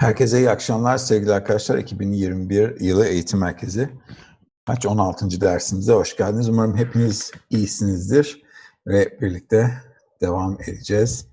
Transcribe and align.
Herkese 0.00 0.38
iyi 0.38 0.50
akşamlar 0.50 0.98
sevgili 0.98 1.32
arkadaşlar. 1.32 1.78
2021 1.78 2.80
yılı 2.80 3.06
eğitim 3.06 3.40
merkezi. 3.40 3.90
Kaç 4.66 4.86
16. 4.86 5.40
dersimize 5.40 5.92
hoş 5.92 6.16
geldiniz. 6.16 6.48
Umarım 6.48 6.76
hepiniz 6.76 7.32
iyisinizdir 7.50 8.42
ve 8.86 9.20
birlikte 9.20 9.82
devam 10.20 10.58
edeceğiz 10.60 11.28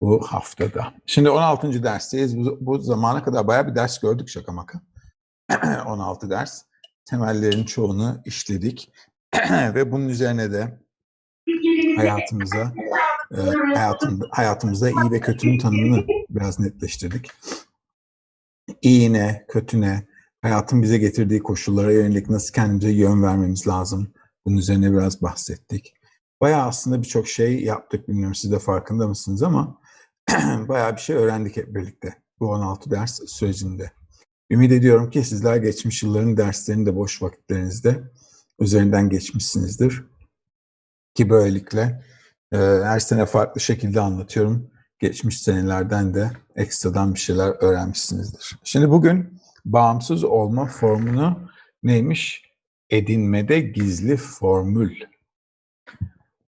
bu 0.00 0.26
haftada. 0.26 0.92
Şimdi 1.06 1.30
16. 1.30 1.82
dersteyiz. 1.82 2.38
Bu, 2.38 2.58
bu 2.60 2.78
zamana 2.78 3.24
kadar 3.24 3.46
bayağı 3.46 3.68
bir 3.68 3.74
ders 3.74 3.98
gördük 4.00 4.28
şaka 4.28 4.52
maka. 4.52 4.80
16 5.86 6.30
ders. 6.30 6.62
Temellerin 7.04 7.64
çoğunu 7.64 8.22
işledik 8.24 8.92
ve 9.50 9.92
bunun 9.92 10.08
üzerine 10.08 10.52
de 10.52 10.78
hayatımıza 11.96 12.72
e, 13.30 13.40
hayatım, 13.74 14.20
hayatımızda 14.30 14.90
iyi 14.90 15.10
ve 15.10 15.20
kötünün 15.20 15.58
tanımını 15.58 16.04
biraz 16.30 16.60
netleştirdik. 16.60 17.30
İyi 18.82 19.12
ne, 19.12 19.44
kötü 19.48 19.80
ne, 19.80 20.06
hayatın 20.42 20.82
bize 20.82 20.98
getirdiği 20.98 21.40
koşullara 21.40 21.92
yönelik 21.92 22.30
nasıl 22.30 22.54
kendimize 22.54 22.90
yön 22.90 23.22
vermemiz 23.22 23.66
lazım. 23.68 24.12
Bunun 24.46 24.56
üzerine 24.56 24.92
biraz 24.92 25.22
bahsettik. 25.22 25.94
Bayağı 26.40 26.66
aslında 26.66 27.02
birçok 27.02 27.28
şey 27.28 27.64
yaptık. 27.64 28.08
Bilmiyorum 28.08 28.34
siz 28.34 28.52
de 28.52 28.58
farkında 28.58 29.08
mısınız 29.08 29.42
ama 29.42 29.78
bayağı 30.68 30.96
bir 30.96 31.00
şey 31.00 31.16
öğrendik 31.16 31.56
hep 31.56 31.74
birlikte 31.74 32.14
bu 32.40 32.50
16 32.50 32.90
ders 32.90 33.20
sürecinde. 33.26 33.92
Ümit 34.50 34.72
ediyorum 34.72 35.10
ki 35.10 35.24
sizler 35.24 35.56
geçmiş 35.56 36.02
yılların 36.02 36.36
derslerini 36.36 36.86
de 36.86 36.96
boş 36.96 37.22
vakitlerinizde 37.22 38.02
üzerinden 38.60 39.08
geçmişsinizdir. 39.08 40.04
Ki 41.14 41.30
böylelikle 41.30 42.02
e, 42.52 42.56
her 42.58 43.00
sene 43.00 43.26
farklı 43.26 43.60
şekilde 43.60 44.00
anlatıyorum. 44.00 44.70
Geçmiş 45.02 45.42
senelerden 45.42 46.14
de 46.14 46.30
ekstradan 46.56 47.14
bir 47.14 47.18
şeyler 47.18 47.48
öğrenmişsinizdir. 47.48 48.58
Şimdi 48.64 48.90
bugün 48.90 49.40
bağımsız 49.64 50.24
olma 50.24 50.66
formunu 50.66 51.38
neymiş? 51.82 52.42
Edinmede 52.90 53.60
gizli 53.60 54.16
formül. 54.16 54.96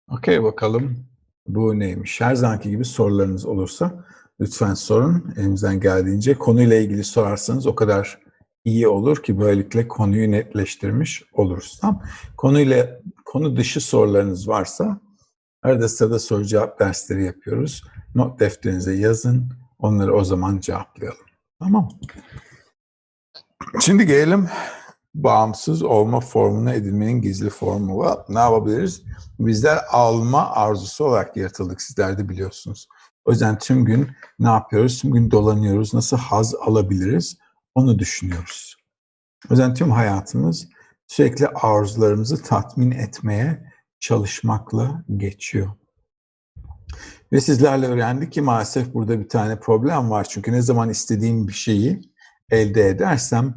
Okey 0.08 0.42
bakalım 0.42 1.06
bu 1.48 1.78
neymiş? 1.78 2.20
Her 2.20 2.34
zamanki 2.34 2.70
gibi 2.70 2.84
sorularınız 2.84 3.46
olursa 3.46 4.04
lütfen 4.40 4.74
sorun. 4.74 5.34
Elimizden 5.36 5.80
geldiğince 5.80 6.34
konuyla 6.34 6.76
ilgili 6.76 7.04
sorarsanız 7.04 7.66
o 7.66 7.74
kadar 7.74 8.18
iyi 8.64 8.88
olur 8.88 9.22
ki 9.22 9.40
böylelikle 9.40 9.88
konuyu 9.88 10.30
netleştirmiş 10.30 11.22
oluruz. 11.32 11.78
Tamam? 11.80 12.02
Konuyla 12.36 13.00
konu 13.24 13.56
dışı 13.56 13.80
sorularınız 13.80 14.48
varsa 14.48 15.00
arada 15.62 15.88
sırada 15.88 16.18
soru 16.18 16.44
cevap 16.44 16.80
dersleri 16.80 17.24
yapıyoruz. 17.24 17.84
Not 18.14 18.40
defterinize 18.40 18.94
yazın. 18.94 19.52
Onları 19.78 20.14
o 20.14 20.24
zaman 20.24 20.60
cevaplayalım. 20.60 21.26
Tamam 21.60 21.88
Şimdi 23.80 24.06
gelelim 24.06 24.48
bağımsız 25.14 25.82
olma 25.82 26.20
formuna 26.20 26.74
edilmenin 26.74 27.22
gizli 27.22 27.50
formu. 27.50 28.16
Ne 28.28 28.38
yapabiliriz? 28.38 29.02
Bizler 29.38 29.78
alma 29.90 30.50
arzusu 30.50 31.04
olarak 31.04 31.36
yaratıldık. 31.36 31.82
Sizler 31.82 32.18
de 32.18 32.28
biliyorsunuz. 32.28 32.88
O 33.24 33.30
yüzden 33.30 33.58
tüm 33.58 33.84
gün 33.84 34.10
ne 34.38 34.48
yapıyoruz? 34.48 35.00
Tüm 35.00 35.12
gün 35.12 35.30
dolanıyoruz. 35.30 35.94
Nasıl 35.94 36.16
haz 36.16 36.54
alabiliriz? 36.54 37.38
Onu 37.74 37.98
düşünüyoruz. 37.98 38.76
O 39.50 39.52
yüzden 39.52 39.74
tüm 39.74 39.90
hayatımız 39.90 40.68
sürekli 41.06 41.48
arzularımızı 41.48 42.42
tatmin 42.42 42.90
etmeye 42.90 43.71
çalışmakla 44.02 45.04
geçiyor. 45.16 45.70
Ve 47.32 47.40
sizlerle 47.40 47.86
öğrendik 47.86 48.32
ki 48.32 48.40
maalesef 48.40 48.94
burada 48.94 49.20
bir 49.20 49.28
tane 49.28 49.60
problem 49.60 50.10
var. 50.10 50.26
Çünkü 50.30 50.52
ne 50.52 50.62
zaman 50.62 50.90
istediğim 50.90 51.48
bir 51.48 51.52
şeyi 51.52 52.00
elde 52.50 52.88
edersem 52.88 53.54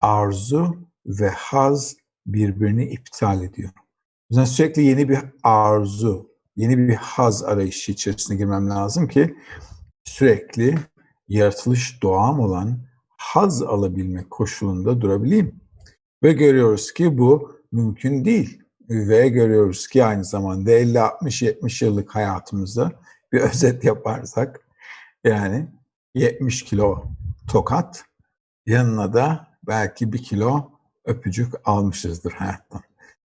arzu 0.00 0.88
ve 1.06 1.28
haz 1.28 1.96
birbirini 2.26 2.84
iptal 2.84 3.42
ediyor. 3.42 3.70
O 3.76 3.82
yüzden 4.30 4.44
sürekli 4.44 4.82
yeni 4.82 5.08
bir 5.08 5.18
arzu, 5.42 6.30
yeni 6.56 6.78
bir 6.78 6.94
haz 6.94 7.42
arayışı 7.42 7.92
içerisine 7.92 8.36
girmem 8.36 8.70
lazım 8.70 9.08
ki 9.08 9.36
sürekli 10.04 10.78
yaratılış 11.28 12.02
doğam 12.02 12.40
olan 12.40 12.78
haz 13.16 13.62
alabilmek 13.62 14.30
koşulunda 14.30 15.00
durabileyim. 15.00 15.60
Ve 16.22 16.32
görüyoruz 16.32 16.92
ki 16.92 17.18
bu 17.18 17.60
mümkün 17.72 18.24
değil. 18.24 18.61
Ve 18.92 19.28
görüyoruz 19.28 19.88
ki 19.88 20.04
aynı 20.04 20.24
zamanda 20.24 20.70
50, 20.70 21.00
60, 21.00 21.42
70 21.42 21.82
yıllık 21.82 22.14
hayatımızda 22.14 22.92
bir 23.32 23.40
özet 23.50 23.84
yaparsak 23.84 24.60
yani 25.24 25.68
70 26.14 26.64
kilo 26.64 27.04
tokat 27.48 28.04
yanına 28.66 29.12
da 29.12 29.48
belki 29.66 30.12
bir 30.12 30.22
kilo 30.22 30.70
öpücük 31.04 31.54
almışızdır 31.64 32.32
hayattan. 32.32 32.82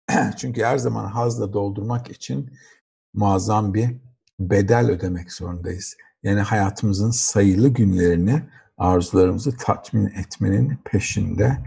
Çünkü 0.36 0.64
her 0.64 0.78
zaman 0.78 1.04
hazla 1.04 1.52
doldurmak 1.52 2.10
için 2.10 2.50
muazzam 3.14 3.74
bir 3.74 3.96
bedel 4.40 4.90
ödemek 4.90 5.32
zorundayız. 5.32 5.96
Yani 6.22 6.40
hayatımızın 6.40 7.10
sayılı 7.10 7.68
günlerini 7.68 8.42
arzularımızı 8.78 9.56
tatmin 9.56 10.06
etmenin 10.06 10.78
peşinde 10.84 11.58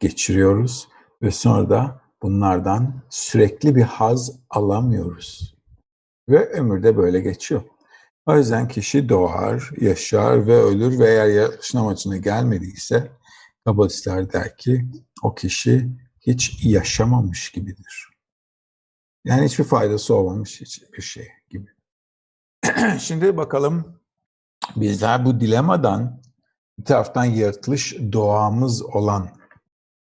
geçiriyoruz 0.00 0.88
ve 1.22 1.30
sonra 1.30 1.70
da 1.70 2.00
bunlardan 2.22 3.02
sürekli 3.10 3.76
bir 3.76 3.82
haz 3.82 4.38
alamıyoruz. 4.50 5.54
Ve 6.28 6.50
ömür 6.50 6.82
de 6.82 6.96
böyle 6.96 7.20
geçiyor. 7.20 7.62
O 8.26 8.36
yüzden 8.36 8.68
kişi 8.68 9.08
doğar, 9.08 9.70
yaşar 9.80 10.46
ve 10.46 10.56
ölür 10.56 10.98
ve 10.98 11.06
eğer 11.06 11.26
yaratılışın 11.26 11.78
amacına 11.78 12.16
gelmediyse 12.16 13.10
kabalistler 13.64 14.32
der 14.32 14.56
ki 14.56 14.86
o 15.22 15.34
kişi 15.34 15.88
hiç 16.20 16.64
yaşamamış 16.64 17.52
gibidir. 17.52 18.08
Yani 19.24 19.44
hiçbir 19.44 19.64
faydası 19.64 20.14
olmamış 20.14 20.60
hiçbir 20.60 21.02
şey 21.02 21.28
gibi. 21.50 21.70
Şimdi 22.98 23.36
bakalım 23.36 24.00
bizler 24.76 25.24
bu 25.24 25.40
dilemadan 25.40 26.22
bir 26.78 26.84
taraftan 26.84 27.24
yaratılış 27.24 27.96
doğamız 28.12 28.82
olan 28.82 29.37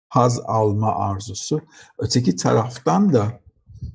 haz 0.10 0.40
alma 0.46 0.96
arzusu, 0.96 1.62
öteki 1.98 2.36
taraftan 2.36 3.14
da 3.14 3.40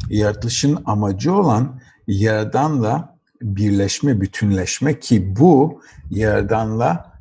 yaratılışın 0.08 0.82
amacı 0.86 1.34
olan 1.34 1.80
yaradanla 2.06 3.18
birleşme, 3.42 4.20
bütünleşme 4.20 5.00
ki 5.00 5.36
bu 5.36 5.82
yaradanla 6.10 7.14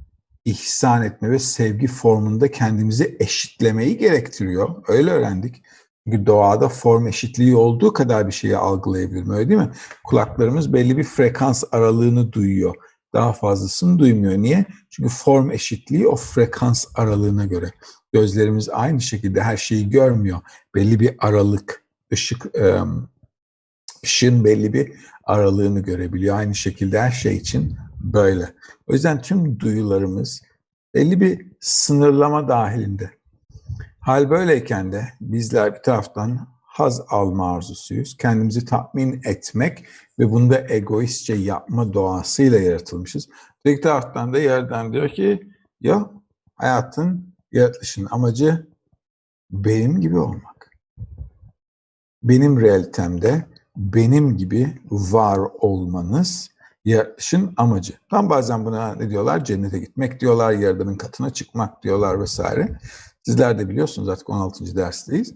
ihsan 0.45 1.03
etme 1.03 1.31
ve 1.31 1.39
sevgi 1.39 1.87
formunda 1.87 2.51
kendimizi 2.51 3.17
eşitlemeyi 3.19 3.97
gerektiriyor. 3.97 4.83
Öyle 4.87 5.11
öğrendik. 5.11 5.63
Çünkü 6.05 6.25
doğada 6.25 6.69
form 6.69 7.07
eşitliği 7.07 7.55
olduğu 7.55 7.93
kadar 7.93 8.27
bir 8.27 8.31
şeyi 8.31 8.57
algılayabilirim 8.57 9.29
öyle 9.29 9.49
değil 9.49 9.59
mi? 9.59 9.71
Kulaklarımız 10.03 10.73
belli 10.73 10.97
bir 10.97 11.03
frekans 11.03 11.63
aralığını 11.71 12.33
duyuyor. 12.33 12.75
Daha 13.13 13.33
fazlasını 13.33 13.99
duymuyor. 13.99 14.33
Niye? 14.33 14.65
Çünkü 14.89 15.09
form 15.09 15.51
eşitliği 15.51 16.07
o 16.07 16.15
frekans 16.15 16.85
aralığına 16.95 17.45
göre. 17.45 17.71
Gözlerimiz 18.13 18.69
aynı 18.69 19.01
şekilde 19.01 19.41
her 19.41 19.57
şeyi 19.57 19.89
görmüyor. 19.89 20.39
Belli 20.75 20.99
bir 20.99 21.15
aralık, 21.19 21.83
ışık, 22.13 22.45
ışığın 24.03 24.43
belli 24.43 24.73
bir 24.73 24.91
aralığını 25.23 25.79
görebiliyor. 25.79 26.37
Aynı 26.37 26.55
şekilde 26.55 27.01
her 27.01 27.11
şey 27.11 27.37
için 27.37 27.77
böyle. 27.99 28.53
O 28.87 28.93
yüzden 28.93 29.21
tüm 29.21 29.59
duyularımız 29.59 30.41
belli 30.93 31.21
bir 31.21 31.47
sınırlama 31.59 32.47
dahilinde. 32.47 33.09
Hal 33.99 34.29
böyleyken 34.29 34.91
de 34.91 35.07
bizler 35.21 35.75
bir 35.75 35.81
taraftan 35.81 36.52
haz 36.73 37.01
alma 37.09 37.55
arzusuyuz. 37.55 38.17
Kendimizi 38.17 38.65
tatmin 38.65 39.21
etmek 39.25 39.85
ve 40.19 40.31
bunu 40.31 40.49
da 40.49 40.67
egoistçe 40.69 41.33
yapma 41.33 41.93
doğasıyla 41.93 42.59
yaratılmışız. 42.59 43.29
Bir 43.65 43.81
taraftan 43.81 44.33
da 44.33 44.39
yerden 44.39 44.93
diyor 44.93 45.09
ki 45.09 45.49
ya 45.81 46.09
hayatın 46.55 47.35
yaratılışın 47.51 48.07
amacı 48.11 48.67
benim 49.51 50.01
gibi 50.01 50.19
olmak. 50.19 50.71
Benim 52.23 52.61
realitemde 52.61 53.45
benim 53.77 54.37
gibi 54.37 54.81
var 54.91 55.39
olmanız 55.59 56.49
yaratılışın 56.85 57.53
amacı. 57.57 57.93
Tam 58.09 58.29
bazen 58.29 58.65
buna 58.65 58.95
ne 58.95 59.09
diyorlar? 59.09 59.45
Cennete 59.45 59.79
gitmek 59.79 60.19
diyorlar, 60.19 60.51
yaradanın 60.51 60.95
katına 60.95 61.29
çıkmak 61.29 61.83
diyorlar 61.83 62.21
vesaire. 62.21 62.79
Sizler 63.23 63.59
de 63.59 63.69
biliyorsunuz 63.69 64.09
artık 64.09 64.29
16. 64.29 64.75
dersteyiz. 64.75 65.33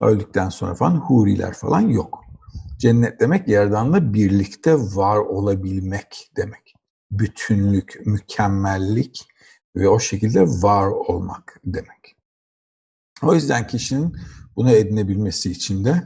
Öldükten 0.00 0.48
sonra 0.48 0.74
falan 0.74 0.96
huriler 0.96 1.54
falan 1.54 1.80
yok. 1.80 2.24
Cennet 2.78 3.20
demek 3.20 3.48
yaradanla 3.48 4.14
birlikte 4.14 4.74
var 4.74 5.16
olabilmek 5.18 6.30
demek. 6.36 6.74
Bütünlük, 7.10 8.06
mükemmellik 8.06 9.28
ve 9.76 9.88
o 9.88 9.98
şekilde 9.98 10.42
var 10.42 10.86
olmak 10.86 11.60
demek. 11.64 12.16
O 13.22 13.34
yüzden 13.34 13.66
kişinin 13.66 14.16
bunu 14.56 14.70
edinebilmesi 14.70 15.50
için 15.50 15.84
de 15.84 16.04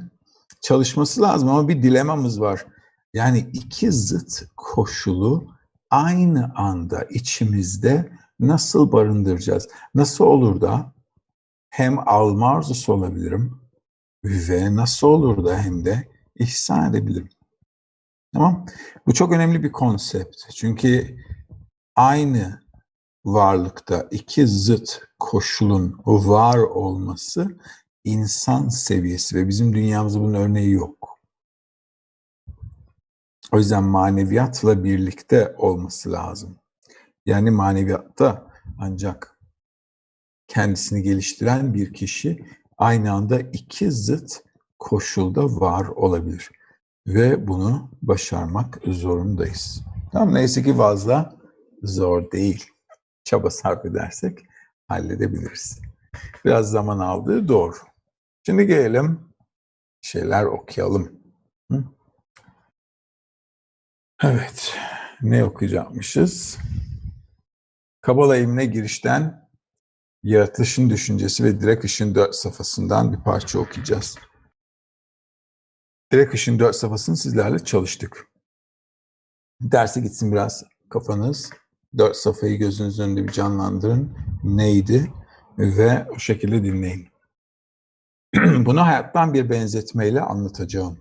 çalışması 0.60 1.22
lazım 1.22 1.48
ama 1.48 1.68
bir 1.68 1.82
dilemamız 1.82 2.40
var. 2.40 2.66
Yani 3.14 3.50
iki 3.52 3.92
zıt 3.92 4.42
koşulu 4.56 5.48
aynı 5.90 6.52
anda 6.54 7.02
içimizde 7.02 8.12
nasıl 8.40 8.92
barındıracağız? 8.92 9.68
Nasıl 9.94 10.24
olur 10.24 10.60
da 10.60 10.94
hem 11.70 12.08
alma 12.08 12.50
arzusu 12.50 12.92
olabilirim 12.92 13.63
ve 14.24 14.76
nasıl 14.76 15.06
olur 15.06 15.44
da 15.44 15.58
hem 15.58 15.84
de 15.84 16.08
ihsan 16.34 16.90
edebilirim. 16.90 17.28
Tamam. 18.32 18.66
Bu 19.06 19.14
çok 19.14 19.32
önemli 19.32 19.62
bir 19.62 19.72
konsept. 19.72 20.36
Çünkü 20.54 21.16
aynı 21.96 22.64
varlıkta 23.24 24.08
iki 24.10 24.46
zıt 24.46 25.00
koşulun 25.18 26.00
var 26.06 26.58
olması 26.58 27.58
insan 28.04 28.68
seviyesi 28.68 29.36
ve 29.36 29.48
bizim 29.48 29.74
dünyamızda 29.74 30.20
bunun 30.20 30.34
örneği 30.34 30.70
yok. 30.70 31.20
O 33.52 33.58
yüzden 33.58 33.84
maneviyatla 33.84 34.84
birlikte 34.84 35.54
olması 35.58 36.12
lazım. 36.12 36.56
Yani 37.26 37.50
maneviyatta 37.50 38.50
ancak 38.78 39.38
kendisini 40.48 41.02
geliştiren 41.02 41.74
bir 41.74 41.94
kişi 41.94 42.44
aynı 42.78 43.12
anda 43.12 43.40
iki 43.40 43.90
zıt 43.90 44.42
koşulda 44.78 45.60
var 45.60 45.86
olabilir. 45.86 46.50
Ve 47.06 47.48
bunu 47.48 47.90
başarmak 48.02 48.80
zorundayız. 48.86 49.82
Tamam 50.12 50.34
neyse 50.34 50.62
ki 50.62 50.76
fazla 50.76 51.36
zor 51.82 52.30
değil. 52.30 52.66
Çaba 53.24 53.50
sarf 53.50 53.84
edersek 53.84 54.38
halledebiliriz. 54.88 55.80
Biraz 56.44 56.70
zaman 56.70 56.98
aldığı 56.98 57.48
doğru. 57.48 57.76
Şimdi 58.46 58.66
gelelim 58.66 59.20
şeyler 60.02 60.44
okuyalım. 60.44 61.12
Hı? 61.72 61.84
Evet, 64.22 64.76
ne 65.22 65.44
okuyacakmışız? 65.44 66.58
Kabala 68.00 68.36
ilmine 68.36 68.66
girişten 68.66 69.43
yaratılışın 70.24 70.90
düşüncesi 70.90 71.44
ve 71.44 71.60
direkt 71.60 71.84
ışın 71.84 72.14
dört 72.14 72.34
safhasından 72.34 73.12
bir 73.12 73.18
parça 73.18 73.58
okuyacağız. 73.58 74.18
Direkt 76.12 76.34
ışın 76.34 76.58
dört 76.58 76.76
safhasını 76.76 77.16
sizlerle 77.16 77.58
çalıştık. 77.58 78.26
Derse 79.60 80.00
gitsin 80.00 80.32
biraz 80.32 80.64
kafanız. 80.90 81.50
Dört 81.98 82.16
safhayı 82.16 82.58
gözünüzün 82.58 83.02
önünde 83.02 83.28
bir 83.28 83.32
canlandırın. 83.32 84.16
Neydi? 84.44 85.12
Ve 85.58 86.06
o 86.10 86.18
şekilde 86.18 86.64
dinleyin. 86.64 87.08
Bunu 88.66 88.86
hayattan 88.86 89.34
bir 89.34 89.50
benzetmeyle 89.50 90.20
anlatacağım. 90.20 90.98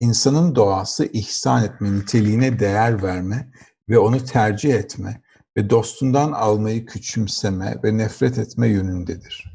İnsanın 0.00 0.54
doğası 0.54 1.04
ihsan 1.04 1.64
etme, 1.64 1.92
niteliğine 1.92 2.58
değer 2.58 3.02
verme 3.02 3.52
ve 3.88 3.98
onu 3.98 4.24
tercih 4.24 4.74
etme 4.74 5.22
ve 5.56 5.70
dostundan 5.70 6.32
almayı 6.32 6.86
küçümseme 6.86 7.76
ve 7.84 7.98
nefret 7.98 8.38
etme 8.38 8.68
yönündedir. 8.68 9.54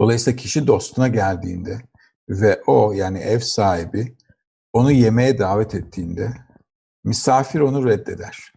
Dolayısıyla 0.00 0.36
kişi 0.36 0.66
dostuna 0.66 1.08
geldiğinde 1.08 1.78
ve 2.28 2.62
o 2.66 2.92
yani 2.92 3.18
ev 3.18 3.38
sahibi 3.38 4.16
onu 4.72 4.92
yemeğe 4.92 5.38
davet 5.38 5.74
ettiğinde 5.74 6.32
misafir 7.04 7.60
onu 7.60 7.86
reddeder. 7.86 8.52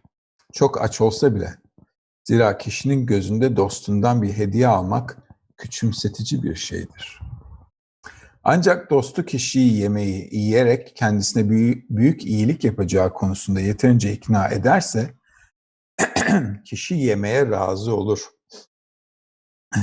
Çok 0.52 0.82
aç 0.82 1.00
olsa 1.00 1.34
bile. 1.34 1.54
Zira 2.24 2.58
kişinin 2.58 3.06
gözünde 3.06 3.56
dostundan 3.56 4.22
bir 4.22 4.32
hediye 4.32 4.66
almak 4.68 5.18
küçümsetici 5.56 6.42
bir 6.42 6.54
şeydir. 6.54 7.20
Ancak 8.44 8.90
dostu 8.90 9.24
kişiyi 9.24 9.76
yemeği 9.76 10.28
yiyerek 10.32 10.96
kendisine 10.96 11.50
büyük, 11.50 11.90
büyük 11.90 12.26
iyilik 12.26 12.64
yapacağı 12.64 13.12
konusunda 13.12 13.60
yeterince 13.60 14.12
ikna 14.12 14.48
ederse 14.48 15.14
kişi 16.64 16.94
yemeye 16.94 17.50
razı 17.50 17.96
olur. 17.96 18.28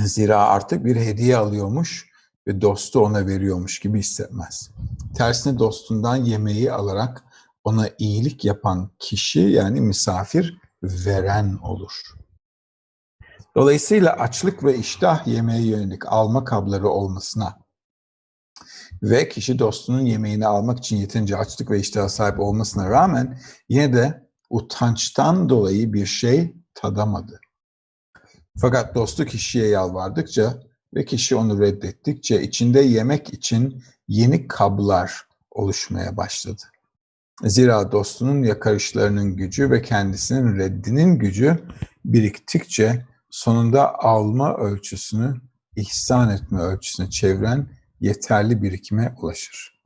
Zira 0.04 0.46
artık 0.46 0.84
bir 0.84 0.96
hediye 0.96 1.36
alıyormuş 1.36 2.12
ve 2.46 2.60
dostu 2.60 3.00
ona 3.00 3.26
veriyormuş 3.26 3.80
gibi 3.80 3.98
hissetmez. 3.98 4.70
Tersine 5.16 5.58
dostundan 5.58 6.16
yemeği 6.16 6.72
alarak 6.72 7.24
ona 7.64 7.88
iyilik 7.98 8.44
yapan 8.44 8.90
kişi 8.98 9.40
yani 9.40 9.80
misafir 9.80 10.58
veren 10.82 11.58
olur. 11.62 12.02
Dolayısıyla 13.54 14.12
açlık 14.12 14.64
ve 14.64 14.78
iştah 14.78 15.26
yemeğe 15.26 15.66
yönelik 15.66 16.06
alma 16.06 16.44
kabları 16.44 16.88
olmasına 16.88 17.62
ve 19.02 19.28
kişi 19.28 19.58
dostunun 19.58 20.00
yemeğini 20.00 20.46
almak 20.46 20.78
için 20.78 20.96
yeterince 20.96 21.36
açlık 21.36 21.70
ve 21.70 21.80
iştah 21.80 22.08
sahip 22.08 22.40
olmasına 22.40 22.90
rağmen 22.90 23.38
yine 23.68 23.92
de 23.92 24.28
utançtan 24.52 25.48
dolayı 25.48 25.92
bir 25.92 26.06
şey 26.06 26.54
tadamadı. 26.74 27.40
Fakat 28.60 28.94
dostu 28.94 29.24
kişiye 29.24 29.68
yalvardıkça 29.68 30.62
ve 30.94 31.04
kişi 31.04 31.36
onu 31.36 31.60
reddettikçe 31.60 32.42
içinde 32.42 32.80
yemek 32.80 33.32
için 33.32 33.84
yeni 34.08 34.48
kablar 34.48 35.26
oluşmaya 35.50 36.16
başladı. 36.16 36.62
Zira 37.42 37.92
dostunun 37.92 38.42
yakarışlarının 38.42 39.36
gücü 39.36 39.70
ve 39.70 39.82
kendisinin 39.82 40.58
reddinin 40.58 41.18
gücü 41.18 41.64
biriktikçe 42.04 43.06
sonunda 43.30 43.98
alma 43.98 44.54
ölçüsünü 44.54 45.40
ihsan 45.76 46.30
etme 46.30 46.60
ölçüsüne 46.60 47.10
çeviren 47.10 47.66
yeterli 48.00 48.62
birikime 48.62 49.14
ulaşır. 49.18 49.80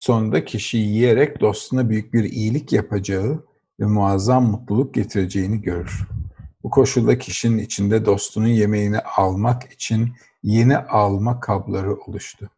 Sonunda 0.00 0.44
kişi 0.44 0.78
yiyerek 0.78 1.40
dostuna 1.40 1.88
büyük 1.88 2.14
bir 2.14 2.24
iyilik 2.24 2.72
yapacağı 2.72 3.49
ve 3.80 3.86
muazzam 3.86 4.50
mutluluk 4.50 4.94
getireceğini 4.94 5.62
görür. 5.62 6.08
Bu 6.62 6.70
koşulda 6.70 7.18
kişinin 7.18 7.58
içinde 7.58 8.06
dostunun 8.06 8.46
yemeğini 8.46 8.98
almak 8.98 9.72
için 9.72 10.12
yeni 10.42 10.78
alma 10.78 11.40
kabları 11.40 11.94
oluştu. 11.94 12.50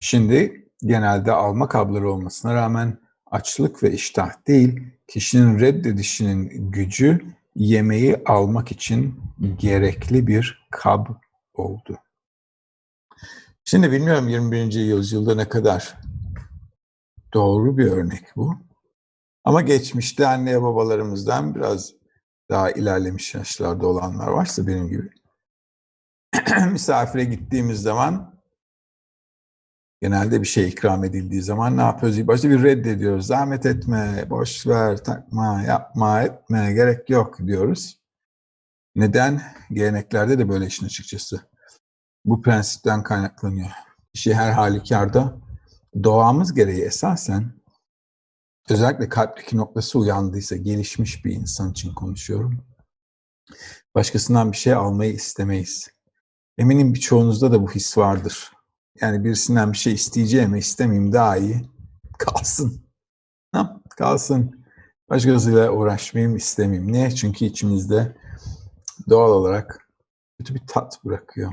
Şimdi 0.00 0.68
genelde 0.80 1.32
alma 1.32 1.68
kabları 1.68 2.12
olmasına 2.12 2.54
rağmen 2.54 2.98
açlık 3.30 3.82
ve 3.82 3.92
iştah 3.92 4.46
değil, 4.46 4.80
kişinin 5.08 5.60
reddedişinin 5.60 6.70
gücü 6.72 7.20
yemeği 7.56 8.16
almak 8.26 8.72
için 8.72 9.20
gerekli 9.58 10.26
bir 10.26 10.68
kab 10.70 11.06
oldu. 11.54 11.98
Şimdi 13.64 13.92
bilmiyorum 13.92 14.28
21. 14.28 14.72
yüzyılda 14.72 15.34
ne 15.34 15.48
kadar 15.48 15.94
doğru 17.34 17.78
bir 17.78 17.86
örnek 17.86 18.24
bu. 18.36 18.67
Ama 19.48 19.60
geçmişte 19.60 20.26
anne 20.26 20.62
babalarımızdan 20.62 21.54
biraz 21.54 21.92
daha 22.50 22.70
ilerlemiş 22.70 23.34
yaşlarda 23.34 23.86
olanlar 23.86 24.28
varsa 24.28 24.66
benim 24.66 24.88
gibi. 24.88 25.10
Misafire 26.72 27.24
gittiğimiz 27.24 27.82
zaman 27.82 28.40
genelde 30.00 30.40
bir 30.40 30.46
şey 30.46 30.68
ikram 30.68 31.04
edildiği 31.04 31.42
zaman 31.42 31.76
ne 31.76 31.80
yapıyoruz? 31.80 32.26
Başta 32.26 32.50
bir 32.50 32.62
reddediyoruz. 32.62 33.26
Zahmet 33.26 33.66
etme, 33.66 34.26
boş 34.30 34.66
ver, 34.66 35.04
takma, 35.04 35.62
yapma, 35.62 36.22
etme, 36.22 36.72
gerek 36.72 37.10
yok 37.10 37.38
diyoruz. 37.46 38.00
Neden? 38.94 39.42
Geleneklerde 39.70 40.38
de 40.38 40.48
böyle 40.48 40.66
işin 40.66 40.86
açıkçası. 40.86 41.40
Bu 42.24 42.42
prensipten 42.42 43.02
kaynaklanıyor. 43.02 43.70
Kişi 44.14 44.34
her 44.34 44.52
halükarda 44.52 45.38
doğamız 46.02 46.54
gereği 46.54 46.82
esasen 46.82 47.57
özellikle 48.70 49.08
kalpteki 49.08 49.56
noktası 49.56 49.98
uyandıysa 49.98 50.56
gelişmiş 50.56 51.24
bir 51.24 51.32
insan 51.32 51.70
için 51.70 51.94
konuşuyorum. 51.94 52.64
Başkasından 53.94 54.52
bir 54.52 54.56
şey 54.56 54.74
almayı 54.74 55.12
istemeyiz. 55.12 55.88
Eminim 56.58 56.94
birçoğunuzda 56.94 57.52
da 57.52 57.62
bu 57.62 57.70
his 57.70 57.98
vardır. 57.98 58.52
Yani 59.00 59.24
birisinden 59.24 59.72
bir 59.72 59.76
şey 59.76 59.92
isteyeceğim 59.92 60.54
istemeyeyim 60.54 61.12
daha 61.12 61.36
iyi. 61.36 61.68
Kalsın. 62.18 62.84
Ha, 63.52 63.80
kalsın. 63.90 64.64
Başkasıyla 65.10 65.70
uğraşmayayım 65.70 66.36
istemeyeyim. 66.36 66.92
Niye? 66.92 67.10
Çünkü 67.10 67.44
içimizde 67.44 68.16
doğal 69.08 69.30
olarak 69.30 69.88
kötü 70.38 70.54
bir 70.54 70.66
tat 70.66 71.04
bırakıyor. 71.04 71.52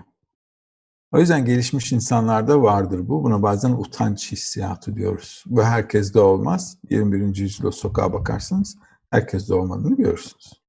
O 1.12 1.19
yüzden 1.19 1.45
gelişmiş 1.45 1.91
insanlarda 1.91 2.62
vardır 2.62 3.07
bu. 3.07 3.24
Buna 3.24 3.41
bazen 3.41 3.71
utanç 3.71 4.31
hissiyatı 4.31 4.95
diyoruz. 4.95 5.43
Bu 5.47 5.63
herkeste 5.63 6.19
olmaz. 6.19 6.77
21. 6.89 7.35
yüzyılda 7.35 7.71
sokağa 7.71 8.13
bakarsanız 8.13 8.77
herkeste 9.12 9.53
olmadığını 9.53 9.95
görürsünüz. 9.95 10.65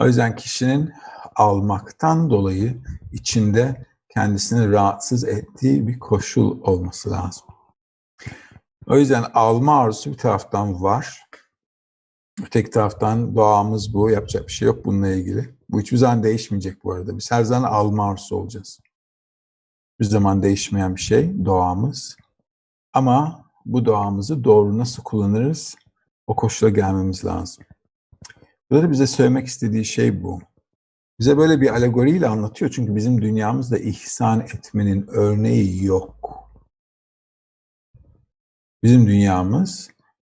O 0.00 0.06
yüzden 0.06 0.36
kişinin 0.36 0.92
almaktan 1.36 2.30
dolayı 2.30 2.82
içinde 3.12 3.86
kendisini 4.08 4.70
rahatsız 4.72 5.24
ettiği 5.24 5.88
bir 5.88 5.98
koşul 5.98 6.60
olması 6.62 7.10
lazım. 7.10 7.44
O 8.86 8.98
yüzden 8.98 9.24
alma 9.34 9.80
arzusu 9.80 10.10
bir 10.12 10.18
taraftan 10.18 10.82
var. 10.82 11.28
Öteki 12.46 12.70
taraftan 12.70 13.36
doğamız 13.36 13.94
bu. 13.94 14.10
Yapacak 14.10 14.48
bir 14.48 14.52
şey 14.52 14.66
yok 14.66 14.84
bununla 14.84 15.08
ilgili. 15.08 15.54
Bu 15.68 15.80
hiçbir 15.80 15.96
zaman 15.96 16.22
değişmeyecek 16.22 16.84
bu 16.84 16.92
arada. 16.92 17.18
Biz 17.18 17.30
her 17.30 17.44
zaman 17.44 17.70
alma 17.72 18.10
arzusu 18.10 18.36
olacağız. 18.36 18.80
Bir 20.02 20.06
zaman 20.06 20.42
değişmeyen 20.42 20.96
bir 20.96 21.00
şey 21.00 21.44
doğamız. 21.44 22.16
Ama 22.92 23.44
bu 23.64 23.84
doğamızı 23.84 24.44
doğru 24.44 24.78
nasıl 24.78 25.02
kullanırız 25.02 25.74
o 26.26 26.36
koşula 26.36 26.70
gelmemiz 26.70 27.24
lazım. 27.24 27.64
Burada 28.70 28.90
bize 28.90 29.06
söylemek 29.06 29.46
istediği 29.46 29.84
şey 29.84 30.22
bu. 30.22 30.40
Bize 31.20 31.36
böyle 31.36 31.60
bir 31.60 31.70
alegoriyle 31.70 32.28
anlatıyor 32.28 32.70
çünkü 32.70 32.96
bizim 32.96 33.22
dünyamızda 33.22 33.78
ihsan 33.78 34.40
etmenin 34.40 35.06
örneği 35.08 35.84
yok. 35.84 36.50
Bizim 38.82 39.06
dünyamız 39.06 39.90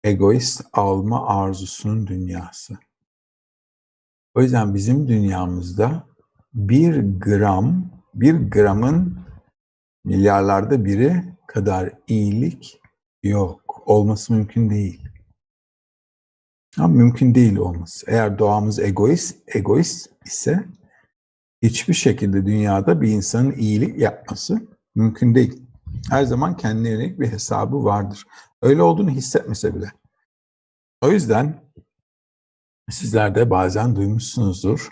egoist 0.05 0.61
alma 0.73 1.27
arzusunun 1.29 2.07
dünyası. 2.07 2.79
O 4.35 4.43
yüzden 4.43 4.75
bizim 4.75 5.09
dünyamızda 5.09 6.07
bir 6.55 7.21
gram, 7.21 7.91
bir 8.15 8.51
gramın 8.51 9.26
milyarlarda 10.07 10.85
biri 10.85 11.25
kadar 11.47 11.93
iyilik 12.09 12.81
yok. 13.23 13.83
Olması 13.87 14.33
mümkün 14.33 14.71
değil. 14.71 15.09
Ama 16.79 16.89
mümkün 16.89 17.35
değil 17.35 17.57
olması. 17.57 18.07
Eğer 18.11 18.39
doğamız 18.39 18.79
egoist, 18.79 19.37
egoist 19.55 20.11
ise 20.27 20.65
hiçbir 21.63 21.95
şekilde 21.95 22.47
dünyada 22.47 23.01
bir 23.01 23.09
insanın 23.09 23.53
iyilik 23.53 23.99
yapması 23.99 24.69
mümkün 24.95 25.35
değil. 25.35 25.63
Her 26.11 26.25
zaman 26.25 26.57
kendine 26.57 26.89
yönelik 26.89 27.21
bir 27.21 27.33
hesabı 27.33 27.85
vardır. 27.85 28.25
Öyle 28.63 28.83
olduğunu 28.83 29.11
hissetmese 29.11 29.75
bile. 29.75 29.93
O 31.01 31.11
yüzden 31.11 31.63
sizler 32.91 33.35
de 33.35 33.51
bazen 33.51 33.97
duymuşsunuzdur 33.97 34.89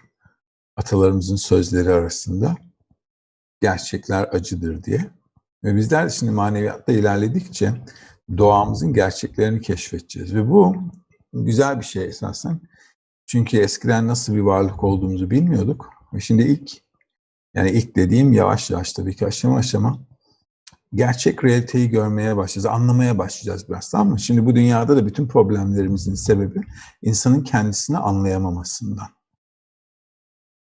atalarımızın 0.77 1.37
sözleri 1.37 1.91
arasında 1.91 2.57
gerçekler 3.61 4.29
acıdır 4.33 4.83
diye. 4.83 5.11
Ve 5.65 5.77
bizler 5.77 6.09
şimdi 6.09 6.33
maneviyatta 6.33 6.93
ilerledikçe 6.93 7.73
doğamızın 8.39 8.93
gerçeklerini 8.93 9.61
keşfedeceğiz. 9.61 10.35
Ve 10.35 10.51
bu 10.51 10.77
güzel 11.33 11.81
bir 11.81 11.85
şey 11.85 12.05
esasen. 12.05 12.61
Çünkü 13.27 13.59
eskiden 13.59 14.09
nasıl 14.09 14.35
bir 14.35 14.41
varlık 14.41 14.85
olduğumuzu 14.85 15.31
bilmiyorduk. 15.31 15.91
Ve 16.13 16.21
şimdi 16.21 16.43
ilk, 16.43 16.71
yani 17.55 17.71
ilk 17.71 17.97
dediğim 17.97 18.33
yavaş 18.33 18.71
yavaş 18.71 18.93
tabii 18.93 19.17
ki 19.17 19.27
aşama 19.27 19.59
aşama 19.59 19.99
gerçek 20.95 21.45
realiteyi 21.45 21.91
görmeye 21.91 22.37
başlayacağız, 22.37 22.77
anlamaya 22.77 23.19
başlayacağız 23.19 23.69
biraz 23.69 23.91
tamam 23.91 24.09
mı? 24.09 24.21
Şimdi 24.21 24.47
bu 24.47 24.57
dünyada 24.57 24.97
da 24.97 25.07
bütün 25.07 25.29
problemlerimizin 25.29 26.15
sebebi 26.15 26.61
insanın 27.03 27.45
kendisini 27.45 27.99
anlayamamasından. 27.99 29.09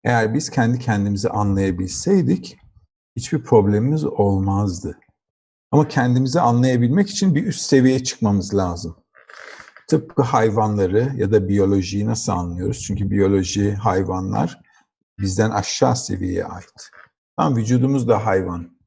Eğer 0.05 0.35
biz 0.35 0.50
kendi 0.50 0.79
kendimizi 0.79 1.29
anlayabilseydik 1.29 2.59
hiçbir 3.16 3.42
problemimiz 3.42 4.04
olmazdı. 4.04 4.99
Ama 5.71 5.88
kendimizi 5.88 6.40
anlayabilmek 6.40 7.11
için 7.11 7.35
bir 7.35 7.47
üst 7.47 7.61
seviyeye 7.61 8.04
çıkmamız 8.04 8.54
lazım. 8.54 8.97
Tıpkı 9.88 10.23
hayvanları 10.23 11.12
ya 11.16 11.33
da 11.33 11.49
biyolojiyi 11.49 12.06
nasıl 12.06 12.33
anlıyoruz? 12.33 12.83
Çünkü 12.87 13.11
biyoloji, 13.11 13.75
hayvanlar 13.75 14.61
bizden 15.18 15.50
aşağı 15.50 15.97
seviyeye 15.97 16.44
ait. 16.44 16.90
Tam 17.37 17.56
vücudumuz 17.56 18.09
da 18.09 18.26
hayvan. 18.26 18.78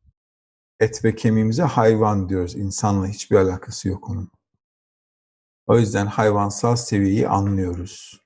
Et 0.79 1.05
ve 1.05 1.15
kemiğimize 1.15 1.63
hayvan 1.63 2.29
diyoruz. 2.29 2.55
İnsanla 2.55 3.07
hiçbir 3.07 3.35
alakası 3.35 3.87
yok 3.87 4.09
onun. 4.09 4.31
O 5.67 5.79
yüzden 5.79 6.05
hayvansal 6.05 6.75
seviyeyi 6.75 7.27
anlıyoruz. 7.27 8.21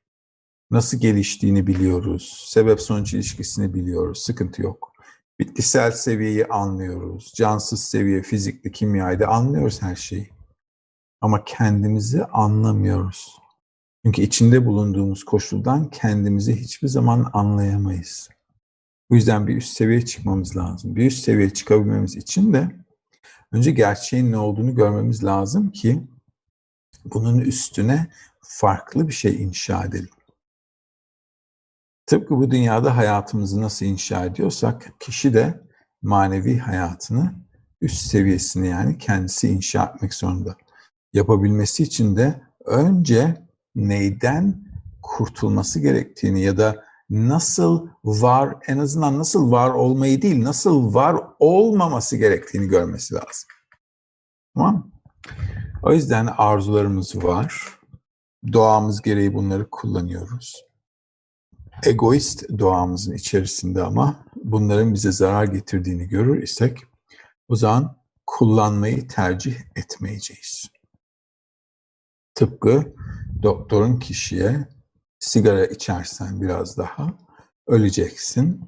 Nasıl 0.72 1.00
geliştiğini 1.00 1.68
biliyoruz. 1.68 2.46
Sebep 2.48 2.82
sonuç 2.82 3.14
ilişkisini 3.14 3.74
biliyoruz. 3.74 4.24
Sıkıntı 4.24 4.62
yok. 4.62 4.91
Bitkisel 5.42 5.92
seviyeyi 5.92 6.46
anlıyoruz. 6.46 7.34
Cansız 7.36 7.84
seviye, 7.84 8.22
fizikli, 8.22 8.72
kimyayı 8.72 9.20
da 9.20 9.28
anlıyoruz 9.28 9.82
her 9.82 9.96
şeyi. 9.96 10.30
Ama 11.22 11.44
kendimizi 11.44 12.26
anlamıyoruz. 12.26 13.38
Çünkü 14.06 14.22
içinde 14.22 14.66
bulunduğumuz 14.66 15.24
koşuldan 15.24 15.90
kendimizi 15.90 16.56
hiçbir 16.56 16.88
zaman 16.88 17.30
anlayamayız. 17.34 18.30
Bu 19.10 19.16
yüzden 19.16 19.48
bir 19.48 19.58
üst 19.58 19.74
seviyeye 19.74 20.06
çıkmamız 20.06 20.58
lazım. 20.58 20.96
Bir 20.96 21.06
üst 21.06 21.24
seviyeye 21.24 21.54
çıkabilmemiz 21.54 22.16
için 22.16 22.54
de 22.54 22.76
önce 23.52 23.72
gerçeğin 23.72 24.32
ne 24.32 24.38
olduğunu 24.38 24.76
görmemiz 24.76 25.24
lazım 25.24 25.72
ki 25.72 26.02
bunun 27.06 27.40
üstüne 27.40 28.08
farklı 28.42 29.08
bir 29.08 29.14
şey 29.14 29.44
inşa 29.44 29.84
edelim. 29.84 30.10
Tıpkı 32.12 32.38
bu 32.38 32.52
dünyada 32.52 32.98
hayatımızı 32.98 33.62
nasıl 33.62 33.86
inşa 33.86 34.26
ediyorsak 34.26 34.94
kişi 35.00 35.34
de 35.34 35.62
manevi 36.02 36.58
hayatını 36.58 37.34
üst 37.82 38.02
seviyesini 38.02 38.68
yani 38.68 38.98
kendisi 38.98 39.50
inşa 39.50 39.94
etmek 39.96 40.14
zorunda. 40.14 40.56
Yapabilmesi 41.14 41.84
için 41.84 42.16
de 42.16 42.42
önce 42.66 43.48
neyden 43.76 44.64
kurtulması 45.02 45.80
gerektiğini 45.80 46.42
ya 46.42 46.58
da 46.58 46.86
nasıl 47.10 47.88
var 48.04 48.56
en 48.68 48.78
azından 48.78 49.18
nasıl 49.20 49.52
var 49.52 49.70
olmayı 49.70 50.22
değil 50.22 50.44
nasıl 50.44 50.94
var 50.94 51.18
olmaması 51.40 52.18
gerektiğini 52.18 52.68
görmesi 52.68 53.14
lazım. 53.14 53.50
Tamam 54.56 54.92
O 55.84 55.94
yüzden 55.94 56.30
arzularımız 56.38 57.24
var. 57.24 57.80
Doğamız 58.54 59.02
gereği 59.02 59.34
bunları 59.34 59.70
kullanıyoruz 59.70 60.71
egoist 61.86 62.60
doğamızın 62.60 63.14
içerisinde 63.14 63.84
ama 63.84 64.26
bunların 64.44 64.94
bize 64.94 65.12
zarar 65.12 65.46
getirdiğini 65.46 66.08
görür 66.08 66.44
isek 66.44 66.80
o 67.48 67.56
zaman 67.56 67.98
kullanmayı 68.26 69.08
tercih 69.08 69.56
etmeyeceğiz. 69.76 70.70
Tıpkı 72.36 72.94
doktorun 73.44 74.00
kişiye 74.00 74.68
sigara 75.20 75.66
içersen 75.66 76.42
biraz 76.42 76.78
daha 76.78 77.14
öleceksin. 77.68 78.62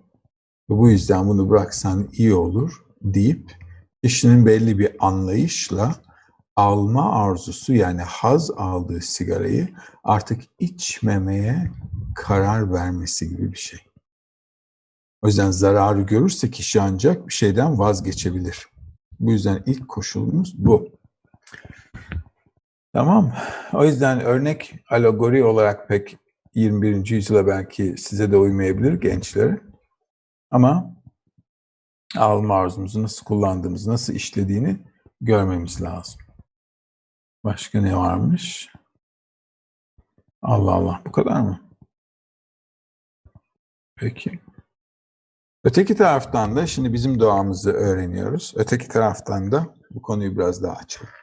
Bu 0.70 0.90
yüzden 0.90 1.28
bunu 1.28 1.50
bıraksan 1.50 2.10
iyi 2.12 2.34
olur 2.34 2.84
deyip 3.02 3.58
kişinin 4.04 4.46
belli 4.46 4.80
bir 4.80 4.96
anlayışla 5.00 5.96
alma 6.56 7.12
arzusu 7.12 7.74
yani 7.74 8.02
haz 8.02 8.52
aldığı 8.52 9.02
sigarayı 9.02 9.70
artık 10.04 10.44
içmemeye 10.60 11.72
karar 12.16 12.74
vermesi 12.74 13.30
gibi 13.30 13.52
bir 13.52 13.58
şey. 13.58 13.80
O 15.22 15.28
yüzden 15.28 15.52
zararı 15.52 16.02
görürse 16.02 16.52
kişi 16.52 16.82
ancak 16.82 17.28
bir 17.28 17.34
şeyden 17.34 17.80
vazgeçebilir. 17.80 18.68
Bu 19.20 19.32
yüzden 19.32 19.64
ilk 19.66 19.88
koşulumuz 19.88 20.66
bu. 20.66 20.90
Tamam. 22.94 23.34
O 23.74 23.86
yüzden 23.86 24.20
örnek 24.20 24.76
alegori 24.90 25.44
olarak 25.44 25.88
pek 25.88 26.18
21. 26.56 27.10
yüzyıla 27.10 27.48
belki 27.48 27.96
size 27.98 28.32
de 28.32 28.38
uymayabilir 28.38 28.94
gençlere. 28.94 29.62
Ama 30.52 30.96
alma 32.18 32.56
arzumuzu 32.56 33.04
nasıl 33.04 33.26
kullandığımızı, 33.26 33.92
nasıl 33.92 34.14
işlediğini 34.14 34.78
görmemiz 35.22 35.82
lazım. 35.82 36.22
Başka 37.44 37.82
ne 37.82 37.98
varmış? 37.98 38.70
Allah 40.42 40.74
Allah 40.74 41.02
bu 41.06 41.12
kadar 41.12 41.42
mı? 41.42 41.63
Peki. 43.96 44.40
Öteki 45.64 45.96
taraftan 45.96 46.56
da 46.56 46.68
şimdi 46.68 46.94
bizim 46.94 47.20
doğamızı 47.20 47.72
öğreniyoruz. 47.72 48.54
Öteki 48.56 48.88
taraftan 48.88 49.52
da 49.52 49.76
bu 49.92 50.02
konuyu 50.02 50.36
biraz 50.36 50.64
daha 50.64 50.76
açalım. 50.76 51.14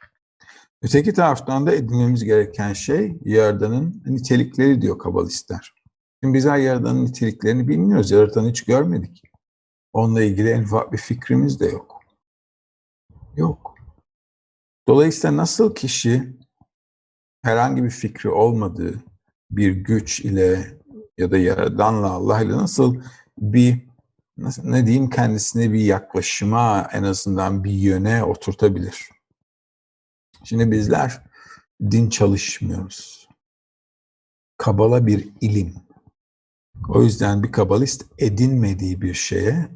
Öteki 0.81 1.13
taraftan 1.13 1.65
da 1.65 1.75
edinmemiz 1.75 2.23
gereken 2.23 2.73
şey 2.73 3.17
Yaradan'ın 3.25 4.03
nitelikleri 4.05 4.81
diyor 4.81 4.99
kabalistler. 4.99 5.73
Şimdi 6.23 6.37
bizler 6.37 6.57
Yaradan'ın 6.57 7.05
niteliklerini 7.05 7.67
bilmiyoruz. 7.67 8.11
Yaradan'ı 8.11 8.49
hiç 8.49 8.65
görmedik. 8.65 9.21
Onunla 9.93 10.23
ilgili 10.23 10.49
en 10.49 10.63
ufak 10.63 10.93
bir 10.93 10.97
fikrimiz 10.97 11.59
de 11.59 11.65
yok. 11.65 12.01
Yok. 13.35 13.75
Dolayısıyla 14.87 15.37
nasıl 15.37 15.75
kişi 15.75 16.37
herhangi 17.43 17.83
bir 17.83 17.89
fikri 17.89 18.29
olmadığı 18.29 19.03
bir 19.51 19.71
güç 19.71 20.19
ile 20.19 20.80
ya 21.21 21.31
da 21.31 21.37
Yaradan'la 21.37 22.09
Allah 22.09 22.41
ile 22.41 22.51
nasıl 22.51 23.01
bir 23.37 23.87
nasıl, 24.37 24.63
ne 24.63 24.85
diyeyim 24.85 25.09
kendisine 25.09 25.73
bir 25.73 25.79
yaklaşıma 25.79 26.89
en 26.91 27.03
azından 27.03 27.63
bir 27.63 27.71
yöne 27.71 28.23
oturtabilir. 28.23 29.09
Şimdi 30.43 30.71
bizler 30.71 31.23
din 31.81 32.09
çalışmıyoruz. 32.09 33.27
Kabala 34.57 35.07
bir 35.07 35.29
ilim. 35.41 35.75
O 36.89 37.03
yüzden 37.03 37.43
bir 37.43 37.51
kabalist 37.51 38.05
edinmediği 38.17 39.01
bir 39.01 39.13
şeye 39.13 39.67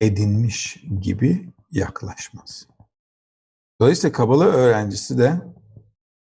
edinmiş 0.00 0.84
gibi 1.00 1.52
yaklaşmaz. 1.70 2.66
Dolayısıyla 3.80 4.12
Kabala 4.12 4.44
öğrencisi 4.44 5.18
de 5.18 5.40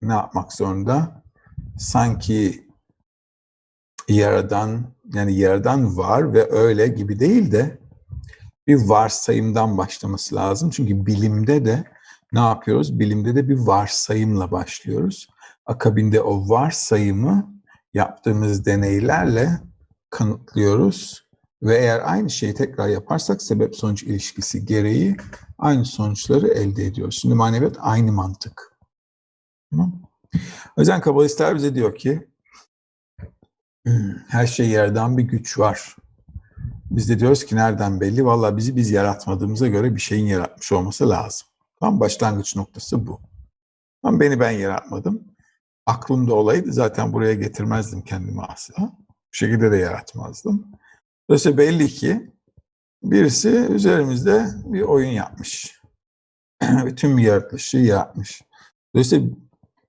ne 0.02 0.14
yapmak 0.14 0.54
zorunda? 0.54 1.24
Sanki 1.78 2.68
yaradan 4.10 4.94
yani 5.14 5.36
yaradan 5.36 5.98
var 5.98 6.34
ve 6.34 6.52
öyle 6.52 6.88
gibi 6.88 7.20
değil 7.20 7.52
de 7.52 7.78
bir 8.68 8.76
varsayımdan 8.76 9.78
başlaması 9.78 10.36
lazım. 10.36 10.70
Çünkü 10.70 11.06
bilimde 11.06 11.66
de 11.66 11.84
ne 12.34 12.40
yapıyoruz? 12.40 13.00
Bilimde 13.00 13.36
de 13.36 13.50
bir 13.50 13.58
varsayımla 13.58 14.52
başlıyoruz. 14.52 15.28
Akabinde 15.66 16.22
o 16.22 16.50
varsayımı 16.50 17.54
yaptığımız 17.94 18.66
deneylerle 18.66 19.60
kanıtlıyoruz 20.10 21.28
ve 21.64 21.78
eğer 21.78 22.02
aynı 22.12 22.30
şeyi 22.30 22.54
tekrar 22.54 22.88
yaparsak 22.88 23.42
sebep 23.42 23.76
sonuç 23.76 24.04
ilişkisi 24.04 24.66
gereği 24.66 25.18
aynı 25.58 25.86
sonuçları 25.86 26.48
elde 26.48 26.86
ediyoruz. 26.86 27.20
Şimdi 27.22 27.36
maneviyat 27.36 27.78
aynı 27.80 28.12
mantık. 28.12 28.78
Tamam. 29.72 30.02
O 30.78 30.82
yüzden 30.82 31.02
kabalistler 31.02 31.56
bize 31.56 31.76
diyor 31.76 31.96
ki 31.96 32.28
her 34.28 34.48
şey 34.48 34.70
yerden 34.70 35.18
bir 35.18 35.24
güç 35.24 35.60
var. 35.60 35.96
Biz 36.92 37.10
de 37.10 37.20
diyoruz 37.20 37.46
ki 37.46 37.56
nereden 37.56 38.02
belli? 38.02 38.26
Valla 38.26 38.58
bizi 38.58 38.76
biz 38.76 38.92
yaratmadığımıza 38.92 39.68
göre 39.68 39.96
bir 39.96 40.02
şeyin 40.02 40.26
yaratmış 40.26 40.72
olması 40.72 41.10
lazım. 41.10 41.48
Tam 41.80 42.00
başlangıç 42.00 42.56
noktası 42.56 43.08
bu. 43.08 43.22
Ama 44.04 44.20
beni 44.20 44.40
ben 44.40 44.52
yaratmadım. 44.52 45.24
Aklımda 45.86 46.36
olaydı 46.36 46.74
zaten 46.74 47.14
buraya 47.14 47.34
getirmezdim 47.34 48.02
kendimi 48.02 48.42
asla. 48.42 48.76
Bu 49.10 49.38
şekilde 49.38 49.72
de 49.72 49.78
yaratmazdım. 49.78 50.72
Dolayısıyla 51.30 51.58
belli 51.58 51.88
ki 51.88 52.32
birisi 53.04 53.50
üzerimizde 53.50 54.48
bir 54.66 54.82
oyun 54.82 55.10
yapmış. 55.10 55.82
tüm 56.96 57.20
yaratılışı 57.20 57.78
yaratmış. 57.78 58.42
Dolayısıyla 58.96 59.30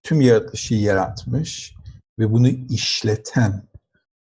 tüm 0.02 0.20
yaratılışı 0.20 0.74
yaratmış 0.74 1.74
ve 2.18 2.32
bunu 2.32 2.48
işleten 2.48 3.62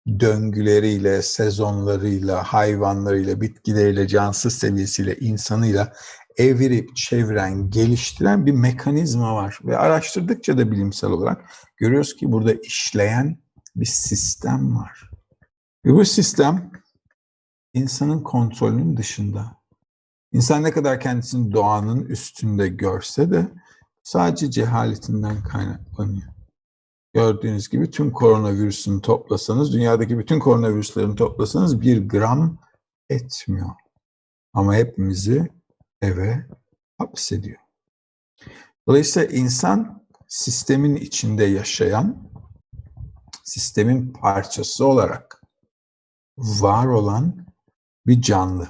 döngüleriyle, 0.07 1.21
sezonlarıyla, 1.21 2.43
hayvanlarıyla, 2.43 3.41
bitkileriyle, 3.41 4.07
cansız 4.07 4.53
seviyesiyle, 4.57 5.15
insanıyla 5.15 5.93
evirip 6.37 6.95
çeviren, 6.95 7.69
geliştiren 7.69 8.45
bir 8.45 8.51
mekanizma 8.51 9.35
var. 9.35 9.59
Ve 9.63 9.77
araştırdıkça 9.77 10.57
da 10.57 10.71
bilimsel 10.71 11.09
olarak 11.09 11.45
görüyoruz 11.77 12.15
ki 12.15 12.31
burada 12.31 12.53
işleyen 12.53 13.37
bir 13.75 13.85
sistem 13.85 14.75
var. 14.75 15.09
Ve 15.85 15.93
bu 15.93 16.05
sistem 16.05 16.71
insanın 17.73 18.23
kontrolünün 18.23 18.97
dışında. 18.97 19.57
İnsan 20.31 20.63
ne 20.63 20.71
kadar 20.71 20.99
kendisini 20.99 21.51
doğanın 21.51 22.05
üstünde 22.05 22.67
görse 22.67 23.31
de 23.31 23.47
sadece 24.03 24.51
cehaletinden 24.51 25.43
kaynaklanıyor. 25.43 26.34
Gördüğünüz 27.15 27.69
gibi 27.69 27.91
tüm 27.91 28.11
koronavirüsünü 28.11 29.01
toplasanız, 29.01 29.73
dünyadaki 29.73 30.17
bütün 30.17 30.39
koronavirüslerini 30.39 31.15
toplasanız 31.15 31.81
bir 31.81 32.09
gram 32.09 32.57
etmiyor. 33.09 33.69
Ama 34.53 34.75
hepimizi 34.75 35.49
eve 36.01 36.45
hapsediyor. 36.97 37.59
Dolayısıyla 38.87 39.27
insan 39.27 40.07
sistemin 40.27 40.95
içinde 40.95 41.43
yaşayan, 41.43 42.31
sistemin 43.43 44.13
parçası 44.13 44.85
olarak 44.85 45.41
var 46.37 46.85
olan 46.85 47.45
bir 48.07 48.21
canlı. 48.21 48.69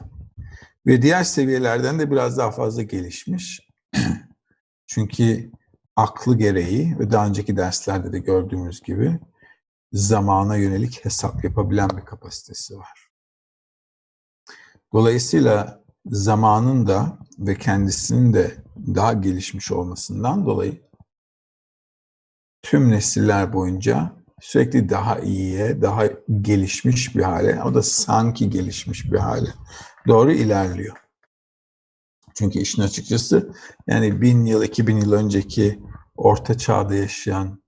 Ve 0.86 1.02
diğer 1.02 1.24
seviyelerden 1.24 2.00
de 2.00 2.12
biraz 2.12 2.38
daha 2.38 2.52
fazla 2.52 2.82
gelişmiş. 2.82 3.70
Çünkü 4.88 5.52
aklı 5.96 6.38
gereği 6.38 7.00
ve 7.00 7.12
daha 7.12 7.28
önceki 7.28 7.58
derslerde 7.58 8.12
de 8.12 8.20
gördüğümüz 8.20 8.82
gibi 8.82 9.20
zamana 9.94 10.58
yönelik 10.58 11.06
hesap 11.06 11.44
yapabilen 11.44 11.90
bir 11.90 12.06
kapasitesi 12.06 12.78
var. 12.78 13.10
Dolayısıyla 14.94 15.84
zamanın 16.06 16.88
da 16.88 17.18
ve 17.40 17.58
kendisinin 17.58 18.34
de 18.34 18.56
daha 18.78 19.14
gelişmiş 19.14 19.72
olmasından 19.72 20.46
dolayı 20.46 20.82
tüm 22.62 22.92
nesiller 22.92 23.54
boyunca 23.54 24.12
sürekli 24.42 24.90
daha 24.90 25.20
iyiye, 25.20 25.82
daha 25.82 26.06
gelişmiş 26.42 27.16
bir 27.16 27.24
hale, 27.24 27.64
o 27.64 27.74
da 27.74 27.84
sanki 27.84 28.50
gelişmiş 28.50 29.12
bir 29.12 29.18
hale 29.18 29.50
doğru 30.08 30.32
ilerliyor. 30.32 30.98
Çünkü 32.36 32.60
işin 32.60 32.82
açıkçası 32.82 33.54
yani 33.88 34.22
bin 34.22 34.46
yıl, 34.46 34.64
iki 34.64 34.88
bin 34.88 34.98
yıl 34.98 35.12
önceki 35.14 35.80
orta 36.18 36.58
çağda 36.58 36.96
yaşayan 36.96 37.64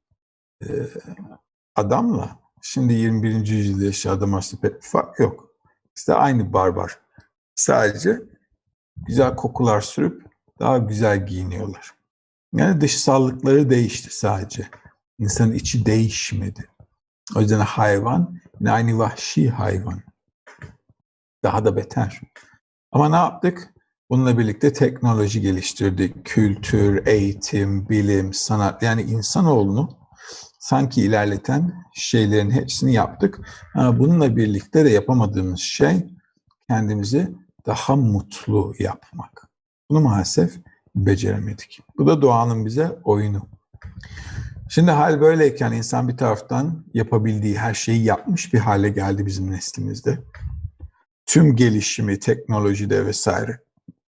e, 0.63 0.67
adamla 1.75 2.39
şimdi 2.62 2.93
21. 2.93 3.47
yüzyılda 3.47 3.86
yaşayan 3.86 4.12
adam 4.12 4.33
arasında 4.33 4.62
pek 4.62 4.75
bir 4.75 4.88
fark 4.88 5.19
yok. 5.19 5.51
İşte 5.95 6.13
aynı 6.13 6.53
barbar. 6.53 6.99
Sadece 7.55 8.21
güzel 8.95 9.36
kokular 9.36 9.81
sürüp 9.81 10.25
daha 10.60 10.77
güzel 10.77 11.25
giyiniyorlar. 11.25 11.91
Yani 12.53 12.81
dışsallıkları 12.81 13.69
değişti 13.69 14.17
sadece. 14.17 14.69
İnsanın 15.19 15.53
içi 15.53 15.86
değişmedi. 15.86 16.69
O 17.36 17.41
yüzden 17.41 17.60
hayvan 17.60 18.39
yine 18.60 18.71
aynı 18.71 18.97
vahşi 18.97 19.49
hayvan. 19.49 20.01
Daha 21.43 21.65
da 21.65 21.75
beter. 21.75 22.21
Ama 22.91 23.10
ne 23.10 23.15
yaptık? 23.15 23.73
Bununla 24.10 24.38
birlikte 24.38 24.74
teknoloji 24.74 25.41
geliştirdik. 25.41 26.26
Kültür, 26.26 27.08
eğitim, 27.08 27.89
bilim, 27.89 28.34
sanat 28.34 28.84
yani 28.84 29.02
insanoğlunu 29.02 29.98
sanki 30.60 31.02
ilerleten 31.02 31.74
şeylerin 31.93 32.52
hepsini 32.52 32.93
yaptık. 32.93 33.39
Bununla 33.76 34.36
birlikte 34.36 34.86
de 34.86 34.89
yapamadığımız 34.89 35.60
şey 35.60 36.06
kendimizi 36.70 37.36
daha 37.65 37.96
mutlu 37.96 38.74
yapmak. 38.80 39.50
Bunu 39.89 40.02
maalesef 40.02 40.58
beceremedik. 40.96 41.80
Bu 41.98 42.08
da 42.08 42.22
doğanın 42.22 42.65
bize 42.65 43.00
oyunu. 43.04 43.48
Şimdi 44.70 44.91
hal 44.91 45.22
böyleyken 45.22 45.72
insan 45.72 46.08
bir 46.08 46.17
taraftan 46.17 46.86
yapabildiği 46.93 47.58
her 47.58 47.74
şeyi 47.74 48.04
yapmış 48.04 48.54
bir 48.54 48.60
hale 48.60 48.89
geldi 48.89 49.26
bizim 49.26 49.52
neslimizde. 49.52 50.20
Tüm 51.26 51.56
gelişimi 51.56 52.20
teknolojide 52.20 53.06
vesaire 53.06 53.60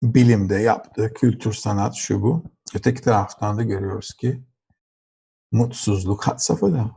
bilimde 0.02 0.54
yaptığı 0.54 1.14
kültür, 1.14 1.52
sanat, 1.52 1.94
şu 1.94 2.22
bu. 2.22 2.42
Öteki 2.74 3.02
taraftan 3.02 3.58
da 3.58 3.62
görüyoruz 3.62 4.14
ki 4.14 4.42
mutsuzluk 5.52 6.26
had 6.26 6.38
safhada. 6.38 6.90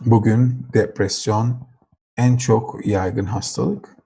Bugün 0.00 0.66
depresyon 0.74 1.68
en 2.16 2.36
çok 2.36 2.86
yaygın 2.86 3.24
hastalık. 3.24 3.96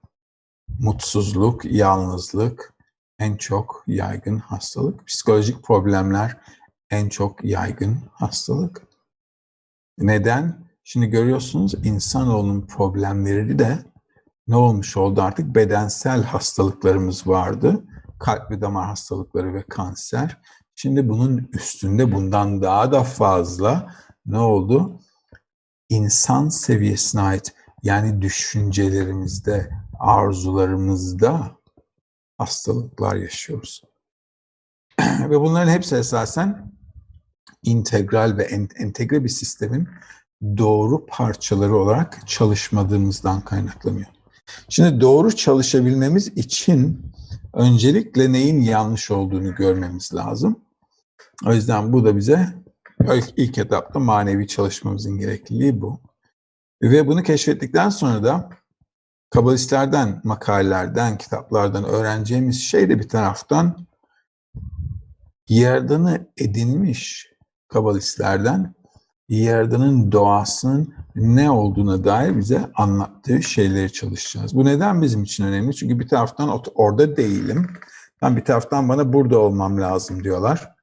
Mutsuzluk, 0.79 1.65
yalnızlık 1.65 2.73
en 3.19 3.37
çok 3.37 3.83
yaygın 3.87 4.37
hastalık. 4.37 5.07
Psikolojik 5.07 5.63
problemler 5.63 6.37
en 6.89 7.09
çok 7.09 7.43
yaygın 7.43 7.99
hastalık. 8.11 8.87
Neden? 9.97 10.71
Şimdi 10.83 11.07
görüyorsunuz 11.07 11.73
insanoğlunun 11.85 12.61
problemleri 12.61 13.59
de 13.59 13.90
ne 14.51 14.55
olmuş 14.55 14.97
oldu 14.97 15.21
artık? 15.21 15.55
Bedensel 15.55 16.23
hastalıklarımız 16.23 17.27
vardı. 17.27 17.83
Kalp 18.19 18.51
ve 18.51 18.61
damar 18.61 18.85
hastalıkları 18.85 19.53
ve 19.53 19.63
kanser. 19.69 20.37
Şimdi 20.75 21.09
bunun 21.09 21.49
üstünde 21.53 22.11
bundan 22.11 22.61
daha 22.61 22.91
da 22.91 23.03
fazla 23.03 23.95
ne 24.25 24.37
oldu? 24.39 24.99
İnsan 25.89 26.49
seviyesine 26.49 27.21
ait 27.21 27.53
yani 27.83 28.21
düşüncelerimizde, 28.21 29.69
arzularımızda 29.99 31.51
hastalıklar 32.37 33.15
yaşıyoruz. 33.15 33.81
ve 35.29 35.39
bunların 35.39 35.71
hepsi 35.71 35.95
esasen 35.95 36.71
integral 37.63 38.37
ve 38.37 38.43
entegre 38.77 39.23
bir 39.23 39.29
sistemin 39.29 39.89
doğru 40.57 41.05
parçaları 41.05 41.75
olarak 41.75 42.27
çalışmadığımızdan 42.27 43.41
kaynaklanıyor. 43.41 44.20
Şimdi 44.69 45.01
doğru 45.01 45.35
çalışabilmemiz 45.35 46.27
için 46.27 47.11
öncelikle 47.53 48.31
neyin 48.31 48.61
yanlış 48.61 49.11
olduğunu 49.11 49.55
görmemiz 49.55 50.13
lazım. 50.15 50.59
O 51.45 51.53
yüzden 51.53 51.93
bu 51.93 52.05
da 52.05 52.17
bize 52.17 52.53
ilk, 53.01 53.33
ilk 53.37 53.57
etapta 53.57 53.99
manevi 53.99 54.47
çalışmamızın 54.47 55.17
gerekliliği 55.17 55.81
bu. 55.81 55.99
Ve 56.81 57.07
bunu 57.07 57.23
keşfettikten 57.23 57.89
sonra 57.89 58.23
da 58.23 58.49
kabalistlerden, 59.29 60.21
makalelerden, 60.23 61.17
kitaplardan 61.17 61.83
öğreneceğimiz 61.83 62.61
şey 62.61 62.89
de 62.89 62.99
bir 62.99 63.09
taraftan 63.09 63.87
yerdanı 65.49 66.27
edinmiş 66.37 67.31
kabalistlerden 67.67 68.73
yerdanın 69.37 70.11
doğasının 70.11 70.93
ne 71.15 71.51
olduğuna 71.51 72.03
dair 72.03 72.37
bize 72.37 72.71
anlattığı 72.75 73.43
şeyleri 73.43 73.93
çalışacağız. 73.93 74.55
Bu 74.55 74.65
neden 74.65 75.01
bizim 75.01 75.23
için 75.23 75.43
önemli? 75.43 75.75
Çünkü 75.75 75.99
bir 75.99 76.07
taraftan 76.07 76.61
orada 76.75 77.17
değilim. 77.17 77.67
Ben 78.21 78.37
bir 78.37 78.45
taraftan 78.45 78.89
bana 78.89 79.13
burada 79.13 79.39
olmam 79.39 79.81
lazım 79.81 80.23
diyorlar. 80.23 80.75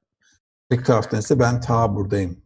Bir 0.71 0.83
taraftan 0.83 1.19
ise 1.19 1.39
ben 1.39 1.61
ta 1.61 1.95
buradayım. 1.95 2.37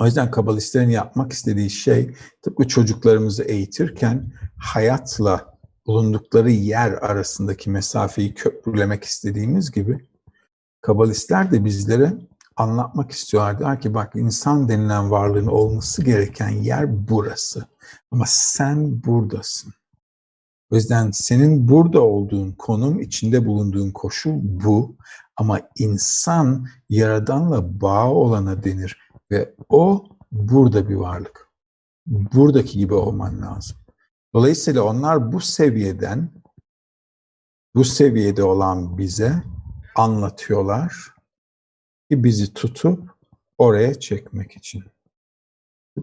O 0.00 0.06
yüzden 0.06 0.30
kabalistlerin 0.30 0.90
yapmak 0.90 1.32
istediği 1.32 1.70
şey 1.70 2.14
tıpkı 2.42 2.68
çocuklarımızı 2.68 3.42
eğitirken 3.42 4.32
hayatla 4.58 5.58
bulundukları 5.86 6.50
yer 6.50 6.92
arasındaki 6.92 7.70
mesafeyi 7.70 8.34
köprülemek 8.34 9.04
istediğimiz 9.04 9.70
gibi 9.70 10.08
kabalistler 10.80 11.50
de 11.50 11.64
bizlere 11.64 12.12
anlatmak 12.60 13.10
istiyorlar. 13.10 13.58
Diyor 13.58 13.80
ki 13.80 13.94
bak 13.94 14.16
insan 14.16 14.68
denilen 14.68 15.10
varlığın 15.10 15.46
olması 15.46 16.04
gereken 16.04 16.48
yer 16.48 17.08
burası. 17.08 17.66
Ama 18.10 18.24
sen 18.26 19.04
buradasın. 19.04 19.72
O 20.70 20.76
yüzden 20.76 21.10
senin 21.10 21.68
burada 21.68 22.00
olduğun 22.00 22.52
konum, 22.52 23.00
içinde 23.00 23.46
bulunduğun 23.46 23.90
koşul 23.90 24.34
bu. 24.42 24.96
Ama 25.36 25.60
insan 25.78 26.66
yaradanla 26.88 27.80
bağ 27.80 28.10
olana 28.10 28.64
denir 28.64 28.98
ve 29.30 29.54
o 29.68 30.04
burada 30.32 30.88
bir 30.88 30.94
varlık. 30.94 31.48
Buradaki 32.06 32.78
gibi 32.78 32.94
olman 32.94 33.42
lazım. 33.42 33.76
Dolayısıyla 34.34 34.82
onlar 34.82 35.32
bu 35.32 35.40
seviyeden, 35.40 36.30
bu 37.74 37.84
seviyede 37.84 38.42
olan 38.42 38.98
bize 38.98 39.42
anlatıyorlar 39.96 41.19
bizi 42.10 42.54
tutup 42.54 43.10
oraya 43.58 44.00
çekmek 44.00 44.56
için. 44.56 44.84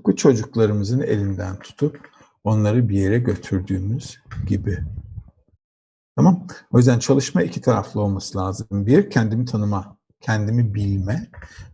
Bu 0.06 0.16
çocuklarımızın 0.16 1.02
elinden 1.02 1.60
tutup 1.60 2.10
onları 2.44 2.90
bir 2.90 2.98
yere 2.98 3.20
götürdüğümüz 3.20 4.20
gibi. 4.48 4.80
Tamam. 6.16 6.48
O 6.72 6.78
yüzden 6.78 7.00
çalışma 7.00 7.42
iki 7.42 7.62
taraflı 7.62 8.02
olması 8.02 8.38
lazım. 8.38 8.68
Bir, 8.72 9.10
kendimi 9.10 9.46
tanıma, 9.46 9.98
kendimi 10.22 10.74
bilme. 10.74 11.28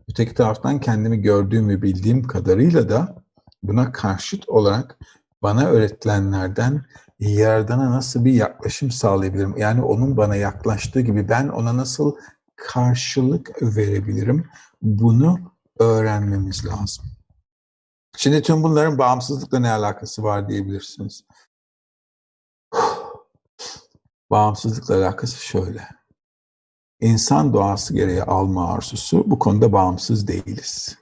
Öteki 0.10 0.34
taraftan 0.34 0.80
kendimi 0.80 1.22
gördüğüm 1.22 1.70
ve 1.70 1.82
bildiğim 1.82 2.24
kadarıyla 2.24 2.90
da 2.90 3.16
buna 3.64 3.92
karşıt 3.92 4.50
olarak 4.50 4.98
bana 5.44 5.66
öğretilenlerden 5.66 6.86
Yaradan'a 7.20 7.92
nasıl 7.92 8.26
bir 8.26 8.34
yaklaşım 8.34 8.92
sağlayabilirim? 8.92 9.58
Yani 9.58 9.82
onun 9.82 10.18
bana 10.18 10.36
yaklaştığı 10.36 11.02
gibi 11.02 11.30
ben 11.30 11.48
ona 11.48 11.78
nasıl 11.78 12.16
karşılık 12.56 13.62
verebilirim? 13.62 14.50
Bunu 14.82 15.40
öğrenmemiz 15.80 16.66
lazım. 16.66 17.06
Şimdi 18.18 18.42
tüm 18.42 18.64
bunların 18.64 18.98
bağımsızlıkla 18.98 19.60
ne 19.60 19.72
alakası 19.72 20.24
var 20.24 20.50
diyebilirsiniz. 20.50 21.24
Bağımsızlıkla 24.32 24.96
alakası 24.96 25.46
şöyle. 25.46 25.88
İnsan 27.02 27.54
doğası 27.54 27.94
gereği 27.94 28.24
alma 28.24 28.74
arzusu 28.74 29.32
bu 29.32 29.40
konuda 29.40 29.72
bağımsız 29.72 30.28
değiliz. 30.28 30.98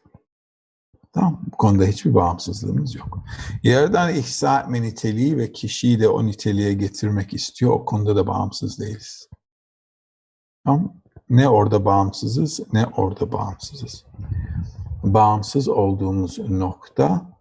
Tamam 1.13 1.41
Bu 1.51 1.57
konuda 1.57 1.83
hiçbir 1.83 2.13
bağımsızlığımız 2.13 2.95
yok. 2.95 3.23
Yaradan 3.63 4.15
ihsa 4.15 4.61
etme 4.61 4.81
niteliği 4.81 5.37
ve 5.37 5.51
kişiyi 5.51 5.99
de 5.99 6.07
o 6.09 6.25
niteliğe 6.25 6.73
getirmek 6.73 7.33
istiyor. 7.33 7.71
O 7.71 7.85
konuda 7.85 8.15
da 8.15 8.27
bağımsız 8.27 8.79
değiliz. 8.79 9.29
Tamam 10.65 11.00
Ne 11.31 11.49
orada 11.49 11.85
bağımsızız 11.85 12.59
ne 12.73 12.85
orada 12.85 13.31
bağımsızız. 13.31 14.05
Bağımsız 15.03 15.67
olduğumuz 15.67 16.39
nokta 16.39 17.39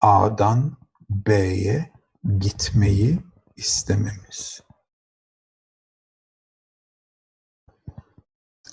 A'dan 0.00 0.76
B'ye 1.10 1.92
gitmeyi 2.38 3.18
istememiz. 3.56 4.62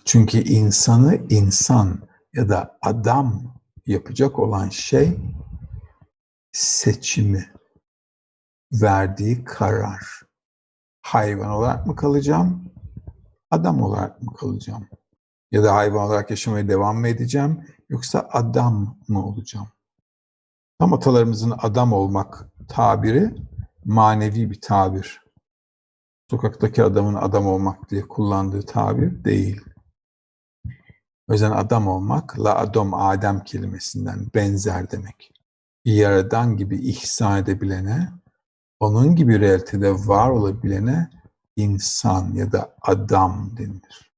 Çünkü 0.06 0.38
insanı 0.38 1.16
insan 1.30 2.08
ya 2.34 2.50
da 2.50 2.78
adam 2.82 3.56
yapacak 3.86 4.40
olan 4.40 4.70
şey 4.70 5.18
seçimi, 6.52 7.54
verdiği 8.72 9.44
karar. 9.44 10.22
Hayvan 11.02 11.50
olarak 11.50 11.88
mı 11.88 11.96
kalacağım, 11.96 12.75
adam 13.56 13.82
olarak 13.82 14.22
mı 14.22 14.34
kalacağım? 14.34 14.88
Ya 15.52 15.64
da 15.64 15.76
hayvan 15.76 16.08
olarak 16.08 16.30
yaşamaya 16.30 16.68
devam 16.68 17.00
mı 17.00 17.08
edeceğim, 17.08 17.66
yoksa 17.90 18.30
adam 18.32 18.98
mı 19.08 19.26
olacağım? 19.26 19.68
Tam 20.80 20.94
atalarımızın 20.94 21.54
adam 21.58 21.94
olmak 21.94 22.46
tabiri 22.68 23.36
manevi 23.86 24.52
bir 24.52 24.62
tabir. 24.62 25.22
Sokaktaki 26.32 26.84
adamın 26.84 27.16
adam 27.16 27.48
olmak 27.48 27.90
diye 27.90 28.02
kullandığı 28.02 28.62
tabir 28.62 29.24
değil. 29.24 29.62
O 31.30 31.34
yüzden 31.34 31.52
adam 31.52 31.88
olmak, 31.88 32.40
la 32.40 32.56
adam 32.56 32.94
Adem 32.94 33.44
kelimesinden 33.44 34.28
benzer 34.36 34.92
demek. 34.92 35.32
Yaradan 35.86 36.58
gibi 36.58 36.78
ihsan 36.78 37.38
edebilene, 37.38 38.10
onun 38.80 39.16
gibi 39.16 39.40
realitede 39.40 39.92
var 39.94 40.30
olabilene 40.30 41.10
insan 41.56 42.34
ya 42.34 42.52
da 42.52 42.76
adam 42.82 43.58
denilir. 43.58 44.12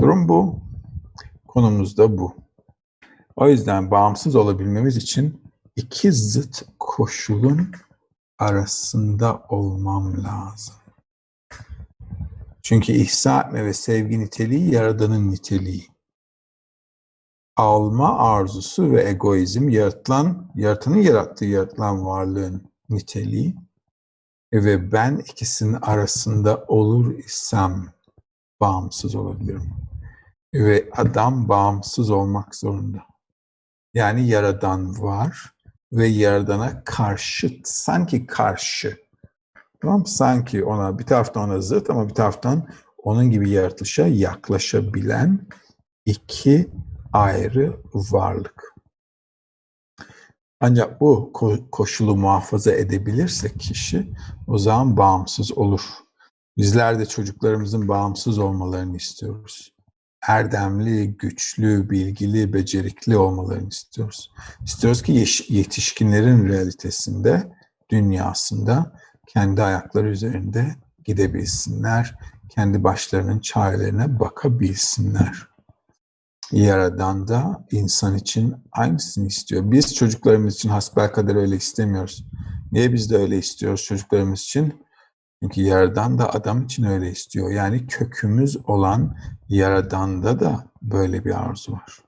Durum 0.00 0.28
bu. 0.28 0.60
Konumuz 1.48 1.96
da 1.98 2.18
bu. 2.18 2.36
O 3.36 3.48
yüzden 3.48 3.90
bağımsız 3.90 4.36
olabilmemiz 4.36 4.96
için 4.96 5.42
iki 5.76 6.12
zıt 6.12 6.62
koşulun 6.78 7.70
arasında 8.38 9.42
olmam 9.48 10.24
lazım. 10.24 10.74
Çünkü 12.62 12.92
ihsa 12.92 13.40
etme 13.40 13.64
ve 13.64 13.72
sevgi 13.72 14.18
niteliği 14.18 14.74
yaradanın 14.74 15.30
niteliği. 15.30 15.86
Alma 17.56 18.18
arzusu 18.18 18.92
ve 18.92 19.08
egoizm 19.08 19.68
yaratılan, 19.68 20.50
yaratanın 20.54 20.96
yarattığı 20.96 21.44
yaratılan 21.44 22.06
varlığın 22.06 22.72
niteliği. 22.88 23.56
Ve 24.52 24.92
ben 24.92 25.16
ikisinin 25.16 25.78
arasında 25.82 26.64
olur 26.68 27.18
isem 27.18 27.92
bağımsız 28.60 29.14
olabilirim. 29.14 29.74
Ve 30.54 30.88
adam 30.96 31.48
bağımsız 31.48 32.10
olmak 32.10 32.54
zorunda. 32.54 33.02
Yani 33.94 34.28
yaradan 34.28 35.02
var 35.02 35.52
ve 35.92 36.06
yaradana 36.06 36.84
karşıt, 36.84 37.68
sanki 37.68 38.26
karşı 38.26 39.02
Tamam 39.82 40.06
Sanki 40.06 40.64
ona 40.64 40.98
bir 40.98 41.04
taraftan 41.04 41.50
ona 41.50 41.60
zıt 41.60 41.90
ama 41.90 42.08
bir 42.08 42.14
taraftan 42.14 42.68
onun 42.98 43.30
gibi 43.30 43.50
yaratılışa 43.50 44.06
yaklaşabilen 44.06 45.46
iki 46.06 46.70
ayrı 47.12 47.76
varlık. 47.94 48.61
Ancak 50.64 51.00
bu 51.00 51.32
koşulu 51.72 52.16
muhafaza 52.16 52.72
edebilirse 52.72 53.52
kişi 53.52 54.12
o 54.46 54.58
zaman 54.58 54.96
bağımsız 54.96 55.58
olur. 55.58 55.80
Bizler 56.56 56.98
de 56.98 57.06
çocuklarımızın 57.06 57.88
bağımsız 57.88 58.38
olmalarını 58.38 58.96
istiyoruz. 58.96 59.72
Erdemli, 60.28 61.16
güçlü, 61.16 61.90
bilgili, 61.90 62.52
becerikli 62.52 63.16
olmalarını 63.16 63.68
istiyoruz. 63.68 64.30
İstiyoruz 64.64 65.02
ki 65.02 65.26
yetişkinlerin 65.48 66.48
realitesinde, 66.48 67.52
dünyasında 67.90 68.92
kendi 69.26 69.62
ayakları 69.62 70.08
üzerinde 70.08 70.76
gidebilsinler, 71.04 72.18
kendi 72.48 72.84
başlarının 72.84 73.40
çarelerine 73.40 74.20
bakabilsinler. 74.20 75.51
Yaradan 76.52 77.28
da 77.28 77.66
insan 77.70 78.16
için 78.16 78.56
aynısını 78.72 79.26
istiyor. 79.26 79.70
Biz 79.70 79.94
çocuklarımız 79.94 80.54
için 80.54 80.68
hasbelkader 80.68 81.36
öyle 81.36 81.56
istemiyoruz. 81.56 82.24
Niye 82.72 82.92
biz 82.92 83.10
de 83.10 83.16
öyle 83.16 83.38
istiyoruz 83.38 83.82
çocuklarımız 83.84 84.40
için? 84.40 84.84
Çünkü 85.42 85.60
Yaradan 85.60 86.18
da 86.18 86.34
adam 86.34 86.64
için 86.64 86.82
öyle 86.82 87.10
istiyor. 87.10 87.50
Yani 87.50 87.86
kökümüz 87.86 88.56
olan 88.68 89.16
Yaradan'da 89.48 90.40
da 90.40 90.66
böyle 90.82 91.24
bir 91.24 91.44
arzu 91.44 91.72
var. 91.72 91.98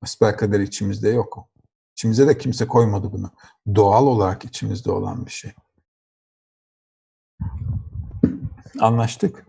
Hasbelkader 0.00 0.60
içimizde 0.60 1.08
yok. 1.08 1.48
İçimize 1.96 2.28
de 2.28 2.38
kimse 2.38 2.66
koymadı 2.66 3.12
bunu. 3.12 3.30
Doğal 3.74 4.06
olarak 4.06 4.44
içimizde 4.44 4.90
olan 4.90 5.26
bir 5.26 5.30
şey. 5.30 5.52
Anlaştık. 8.80 9.46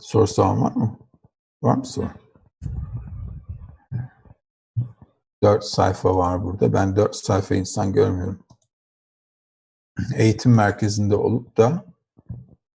Sorusu 0.00 0.42
var 0.42 0.72
mı? 0.72 0.98
Var 1.62 1.76
mı 1.76 1.86
soru? 1.86 2.25
Dört 5.42 5.64
sayfa 5.64 6.16
var 6.16 6.44
burada. 6.44 6.72
Ben 6.72 6.96
dört 6.96 7.16
sayfa 7.16 7.54
insan 7.54 7.92
görmüyorum. 7.92 8.44
Eğitim 10.14 10.54
merkezinde 10.54 11.16
olup 11.16 11.56
da 11.56 11.84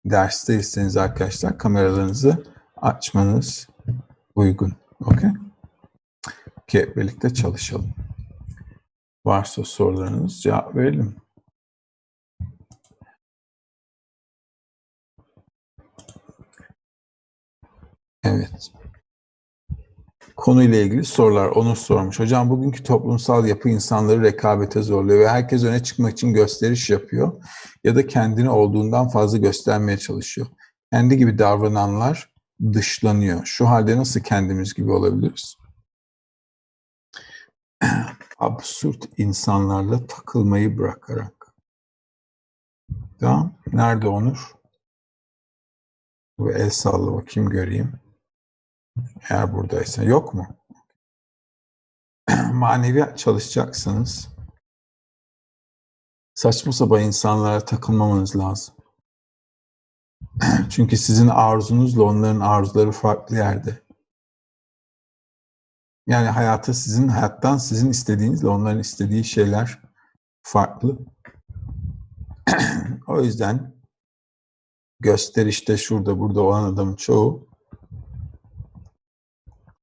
dersteyseniz 0.05 0.97
arkadaşlar 0.97 1.59
kameralarınızı 1.59 2.45
açmanız 2.77 3.69
uygun. 4.35 4.73
Okey? 5.05 5.31
Ki 6.67 6.93
birlikte 6.97 7.35
çalışalım. 7.35 7.95
Varsa 9.27 9.65
sorularınız 9.65 10.43
cevap 10.43 10.77
verelim. 10.77 11.17
Evet. 18.25 18.73
Konuyla 20.37 20.79
ilgili 20.79 21.05
sorular 21.05 21.47
onu 21.47 21.77
sormuş. 21.77 22.21
Hocam 22.21 22.51
bugünkü 22.51 22.83
toplumsal 22.83 23.47
yapı 23.47 23.69
insanları 23.69 24.23
rekabete 24.23 24.83
zorluyor 24.83 25.21
ve 25.21 25.29
herkes 25.29 25.65
öne 25.65 25.83
çıkmak 25.83 26.13
için 26.13 26.33
gösteriş 26.33 26.91
yapıyor 26.91 27.45
ya 27.85 27.97
da 27.97 28.07
kendini 28.07 28.51
olduğundan 28.51 29.09
fazla 29.09 29.39
göstermeye 29.39 29.99
çalışıyor. 29.99 30.47
Kendi 30.93 31.17
gibi 31.17 31.39
davrananlar 31.39 32.33
dışlanıyor. 32.73 33.45
Şu 33.45 33.69
halde 33.69 33.97
nasıl 33.97 34.21
kendimiz 34.21 34.75
gibi 34.75 34.91
olabiliriz? 34.93 35.57
Absürt 38.39 39.09
insanlarla 39.17 40.07
takılmayı 40.07 40.79
bırakarak. 40.79 41.55
Tamam. 43.21 43.55
Nerede 43.73 44.09
Onur? 44.09 44.53
Bu 46.39 46.53
el 46.53 46.71
salla 46.71 47.15
bakayım 47.15 47.51
göreyim. 47.51 48.06
Eğer 49.31 49.53
buradaysa. 49.53 50.03
Yok 50.03 50.35
mu? 50.35 50.47
Manevi 52.53 53.17
çalışacaksınız. 53.17 54.29
Saçma 56.35 56.73
sapan 56.73 57.03
insanlara 57.03 57.65
takılmamanız 57.65 58.37
lazım. 58.37 58.75
Çünkü 60.71 60.97
sizin 60.97 61.29
arzunuzla 61.29 62.03
onların 62.03 62.41
arzuları 62.41 62.93
farklı 62.93 63.37
yerde. 63.37 63.83
Yani 66.07 66.29
hayatı 66.29 66.75
sizin, 66.75 67.09
hayattan 67.09 67.57
sizin 67.57 67.91
istediğinizle 67.91 68.49
onların 68.49 68.81
istediği 68.81 69.25
şeyler 69.25 69.83
farklı. 70.43 70.99
o 73.07 73.23
yüzden 73.23 73.77
gösterişte 75.01 75.77
şurada 75.77 76.19
burada 76.19 76.41
olan 76.41 76.65
adamın 76.65 76.97
çoğu 76.97 77.46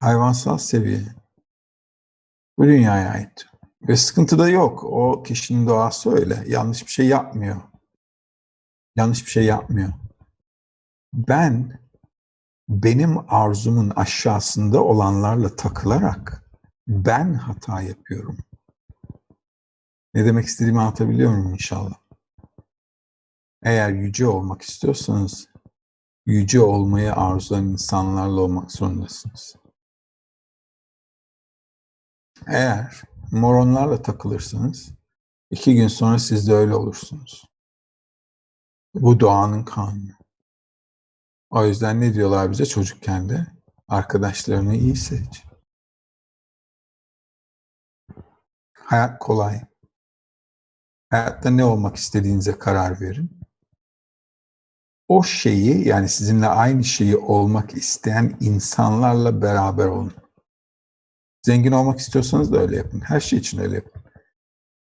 hayvansal 0.04 0.58
seviye. 0.58 1.02
Bu 2.58 2.64
dünyaya 2.64 3.10
ait. 3.10 3.46
Ve 3.88 3.96
sıkıntı 3.96 4.40
da 4.40 4.50
yok. 4.50 4.84
O 4.84 5.24
kişinin 5.24 5.68
doğası 5.68 6.12
öyle. 6.12 6.44
Yanlış 6.48 6.86
bir 6.86 6.92
şey 6.92 7.08
yapmıyor. 7.08 7.62
Yanlış 8.96 9.26
bir 9.26 9.32
şey 9.32 9.46
yapmıyor. 9.46 9.94
Ben 11.14 11.80
benim 12.70 13.34
arzumun 13.34 13.90
aşağısında 13.90 14.84
olanlarla 14.84 15.56
takılarak 15.56 16.44
ben 16.88 17.34
hata 17.34 17.82
yapıyorum. 17.82 18.38
Ne 20.14 20.26
demek 20.26 20.46
istediğimi 20.46 20.82
anlatabiliyor 20.82 21.32
muyum 21.32 21.54
inşallah? 21.54 21.96
Eğer 23.64 23.90
yüce 23.90 24.28
olmak 24.28 24.62
istiyorsanız 24.62 25.48
yüce 26.26 26.62
olmayı 26.62 27.14
arzulayan 27.14 27.68
insanlarla 27.68 28.42
olmak 28.42 28.72
zorundasınız. 28.72 29.63
Eğer 32.48 33.02
moronlarla 33.32 34.02
takılırsanız 34.02 34.92
iki 35.50 35.76
gün 35.76 35.88
sonra 35.88 36.20
siz 36.20 36.48
de 36.48 36.54
öyle 36.54 36.76
olursunuz. 36.76 37.46
Bu 38.94 39.20
doğanın 39.20 39.64
kanunu. 39.64 40.12
O 41.50 41.66
yüzden 41.66 42.02
ne 42.02 42.14
diyorlar 42.14 42.52
bize 42.52 42.66
çocukken 42.66 43.30
de? 43.30 43.48
Arkadaşlarını 43.88 44.76
iyi 44.76 44.96
seç. 44.96 45.44
Hayat 48.74 49.20
kolay. 49.20 49.62
Hayatta 51.10 51.50
ne 51.50 51.66
olmak 51.66 51.96
istediğinize 51.96 52.60
karar 52.60 53.02
verin. 53.02 53.40
O 55.08 55.24
şeyi 55.24 55.88
yani 55.88 56.10
sizinle 56.10 56.48
aynı 56.48 56.84
şeyi 56.84 57.18
olmak 57.18 57.74
isteyen 57.74 58.38
insanlarla 58.40 59.42
beraber 59.42 59.86
olun. 59.86 60.23
Zengin 61.46 61.72
olmak 61.72 62.00
istiyorsanız 62.00 62.54
da 62.54 62.58
öyle 62.58 62.76
yapın. 62.76 63.00
Her 63.00 63.20
şey 63.20 63.40
için 63.40 63.58
öyle 63.58 63.76
yapın. 63.76 64.02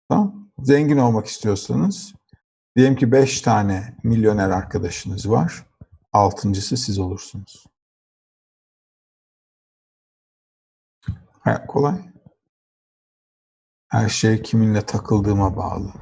Tamam? 0.10 0.49
Zengin 0.60 0.97
olmak 0.97 1.26
istiyorsanız 1.26 2.13
diyelim 2.76 2.95
ki 2.95 3.12
beş 3.12 3.41
tane 3.41 3.97
milyoner 4.04 4.49
arkadaşınız 4.49 5.30
var. 5.30 5.65
Altıncısı 6.13 6.78
siz 6.78 6.99
olursunuz. 6.99 7.65
Hayat 11.39 11.67
kolay. 11.67 12.13
Her 13.88 14.10
şey 14.10 14.41
kiminle 14.41 14.86
takıldığıma 14.86 15.58
bağlı. 15.58 15.93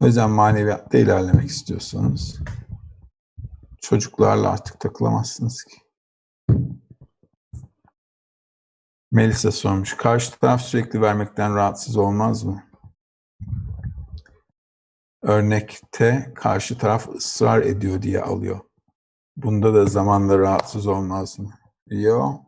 O 0.00 0.06
yüzden 0.06 0.30
maneviyatta 0.30 0.98
ilerlemek 0.98 1.50
istiyorsanız 1.50 2.40
çocuklarla 3.82 4.50
artık 4.50 4.80
takılamazsınız 4.80 5.64
ki. 5.64 5.76
Melisa 9.14 9.52
sormuş. 9.52 9.96
Karşı 9.96 10.38
taraf 10.38 10.60
sürekli 10.60 11.00
vermekten 11.00 11.54
rahatsız 11.54 11.96
olmaz 11.96 12.44
mı? 12.44 12.64
Örnekte 15.22 16.32
karşı 16.34 16.78
taraf 16.78 17.08
ısrar 17.08 17.62
ediyor 17.62 18.02
diye 18.02 18.22
alıyor. 18.22 18.60
Bunda 19.36 19.74
da 19.74 19.86
zamanla 19.86 20.38
rahatsız 20.38 20.86
olmaz 20.86 21.38
mı? 21.38 21.50
Yok. 21.86 22.40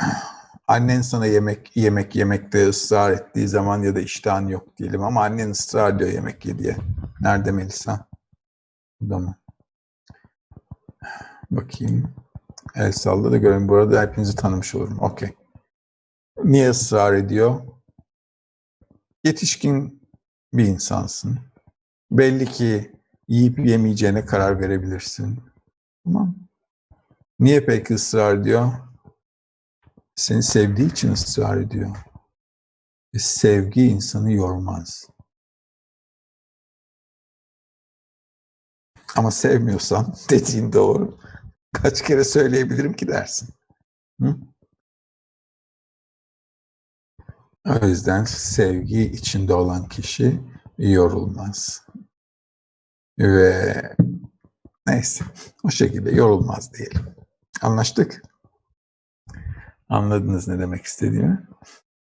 Annen 0.68 1.00
sana 1.00 1.26
yemek 1.26 1.76
yemek 1.76 2.16
yemekte 2.16 2.68
ısrar 2.68 3.12
ettiği 3.12 3.48
zaman 3.48 3.82
ya 3.82 3.94
da 3.94 4.00
iştahın 4.00 4.48
yok 4.48 4.76
diyelim 4.76 5.02
ama 5.02 5.22
annen 5.22 5.50
ısrar 5.50 5.94
ediyor 5.94 6.10
yemek 6.10 6.46
ye 6.46 6.58
diye. 6.58 6.76
Nerede 7.20 7.52
Melisa? 7.52 8.08
Burada 9.00 9.18
mı? 9.18 9.34
Bakayım. 11.50 12.14
El 12.74 12.92
salla 12.92 13.32
da 13.32 13.36
görün. 13.36 13.68
Burada 13.68 14.02
hepinizi 14.02 14.36
tanımış 14.36 14.74
olurum. 14.74 14.98
Okey. 15.00 15.28
Niye 16.44 16.70
ısrar 16.70 17.14
ediyor? 17.14 17.60
Yetişkin 19.24 20.02
bir 20.52 20.64
insansın. 20.64 21.38
Belli 22.10 22.46
ki 22.46 22.92
yiyip 23.28 23.58
yemeyeceğine 23.58 24.24
karar 24.24 24.60
verebilirsin. 24.60 25.42
Tamam. 26.04 26.36
Niye 27.38 27.64
peki 27.64 27.94
ısrar 27.94 28.36
ediyor? 28.36 28.72
Seni 30.16 30.42
sevdiği 30.42 30.92
için 30.92 31.12
ısrar 31.12 31.56
ediyor. 31.56 31.96
Ve 33.14 33.18
sevgi 33.18 33.86
insanı 33.86 34.32
yormaz. 34.32 35.08
Ama 39.16 39.30
sevmiyorsan 39.30 40.14
dediğin 40.30 40.72
doğru. 40.72 41.19
Kaç 41.72 42.02
kere 42.02 42.24
söyleyebilirim 42.24 42.92
ki 42.92 43.08
dersin. 43.08 43.48
Hı? 44.20 44.36
O 47.66 47.86
yüzden 47.86 48.24
sevgi 48.24 49.02
içinde 49.02 49.54
olan 49.54 49.88
kişi 49.88 50.40
yorulmaz. 50.78 51.86
Ve 53.18 53.96
neyse 54.86 55.24
o 55.64 55.70
şekilde 55.70 56.10
yorulmaz 56.10 56.72
diyelim. 56.72 57.14
Anlaştık? 57.62 58.22
Anladınız 59.88 60.48
ne 60.48 60.58
demek 60.58 60.84
istediğimi? 60.84 61.48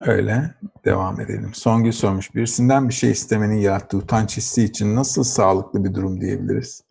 Öyle 0.01 0.55
devam 0.85 1.21
edelim. 1.21 1.53
Songül 1.53 1.91
sormuş. 1.91 2.35
Birisinden 2.35 2.89
bir 2.89 2.93
şey 2.93 3.11
istemenin 3.11 3.59
yarattığı 3.59 3.97
utanç 3.97 4.37
hissi 4.37 4.63
için 4.63 4.95
nasıl 4.95 5.23
sağlıklı 5.23 5.83
bir 5.83 5.93
durum 5.93 6.21
diyebiliriz? 6.21 6.83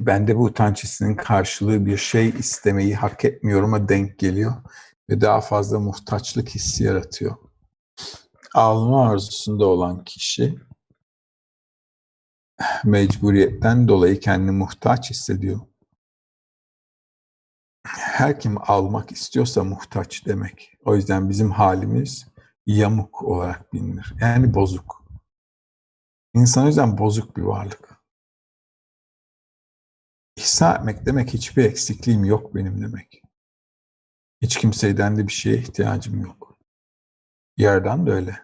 Bende 0.00 0.36
bu 0.36 0.44
utanç 0.44 0.84
hissinin 0.84 1.14
karşılığı 1.14 1.86
bir 1.86 1.96
şey 1.96 2.28
istemeyi 2.28 2.94
hak 2.94 3.24
etmiyorum'a 3.24 3.88
denk 3.88 4.18
geliyor 4.18 4.54
ve 5.10 5.20
daha 5.20 5.40
fazla 5.40 5.80
muhtaçlık 5.80 6.48
hissi 6.48 6.84
yaratıyor. 6.84 7.36
Alma 8.54 9.10
arzusunda 9.10 9.66
olan 9.66 10.04
kişi 10.04 10.58
mecburiyetten 12.84 13.88
dolayı 13.88 14.20
kendini 14.20 14.50
muhtaç 14.50 15.10
hissediyor. 15.10 15.60
Her 17.86 18.40
kim 18.40 18.56
almak 18.70 19.12
istiyorsa 19.12 19.64
muhtaç 19.64 20.26
demek. 20.26 20.78
O 20.84 20.96
yüzden 20.96 21.28
bizim 21.28 21.50
halimiz 21.50 22.26
yamuk 22.66 23.22
olarak 23.22 23.72
bilinir. 23.72 24.14
Yani 24.20 24.54
bozuk. 24.54 25.04
İnsan 26.34 26.64
o 26.64 26.66
yüzden 26.66 26.98
bozuk 26.98 27.36
bir 27.36 27.42
varlık. 27.42 27.91
İhsa 30.36 30.74
etmek 30.74 31.06
demek 31.06 31.34
hiçbir 31.34 31.64
eksikliğim 31.64 32.24
yok 32.24 32.54
benim 32.54 32.82
demek. 32.82 33.22
Hiç 34.42 34.56
kimseyden 34.56 35.16
de 35.16 35.26
bir 35.26 35.32
şeye 35.32 35.56
ihtiyacım 35.56 36.20
yok. 36.20 36.58
Yerden 37.56 38.06
de 38.06 38.10
öyle. 38.10 38.42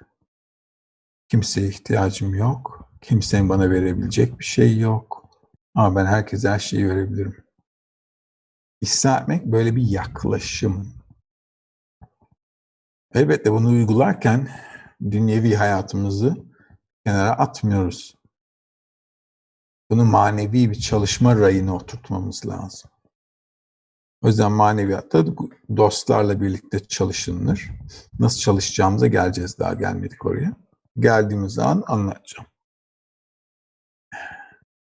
Kimseye 1.28 1.68
ihtiyacım 1.68 2.34
yok. 2.34 2.90
Kimsenin 3.00 3.48
bana 3.48 3.70
verebilecek 3.70 4.38
bir 4.38 4.44
şey 4.44 4.78
yok. 4.78 5.30
Ama 5.74 5.96
ben 5.96 6.06
herkese 6.06 6.48
her 6.48 6.58
şeyi 6.58 6.88
verebilirim. 6.88 7.44
İhsa 8.80 9.18
etmek 9.18 9.46
böyle 9.46 9.76
bir 9.76 9.88
yaklaşım. 9.88 10.94
Elbette 13.14 13.52
bunu 13.52 13.68
uygularken 13.68 14.48
dünyevi 15.10 15.54
hayatımızı 15.54 16.36
kenara 17.06 17.30
atmıyoruz. 17.30 18.17
Bunu 19.90 20.04
manevi 20.04 20.70
bir 20.70 20.80
çalışma 20.80 21.36
rayına 21.36 21.74
oturtmamız 21.74 22.46
lazım. 22.46 22.90
O 24.22 24.26
yüzden 24.26 24.52
maneviyatta 24.52 25.24
dostlarla 25.76 26.40
birlikte 26.40 26.84
çalışılır. 26.84 27.70
Nasıl 28.18 28.38
çalışacağımıza 28.38 29.06
geleceğiz 29.06 29.58
daha 29.58 29.74
gelmedik 29.74 30.26
oraya. 30.26 30.56
Geldiğimiz 30.98 31.52
zaman 31.52 31.84
anlatacağım. 31.86 32.48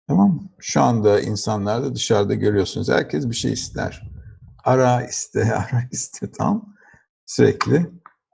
Tamam 0.08 0.30
mı? 0.34 0.50
Şu 0.60 0.82
anda 0.82 1.22
insanlar 1.22 1.84
da 1.84 1.96
dışarıda 1.96 2.34
görüyorsunuz. 2.34 2.90
Herkes 2.90 3.30
bir 3.30 3.36
şey 3.36 3.54
ister. 3.54 4.12
Ara 4.64 5.04
iste, 5.06 5.56
ara 5.56 5.88
iste 5.92 6.32
tamam 6.32 6.74
Sürekli 7.26 7.90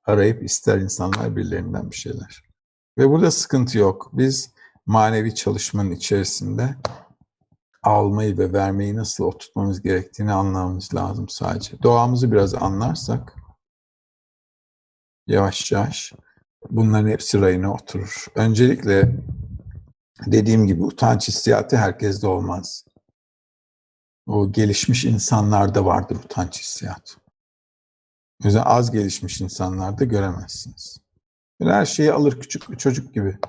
arayıp 0.06 0.44
ister 0.44 0.78
insanlar 0.78 1.36
birilerinden 1.36 1.92
bir 1.92 1.96
şeyler. 1.96 2.44
Ve 2.98 3.10
burada 3.10 3.32
sıkıntı 3.32 3.78
yok. 3.78 4.10
Biz 4.14 4.54
manevi 4.90 5.36
çalışmanın 5.36 5.92
içerisinde 5.92 6.76
almayı 7.84 8.38
ve 8.38 8.54
vermeyi 8.54 8.96
nasıl 8.96 9.24
oturtmamız 9.24 9.82
gerektiğini 9.82 10.32
anlamamız 10.32 10.96
lazım 10.96 11.30
sadece. 11.30 11.84
Doğamızı 11.84 12.32
biraz 12.32 12.56
anlarsak 12.56 13.36
yavaş 15.28 15.72
yavaş 15.72 16.14
bunların 16.70 17.10
hepsi 17.10 17.42
rayına 17.42 17.74
oturur. 17.74 18.26
Öncelikle 18.36 19.16
dediğim 20.26 20.68
gibi 20.68 20.84
utanç 20.84 21.28
hissiyatı 21.28 21.78
herkeste 21.78 22.28
olmaz. 22.28 22.86
O 24.28 24.52
gelişmiş 24.52 25.06
insanlarda 25.06 25.86
vardır 25.86 26.16
utanç 26.16 26.62
hissiyatı. 26.62 27.14
O 28.44 28.46
yüzden 28.46 28.64
az 28.66 28.92
gelişmiş 28.92 29.42
insanlarda 29.42 30.06
göremezsiniz. 30.06 30.98
Böyle 31.60 31.74
her 31.74 31.86
şeyi 31.86 32.14
alır 32.14 32.40
küçük 32.40 32.72
bir 32.72 32.78
çocuk 32.78 33.14
gibi. 33.14 33.40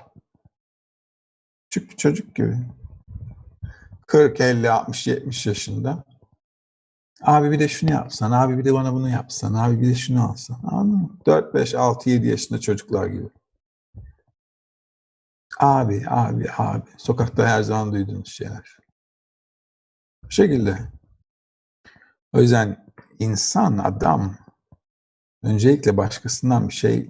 Küçük 1.71 1.91
bir 1.91 1.97
çocuk 1.97 2.35
gibi. 2.35 2.57
40, 4.07 4.41
50, 4.41 4.71
60, 4.71 5.07
70 5.07 5.45
yaşında. 5.45 6.03
Abi 7.21 7.51
bir 7.51 7.59
de 7.59 7.67
şunu 7.67 7.91
yapsan, 7.91 8.31
abi 8.31 8.57
bir 8.57 8.65
de 8.65 8.73
bana 8.73 8.93
bunu 8.93 9.09
yapsan, 9.09 9.53
abi 9.53 9.81
bir 9.81 9.87
de 9.87 9.95
şunu 9.95 10.29
alsan. 10.29 10.59
Anladın 10.63 10.99
mı? 10.99 11.09
4, 11.25 11.53
5, 11.53 11.75
6, 11.75 12.09
7 12.09 12.27
yaşında 12.27 12.59
çocuklar 12.59 13.07
gibi. 13.07 13.29
Abi, 15.59 16.03
abi, 16.07 16.51
abi. 16.57 16.89
Sokakta 16.97 17.47
her 17.47 17.63
zaman 17.63 17.93
duyduğunuz 17.93 18.31
şeyler. 18.31 18.77
Bu 20.23 20.31
şekilde. 20.31 20.77
O 22.33 22.41
yüzden 22.41 22.85
insan, 23.19 23.77
adam 23.77 24.37
öncelikle 25.43 25.97
başkasından 25.97 26.67
bir 26.67 26.73
şey 26.73 27.09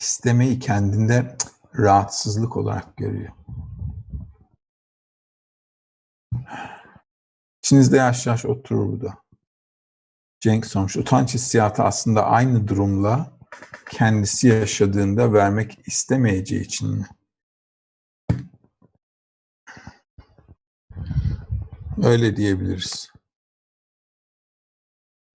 istemeyi 0.00 0.58
kendinde 0.58 1.36
rahatsızlık 1.78 2.56
olarak 2.56 2.96
görüyor. 2.96 3.32
İçinizde 7.72 7.96
yaş 7.96 8.26
yaş 8.26 8.44
oturur 8.44 8.92
burada. 8.92 9.18
Cenk 10.40 10.66
sormuş. 10.66 10.96
Utanç 10.96 11.34
hissiyatı 11.34 11.82
aslında 11.82 12.26
aynı 12.26 12.68
durumla 12.68 13.38
kendisi 13.90 14.48
yaşadığında 14.48 15.32
vermek 15.32 15.78
istemeyeceği 15.86 16.62
için 16.62 16.88
mi? 16.88 17.06
Öyle 22.02 22.36
diyebiliriz. 22.36 23.12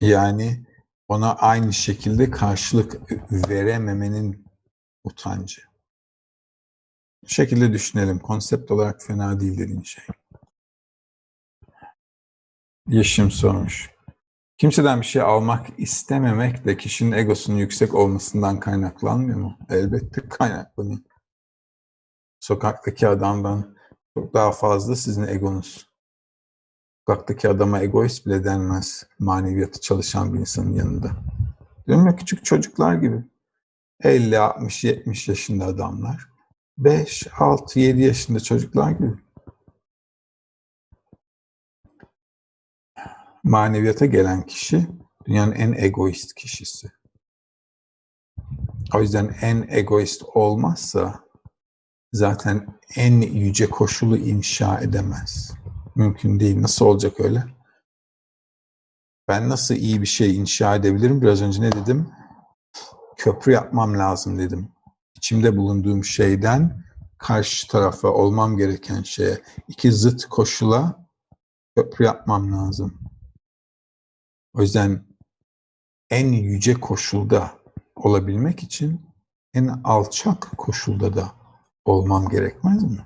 Yani 0.01 0.65
ona 1.07 1.35
aynı 1.35 1.73
şekilde 1.73 2.31
karşılık 2.31 3.11
verememenin 3.31 4.45
utancı. 5.03 5.61
Bu 7.23 7.29
şekilde 7.29 7.73
düşünelim. 7.73 8.19
Konsept 8.19 8.71
olarak 8.71 9.03
fena 9.03 9.39
değil 9.39 9.57
dediğin 9.57 9.81
şey. 9.81 10.05
Yeşim 12.87 13.31
sormuş. 13.31 13.89
Kimseden 14.57 15.01
bir 15.01 15.05
şey 15.05 15.21
almak 15.21 15.67
istememek 15.77 16.65
de 16.65 16.77
kişinin 16.77 17.11
egosunun 17.11 17.57
yüksek 17.57 17.93
olmasından 17.93 18.59
kaynaklanmıyor 18.59 19.39
mu? 19.39 19.57
Elbette 19.69 20.29
kaynaklanıyor. 20.29 20.99
Sokaktaki 22.39 23.07
adamdan 23.07 23.77
çok 24.13 24.33
daha 24.33 24.51
fazla 24.51 24.95
sizin 24.95 25.27
egonuz. 25.27 25.89
Sokaktaki 27.07 27.49
adama 27.49 27.81
egoist 27.81 28.25
bile 28.25 28.43
denmez 28.43 29.07
maneviyatı 29.19 29.81
çalışan 29.81 30.33
bir 30.33 30.39
insanın 30.39 30.73
yanında. 30.73 31.11
Diyorum 31.87 32.07
ya 32.07 32.15
küçük 32.15 32.45
çocuklar 32.45 32.95
gibi. 32.95 33.23
50, 34.03 34.39
60, 34.39 34.83
70 34.83 35.27
yaşında 35.27 35.65
adamlar. 35.65 36.29
5, 36.77 37.27
6, 37.39 37.79
7 37.79 38.01
yaşında 38.01 38.39
çocuklar 38.39 38.91
gibi. 38.91 39.26
Maneviyata 43.47 44.05
gelen 44.05 44.41
kişi 44.41 44.87
dünyanın 45.27 45.51
en 45.51 45.73
egoist 45.73 46.33
kişisi. 46.33 46.91
O 48.95 49.01
yüzden 49.01 49.35
en 49.41 49.65
egoist 49.69 50.23
olmazsa 50.33 51.23
zaten 52.13 52.67
en 52.95 53.21
yüce 53.21 53.69
koşulu 53.69 54.17
inşa 54.17 54.79
edemez. 54.79 55.53
Mümkün 55.95 56.39
değil. 56.39 56.61
Nasıl 56.61 56.85
olacak 56.85 57.19
öyle? 57.19 57.43
Ben 59.27 59.49
nasıl 59.49 59.75
iyi 59.75 60.01
bir 60.01 60.07
şey 60.07 60.37
inşa 60.37 60.75
edebilirim? 60.75 61.21
Biraz 61.21 61.41
önce 61.41 61.61
ne 61.61 61.71
dedim? 61.71 62.09
Köprü 63.17 63.51
yapmam 63.51 63.99
lazım 63.99 64.39
dedim. 64.39 64.71
İçimde 65.17 65.57
bulunduğum 65.57 66.03
şeyden 66.03 66.83
karşı 67.17 67.67
tarafa 67.67 68.07
olmam 68.07 68.57
gereken 68.57 69.03
şeye, 69.03 69.41
iki 69.67 69.91
zıt 69.91 70.25
koşula 70.25 71.07
köprü 71.75 72.05
yapmam 72.05 72.53
lazım. 72.53 73.06
O 74.57 74.61
yüzden 74.61 75.05
en 76.09 76.27
yüce 76.27 76.73
koşulda 76.73 77.59
olabilmek 77.95 78.63
için 78.63 79.01
en 79.53 79.67
alçak 79.83 80.57
koşulda 80.57 81.15
da 81.15 81.31
olmam 81.85 82.29
gerekmez 82.29 82.83
mi? 82.83 83.05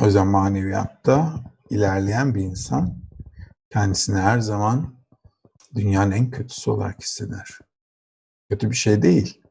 O 0.00 0.04
yüzden 0.04 0.26
maneviyatta 0.26 1.44
ilerleyen 1.70 2.34
bir 2.34 2.42
insan 2.42 3.02
kendisini 3.70 4.18
her 4.18 4.40
zaman 4.40 4.94
dünyanın 5.74 6.12
en 6.12 6.30
kötüsü 6.30 6.70
olarak 6.70 7.02
hisseder. 7.02 7.58
Kötü 8.50 8.70
bir 8.70 8.76
şey 8.76 9.02
değil. 9.02 9.42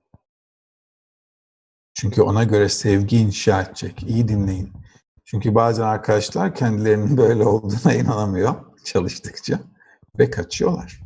Çünkü 1.94 2.22
ona 2.22 2.44
göre 2.44 2.70
sevgi 2.70 3.18
inşa 3.18 3.62
edecek. 3.62 4.04
İyi 4.04 4.28
dinleyin. 4.28 4.74
Çünkü 5.30 5.56
bazen 5.56 5.84
arkadaşlar 5.84 6.56
kendilerinin 6.56 7.18
böyle 7.18 7.44
olduğuna 7.44 7.94
inanamıyor 7.94 8.56
çalıştıkça 8.84 9.60
ve 10.20 10.30
kaçıyorlar. 10.30 11.02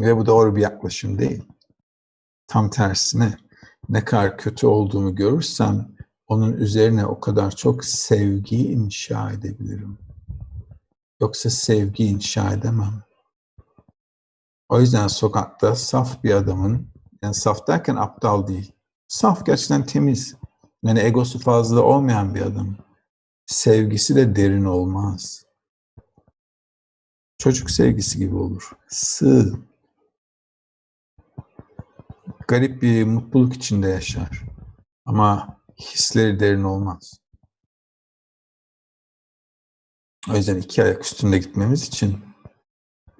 Ve 0.00 0.16
bu 0.16 0.26
doğru 0.26 0.56
bir 0.56 0.60
yaklaşım 0.60 1.18
değil. 1.18 1.44
Tam 2.46 2.70
tersine 2.70 3.36
ne 3.88 4.04
kadar 4.04 4.38
kötü 4.38 4.66
olduğumu 4.66 5.14
görürsem 5.14 5.88
onun 6.26 6.52
üzerine 6.52 7.06
o 7.06 7.20
kadar 7.20 7.50
çok 7.50 7.84
sevgi 7.84 8.72
inşa 8.72 9.32
edebilirim. 9.32 9.98
Yoksa 11.20 11.50
sevgi 11.50 12.04
inşa 12.04 12.52
edemem. 12.52 13.02
O 14.68 14.80
yüzden 14.80 15.08
sokakta 15.08 15.76
saf 15.76 16.24
bir 16.24 16.34
adamın, 16.34 16.88
yani 17.22 17.34
saf 17.34 17.66
derken 17.66 17.96
aptal 17.96 18.46
değil, 18.46 18.72
saf 19.08 19.46
gerçekten 19.46 19.86
temiz, 19.86 20.36
yani 20.82 21.00
egosu 21.00 21.38
fazla 21.38 21.80
olmayan 21.80 22.34
bir 22.34 22.42
adam 22.42 22.76
sevgisi 23.52 24.16
de 24.16 24.36
derin 24.36 24.64
olmaz. 24.64 25.46
Çocuk 27.38 27.70
sevgisi 27.70 28.18
gibi 28.18 28.36
olur. 28.36 28.70
Sığ. 28.88 29.52
Garip 32.48 32.82
bir 32.82 33.04
mutluluk 33.04 33.54
içinde 33.54 33.88
yaşar. 33.88 34.42
Ama 35.04 35.60
hisleri 35.80 36.40
derin 36.40 36.64
olmaz. 36.64 37.20
O 40.30 40.36
yüzden 40.36 40.56
iki 40.56 40.82
ayak 40.82 41.04
üstünde 41.04 41.38
gitmemiz 41.38 41.88
için 41.88 42.20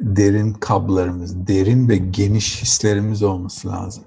derin 0.01 0.53
kablarımız, 0.53 1.47
derin 1.47 1.88
ve 1.88 1.97
geniş 1.97 2.62
hislerimiz 2.62 3.23
olması 3.23 3.68
lazım. 3.68 4.05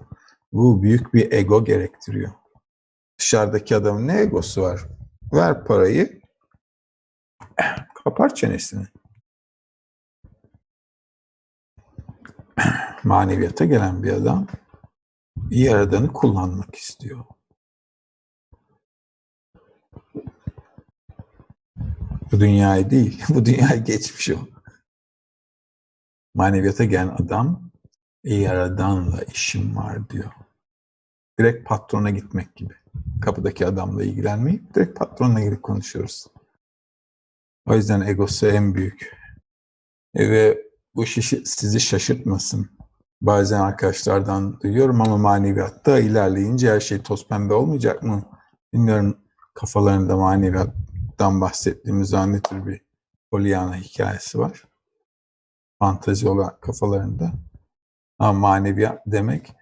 Bu 0.54 0.84
büyük 0.84 1.14
bir 1.14 1.32
ego 1.32 1.66
gerektiriyor. 1.66 2.32
Dışarıdaki 3.20 3.76
adamın 3.76 4.08
ne 4.08 4.22
egosu 4.22 4.62
var? 4.62 4.95
Ver 5.34 5.66
parayı, 5.66 6.22
kapar 8.04 8.36
çenesini. 8.36 8.88
Maneviyata 13.04 13.66
gelen 13.66 14.04
bir 14.04 14.14
adam 14.14 14.48
Yaradan'ı 15.50 16.14
kullanmak 16.14 16.76
istiyor. 16.76 17.26
Bu 22.32 22.40
dünyayı 22.40 22.90
değil, 22.90 23.24
bu 23.30 23.46
dünyayı 23.46 23.84
geçmiş 23.84 24.30
o. 24.30 24.40
Maneviyata 26.34 26.84
gelen 26.84 27.08
adam 27.08 27.72
Yaradan'la 28.24 29.24
işim 29.24 29.76
var 29.76 30.10
diyor. 30.10 30.32
Direkt 31.40 31.68
patrona 31.68 32.10
gitmek 32.10 32.56
gibi 32.56 32.85
kapıdaki 33.22 33.68
adamla 33.68 34.04
ilgilenmeyip 34.04 34.76
direkt 34.76 35.00
patronla 35.00 35.40
gidip 35.40 35.64
konuşuyoruz. 35.64 36.28
O 37.66 37.76
yüzden 37.76 38.02
egosu 38.02 38.48
en 38.48 38.76
büyük. 38.76 39.12
E 40.16 40.30
ve 40.30 40.64
bu 40.96 41.06
şişi 41.06 41.46
sizi 41.46 41.80
şaşırtmasın. 41.80 42.70
Bazen 43.22 43.60
arkadaşlardan 43.60 44.60
duyuyorum 44.60 45.02
ama 45.02 45.18
maneviyatta 45.18 46.00
ilerleyince 46.00 46.72
her 46.72 46.80
şey 46.80 47.02
toz 47.02 47.28
pembe 47.28 47.54
olmayacak 47.54 48.04
mı? 48.04 48.24
Bilmiyorum 48.74 49.18
kafalarında 49.54 50.18
maneviyattan 50.18 51.42
bahsettiğimiz 51.42 52.14
ne 52.14 52.42
tür 52.42 52.66
bir 52.66 52.82
Pollyanna 53.32 53.76
hikayesi 53.76 54.40
var. 54.40 54.64
Fantezi 55.80 56.30
olarak 56.30 56.62
kafalarında. 56.62 57.32
Ama 58.20 58.40
maneviyat 58.40 59.02
demek 59.06 59.54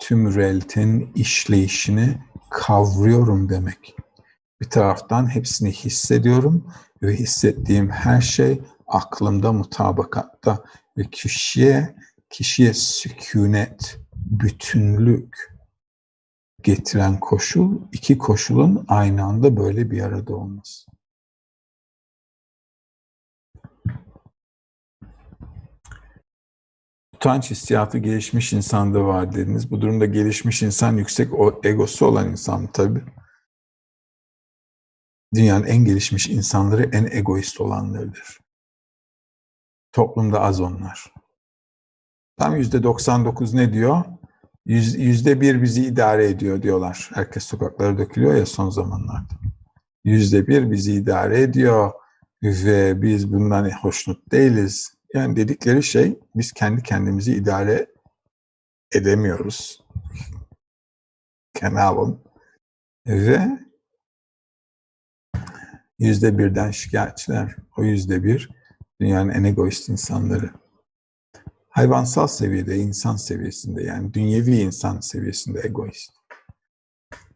tüm 0.00 0.34
realitenin 0.34 1.12
işleyişini 1.14 2.18
kavruyorum 2.50 3.48
demek. 3.48 3.96
Bir 4.60 4.70
taraftan 4.70 5.34
hepsini 5.34 5.72
hissediyorum 5.72 6.72
ve 7.02 7.14
hissettiğim 7.14 7.90
her 7.90 8.20
şey 8.20 8.62
aklımda 8.86 9.52
mutabakatta 9.52 10.64
ve 10.98 11.02
kişiye 11.10 11.96
kişiye 12.30 12.74
sükunet, 12.74 13.98
bütünlük 14.14 15.54
getiren 16.62 17.20
koşul 17.20 17.80
iki 17.92 18.18
koşulun 18.18 18.84
aynı 18.88 19.24
anda 19.24 19.56
böyle 19.56 19.90
bir 19.90 20.02
arada 20.02 20.36
olması. 20.36 20.93
Utanç 27.24 27.50
hissiyatı 27.50 27.98
gelişmiş 27.98 28.52
insanda 28.52 29.04
var 29.04 29.32
dediniz. 29.32 29.70
Bu 29.70 29.80
durumda 29.80 30.06
gelişmiş 30.06 30.62
insan 30.62 30.96
yüksek 30.96 31.28
egosu 31.64 32.06
olan 32.06 32.30
insan 32.30 32.66
tabii? 32.66 33.04
Dünyanın 35.34 35.66
en 35.66 35.84
gelişmiş 35.84 36.28
insanları 36.28 36.90
en 36.92 37.08
egoist 37.12 37.60
olanlarıdır. 37.60 38.40
Toplumda 39.92 40.40
az 40.40 40.60
onlar. 40.60 41.12
Tam 42.38 42.56
yüzde 42.56 42.82
99 42.82 43.54
ne 43.54 43.72
diyor? 43.72 44.04
Yüzde 44.66 45.40
bir 45.40 45.62
bizi 45.62 45.84
idare 45.84 46.28
ediyor 46.28 46.62
diyorlar. 46.62 47.10
Herkes 47.14 47.44
sokaklara 47.44 47.98
dökülüyor 47.98 48.34
ya 48.34 48.46
son 48.46 48.70
zamanlarda. 48.70 49.34
Yüzde 50.04 50.46
bir 50.46 50.70
bizi 50.70 50.92
idare 50.92 51.42
ediyor 51.42 51.92
ve 52.42 53.02
biz 53.02 53.32
bundan 53.32 53.70
hoşnut 53.70 54.32
değiliz. 54.32 54.94
Yani 55.14 55.36
dedikleri 55.36 55.82
şey 55.82 56.18
biz 56.36 56.52
kendi 56.52 56.82
kendimizi 56.82 57.34
idare 57.34 57.86
edemiyoruz. 58.92 59.84
Kenalım. 61.54 62.20
Ve 63.06 63.58
yüzde 65.98 66.38
birden 66.38 66.70
şikayetçiler. 66.70 67.56
O 67.76 67.82
yüzde 67.82 68.24
bir 68.24 68.50
dünyanın 69.00 69.30
en 69.30 69.44
egoist 69.44 69.88
insanları. 69.88 70.50
Hayvansal 71.68 72.26
seviyede, 72.26 72.76
insan 72.76 73.16
seviyesinde 73.16 73.82
yani 73.82 74.14
dünyevi 74.14 74.56
insan 74.56 75.00
seviyesinde 75.00 75.60
egoist. 75.64 76.12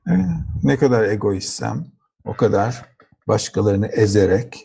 Evet, 0.07 0.27
ne 0.63 0.79
kadar 0.79 1.05
egoistsem 1.05 1.87
o 2.25 2.37
kadar 2.37 2.87
başkalarını 3.29 3.87
ezerek 3.87 4.65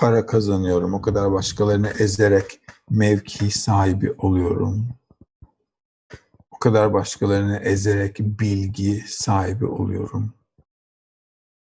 para 0.00 0.26
kazanıyorum. 0.26 0.94
O 0.94 1.00
kadar 1.00 1.32
başkalarını 1.32 1.88
ezerek 1.88 2.60
mevki 2.90 3.50
sahibi 3.50 4.12
oluyorum. 4.12 4.88
O 6.50 6.58
kadar 6.58 6.92
başkalarını 6.92 7.56
ezerek 7.56 8.18
bilgi 8.20 9.04
sahibi 9.08 9.66
oluyorum. 9.66 10.34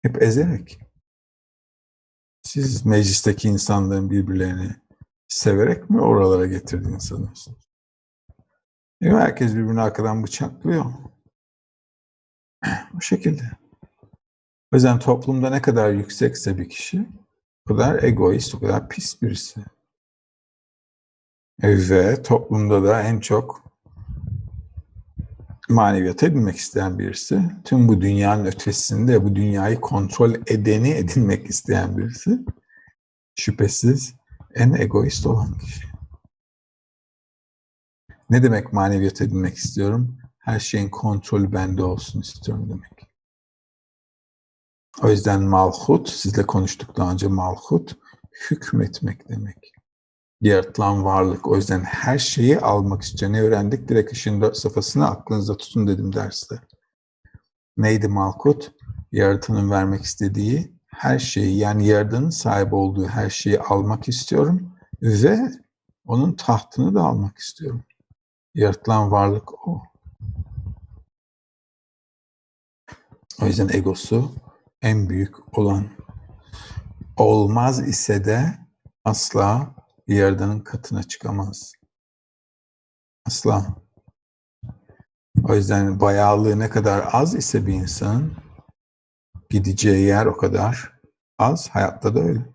Hep 0.01 0.21
ezerek. 0.21 0.79
Siz 2.43 2.85
meclisteki 2.85 3.47
insanların 3.47 4.09
birbirlerini 4.09 4.75
severek 5.27 5.89
mi 5.89 6.01
oralara 6.01 6.45
getirdiğini 6.45 7.01
sanıyorsunuz? 7.01 7.57
Yani 9.01 9.19
herkes 9.19 9.55
birbirini 9.55 9.81
arkadan 9.81 10.23
bıçaklıyor. 10.23 10.85
O 12.97 13.01
şekilde. 13.01 13.43
O 14.73 14.75
yüzden 14.75 14.99
toplumda 14.99 15.49
ne 15.49 15.61
kadar 15.61 15.91
yüksekse 15.91 16.57
bir 16.57 16.69
kişi, 16.69 17.07
o 17.65 17.75
kadar 17.75 18.03
egoist, 18.03 18.55
o 18.55 18.59
kadar 18.59 18.89
pis 18.89 19.21
birisi. 19.21 19.61
Ve 21.63 22.23
toplumda 22.23 22.83
da 22.83 23.01
en 23.01 23.19
çok 23.19 23.63
maneviyata 25.69 26.25
edinmek 26.25 26.55
isteyen 26.55 26.99
birisi. 26.99 27.41
Tüm 27.63 27.87
bu 27.87 28.01
dünyanın 28.01 28.45
ötesinde 28.45 29.23
bu 29.23 29.35
dünyayı 29.35 29.81
kontrol 29.81 30.33
edeni 30.47 30.89
edinmek 30.89 31.49
isteyen 31.49 31.97
birisi. 31.97 32.39
Şüphesiz 33.35 34.15
en 34.55 34.73
egoist 34.73 35.25
olan 35.25 35.57
kişi. 35.57 35.87
Ne 38.29 38.43
demek 38.43 38.73
maneviyat 38.73 39.21
edinmek 39.21 39.57
istiyorum? 39.57 40.17
Her 40.39 40.59
şeyin 40.59 40.89
kontrolü 40.89 41.53
bende 41.53 41.83
olsun 41.83 42.21
istiyorum 42.21 42.69
demek. 42.69 42.92
O 45.01 45.09
yüzden 45.09 45.43
malhut, 45.43 46.09
sizle 46.09 46.45
konuştuk 46.45 46.97
daha 46.97 47.11
önce 47.11 47.27
malhut, 47.27 47.97
hükmetmek 48.51 49.29
demek. 49.29 49.73
Yaratılan 50.41 51.05
varlık. 51.05 51.47
O 51.47 51.55
yüzden 51.55 51.83
her 51.83 52.19
şeyi 52.19 52.59
almak 52.59 53.01
istiyor. 53.01 53.31
Ne 53.31 53.41
öğrendik? 53.41 53.87
Direkt 53.87 54.11
işin 54.11 54.41
dört 54.41 54.57
safhasını 54.57 55.09
aklınızda 55.09 55.57
tutun 55.57 55.87
dedim 55.87 56.13
derste. 56.13 56.61
Neydi 57.77 58.07
malkut? 58.07 58.71
Yaratanın 59.11 59.71
vermek 59.71 60.03
istediği 60.03 60.73
her 60.87 61.19
şeyi 61.19 61.57
yani 61.57 61.87
Yaradan'ın 61.87 62.29
sahip 62.29 62.73
olduğu 62.73 63.07
her 63.07 63.29
şeyi 63.29 63.59
almak 63.59 64.07
istiyorum 64.07 64.73
ve 65.01 65.39
onun 66.05 66.33
tahtını 66.33 66.95
da 66.95 67.03
almak 67.03 67.37
istiyorum. 67.37 67.83
Yaratılan 68.55 69.11
varlık 69.11 69.67
o. 69.67 69.83
O 73.41 73.45
yüzden 73.45 73.69
egosu 73.69 74.31
en 74.83 75.09
büyük 75.09 75.57
olan. 75.57 75.89
Olmaz 77.17 77.87
ise 77.87 78.25
de 78.25 78.57
asla 79.03 79.75
Yaradan'ın 80.07 80.59
katına 80.59 81.03
çıkamaz. 81.03 81.73
Asla. 83.25 83.75
O 85.43 85.55
yüzden 85.55 85.99
bayağılığı 85.99 86.59
ne 86.59 86.69
kadar 86.69 87.09
az 87.11 87.35
ise 87.35 87.67
bir 87.67 87.73
insanın 87.73 88.33
gideceği 89.49 90.05
yer 90.05 90.25
o 90.25 90.37
kadar 90.37 91.01
az. 91.37 91.69
Hayatta 91.69 92.15
da 92.15 92.19
öyle. 92.19 92.53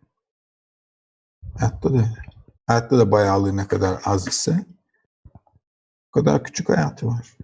Hayatta 1.59 1.93
da 1.95 1.97
öyle. 1.97 2.23
Hayatta 2.67 2.99
da 2.99 3.11
bayağılığı 3.11 3.57
ne 3.57 3.69
kadar 3.69 4.03
az 4.05 4.29
ise 4.29 4.67
o 6.09 6.11
kadar 6.11 6.45
küçük 6.45 6.69
hayatı 6.69 7.07
var. 7.07 7.38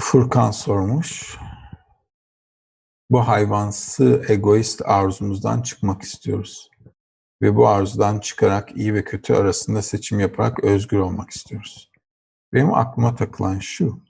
Furkan 0.00 0.50
sormuş. 0.50 1.38
Bu 3.10 3.28
hayvansı 3.28 4.24
egoist 4.28 4.82
arzumuzdan 4.84 5.62
çıkmak 5.62 6.02
istiyoruz. 6.02 6.70
Ve 7.42 7.56
bu 7.56 7.68
arzudan 7.68 8.20
çıkarak 8.20 8.76
iyi 8.76 8.94
ve 8.94 9.04
kötü 9.04 9.34
arasında 9.34 9.82
seçim 9.82 10.20
yaparak 10.20 10.64
özgür 10.64 10.98
olmak 10.98 11.30
istiyoruz. 11.30 11.90
Benim 12.52 12.74
aklıma 12.74 13.14
takılan 13.14 13.58
şu. 13.58 14.00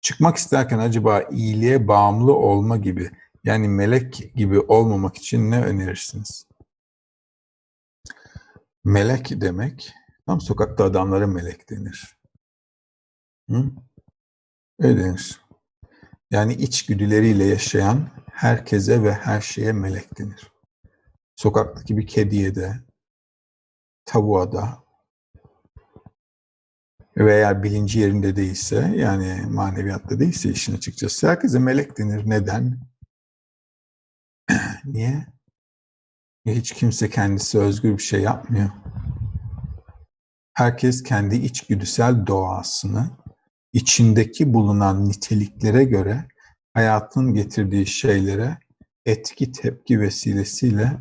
Çıkmak 0.00 0.36
isterken 0.36 0.78
acaba 0.78 1.22
iyiliğe 1.22 1.88
bağımlı 1.88 2.34
olma 2.34 2.76
gibi 2.76 3.10
yani 3.44 3.68
melek 3.68 4.32
gibi 4.34 4.60
olmamak 4.60 5.16
için 5.16 5.50
ne 5.50 5.64
önerirsiniz? 5.64 6.46
Melek 8.84 9.40
demek, 9.40 9.92
tam 10.26 10.40
sokakta 10.40 10.84
adamlara 10.84 11.26
melek 11.26 11.70
denir. 11.70 12.16
Hı? 13.50 13.70
Öyle 14.80 15.04
denir. 15.04 15.40
Yani 16.30 16.54
içgüdüleriyle 16.54 17.44
yaşayan 17.44 18.08
herkese 18.32 19.02
ve 19.02 19.12
her 19.12 19.40
şeye 19.40 19.72
melek 19.72 20.18
denir. 20.18 20.52
Sokaktaki 21.36 21.96
bir 21.96 22.06
kediye 22.06 22.54
de, 22.54 22.80
tavuğa 24.04 24.52
da 24.52 24.84
ve 27.16 27.34
eğer 27.34 27.62
bilinci 27.62 27.98
yerinde 27.98 28.36
değilse 28.36 28.94
yani 28.96 29.42
maneviyatta 29.50 30.20
değilse 30.20 30.50
işin 30.50 30.76
açıkçası 30.76 31.28
herkese 31.28 31.58
melek 31.58 31.98
denir. 31.98 32.22
Neden? 32.26 32.80
Niye? 34.84 35.26
Hiç 36.46 36.72
kimse 36.72 37.10
kendisi 37.10 37.58
özgür 37.58 37.92
bir 37.98 38.02
şey 38.02 38.20
yapmıyor. 38.20 38.70
Herkes 40.54 41.02
kendi 41.02 41.36
içgüdüsel 41.36 42.26
doğasını 42.26 43.10
içindeki 43.72 44.54
bulunan 44.54 45.08
niteliklere 45.08 45.84
göre 45.84 46.28
hayatın 46.74 47.34
getirdiği 47.34 47.86
şeylere 47.86 48.58
etki 49.06 49.52
tepki 49.52 50.00
vesilesiyle 50.00 50.92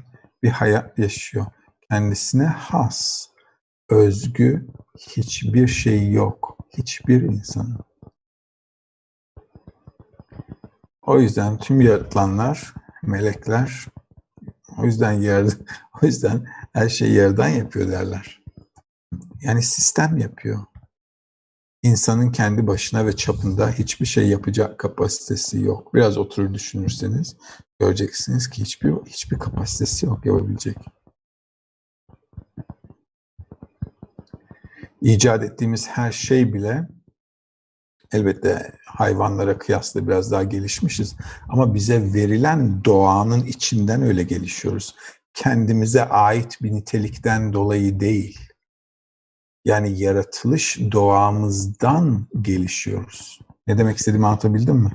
bir 0.43 0.49
hayat 0.49 0.99
yaşıyor. 0.99 1.45
Kendisine 1.89 2.45
has, 2.45 3.27
özgü 3.89 4.67
hiçbir 4.99 5.67
şey 5.67 6.11
yok. 6.11 6.57
Hiçbir 6.77 7.21
insanın. 7.21 7.79
O 11.01 11.19
yüzden 11.19 11.57
tüm 11.57 11.81
yaratılanlar, 11.81 12.73
melekler, 13.03 13.85
o 14.77 14.85
yüzden 14.85 15.11
yer, 15.11 15.45
o 16.01 16.05
yüzden 16.05 16.45
her 16.73 16.89
şeyi 16.89 17.13
yerden 17.13 17.49
yapıyor 17.49 17.91
derler. 17.91 18.41
Yani 19.41 19.63
sistem 19.63 20.17
yapıyor. 20.17 20.65
İnsanın 21.89 22.31
kendi 22.31 22.67
başına 22.67 23.05
ve 23.05 23.15
çapında 23.15 23.71
hiçbir 23.71 24.05
şey 24.05 24.27
yapacak 24.27 24.79
kapasitesi 24.79 25.61
yok. 25.61 25.93
Biraz 25.93 26.17
oturur 26.17 26.53
düşünürseniz 26.53 27.37
göreceksiniz 27.79 28.49
ki 28.49 28.61
hiçbir 28.61 28.93
hiçbir 29.05 29.39
kapasitesi 29.39 30.05
yok 30.05 30.25
yapabilecek. 30.25 30.77
İcat 35.01 35.43
ettiğimiz 35.43 35.87
her 35.87 36.11
şey 36.11 36.53
bile 36.53 36.87
elbette 38.11 38.71
hayvanlara 38.85 39.57
kıyasla 39.57 40.07
biraz 40.07 40.31
daha 40.31 40.43
gelişmişiz 40.43 41.15
ama 41.49 41.73
bize 41.75 42.13
verilen 42.13 42.85
doğanın 42.85 43.45
içinden 43.45 44.01
öyle 44.01 44.23
gelişiyoruz. 44.23 44.95
Kendimize 45.33 46.05
ait 46.05 46.57
bir 46.61 46.71
nitelikten 46.71 47.53
dolayı 47.53 47.99
değil. 47.99 48.48
Yani 49.69 49.99
yaratılış 49.99 50.79
doğamızdan 50.91 52.27
gelişiyoruz. 52.41 53.39
Ne 53.67 53.77
demek 53.77 53.97
istediğimi 53.97 54.27
anlatabildim 54.27 54.75
mi? 54.75 54.91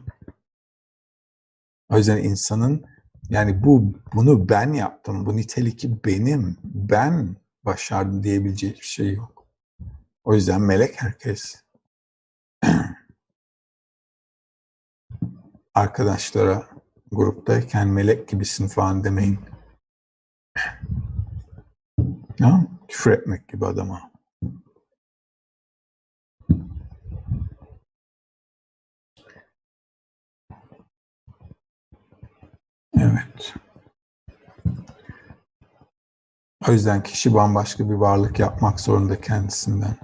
O 1.88 1.96
yüzden 1.96 2.16
insanın 2.16 2.84
yani 3.30 3.64
bu 3.64 3.94
bunu 4.14 4.48
ben 4.48 4.72
yaptım, 4.72 5.26
bu 5.26 5.36
nitelik 5.36 5.84
benim, 6.04 6.56
ben 6.64 7.36
başardım 7.64 8.22
diyebileceği 8.22 8.74
bir 8.74 8.80
şey 8.80 9.14
yok. 9.14 9.46
O 10.24 10.34
yüzden 10.34 10.60
melek 10.60 11.02
herkes. 11.02 11.62
Arkadaşlara 15.74 16.68
gruptayken 17.12 17.88
melek 17.88 18.28
gibisin 18.28 18.68
falan 18.68 19.04
demeyin. 19.04 19.38
Ya, 22.38 22.66
küfür 22.88 23.10
etmek 23.10 23.48
gibi 23.48 23.66
adama. 23.66 24.13
Evet. 33.04 33.54
O 36.68 36.72
yüzden 36.72 37.02
kişi 37.02 37.34
bambaşka 37.34 37.90
bir 37.90 37.94
varlık 37.94 38.38
yapmak 38.38 38.80
zorunda 38.80 39.20
kendisinden. 39.20 39.96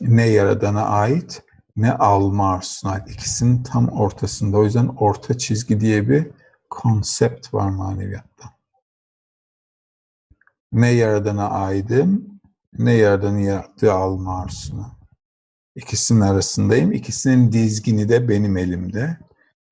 Ne 0.00 0.26
yaradana 0.26 0.86
ait 0.86 1.42
ne 1.76 1.92
alma 1.92 2.52
arzusuna 2.52 2.92
ait. 2.92 3.10
İkisinin 3.10 3.62
tam 3.62 3.88
ortasında. 3.88 4.58
O 4.58 4.64
yüzden 4.64 4.86
orta 4.86 5.38
çizgi 5.38 5.80
diye 5.80 6.08
bir 6.08 6.30
konsept 6.70 7.54
var 7.54 7.68
maneviyatta. 7.70 8.50
Ne 10.72 10.88
yaradana 10.88 11.50
aidim 11.50 12.40
ne 12.78 12.92
yaradanın 12.92 13.38
yarattığı 13.38 13.92
alma 13.92 14.42
arzusuna. 14.42 14.96
İkisinin 15.76 16.20
arasındayım. 16.20 16.92
İkisinin 16.92 17.52
dizgini 17.52 18.08
de 18.08 18.28
benim 18.28 18.56
elimde. 18.56 19.18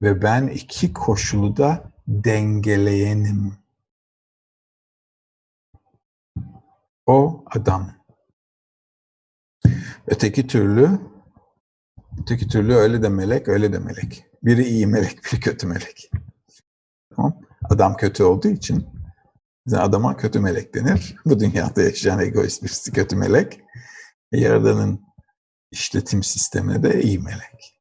Ve 0.02 0.22
ben 0.22 0.46
iki 0.46 0.92
koşulu 0.92 1.56
da 1.56 1.92
dengeleyenim. 2.08 3.54
O 7.06 7.44
adam. 7.46 7.92
Öteki 10.06 10.46
türlü 10.46 11.00
öteki 12.22 12.48
türlü 12.48 12.74
öyle 12.74 13.02
de 13.02 13.08
melek, 13.08 13.48
öyle 13.48 13.72
de 13.72 13.78
melek. 13.78 14.24
Biri 14.42 14.64
iyi 14.64 14.86
melek, 14.86 15.24
biri 15.24 15.40
kötü 15.40 15.66
melek. 15.66 16.10
Tamam. 17.16 17.40
Adam 17.64 17.96
kötü 17.96 18.22
olduğu 18.22 18.48
için 18.48 18.86
adama 19.72 20.16
kötü 20.16 20.40
melek 20.40 20.74
denir. 20.74 21.16
Bu 21.24 21.40
dünyada 21.40 21.82
yaşayan 21.82 22.18
egoist 22.18 22.62
birisi 22.62 22.92
kötü 22.92 23.16
melek. 23.16 23.60
Yaradanın 24.32 25.06
işletim 25.70 26.22
sistemine 26.22 26.82
de 26.82 27.02
iyi 27.02 27.18
melek. 27.18 27.71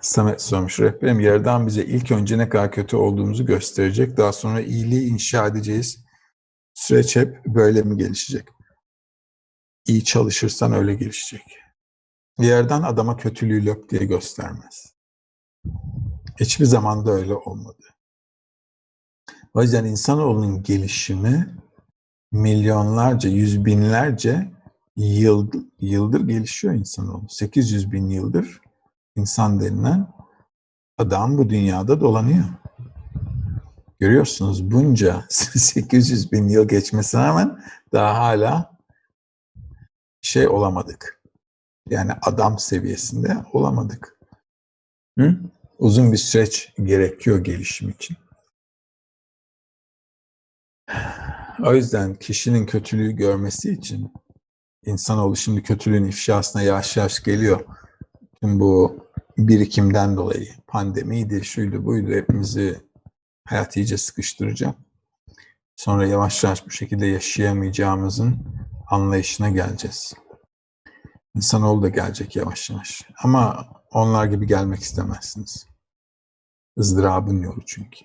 Samet 0.00 0.42
sormuş. 0.42 0.80
Rehberim 0.80 1.20
yerden 1.20 1.66
bize 1.66 1.84
ilk 1.84 2.10
önce 2.10 2.38
ne 2.38 2.48
kadar 2.48 2.72
kötü 2.72 2.96
olduğumuzu 2.96 3.46
gösterecek. 3.46 4.16
Daha 4.16 4.32
sonra 4.32 4.60
iyiliği 4.60 5.08
inşa 5.08 5.46
edeceğiz. 5.46 6.04
Süreç 6.74 7.16
hep 7.16 7.46
böyle 7.46 7.82
mi 7.82 7.96
gelişecek? 7.96 8.48
İyi 9.86 10.04
çalışırsan 10.04 10.72
öyle 10.72 10.94
gelişecek. 10.94 11.42
Yerden 12.38 12.82
adama 12.82 13.16
kötülüğü 13.16 13.66
löp 13.66 13.90
diye 13.90 14.04
göstermez. 14.04 14.94
Hiçbir 16.40 16.64
zaman 16.64 17.06
da 17.06 17.10
öyle 17.10 17.34
olmadı. 17.34 17.82
O 19.54 19.62
yüzden 19.62 19.84
insanoğlunun 19.84 20.62
gelişimi 20.62 21.56
milyonlarca, 22.32 23.30
yüz 23.30 23.64
binlerce 23.64 24.48
yıl, 24.96 25.52
yıldır 25.80 26.28
gelişiyor 26.28 26.74
insanoğlu. 26.74 27.26
800 27.28 27.92
bin 27.92 28.08
yıldır 28.08 28.60
insan 29.16 29.60
denilen 29.60 30.14
adam 30.98 31.38
bu 31.38 31.50
dünyada 31.50 32.00
dolanıyor. 32.00 32.44
Görüyorsunuz 33.98 34.70
bunca 34.70 35.24
800 35.30 36.32
bin 36.32 36.48
yıl 36.48 36.68
geçmesine 36.68 37.22
rağmen 37.22 37.62
daha 37.92 38.18
hala 38.18 38.78
şey 40.20 40.48
olamadık. 40.48 41.22
Yani 41.90 42.12
adam 42.22 42.58
seviyesinde 42.58 43.36
olamadık. 43.52 44.18
Hı? 45.18 45.40
Uzun 45.78 46.12
bir 46.12 46.16
süreç 46.16 46.72
gerekiyor 46.82 47.44
gelişim 47.44 47.88
için. 47.88 48.16
O 51.64 51.74
yüzden 51.74 52.14
kişinin 52.14 52.66
kötülüğü 52.66 53.12
görmesi 53.12 53.72
için 53.72 54.12
insanoğlu 54.86 55.36
şimdi 55.36 55.62
kötülüğün 55.62 56.04
ifşasına 56.04 56.62
yavaş 56.62 56.96
yavaş 56.96 57.22
geliyor. 57.22 57.60
Tüm 58.40 58.60
bu 58.60 59.05
birikimden 59.38 60.16
dolayı 60.16 60.48
pandemiydi, 60.66 61.44
şuydu 61.44 61.84
buydu 61.84 62.10
hepimizi 62.10 62.80
hayat 63.44 63.76
iyice 63.76 63.98
sıkıştıracak. 63.98 64.74
Sonra 65.76 66.06
yavaş 66.06 66.44
yavaş 66.44 66.66
bu 66.66 66.70
şekilde 66.70 67.06
yaşayamayacağımızın 67.06 68.46
anlayışına 68.86 69.50
geleceğiz. 69.50 70.14
İnsanoğlu 71.34 71.82
da 71.82 71.88
gelecek 71.88 72.36
yavaş 72.36 72.70
yavaş. 72.70 73.02
Ama 73.22 73.68
onlar 73.90 74.26
gibi 74.26 74.46
gelmek 74.46 74.80
istemezsiniz. 74.80 75.66
ızdırabın 76.78 77.42
yolu 77.42 77.64
çünkü. 77.66 78.00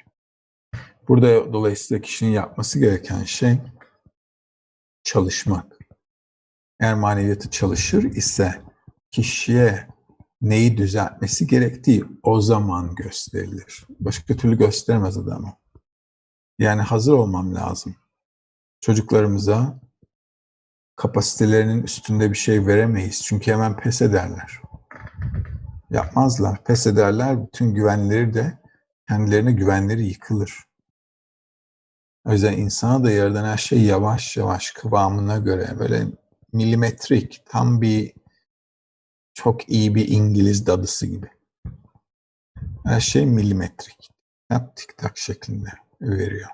Burada 1.07 1.53
dolayısıyla 1.53 2.01
kişinin 2.01 2.31
yapması 2.31 2.79
gereken 2.79 3.23
şey 3.23 3.57
çalışmak. 5.03 5.77
Eğer 6.79 6.95
maneviyatı 6.95 7.49
çalışır 7.49 8.03
ise 8.03 8.61
kişiye 9.11 9.87
neyi 10.41 10.77
düzeltmesi 10.77 11.47
gerektiği 11.47 12.03
o 12.23 12.41
zaman 12.41 12.95
gösterilir. 12.95 13.85
Başka 13.99 14.35
türlü 14.35 14.57
göstermez 14.57 15.17
adamı. 15.17 15.53
Yani 16.59 16.81
hazır 16.81 17.13
olmam 17.13 17.55
lazım. 17.55 17.95
Çocuklarımıza 18.81 19.79
kapasitelerinin 20.95 21.83
üstünde 21.83 22.29
bir 22.29 22.37
şey 22.37 22.67
veremeyiz. 22.67 23.21
Çünkü 23.23 23.51
hemen 23.51 23.77
pes 23.77 24.01
ederler. 24.01 24.61
Yapmazlar, 25.89 26.63
pes 26.63 26.87
ederler. 26.87 27.47
Bütün 27.47 27.73
güvenleri 27.73 28.33
de 28.33 28.59
kendilerine 29.07 29.51
güvenleri 29.51 30.05
yıkılır. 30.05 30.63
O 32.25 32.31
yüzden 32.31 32.53
insana 32.53 33.03
da 33.03 33.11
yaradan 33.11 33.45
her 33.45 33.57
şey 33.57 33.81
yavaş 33.81 34.37
yavaş 34.37 34.71
kıvamına 34.71 35.37
göre 35.37 35.79
böyle 35.79 36.07
milimetrik 36.53 37.43
tam 37.45 37.81
bir 37.81 38.13
çok 39.43 39.69
iyi 39.69 39.95
bir 39.95 40.07
İngiliz 40.07 40.67
dadısı 40.67 41.05
gibi. 41.07 41.29
Her 42.85 42.99
şey 42.99 43.25
milimetrik. 43.25 44.09
Hep 44.49 44.75
tik 44.75 44.97
tak 44.97 45.17
şeklinde 45.17 45.69
veriyor. 46.01 46.49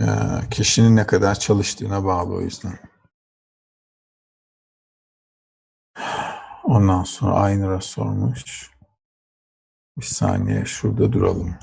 Ee, 0.00 0.04
kişinin 0.50 0.96
ne 0.96 1.06
kadar 1.06 1.38
çalıştığına 1.38 2.04
bağlı 2.04 2.34
o 2.34 2.40
yüzden. 2.40 2.78
Ondan 6.64 7.04
sonra 7.04 7.34
Aynur'a 7.34 7.80
sormuş. 7.80 8.70
Bir 9.98 10.04
saniye 10.04 10.64
şurada 10.64 11.12
duralım. 11.12 11.58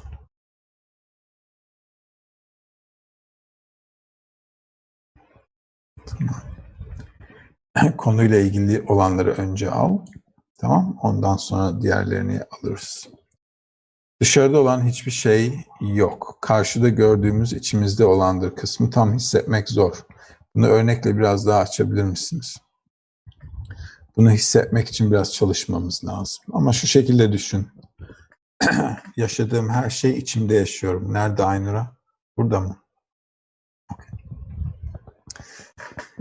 Tamam. 6.05 6.54
Konuyla 7.97 8.39
ilgili 8.39 8.81
olanları 8.87 9.31
önce 9.31 9.71
al. 9.71 9.99
Tamam. 10.57 10.97
Ondan 11.01 11.37
sonra 11.37 11.81
diğerlerini 11.81 12.41
alırız. 12.51 13.07
Dışarıda 14.21 14.61
olan 14.61 14.87
hiçbir 14.87 15.11
şey 15.11 15.65
yok. 15.81 16.37
Karşıda 16.41 16.89
gördüğümüz 16.89 17.53
içimizde 17.53 18.05
olandır 18.05 18.55
kısmı 18.55 18.89
tam 18.89 19.13
hissetmek 19.13 19.69
zor. 19.69 20.05
Bunu 20.55 20.67
örnekle 20.67 21.17
biraz 21.17 21.47
daha 21.47 21.59
açabilir 21.59 22.03
misiniz? 22.03 22.57
Bunu 24.17 24.31
hissetmek 24.31 24.87
için 24.89 25.11
biraz 25.11 25.33
çalışmamız 25.33 26.05
lazım. 26.05 26.43
Ama 26.53 26.73
şu 26.73 26.87
şekilde 26.87 27.31
düşün. 27.31 27.67
Yaşadığım 29.17 29.69
her 29.69 29.89
şey 29.89 30.11
içimde 30.11 30.55
yaşıyorum. 30.55 31.13
Nerede 31.13 31.43
Aynur'a? 31.43 31.97
Burada 32.37 32.59
mı? 32.59 32.85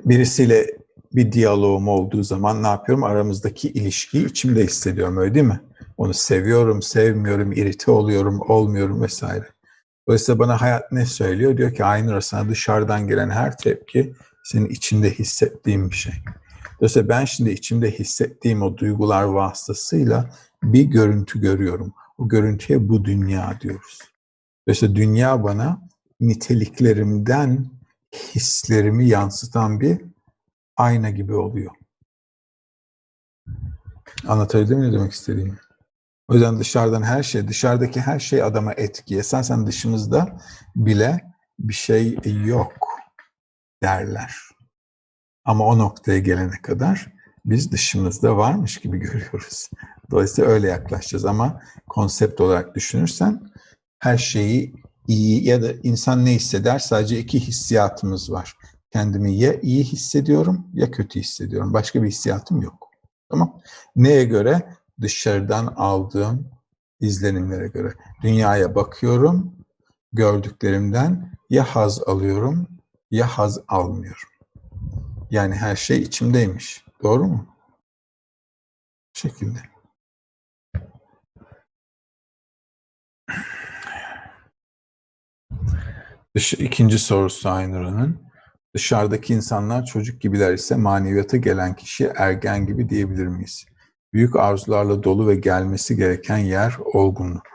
birisiyle 0.04 0.66
bir 1.14 1.32
diyalogum 1.32 1.88
olduğu 1.88 2.22
zaman 2.22 2.62
ne 2.62 2.66
yapıyorum? 2.66 3.04
Aramızdaki 3.04 3.68
ilişkiyi 3.68 4.26
içimde 4.26 4.64
hissediyorum 4.64 5.16
öyle 5.16 5.34
değil 5.34 5.46
mi? 5.46 5.60
Onu 5.96 6.14
seviyorum, 6.14 6.82
sevmiyorum, 6.82 7.52
irite 7.52 7.90
oluyorum, 7.90 8.40
olmuyorum 8.48 9.02
vesaire. 9.02 9.46
Dolayısıyla 10.08 10.38
bana 10.38 10.60
hayat 10.60 10.92
ne 10.92 11.06
söylüyor? 11.06 11.56
Diyor 11.56 11.74
ki 11.74 11.84
Aynur 11.84 12.20
sana 12.20 12.48
dışarıdan 12.48 13.08
gelen 13.08 13.30
her 13.30 13.56
tepki 13.56 14.14
senin 14.44 14.68
içinde 14.68 15.10
hissettiğin 15.10 15.90
bir 15.90 15.96
şey. 15.96 16.14
Dolayısıyla 16.80 17.08
ben 17.08 17.24
şimdi 17.24 17.50
içimde 17.50 17.90
hissettiğim 17.90 18.62
o 18.62 18.76
duygular 18.76 19.22
vasıtasıyla 19.22 20.30
bir 20.62 20.84
görüntü 20.84 21.40
görüyorum. 21.40 21.94
O 22.18 22.28
görüntüye 22.28 22.88
bu 22.88 23.04
dünya 23.04 23.58
diyoruz. 23.60 23.98
Dolayısıyla 24.68 24.94
dünya 24.94 25.44
bana 25.44 25.80
niteliklerimden 26.20 27.66
hislerimi 28.34 29.08
yansıtan 29.08 29.80
bir 29.80 30.00
ayna 30.76 31.10
gibi 31.10 31.34
oluyor. 31.34 31.70
Anlatabildim 34.26 34.78
mi 34.78 34.88
ne 34.88 34.92
demek 34.92 35.12
istediğimi? 35.12 35.58
O 36.28 36.34
yüzden 36.34 36.58
dışarıdan 36.58 37.02
her 37.02 37.22
şey, 37.22 37.48
dışarıdaki 37.48 38.00
her 38.00 38.20
şey 38.20 38.42
adama 38.42 38.72
etki. 38.72 39.18
Esasen 39.18 39.66
dışımızda 39.66 40.38
bile 40.76 41.34
bir 41.58 41.74
şey 41.74 42.18
yok 42.44 42.72
derler. 43.82 44.36
Ama 45.44 45.66
o 45.66 45.78
noktaya 45.78 46.18
gelene 46.18 46.62
kadar 46.62 47.12
biz 47.44 47.72
dışımızda 47.72 48.36
varmış 48.36 48.78
gibi 48.78 48.98
görüyoruz. 49.00 49.70
Dolayısıyla 50.10 50.50
öyle 50.50 50.68
yaklaşacağız 50.68 51.24
ama 51.24 51.60
konsept 51.88 52.40
olarak 52.40 52.74
düşünürsen 52.74 53.50
her 53.98 54.18
şeyi 54.18 54.74
iyi 55.08 55.44
ya 55.44 55.62
da 55.62 55.72
insan 55.82 56.24
ne 56.24 56.30
hisseder 56.30 56.78
sadece 56.78 57.18
iki 57.18 57.40
hissiyatımız 57.40 58.32
var. 58.32 58.56
Kendimi 58.94 59.38
ya 59.38 59.60
iyi 59.60 59.84
hissediyorum 59.84 60.66
ya 60.74 60.90
kötü 60.90 61.20
hissediyorum. 61.20 61.72
Başka 61.72 62.02
bir 62.02 62.08
hissiyatım 62.08 62.62
yok. 62.62 62.90
Tamam. 63.30 63.60
Neye 63.96 64.24
göre? 64.24 64.76
Dışarıdan 65.00 65.66
aldığım 65.66 66.50
izlenimlere 67.00 67.68
göre. 67.68 67.94
Dünyaya 68.22 68.74
bakıyorum, 68.74 69.56
gördüklerimden 70.12 71.32
ya 71.50 71.64
haz 71.64 72.02
alıyorum 72.02 72.68
ya 73.10 73.26
haz 73.26 73.60
almıyorum. 73.68 74.28
Yani 75.30 75.54
her 75.54 75.76
şey 75.76 76.02
içimdeymiş. 76.02 76.84
Doğru 77.02 77.24
mu? 77.24 77.46
Bu 79.14 79.18
şekilde. 79.18 79.58
Dış, 86.36 86.54
ikinci 86.54 86.98
sorusu 86.98 87.48
Aynur'un. 87.48 88.33
Dışarıdaki 88.74 89.34
insanlar 89.34 89.84
çocuk 89.84 90.20
gibiler 90.20 90.54
ise 90.54 90.76
maneviyata 90.76 91.36
gelen 91.36 91.76
kişi 91.76 92.12
ergen 92.16 92.66
gibi 92.66 92.88
diyebilir 92.88 93.26
miyiz? 93.26 93.66
Büyük 94.12 94.36
arzularla 94.36 95.02
dolu 95.02 95.28
ve 95.28 95.34
gelmesi 95.34 95.96
gereken 95.96 96.38
yer 96.38 96.76
olgunluk. 96.92 97.46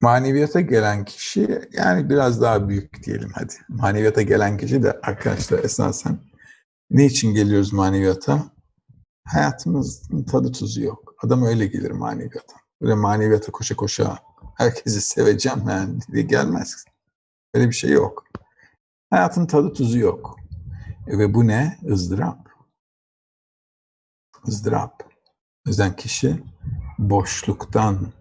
Maneviyata 0.00 0.60
gelen 0.60 1.04
kişi 1.04 1.68
yani 1.72 2.10
biraz 2.10 2.40
daha 2.40 2.68
büyük 2.68 3.06
diyelim 3.06 3.30
hadi. 3.34 3.54
Maneviyata 3.68 4.22
gelen 4.22 4.58
kişi 4.58 4.82
de 4.82 4.92
arkadaşlar 5.02 5.64
esasen 5.64 6.18
ne 6.90 7.06
için 7.06 7.34
geliyoruz 7.34 7.72
maneviyata? 7.72 8.44
Hayatımızın 9.24 10.24
tadı 10.24 10.52
tuzu 10.52 10.82
yok. 10.82 11.14
Adam 11.22 11.44
öyle 11.44 11.66
gelir 11.66 11.90
maneviyata. 11.90 12.54
Böyle 12.82 12.94
maneviyata 12.94 13.52
koşa 13.52 13.76
koşa 13.76 14.18
herkesi 14.56 15.00
seveceğim 15.00 15.68
yani 15.68 15.98
diye 16.12 16.22
gelmez. 16.22 16.84
Öyle 17.54 17.68
bir 17.68 17.74
şey 17.74 17.90
yok. 17.90 18.24
Hayatın 19.10 19.46
tadı 19.46 19.72
tuzu 19.72 19.98
yok. 19.98 20.36
E 21.06 21.18
ve 21.18 21.34
bu 21.34 21.46
ne? 21.46 21.78
ızdırap. 21.90 22.48
ızdırap. 24.48 25.02
O 25.66 25.70
yüzden 25.70 25.96
kişi 25.96 26.42
boşluktan, 26.98 28.12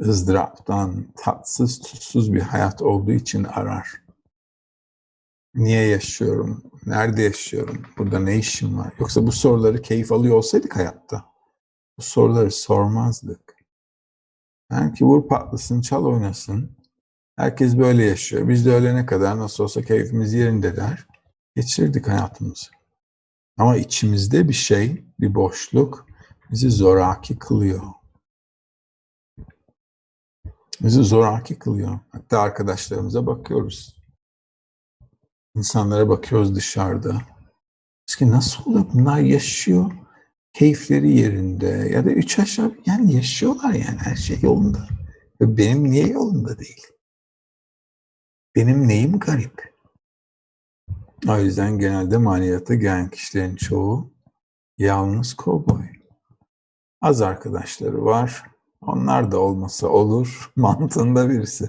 ızdıraptan, 0.00 1.12
tatsız, 1.16 1.80
tutsuz 1.80 2.32
bir 2.32 2.40
hayat 2.40 2.82
olduğu 2.82 3.12
için 3.12 3.44
arar. 3.44 4.02
Niye 5.54 5.86
yaşıyorum? 5.86 6.62
Nerede 6.86 7.22
yaşıyorum? 7.22 7.82
Burada 7.98 8.18
ne 8.18 8.38
işim 8.38 8.78
var? 8.78 8.92
Yoksa 8.98 9.26
bu 9.26 9.32
soruları 9.32 9.82
keyif 9.82 10.12
alıyor 10.12 10.36
olsaydık 10.36 10.76
hayatta, 10.76 11.24
bu 11.98 12.02
soruları 12.02 12.50
sormazdık. 12.50 13.56
Yani 14.70 14.94
ki 14.94 15.04
vur 15.04 15.28
patlasın, 15.28 15.80
çal 15.80 16.04
oynasın. 16.04 16.81
Herkes 17.36 17.78
böyle 17.78 18.04
yaşıyor. 18.04 18.48
Biz 18.48 18.66
de 18.66 18.70
ölene 18.70 19.06
kadar 19.06 19.38
nasıl 19.38 19.64
olsa 19.64 19.82
keyfimiz 19.82 20.34
yerinde 20.34 20.76
der. 20.76 21.06
Geçirdik 21.56 22.08
hayatımızı. 22.08 22.66
Ama 23.58 23.76
içimizde 23.76 24.48
bir 24.48 24.54
şey, 24.54 25.04
bir 25.20 25.34
boşluk 25.34 26.06
bizi 26.50 26.70
zoraki 26.70 27.38
kılıyor. 27.38 27.82
Bizi 30.80 31.02
zoraki 31.02 31.58
kılıyor. 31.58 31.98
Hatta 32.12 32.40
arkadaşlarımıza 32.40 33.26
bakıyoruz. 33.26 33.96
İnsanlara 35.56 36.08
bakıyoruz 36.08 36.54
dışarıda. 36.54 37.22
Biz 38.08 38.16
ki 38.16 38.30
nasıl 38.30 38.70
oluyor? 38.70 38.86
Bunlar 38.94 39.18
yaşıyor. 39.18 39.92
Keyifleri 40.52 41.18
yerinde. 41.18 41.66
Ya 41.66 42.04
da 42.04 42.10
üç 42.10 42.38
aşağı 42.38 42.76
yani 42.86 43.14
yaşıyorlar 43.14 43.72
yani 43.72 43.98
her 43.98 44.16
şey 44.16 44.38
yolunda. 44.42 44.88
Ve 45.40 45.56
benim 45.56 45.90
niye 45.90 46.06
yolunda 46.06 46.58
değil? 46.58 46.91
Benim 48.56 48.88
neyim 48.88 49.18
garip? 49.18 49.72
O 51.28 51.38
yüzden 51.38 51.78
genelde 51.78 52.16
maneviyata 52.16 52.74
gelen 52.74 53.08
kişilerin 53.08 53.56
çoğu 53.56 54.12
yalnız 54.78 55.34
kovboy. 55.34 55.86
Az 57.00 57.22
arkadaşları 57.22 58.04
var. 58.04 58.42
Onlar 58.80 59.32
da 59.32 59.38
olmasa 59.38 59.88
olur. 59.88 60.52
Mantığında 60.56 61.30
birisi. 61.30 61.68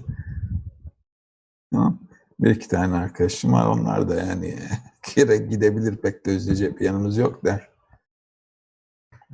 Bir 2.40 2.50
iki 2.50 2.68
tane 2.68 2.96
arkadaşım 2.96 3.54
var. 3.54 3.66
Onlar 3.66 4.10
da 4.10 4.16
yani 4.16 4.60
kire 5.04 5.38
gidebilir 5.38 5.96
pek 5.96 6.26
de 6.26 6.36
üzülecek 6.36 6.80
bir 6.80 6.86
yanımız 6.86 7.18
yok 7.18 7.46
der. 7.46 7.70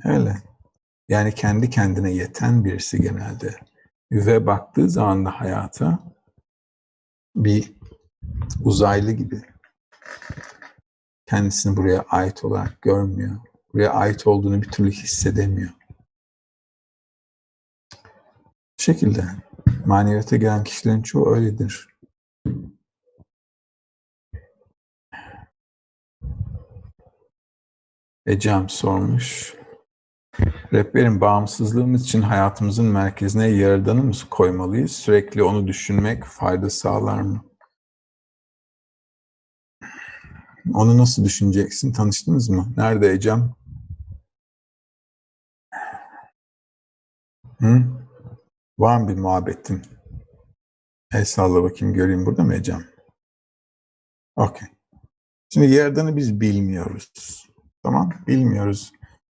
Öyle. 0.04 0.36
Yani 1.08 1.34
kendi 1.34 1.70
kendine 1.70 2.10
yeten 2.10 2.64
birisi 2.64 3.00
genelde. 3.00 3.54
Ve 4.12 4.46
baktığı 4.46 4.90
zaman 4.90 5.24
da 5.24 5.30
hayata 5.30 5.98
bir 7.36 7.72
uzaylı 8.64 9.12
gibi 9.12 9.42
kendisini 11.26 11.76
buraya 11.76 12.00
ait 12.00 12.44
olarak 12.44 12.82
görmüyor. 12.82 13.36
Buraya 13.72 13.90
ait 13.90 14.26
olduğunu 14.26 14.62
bir 14.62 14.70
türlü 14.70 14.90
hissedemiyor. 14.90 15.70
Bu 18.78 18.82
şekilde 18.82 19.24
maneviyata 19.86 20.36
gelen 20.36 20.64
kişilerin 20.64 21.02
çoğu 21.02 21.34
öyledir. 21.34 21.88
Ecem 28.26 28.68
sormuş. 28.68 29.59
Rehberin 30.72 31.20
bağımsızlığımız 31.20 32.02
için 32.04 32.22
hayatımızın 32.22 32.86
merkezine 32.86 33.46
yaradanı 33.48 34.02
mı 34.02 34.12
koymalıyız? 34.30 34.92
Sürekli 34.92 35.42
onu 35.42 35.66
düşünmek 35.66 36.24
fayda 36.24 36.70
sağlar 36.70 37.20
mı? 37.20 37.44
Onu 40.74 40.98
nasıl 40.98 41.24
düşüneceksin? 41.24 41.92
Tanıştınız 41.92 42.48
mı? 42.48 42.72
Nerede 42.76 43.12
Ecem? 43.12 43.54
Hı? 47.60 47.84
Var 48.78 49.00
mı 49.00 49.08
bir 49.08 49.18
muhabbetin? 49.18 49.82
El 51.12 51.24
salla 51.24 51.62
bakayım 51.62 51.94
göreyim 51.94 52.26
burada 52.26 52.42
mı 52.42 52.54
Ecem? 52.54 52.84
Okey. 54.36 54.68
Şimdi 55.52 55.66
yaradanı 55.66 56.16
biz 56.16 56.40
bilmiyoruz. 56.40 57.46
Tamam? 57.82 58.10
Bilmiyoruz 58.26 58.92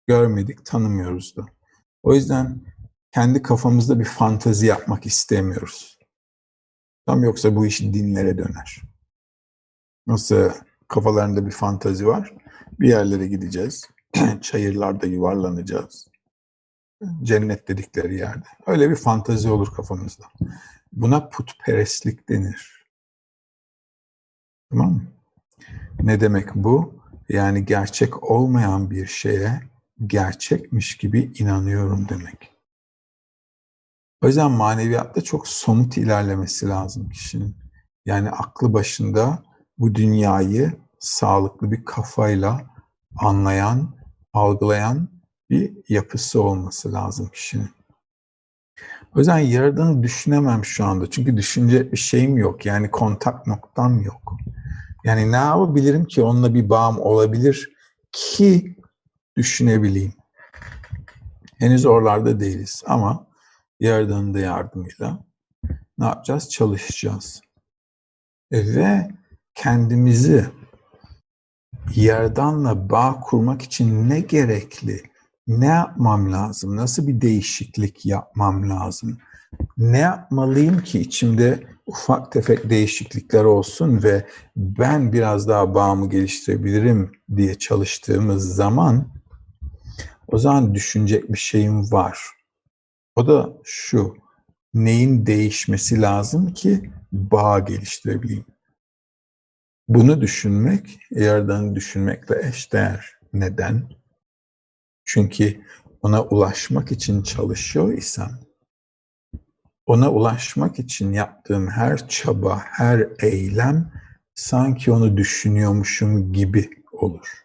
görmedik, 0.07 0.67
tanımıyoruz 0.67 1.37
da. 1.37 1.47
O 2.03 2.15
yüzden 2.15 2.61
kendi 3.13 3.43
kafamızda 3.43 4.01
bir 4.01 4.05
fantazi 4.05 4.67
yapmak 4.67 5.07
istemiyoruz. 5.07 5.99
Tam 7.07 7.23
yoksa 7.23 7.57
bu 7.57 7.67
iş 7.67 7.81
dinlere 7.81 8.39
döner. 8.39 8.83
Nasıl 10.07 10.51
kafalarında 10.89 11.47
bir 11.47 11.51
fantazi 11.51 12.07
var. 12.07 12.35
Bir 12.81 12.89
yerlere 12.89 13.27
gideceğiz. 13.27 13.89
Çayırlarda 14.41 15.07
yuvarlanacağız. 15.07 16.09
Cennet 17.23 17.69
dedikleri 17.69 18.15
yerde. 18.15 18.47
Öyle 18.67 18.91
bir 18.91 18.97
fantazi 18.97 19.51
olur 19.51 19.75
kafamızda. 19.75 20.25
Buna 20.93 21.29
putperestlik 21.29 22.29
denir. 22.29 22.87
Tamam 24.71 24.93
mı? 24.93 25.03
Ne 26.03 26.21
demek 26.21 26.55
bu? 26.55 26.95
Yani 27.29 27.65
gerçek 27.65 28.31
olmayan 28.31 28.91
bir 28.91 29.07
şeye 29.07 29.63
gerçekmiş 30.07 30.97
gibi 30.97 31.33
inanıyorum 31.39 32.09
demek. 32.09 32.55
O 34.23 34.27
yüzden 34.27 34.51
maneviyatta 34.51 35.21
çok 35.21 35.49
somut 35.49 35.97
ilerlemesi 35.97 36.69
lazım 36.69 37.09
kişinin. 37.09 37.57
Yani 38.07 38.31
aklı 38.31 38.73
başında 38.73 39.43
bu 39.79 39.95
dünyayı 39.95 40.73
sağlıklı 40.99 41.71
bir 41.71 41.85
kafayla 41.85 42.61
anlayan, 43.17 43.97
algılayan 44.33 45.09
bir 45.51 45.73
yapısı 45.89 46.43
olması 46.43 46.93
lazım 46.93 47.29
kişinin. 47.29 47.71
O 49.15 49.19
yüzden 49.19 49.39
Yaradan'ı 49.39 50.03
düşünemem 50.03 50.65
şu 50.65 50.85
anda. 50.85 51.11
Çünkü 51.11 51.37
düşünce 51.37 51.93
bir 51.93 51.97
şeyim 51.97 52.37
yok. 52.37 52.67
Yani 52.67 52.91
kontak 52.91 53.47
noktam 53.47 54.03
yok. 54.03 54.37
Yani 55.05 55.33
ne 55.33 55.37
yapabilirim 55.37 56.05
ki 56.05 56.23
onunla 56.23 56.55
bir 56.55 56.69
bağım 56.69 56.99
olabilir 56.99 57.73
ki 58.13 58.77
düşünebileyim. 59.37 60.13
Henüz 61.59 61.87
oralarda 61.87 62.41
değiliz 62.41 62.83
ama 62.87 63.27
Yaradan'ın 63.81 64.35
da 64.35 64.39
yardımıyla 64.39 65.25
ne 65.99 66.05
yapacağız? 66.05 66.51
Çalışacağız. 66.51 67.41
E, 68.51 68.75
ve 68.75 69.11
kendimizi 69.55 70.47
Yaradan'la 71.95 72.91
bağ 72.91 73.21
kurmak 73.21 73.63
için 73.63 74.09
ne 74.09 74.21
gerekli? 74.21 75.03
Ne 75.47 75.67
yapmam 75.67 76.33
lazım? 76.33 76.77
Nasıl 76.77 77.07
bir 77.07 77.21
değişiklik 77.21 78.07
yapmam 78.07 78.71
lazım? 78.71 79.19
Ne 79.77 79.99
yapmalıyım 79.99 80.83
ki 80.83 81.01
içimde 81.01 81.63
ufak 81.87 82.33
tefek 82.33 82.71
değişiklikler 82.71 83.45
olsun 83.45 84.03
ve 84.03 84.27
ben 84.57 85.13
biraz 85.13 85.49
daha 85.49 85.75
bağımı 85.75 86.11
geliştirebilirim 86.11 87.13
diye 87.37 87.55
çalıştığımız 87.55 88.55
zaman 88.55 89.09
o 90.29 90.39
zaman 90.39 90.75
düşünecek 90.75 91.33
bir 91.33 91.39
şeyim 91.39 91.93
var. 91.93 92.19
O 93.17 93.27
da 93.27 93.53
şu, 93.65 94.17
neyin 94.75 95.27
değişmesi 95.27 96.03
lazım 96.03 96.55
ki 96.55 96.91
bağ 97.13 97.59
geliştirebileyim? 97.59 98.45
Bunu 99.89 100.21
düşünmek, 100.21 100.99
yerden 101.11 101.75
düşünmekle 101.75 102.49
eşdeğer. 102.49 103.15
Neden? 103.33 103.89
Çünkü 105.05 105.61
ona 106.03 106.23
ulaşmak 106.23 106.93
için 106.93 107.23
çalışıyor 107.23 107.93
isem, 107.93 108.31
ona 109.87 110.13
ulaşmak 110.13 110.79
için 110.79 111.13
yaptığım 111.13 111.71
her 111.71 112.09
çaba, 112.09 112.63
her 112.65 113.09
eylem 113.19 113.93
sanki 114.35 114.93
onu 114.93 115.17
düşünüyormuşum 115.17 116.33
gibi 116.33 116.71
olur. 116.93 117.45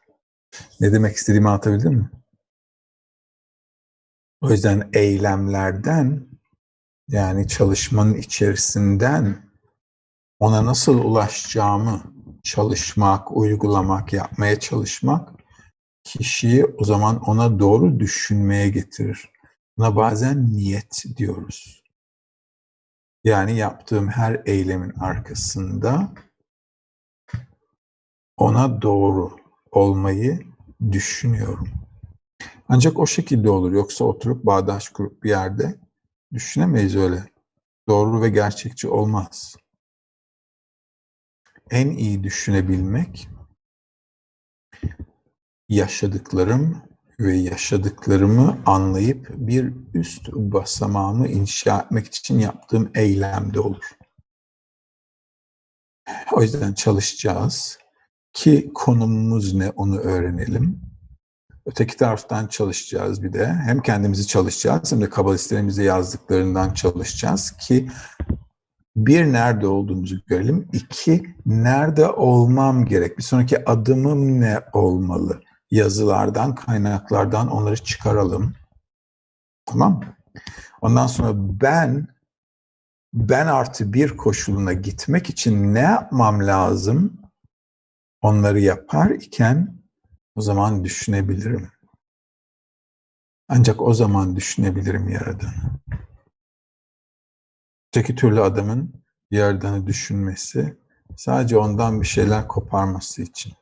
Ne 0.80 0.94
demek 0.94 1.16
istediğimi 1.16 1.50
anlatabildim 1.50 1.94
mi? 1.94 2.10
O 4.42 4.52
yüzden 4.52 4.90
eylemlerden 4.94 6.28
yani 7.08 7.48
çalışmanın 7.48 8.14
içerisinden 8.14 9.50
ona 10.40 10.66
nasıl 10.66 11.04
ulaşacağımı 11.04 12.04
çalışmak, 12.44 13.38
uygulamak, 13.38 14.14
yapmaya 14.14 14.60
çalışmak 14.60 15.30
kişiyi 16.04 16.66
o 16.66 16.84
zaman 16.84 17.20
ona 17.20 17.60
doğru 17.60 18.00
düşünmeye 18.00 18.70
getirir. 18.70 19.30
Buna 19.78 19.96
bazen 19.96 20.54
niyet 20.54 21.04
diyoruz. 21.18 21.84
Yani 23.24 23.58
yaptığım 23.58 24.08
her 24.08 24.42
eylemin 24.46 24.94
arkasında 25.00 26.14
ona 28.38 28.82
doğru 28.82 29.38
olmayı 29.72 30.40
düşünüyorum. 30.92 31.70
Ancak 32.70 33.00
o 33.00 33.08
şekilde 33.08 33.50
olur. 33.50 33.72
Yoksa 33.72 34.06
oturup 34.06 34.46
bağdaş 34.46 34.90
kurup 34.90 35.24
bir 35.24 35.30
yerde 35.30 35.80
düşünemeyiz 36.34 36.96
öyle. 36.96 37.24
Doğru 37.88 38.22
ve 38.22 38.30
gerçekçi 38.30 38.88
olmaz. 38.90 39.56
En 41.72 41.90
iyi 41.90 42.24
düşünebilmek 42.24 43.30
yaşadıklarım 45.70 46.84
ve 47.20 47.36
yaşadıklarımı 47.36 48.58
anlayıp 48.66 49.30
bir 49.30 49.74
üst 49.94 50.34
basamağımı 50.34 51.28
inşa 51.28 51.80
etmek 51.80 52.16
için 52.16 52.40
yaptığım 52.40 52.92
eylemde 52.96 53.60
olur. 53.60 53.90
O 56.32 56.42
yüzden 56.42 56.74
çalışacağız 56.74 57.78
ki 58.34 58.72
konumumuz 58.74 59.54
ne 59.54 59.70
onu 59.70 59.98
öğrenelim. 59.98 60.89
Öteki 61.66 61.98
taraftan 61.98 62.48
çalışacağız 62.48 63.24
bir 63.24 63.34
de. 63.34 63.48
Hem 63.48 63.82
kendimizi 63.82 64.28
çalışacağız 64.28 64.92
hem 64.92 65.02
de 65.02 65.10
kabalistlerimize 65.10 65.84
yazdıklarından 65.84 66.74
çalışacağız 66.74 67.52
ki 67.52 67.90
bir 68.96 69.34
nerede 69.34 69.68
olduğumuzu 69.68 70.16
görelim. 70.28 70.70
İki 70.74 71.36
nerede 71.46 72.10
olmam 72.10 72.86
gerek. 72.86 73.18
Bir 73.18 73.24
sonraki 73.24 73.70
adımım 73.70 74.42
ne 74.42 74.60
olmalı? 74.74 75.42
Yazılardan, 75.72 76.56
kaynaklardan 76.56 77.48
onları 77.48 77.78
çıkaralım. 77.84 78.54
Tamam 79.66 80.02
Ondan 80.82 81.08
sonra 81.08 81.32
ben 81.36 82.08
ben 83.14 83.48
artı 83.48 83.94
bir 83.94 84.18
koşuluna 84.18 84.74
gitmek 84.74 85.30
için 85.30 85.74
ne 85.74 85.80
yapmam 85.80 86.48
lazım? 86.48 87.22
Onları 88.22 88.60
yapar 88.60 89.10
iken 89.10 89.79
o 90.40 90.42
zaman 90.42 90.84
düşünebilirim. 90.84 91.72
Ancak 93.48 93.82
o 93.82 93.94
zaman 93.94 94.36
düşünebilirim 94.36 95.10
Yaradan'ı. 95.10 95.80
Öteki 97.88 98.16
türlü 98.16 98.42
adamın 98.42 98.94
Yaradan'ı 99.32 99.88
düşünmesi 99.88 100.78
sadece 101.18 101.58
ondan 101.58 102.02
bir 102.02 102.08
şeyler 102.08 102.48
koparması 102.48 103.22
için. 103.22 103.54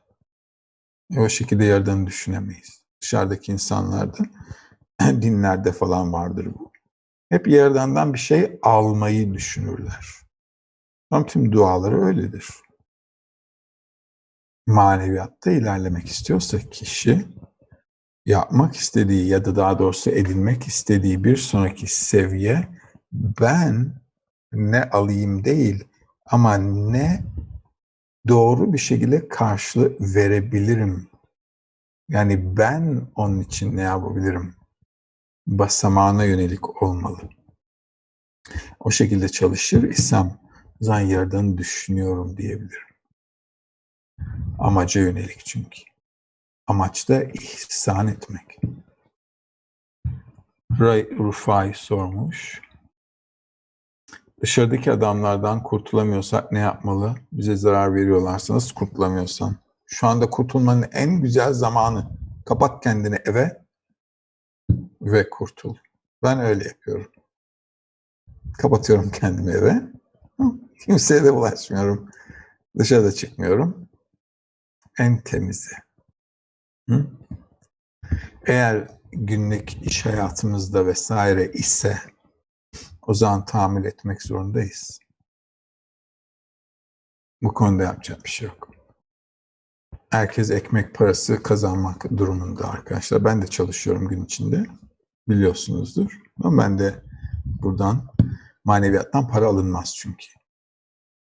E 1.16 1.20
o 1.20 1.28
şekilde 1.28 1.64
Yaradan'ı 1.64 2.06
düşünemeyiz. 2.06 2.82
Dışarıdaki 3.02 3.52
insanlarda, 3.52 4.18
dinlerde 5.00 5.72
falan 5.72 6.12
vardır 6.12 6.48
bu. 6.58 6.70
Hep 7.28 7.48
Yaradan'dan 7.48 8.14
bir 8.14 8.18
şey 8.18 8.58
almayı 8.62 9.34
düşünürler. 9.34 10.06
Ama 11.10 11.26
tüm 11.26 11.52
duaları 11.52 12.02
öyledir 12.02 12.46
maneviyatta 14.68 15.50
ilerlemek 15.50 16.06
istiyorsa 16.06 16.58
kişi 16.58 17.26
yapmak 18.26 18.76
istediği 18.76 19.28
ya 19.28 19.44
da 19.44 19.56
daha 19.56 19.78
doğrusu 19.78 20.10
edinmek 20.10 20.66
istediği 20.66 21.24
bir 21.24 21.36
sonraki 21.36 21.86
seviye 21.86 22.68
ben 23.12 23.92
ne 24.52 24.84
alayım 24.84 25.44
değil 25.44 25.84
ama 26.26 26.56
ne 26.56 27.24
doğru 28.28 28.72
bir 28.72 28.78
şekilde 28.78 29.28
karşılığı 29.28 29.96
verebilirim. 30.00 31.08
Yani 32.08 32.56
ben 32.56 33.08
onun 33.14 33.40
için 33.40 33.76
ne 33.76 33.82
yapabilirim? 33.82 34.54
Basamağına 35.46 36.24
yönelik 36.24 36.82
olmalı. 36.82 37.18
O 38.80 38.90
şekilde 38.90 39.28
çalışır 39.28 39.82
isem 39.82 40.38
zan 40.80 41.00
yerden 41.00 41.58
düşünüyorum 41.58 42.36
diyebilirim. 42.36 42.87
Amaca 44.58 45.00
yönelik 45.00 45.44
çünkü. 45.44 45.82
Amaç 46.66 47.08
da 47.08 47.24
ihsan 47.24 48.08
etmek. 48.08 48.60
Ray 50.80 51.10
Rufai 51.18 51.74
sormuş. 51.74 52.60
Dışarıdaki 54.42 54.92
adamlardan 54.92 55.62
kurtulamıyorsak 55.62 56.52
ne 56.52 56.58
yapmalı? 56.58 57.14
Bize 57.32 57.56
zarar 57.56 57.94
veriyorlarsa 57.94 58.54
nasıl 58.54 58.74
kurtulamıyorsan? 58.74 59.56
Şu 59.86 60.06
anda 60.06 60.30
kurtulmanın 60.30 60.86
en 60.92 61.20
güzel 61.22 61.52
zamanı. 61.52 62.10
Kapat 62.46 62.82
kendini 62.82 63.16
eve 63.24 63.62
ve 65.00 65.30
kurtul. 65.30 65.76
Ben 66.22 66.40
öyle 66.40 66.64
yapıyorum. 66.64 67.12
Kapatıyorum 68.58 69.10
kendimi 69.10 69.50
eve. 69.50 69.82
Kimseye 70.80 71.24
de 71.24 71.34
bulaşmıyorum. 71.34 72.08
Dışarıda 72.78 73.12
çıkmıyorum 73.12 73.87
en 74.98 75.18
temizi. 75.20 75.76
Hı? 76.88 77.06
Eğer 78.46 78.88
günlük 79.12 79.82
iş 79.82 80.06
hayatımızda 80.06 80.86
vesaire 80.86 81.52
ise 81.52 81.98
o 83.02 83.14
zaman 83.14 83.44
tahammül 83.44 83.84
etmek 83.84 84.22
zorundayız. 84.22 84.98
Bu 87.42 87.54
konuda 87.54 87.82
yapacak 87.82 88.24
bir 88.24 88.30
şey 88.30 88.48
yok. 88.48 88.68
Herkes 90.10 90.50
ekmek 90.50 90.94
parası 90.94 91.42
kazanmak 91.42 92.10
durumunda 92.16 92.70
arkadaşlar. 92.70 93.24
Ben 93.24 93.42
de 93.42 93.46
çalışıyorum 93.46 94.08
gün 94.08 94.24
içinde. 94.24 94.66
Biliyorsunuzdur. 95.28 96.20
Ama 96.42 96.62
ben 96.62 96.78
de 96.78 97.02
buradan 97.44 98.08
maneviyattan 98.64 99.28
para 99.28 99.46
alınmaz 99.46 99.94
çünkü. 99.96 100.26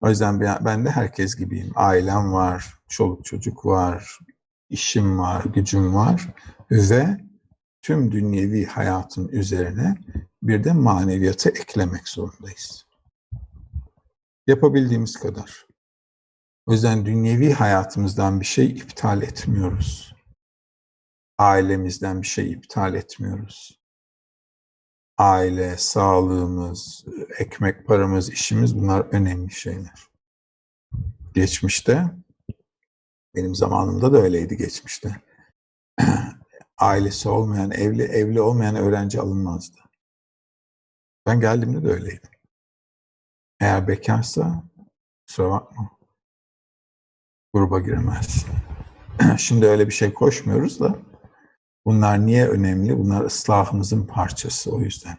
O 0.00 0.08
yüzden 0.08 0.40
ben 0.40 0.84
de 0.84 0.90
herkes 0.90 1.36
gibiyim. 1.36 1.72
Ailem 1.74 2.32
var, 2.32 2.74
çoluk 2.94 3.24
çocuk 3.24 3.66
var, 3.66 4.18
işim 4.70 5.18
var, 5.18 5.44
gücüm 5.44 5.94
var 5.94 6.34
ve 6.70 7.20
tüm 7.82 8.12
dünyevi 8.12 8.66
hayatın 8.66 9.28
üzerine 9.28 9.94
bir 10.42 10.64
de 10.64 10.72
maneviyatı 10.72 11.48
eklemek 11.48 12.08
zorundayız. 12.08 12.86
Yapabildiğimiz 14.46 15.16
kadar. 15.16 15.66
O 16.66 16.72
yüzden 16.72 17.06
dünyevi 17.06 17.52
hayatımızdan 17.52 18.40
bir 18.40 18.46
şey 18.46 18.66
iptal 18.66 19.22
etmiyoruz. 19.22 20.14
Ailemizden 21.38 22.22
bir 22.22 22.26
şey 22.26 22.52
iptal 22.52 22.94
etmiyoruz. 22.94 23.80
Aile, 25.18 25.76
sağlığımız, 25.76 27.04
ekmek 27.38 27.86
paramız, 27.86 28.30
işimiz 28.30 28.78
bunlar 28.78 29.00
önemli 29.00 29.52
şeyler. 29.52 30.08
Geçmişte, 31.34 32.23
benim 33.34 33.54
zamanımda 33.54 34.12
da 34.12 34.18
öyleydi 34.18 34.56
geçmişte. 34.56 35.20
Ailesi 36.78 37.28
olmayan, 37.28 37.70
evli 37.70 38.02
evli 38.02 38.40
olmayan 38.40 38.76
öğrenci 38.76 39.20
alınmazdı. 39.20 39.80
Ben 41.26 41.40
geldiğimde 41.40 41.88
de 41.88 41.92
öyleydi. 41.92 42.30
Eğer 43.60 43.88
bekarsa 43.88 44.62
kusura 45.26 45.50
bakma 45.50 45.90
gruba 47.54 47.80
giremez. 47.80 48.46
Şimdi 49.38 49.66
öyle 49.66 49.86
bir 49.86 49.92
şey 49.92 50.14
koşmuyoruz 50.14 50.80
da 50.80 50.98
bunlar 51.86 52.26
niye 52.26 52.48
önemli? 52.48 52.98
Bunlar 52.98 53.24
ıslahımızın 53.24 54.06
parçası 54.06 54.72
o 54.72 54.80
yüzden. 54.80 55.16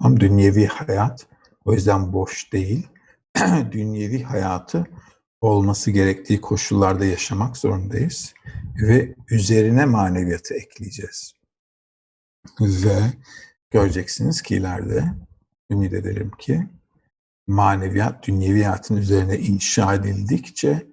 Ama 0.00 0.20
dünyevi 0.20 0.66
hayat 0.66 1.26
o 1.64 1.72
yüzden 1.72 2.12
boş 2.12 2.52
değil. 2.52 2.88
dünyevi 3.72 4.22
hayatı 4.22 4.86
olması 5.42 5.90
gerektiği 5.90 6.40
koşullarda 6.40 7.04
yaşamak 7.04 7.56
zorundayız 7.56 8.34
ve 8.82 9.14
üzerine 9.30 9.84
maneviyatı 9.84 10.54
ekleyeceğiz. 10.54 11.34
Ve 12.60 12.98
göreceksiniz 13.70 14.42
ki 14.42 14.56
ileride 14.56 15.04
ümit 15.70 15.92
ederim 15.92 16.30
ki 16.38 16.66
maneviyat 17.46 18.26
dünyevi 18.26 18.62
hayatın 18.62 18.96
üzerine 18.96 19.38
inşa 19.38 19.94
edildikçe 19.94 20.86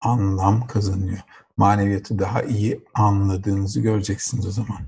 anlam 0.00 0.66
kazanıyor. 0.66 1.18
Maneviyatı 1.56 2.18
daha 2.18 2.42
iyi 2.42 2.84
anladığınızı 2.94 3.80
göreceksiniz 3.80 4.46
o 4.46 4.50
zaman. 4.50 4.80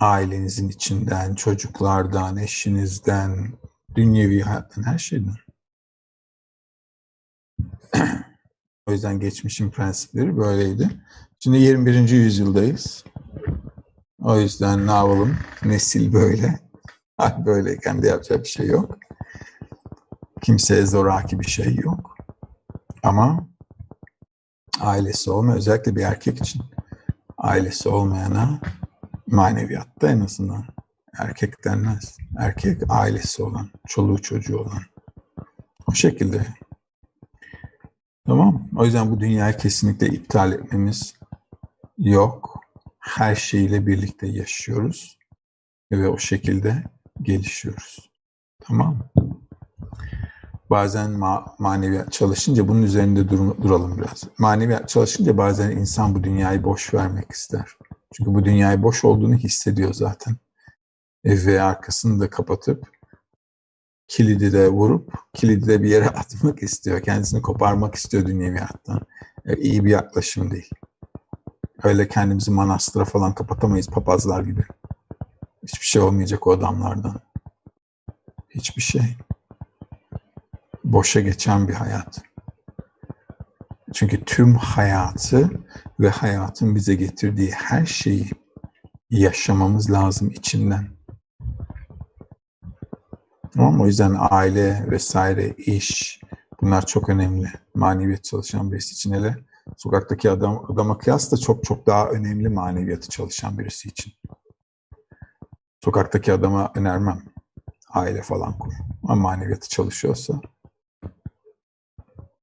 Ailenizin 0.00 0.68
içinden, 0.68 1.34
çocuklardan, 1.34 2.36
eşinizden, 2.36 3.52
dünyevi 3.94 4.40
hayattan, 4.40 4.82
her 4.82 4.98
şeyden. 4.98 5.43
O 8.86 8.92
yüzden 8.92 9.20
geçmişin 9.20 9.70
prensipleri 9.70 10.36
böyleydi. 10.36 10.90
Şimdi 11.38 11.58
21. 11.58 12.08
yüzyıldayız. 12.08 13.04
O 14.22 14.38
yüzden 14.38 14.86
ne 14.86 14.90
yapalım? 14.90 15.36
Nesil 15.64 16.12
böyle. 16.12 16.58
Hal 17.16 17.46
böyleyken 17.46 18.02
de 18.02 18.08
yapacak 18.08 18.42
bir 18.42 18.48
şey 18.48 18.66
yok. 18.66 18.98
Kimseye 20.42 20.86
zoraki 20.86 21.40
bir 21.40 21.46
şey 21.46 21.74
yok. 21.74 22.16
Ama 23.02 23.48
ailesi 24.80 25.30
olmayan, 25.30 25.58
özellikle 25.58 25.96
bir 25.96 26.02
erkek 26.02 26.38
için 26.38 26.62
ailesi 27.38 27.88
olmayana 27.88 28.60
maneviyatta 29.26 30.10
en 30.10 30.20
azından 30.20 30.64
erkek 31.18 31.64
denmez. 31.64 32.16
Erkek 32.38 32.82
ailesi 32.88 33.42
olan, 33.42 33.70
çoluğu 33.88 34.22
çocuğu 34.22 34.58
olan. 34.58 34.82
O 35.88 35.92
şekilde. 35.92 36.46
Tamam. 38.26 38.68
O 38.76 38.84
yüzden 38.84 39.10
bu 39.10 39.20
dünyayı 39.20 39.56
kesinlikle 39.56 40.06
iptal 40.06 40.52
etmemiz 40.52 41.14
yok. 41.98 42.60
Her 43.00 43.34
şeyle 43.34 43.86
birlikte 43.86 44.26
yaşıyoruz. 44.26 45.18
Ve 45.92 46.08
o 46.08 46.18
şekilde 46.18 46.84
gelişiyoruz. 47.22 48.10
Tamam? 48.60 48.98
Bazen 50.70 51.10
ma- 51.10 51.44
maneviyat 51.58 52.12
çalışınca 52.12 52.68
bunun 52.68 52.82
üzerinde 52.82 53.28
dur- 53.28 53.62
duralım 53.62 53.98
biraz. 53.98 54.24
Maneviyat 54.38 54.88
çalışınca 54.88 55.38
bazen 55.38 55.70
insan 55.70 56.14
bu 56.14 56.24
dünyayı 56.24 56.64
boş 56.64 56.94
vermek 56.94 57.30
ister. 57.30 57.70
Çünkü 58.14 58.34
bu 58.34 58.44
dünyayı 58.44 58.82
boş 58.82 59.04
olduğunu 59.04 59.34
hissediyor 59.34 59.94
zaten. 59.94 60.36
Ve 61.24 61.62
arkasını 61.62 62.20
da 62.20 62.30
kapatıp 62.30 62.88
kilidi 64.08 64.52
de 64.52 64.68
vurup 64.68 65.12
kilidi 65.34 65.66
de 65.66 65.82
bir 65.82 65.88
yere 65.88 66.08
atmak 66.08 66.62
istiyor. 66.62 67.02
Kendisini 67.02 67.42
koparmak 67.42 67.94
istiyor 67.94 68.26
dünyevi 68.26 68.58
hayattan. 68.58 69.00
E, 69.46 69.56
iyi 69.56 69.84
bir 69.84 69.90
yaklaşım 69.90 70.50
değil. 70.50 70.70
Öyle 71.82 72.08
kendimizi 72.08 72.50
manastıra 72.50 73.04
falan 73.04 73.34
kapatamayız 73.34 73.88
papazlar 73.88 74.42
gibi. 74.42 74.62
Hiçbir 75.62 75.86
şey 75.86 76.02
olmayacak 76.02 76.46
o 76.46 76.52
adamlardan. 76.52 77.20
Hiçbir 78.50 78.82
şey. 78.82 79.16
Boşa 80.84 81.20
geçen 81.20 81.68
bir 81.68 81.74
hayat. 81.74 82.22
Çünkü 83.94 84.24
tüm 84.24 84.54
hayatı 84.54 85.50
ve 86.00 86.08
hayatın 86.08 86.74
bize 86.74 86.94
getirdiği 86.94 87.50
her 87.50 87.86
şeyi 87.86 88.30
yaşamamız 89.10 89.90
lazım 89.90 90.30
içinden. 90.30 90.88
Tamam 93.54 93.80
O 93.80 93.86
yüzden 93.86 94.16
aile 94.30 94.86
vesaire, 94.90 95.54
iş 95.56 96.20
bunlar 96.60 96.86
çok 96.86 97.08
önemli. 97.08 97.46
Maneviyat 97.74 98.24
çalışan 98.24 98.72
birisi 98.72 98.92
için 98.92 99.12
hele 99.12 99.36
sokaktaki 99.76 100.30
adam 100.30 100.64
adama 100.72 100.98
kıyasla 100.98 101.36
çok 101.36 101.64
çok 101.64 101.86
daha 101.86 102.08
önemli 102.08 102.48
maneviyatı 102.48 103.08
çalışan 103.08 103.58
birisi 103.58 103.88
için. 103.88 104.12
Sokaktaki 105.84 106.32
adama 106.32 106.72
önermem. 106.74 107.22
Aile 107.90 108.22
falan 108.22 108.58
kur. 108.58 108.72
Ama 109.02 109.22
maneviyatı 109.22 109.68
çalışıyorsa 109.68 110.40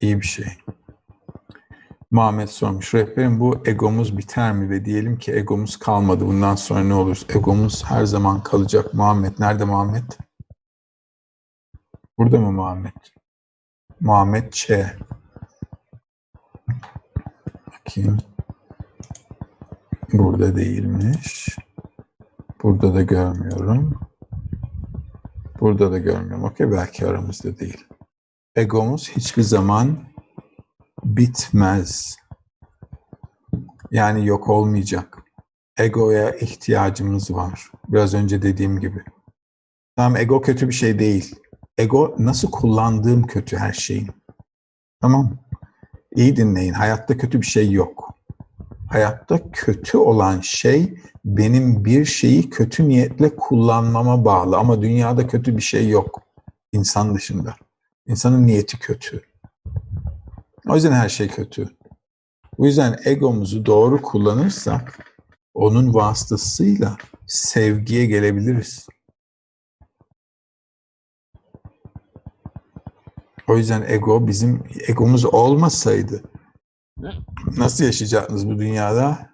iyi 0.02 0.22
bir 0.22 0.26
şey. 0.26 0.48
Muhammed 2.12 2.48
sormuş. 2.48 2.94
Rehberim 2.94 3.40
bu 3.40 3.64
egomuz 3.66 4.18
biter 4.18 4.54
mi? 4.54 4.70
Ve 4.70 4.86
diyelim 4.86 5.18
ki 5.18 5.34
egomuz 5.34 5.78
kalmadı. 5.78 6.28
Bundan 6.28 6.56
sonra 6.56 6.84
ne 6.84 6.94
olur? 6.94 7.22
Egomuz 7.30 7.84
her 7.86 8.06
zaman 8.06 8.44
kalacak. 8.44 8.94
Muhammed. 8.94 9.34
Nerede 9.40 9.66
Muhammed? 9.66 10.04
Burada 12.22 12.40
mı 12.40 12.52
Muhammed? 12.52 12.92
Muhammed 14.00 14.52
Ç. 14.52 14.72
Bakayım. 17.68 18.18
Burada 20.14 20.56
değilmiş. 20.56 21.58
Burada 22.64 22.94
da 22.94 23.02
görmüyorum. 23.02 24.00
Burada 25.60 25.92
da 25.92 25.98
görmüyorum. 25.98 26.44
Okey 26.44 26.72
belki 26.72 27.08
aramızda 27.08 27.60
değil. 27.60 27.88
Egomuz 28.56 29.10
hiçbir 29.10 29.44
zaman 29.44 30.04
bitmez. 31.04 32.18
Yani 33.92 34.28
yok 34.28 34.50
olmayacak. 34.50 35.18
Egoya 35.78 36.36
ihtiyacımız 36.36 37.34
var. 37.34 37.72
Biraz 37.88 38.14
önce 38.14 38.42
dediğim 38.42 38.80
gibi. 38.80 39.04
Tamam 39.96 40.18
ego 40.18 40.42
kötü 40.42 40.68
bir 40.68 40.74
şey 40.74 41.00
değil. 41.00 41.36
Ego 41.82 42.16
nasıl 42.20 42.52
kullandığım 42.52 43.28
kötü 43.28 43.58
her 43.58 43.74
şeyin. 43.74 44.10
Tamam. 45.02 45.38
İyi 46.16 46.36
dinleyin. 46.36 46.74
Hayatta 46.74 47.18
kötü 47.18 47.42
bir 47.42 47.46
şey 47.46 47.72
yok. 47.72 48.14
Hayatta 48.90 49.52
kötü 49.52 49.98
olan 49.98 50.40
şey 50.40 50.98
benim 51.26 51.86
bir 51.86 52.06
şeyi 52.06 52.50
kötü 52.50 52.90
niyetle 52.90 53.36
kullanmama 53.36 54.26
bağlı. 54.26 54.58
Ama 54.58 54.82
dünyada 54.82 55.28
kötü 55.28 55.58
bir 55.58 55.62
şey 55.62 55.90
yok. 55.90 56.22
insan 56.72 57.16
dışında. 57.16 57.56
İnsanın 58.08 58.48
niyeti 58.48 58.80
kötü. 58.80 59.22
O 60.68 60.76
yüzden 60.76 60.92
her 60.92 61.10
şey 61.10 61.28
kötü. 61.28 61.70
O 62.58 62.66
yüzden 62.66 63.00
egomuzu 63.06 63.66
doğru 63.66 64.02
kullanırsak 64.02 65.16
onun 65.54 65.94
vasıtasıyla 65.94 66.98
sevgiye 67.28 68.06
gelebiliriz. 68.06 68.88
O 73.52 73.58
yüzden 73.58 73.86
ego 73.88 74.28
bizim 74.28 74.64
egomuz 74.88 75.26
olmasaydı 75.26 76.24
nasıl 77.58 77.84
yaşayacaksınız 77.84 78.50
bu 78.50 78.60
dünyada? 78.60 79.30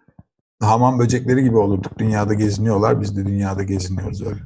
Hamam 0.60 1.00
böcekleri 1.00 1.44
gibi 1.44 1.58
olurduk. 1.58 2.00
Dünyada 2.00 2.34
geziniyorlar, 2.34 3.02
biz 3.02 3.18
de 3.18 3.26
dünyada 3.26 3.64
geziniyoruz 3.64 4.22
öyle. 4.22 4.42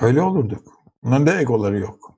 Öyle 0.00 0.22
olurduk. 0.22 0.62
Bunların 1.02 1.26
da 1.26 1.40
egoları 1.40 1.78
yok. 1.78 2.16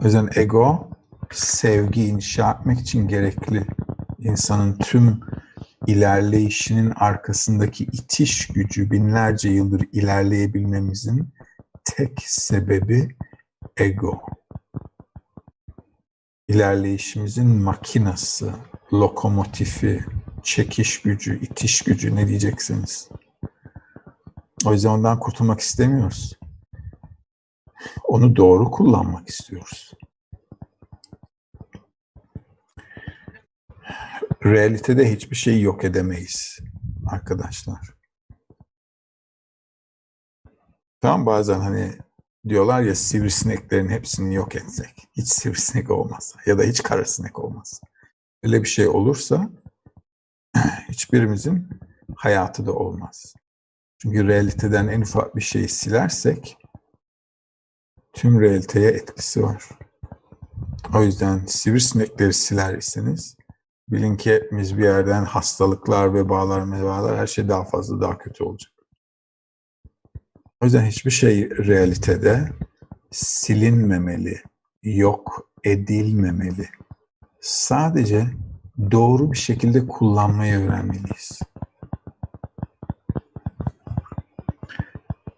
O 0.00 0.04
yüzden 0.04 0.28
ego 0.36 0.90
sevgi 1.30 2.06
inşa 2.06 2.50
etmek 2.50 2.80
için 2.80 3.08
gerekli. 3.08 3.66
İnsanın 4.18 4.78
tüm 4.78 5.20
ilerleyişinin 5.86 6.92
arkasındaki 6.96 7.84
itiş 7.84 8.46
gücü 8.46 8.90
binlerce 8.90 9.48
yıldır 9.48 9.88
ilerleyebilmemizin 9.92 11.34
tek 11.84 12.22
sebebi 12.22 13.16
ego. 13.76 14.20
İlerleyişimizin 16.48 17.46
makinası, 17.46 18.52
lokomotifi, 18.92 20.04
çekiş 20.42 21.02
gücü, 21.02 21.40
itiş 21.40 21.82
gücü 21.82 22.16
ne 22.16 22.28
diyeceksiniz? 22.28 23.08
O 24.66 24.72
yüzden 24.72 24.88
ondan 24.88 25.20
kurtulmak 25.20 25.60
istemiyoruz. 25.60 26.38
Onu 28.04 28.36
doğru 28.36 28.70
kullanmak 28.70 29.28
istiyoruz. 29.28 29.92
Realitede 34.44 35.12
hiçbir 35.12 35.36
şeyi 35.36 35.62
yok 35.62 35.84
edemeyiz 35.84 36.58
arkadaşlar. 37.06 37.94
Tamam 41.00 41.26
bazen 41.26 41.60
hani 41.60 41.98
diyorlar 42.48 42.82
ya 42.82 42.94
sivrisineklerin 42.94 43.88
hepsini 43.88 44.34
yok 44.34 44.56
etsek. 44.56 45.08
Hiç 45.16 45.28
sivrisinek 45.28 45.90
olmazsa 45.90 46.40
ya 46.46 46.58
da 46.58 46.62
hiç 46.62 46.82
karasinek 46.82 47.38
olmazsa. 47.38 47.86
Öyle 48.42 48.62
bir 48.62 48.68
şey 48.68 48.88
olursa 48.88 49.50
hiçbirimizin 50.88 51.68
hayatı 52.16 52.66
da 52.66 52.72
olmaz. 52.72 53.34
Çünkü 54.02 54.28
realiteden 54.28 54.88
en 54.88 55.00
ufak 55.00 55.36
bir 55.36 55.40
şeyi 55.40 55.68
silersek 55.68 56.56
tüm 58.12 58.40
realiteye 58.40 58.90
etkisi 58.90 59.42
var. 59.42 59.64
O 60.94 61.02
yüzden 61.02 61.46
sivrisinekleri 61.46 62.32
siler 62.32 62.78
iseniz 62.78 63.37
bilin 63.88 64.16
ki 64.16 64.32
hepimiz 64.32 64.78
bir 64.78 64.84
yerden 64.84 65.24
hastalıklar, 65.24 66.14
vebalar, 66.14 66.60
mevalar 66.60 67.18
her 67.18 67.26
şey 67.26 67.48
daha 67.48 67.64
fazla 67.64 68.00
daha 68.00 68.18
kötü 68.18 68.44
olacak. 68.44 68.72
O 70.60 70.64
yüzden 70.64 70.84
hiçbir 70.84 71.10
şey 71.10 71.50
realitede 71.50 72.48
silinmemeli, 73.10 74.42
yok 74.82 75.50
edilmemeli. 75.64 76.68
Sadece 77.40 78.26
doğru 78.90 79.32
bir 79.32 79.38
şekilde 79.38 79.86
kullanmayı 79.86 80.58
öğrenmeliyiz. 80.58 81.38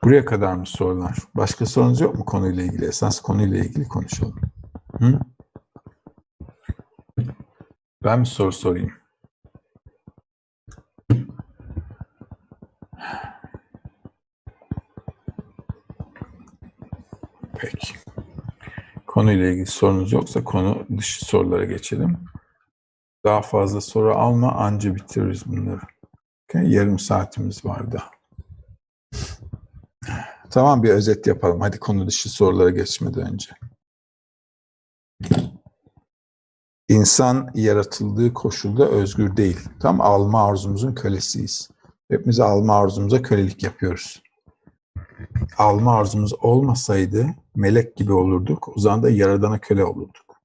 Buraya 0.05 0.25
kadar 0.25 0.55
mı 0.55 0.67
sorular? 0.67 1.19
Başka 1.35 1.67
sorunuz 1.67 2.01
yok 2.01 2.15
mu 2.19 2.25
konuyla 2.25 2.63
ilgili? 2.63 2.85
Esas 2.85 3.21
konuyla 3.21 3.59
ilgili 3.59 3.89
konuşalım. 3.89 4.41
Hı? 4.99 5.21
Ben 8.05 8.21
mi 8.21 8.27
soru 8.27 8.53
sorayım? 8.53 8.93
Peki. 17.59 17.95
Konuyla 19.07 19.47
ilgili 19.47 19.67
sorunuz 19.67 20.13
yoksa 20.13 20.45
konu 20.45 20.87
dışı 20.99 21.25
sorulara 21.25 21.65
geçelim. 21.65 22.19
Daha 23.25 23.43
fazla 23.43 23.81
soru 23.81 24.15
alma 24.15 24.53
anca 24.53 24.95
bitiririz 24.95 25.47
bunları. 25.47 25.81
Okay, 26.45 26.71
yarım 26.73 26.99
saatimiz 26.99 27.65
var 27.65 27.93
daha. 27.93 28.11
Tamam 30.51 30.83
bir 30.83 30.91
özet 30.91 31.27
yapalım. 31.27 31.61
Hadi 31.61 31.79
konu 31.79 32.07
dışı 32.07 32.31
sorulara 32.31 32.71
geçmeden 32.71 33.33
önce. 33.33 33.51
İnsan 36.91 37.51
yaratıldığı 37.55 38.35
koşulda 38.35 38.89
özgür 38.89 39.37
değil. 39.37 39.61
Tam 39.81 40.01
alma 40.01 40.45
arzumuzun 40.45 40.95
kölesiyiz. 40.95 41.71
Hepimiz 42.11 42.41
alma 42.41 42.77
arzumuza 42.77 43.23
kölelik 43.23 43.63
yapıyoruz. 43.63 44.23
Alma 45.59 45.97
arzumuz 45.97 46.33
olmasaydı 46.41 47.27
melek 47.55 47.97
gibi 47.97 48.13
olurduk. 48.13 48.77
O 48.77 48.81
zaman 48.81 49.03
da 49.03 49.11
yaradana 49.11 49.59
köle 49.59 49.85
olurduk. 49.85 50.37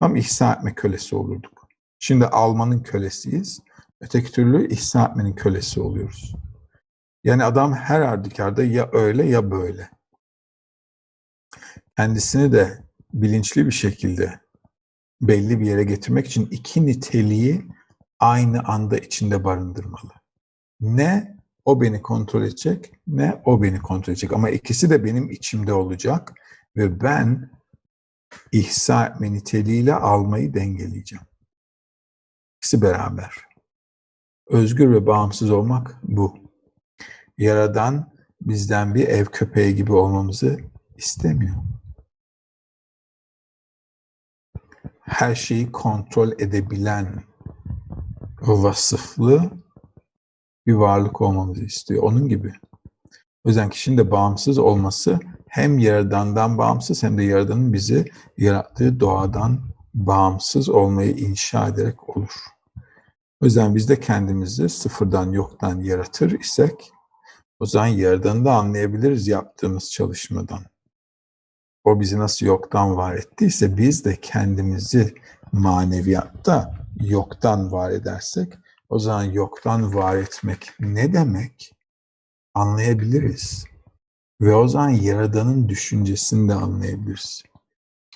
Tam 0.00 0.16
ihsan 0.16 0.56
etme 0.56 0.74
kölesi 0.74 1.16
olurduk. 1.16 1.68
Şimdi 1.98 2.26
almanın 2.26 2.82
kölesiyiz. 2.82 3.60
Öteki 4.00 4.32
türlü 4.32 4.68
ihsan 4.68 5.10
etmenin 5.10 5.32
kölesi 5.32 5.80
oluyoruz. 5.80 6.34
Yani 7.24 7.44
adam 7.44 7.72
her 7.72 8.00
halükarda 8.00 8.64
ya 8.64 8.88
öyle 8.92 9.26
ya 9.26 9.50
böyle. 9.50 9.90
Kendisini 11.96 12.52
de 12.52 12.84
bilinçli 13.12 13.66
bir 13.66 13.72
şekilde 13.72 14.45
belli 15.20 15.60
bir 15.60 15.66
yere 15.66 15.84
getirmek 15.84 16.26
için 16.26 16.46
iki 16.46 16.86
niteliği 16.86 17.66
aynı 18.20 18.60
anda 18.64 18.98
içinde 18.98 19.44
barındırmalı. 19.44 20.12
Ne 20.80 21.36
o 21.64 21.80
beni 21.80 22.02
kontrol 22.02 22.42
edecek 22.42 22.92
ne 23.06 23.42
o 23.44 23.62
beni 23.62 23.78
kontrol 23.78 24.12
edecek. 24.12 24.32
Ama 24.32 24.50
ikisi 24.50 24.90
de 24.90 25.04
benim 25.04 25.30
içimde 25.30 25.72
olacak 25.72 26.34
ve 26.76 27.00
ben 27.00 27.50
ihsa 28.52 29.06
etme 29.06 29.32
niteliğiyle 29.32 29.94
almayı 29.94 30.54
dengeleyeceğim. 30.54 31.24
İkisi 32.58 32.82
beraber. 32.82 33.34
Özgür 34.46 34.90
ve 34.90 35.06
bağımsız 35.06 35.50
olmak 35.50 35.96
bu. 36.02 36.38
Yaradan 37.38 38.12
bizden 38.40 38.94
bir 38.94 39.08
ev 39.08 39.24
köpeği 39.24 39.74
gibi 39.74 39.92
olmamızı 39.92 40.60
istemiyor. 40.96 41.56
Her 45.06 45.34
şeyi 45.34 45.72
kontrol 45.72 46.32
edebilen 46.32 47.22
vasıflı 48.40 49.50
bir 50.66 50.72
varlık 50.72 51.20
olmamızı 51.20 51.64
istiyor. 51.64 52.02
Onun 52.02 52.28
gibi. 52.28 52.52
O 53.44 53.48
yüzden 53.48 53.70
kişinin 53.70 53.98
de 53.98 54.10
bağımsız 54.10 54.58
olması 54.58 55.20
hem 55.48 55.78
Yaradan'dan 55.78 56.58
bağımsız 56.58 57.02
hem 57.02 57.18
de 57.18 57.22
Yaradan'ın 57.22 57.72
bizi 57.72 58.04
yarattığı 58.38 59.00
doğadan 59.00 59.60
bağımsız 59.94 60.68
olmayı 60.68 61.16
inşa 61.16 61.68
ederek 61.68 62.16
olur. 62.16 62.34
O 63.40 63.44
yüzden 63.44 63.74
biz 63.74 63.88
de 63.88 64.00
kendimizi 64.00 64.68
sıfırdan 64.68 65.32
yoktan 65.32 65.80
yaratır 65.80 66.40
isek 66.40 66.92
o 67.60 67.66
zaman 67.66 67.86
Yaradan'ı 67.86 68.44
da 68.44 68.54
anlayabiliriz 68.54 69.28
yaptığımız 69.28 69.90
çalışmadan. 69.90 70.60
O 71.86 72.00
bizi 72.00 72.18
nasıl 72.18 72.46
yoktan 72.46 72.96
var 72.96 73.14
ettiyse 73.14 73.76
biz 73.76 74.04
de 74.04 74.16
kendimizi 74.16 75.14
maneviyatta 75.52 76.74
yoktan 77.00 77.72
var 77.72 77.90
edersek 77.90 78.52
o 78.88 78.98
zaman 78.98 79.24
yoktan 79.24 79.94
var 79.94 80.16
etmek 80.16 80.70
ne 80.80 81.12
demek 81.12 81.72
anlayabiliriz. 82.54 83.64
Ve 84.40 84.54
o 84.54 84.68
zaman 84.68 84.88
Yaradan'ın 84.88 85.68
düşüncesini 85.68 86.48
de 86.48 86.54
anlayabiliriz. 86.54 87.42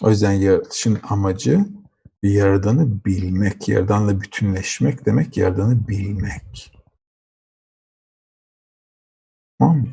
O 0.03 0.11
yüzden 0.11 0.33
yaratışın 0.33 1.01
amacı 1.09 1.67
Yaradan'ı 2.23 3.05
bilmek, 3.05 3.69
Yaradan'la 3.69 4.21
bütünleşmek 4.21 5.07
demek 5.07 5.37
Yaradan'ı 5.37 5.89
bilmek. 5.89 6.73
Tamam 9.59 9.79
mı? 9.79 9.89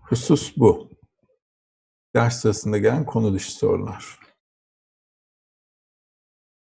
Husus 0.00 0.56
bu. 0.56 0.89
Ders 2.14 2.40
sırasında 2.40 2.78
gelen 2.78 3.06
konu 3.06 3.34
dışı 3.34 3.52
sorular. 3.52 4.18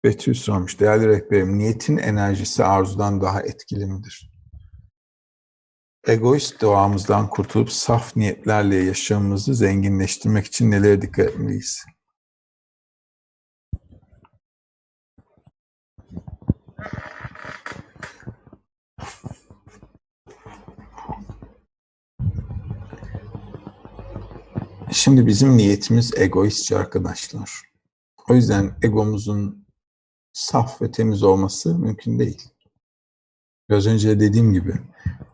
Betül 0.04 0.34
sormuş. 0.34 0.80
Değerli 0.80 1.08
rehberim, 1.08 1.58
niyetin 1.58 1.96
enerjisi 1.96 2.64
arzudan 2.64 3.20
daha 3.20 3.42
etkili 3.42 3.86
midir? 3.86 4.30
Egoist 6.06 6.60
doğamızdan 6.60 7.30
kurtulup 7.30 7.70
saf 7.70 8.16
niyetlerle 8.16 8.76
yaşamımızı 8.76 9.54
zenginleştirmek 9.54 10.46
için 10.46 10.70
nelere 10.70 11.02
dikkat 11.02 11.26
etmeliyiz? 11.26 11.84
Şimdi 24.94 25.26
bizim 25.26 25.56
niyetimiz 25.56 26.12
egoistçe 26.16 26.78
arkadaşlar. 26.78 27.62
O 28.28 28.34
yüzden 28.34 28.78
egomuzun 28.82 29.66
saf 30.32 30.82
ve 30.82 30.90
temiz 30.90 31.22
olması 31.22 31.78
mümkün 31.78 32.18
değil. 32.18 32.48
Biraz 33.70 33.86
önce 33.86 34.20
dediğim 34.20 34.52
gibi 34.52 34.74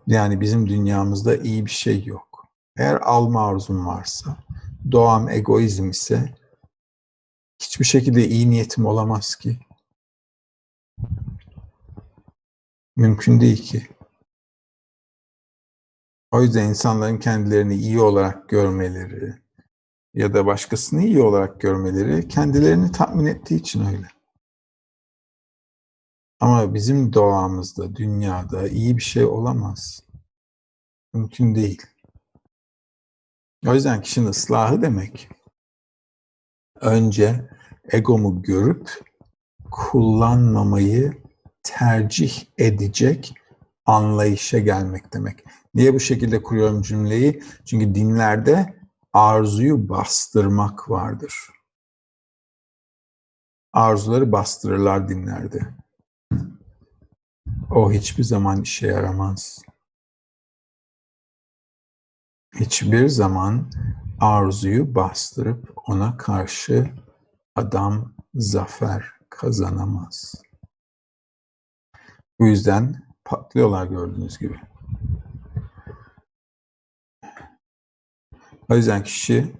yani 0.06 0.40
bizim 0.40 0.68
dünyamızda 0.68 1.36
iyi 1.36 1.66
bir 1.66 1.70
şey 1.70 2.04
yok. 2.04 2.48
Eğer 2.76 2.94
alma 2.94 3.46
arzum 3.46 3.86
varsa, 3.86 4.36
doğam 4.92 5.28
egoizm 5.28 5.90
ise 5.90 6.34
hiçbir 7.62 7.84
şekilde 7.84 8.28
iyi 8.28 8.50
niyetim 8.50 8.86
olamaz 8.86 9.36
ki. 9.36 9.58
Mümkün 12.96 13.40
değil 13.40 13.62
ki. 13.62 13.88
O 16.32 16.42
yüzden 16.42 16.68
insanların 16.68 17.18
kendilerini 17.18 17.74
iyi 17.74 18.00
olarak 18.00 18.48
görmeleri 18.48 19.39
ya 20.14 20.34
da 20.34 20.46
başkasını 20.46 21.02
iyi 21.02 21.22
olarak 21.22 21.60
görmeleri 21.60 22.28
kendilerini 22.28 22.92
tatmin 22.92 23.26
ettiği 23.26 23.56
için 23.56 23.86
öyle. 23.86 24.08
Ama 26.40 26.74
bizim 26.74 27.12
doğamızda, 27.12 27.96
dünyada 27.96 28.68
iyi 28.68 28.96
bir 28.96 29.02
şey 29.02 29.24
olamaz. 29.24 30.02
Mümkün 31.14 31.54
değil. 31.54 31.82
O 33.66 33.74
yüzden 33.74 34.02
kişinin 34.02 34.26
ıslahı 34.26 34.82
demek 34.82 35.28
önce 36.80 37.48
egomu 37.92 38.42
görüp 38.42 38.90
kullanmamayı 39.70 41.22
tercih 41.62 42.44
edecek 42.58 43.34
anlayışa 43.86 44.58
gelmek 44.58 45.14
demek. 45.14 45.44
Niye 45.74 45.94
bu 45.94 46.00
şekilde 46.00 46.42
kuruyorum 46.42 46.82
cümleyi? 46.82 47.42
Çünkü 47.64 47.94
dinlerde 47.94 48.79
arzuyu 49.12 49.88
bastırmak 49.88 50.90
vardır. 50.90 51.34
Arzuları 53.72 54.32
bastırırlar 54.32 55.08
dinlerde. 55.08 55.74
O 57.70 57.92
hiçbir 57.92 58.22
zaman 58.22 58.62
işe 58.62 58.86
yaramaz. 58.86 59.62
Hiçbir 62.54 63.08
zaman 63.08 63.70
arzuyu 64.20 64.94
bastırıp 64.94 65.72
ona 65.88 66.16
karşı 66.16 66.94
adam 67.54 68.14
zafer 68.34 69.04
kazanamaz. 69.30 70.42
Bu 72.38 72.46
yüzden 72.46 73.02
patlıyorlar 73.24 73.86
gördüğünüz 73.86 74.38
gibi. 74.38 74.69
O 78.70 78.76
yüzden 78.76 79.04
kişi 79.04 79.52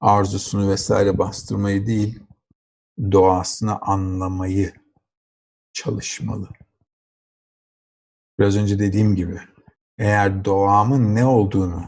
arzusunu 0.00 0.70
vesaire 0.70 1.18
bastırmayı 1.18 1.86
değil, 1.86 2.20
doğasını 3.12 3.78
anlamayı 3.80 4.72
çalışmalı. 5.72 6.48
Biraz 8.38 8.56
önce 8.56 8.78
dediğim 8.78 9.14
gibi, 9.14 9.40
eğer 9.98 10.44
doğamın 10.44 11.14
ne 11.14 11.24
olduğunu 11.24 11.84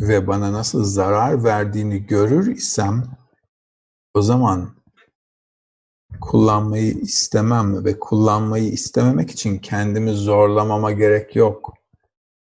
ve 0.00 0.26
bana 0.26 0.52
nasıl 0.52 0.84
zarar 0.84 1.44
verdiğini 1.44 2.06
görür 2.06 2.56
isem, 2.56 3.04
o 4.14 4.22
zaman 4.22 4.74
kullanmayı 6.20 6.92
istemem 6.92 7.84
ve 7.84 7.98
kullanmayı 7.98 8.72
istememek 8.72 9.30
için 9.30 9.58
kendimi 9.58 10.10
zorlamama 10.10 10.92
gerek 10.92 11.36
yok. 11.36 11.74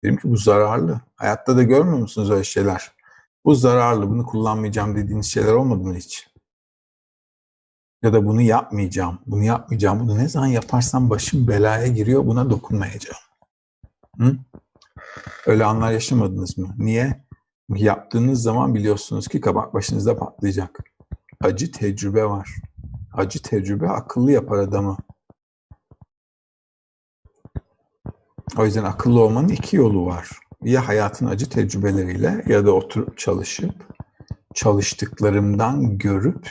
Dedim 0.04 0.16
ki 0.16 0.30
bu 0.30 0.36
zararlı. 0.36 1.00
Hayatta 1.16 1.56
da 1.56 1.62
görmüyor 1.62 1.98
musunuz 1.98 2.30
öyle 2.30 2.44
şeyler? 2.44 2.93
Bu 3.44 3.54
zararlı, 3.54 4.10
bunu 4.10 4.26
kullanmayacağım 4.26 4.96
dediğiniz 4.96 5.26
şeyler 5.26 5.52
olmadı 5.52 5.82
mı 5.84 5.94
hiç? 5.94 6.28
Ya 8.02 8.12
da 8.12 8.26
bunu 8.26 8.40
yapmayacağım, 8.40 9.18
bunu 9.26 9.44
yapmayacağım, 9.44 10.00
bunu 10.00 10.18
ne 10.18 10.28
zaman 10.28 10.46
yaparsam 10.46 11.10
başım 11.10 11.48
belaya 11.48 11.86
giriyor, 11.86 12.26
buna 12.26 12.50
dokunmayacağım. 12.50 13.18
Hı? 14.18 14.36
Öyle 15.46 15.64
anlar 15.64 15.92
yaşamadınız 15.92 16.58
mı? 16.58 16.74
Niye? 16.78 17.24
Yaptığınız 17.68 18.42
zaman 18.42 18.74
biliyorsunuz 18.74 19.28
ki 19.28 19.40
kabak 19.40 19.74
başınızda 19.74 20.16
patlayacak. 20.16 20.78
Acı 21.40 21.72
tecrübe 21.72 22.24
var. 22.24 22.54
Acı 23.12 23.42
tecrübe 23.42 23.88
akıllı 23.88 24.32
yapar 24.32 24.58
adamı. 24.58 24.96
O 28.58 28.64
yüzden 28.64 28.84
akıllı 28.84 29.20
olmanın 29.20 29.48
iki 29.48 29.76
yolu 29.76 30.06
var. 30.06 30.30
Ya 30.64 30.88
hayatın 30.88 31.26
acı 31.26 31.48
tecrübeleriyle 31.48 32.44
ya 32.46 32.66
da 32.66 32.72
oturup 32.72 33.18
çalışıp 33.18 33.74
çalıştıklarımdan 34.54 35.98
görüp 35.98 36.48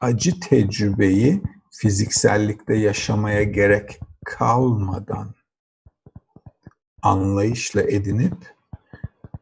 acı 0.00 0.40
tecrübeyi 0.40 1.42
fiziksellikte 1.70 2.74
yaşamaya 2.74 3.42
gerek 3.42 4.00
kalmadan 4.24 5.34
anlayışla 7.02 7.82
edinip 7.82 8.54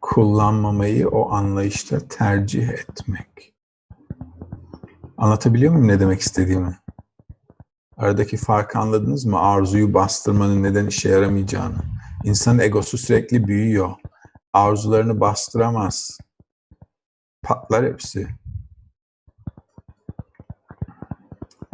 kullanmamayı 0.01 1.09
o 1.09 1.31
anlayışla 1.31 2.09
tercih 2.09 2.69
etmek. 2.69 3.55
Anlatabiliyor 5.17 5.73
muyum 5.73 5.89
ne 5.89 6.01
demek 6.01 6.21
istediğimi? 6.21 6.79
Aradaki 7.97 8.37
farkı 8.37 8.79
anladınız 8.79 9.25
mı? 9.25 9.39
Arzuyu 9.39 9.95
bastırmanın 9.95 10.63
neden 10.63 10.87
işe 10.87 11.09
yaramayacağını. 11.09 11.96
İnsanın 12.25 12.59
egosu 12.59 12.99
sürekli 12.99 13.49
büyüyor. 13.49 13.95
Arzularını 14.53 15.21
bastıramaz. 15.21 16.19
Patlar 17.43 17.87
hepsi. 17.87 18.29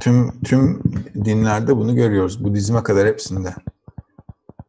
Tüm 0.00 0.40
tüm 0.40 0.82
dinlerde 1.24 1.76
bunu 1.76 1.94
görüyoruz. 1.94 2.44
Budizme 2.44 2.82
kadar 2.82 3.08
hepsinde. 3.08 3.54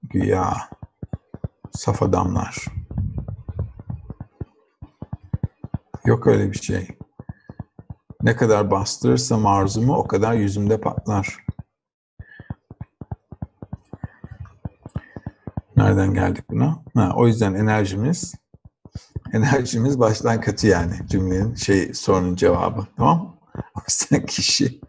Güya 0.03 0.53
saf 1.71 2.03
adamlar. 2.03 2.65
Yok 6.05 6.27
öyle 6.27 6.51
bir 6.51 6.57
şey. 6.57 6.87
Ne 8.21 8.35
kadar 8.35 8.71
bastırırsam 8.71 9.45
arzumu 9.45 9.95
o 9.95 10.07
kadar 10.07 10.33
yüzümde 10.33 10.81
patlar. 10.81 11.42
Nereden 15.83 16.13
geldik 16.13 16.49
buna? 16.49 16.83
Ha, 16.95 17.13
o 17.15 17.27
yüzden 17.27 17.53
enerjimiz 17.53 18.33
enerjimiz 19.33 19.99
baştan 19.99 20.41
kötü 20.41 20.67
yani 20.67 20.93
cümlenin 21.09 21.55
şey 21.55 21.93
sorunun 21.93 22.35
cevabı. 22.35 22.87
Tamam? 22.97 23.35
O 23.55 23.79
yüzden 23.89 24.25
kişi 24.25 24.81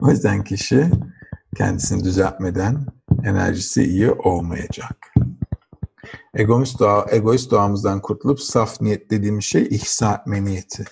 o 0.00 0.10
yüzden 0.10 0.44
kişi 0.44 0.90
kendisini 1.56 2.04
düzeltmeden 2.04 2.86
enerjisi 3.24 3.84
iyi 3.84 4.10
olmayacak. 4.10 5.14
Egoist, 6.34 6.80
doğa, 6.80 7.06
egoist 7.10 7.50
doğamızdan 7.50 8.02
kurtulup 8.02 8.40
saf 8.40 8.80
niyet 8.80 9.10
dediğimiz 9.10 9.44
şey 9.44 9.62
ihsa 9.70 10.14
etme 10.14 10.44
niyeti. 10.44 10.84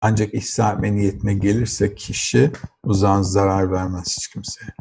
Ancak 0.00 0.34
ihsa 0.34 0.72
etme 0.72 0.96
niyetine 0.96 1.34
gelirse 1.34 1.94
kişi 1.94 2.50
o 2.84 2.94
zaman 2.94 3.22
zarar 3.22 3.72
vermez 3.72 4.16
hiç 4.16 4.28
kimseye. 4.28 4.72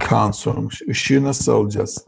Kaan 0.00 0.30
sormuş. 0.30 0.82
Işığı 0.82 1.24
nasıl 1.24 1.52
alacağız? 1.52 2.04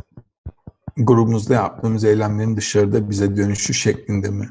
Grubumuzda 0.96 1.54
yaptığımız 1.54 2.04
eylemlerin 2.04 2.56
dışarıda 2.56 3.10
bize 3.10 3.36
dönüşü 3.36 3.74
şeklinde 3.74 4.30
mi? 4.30 4.48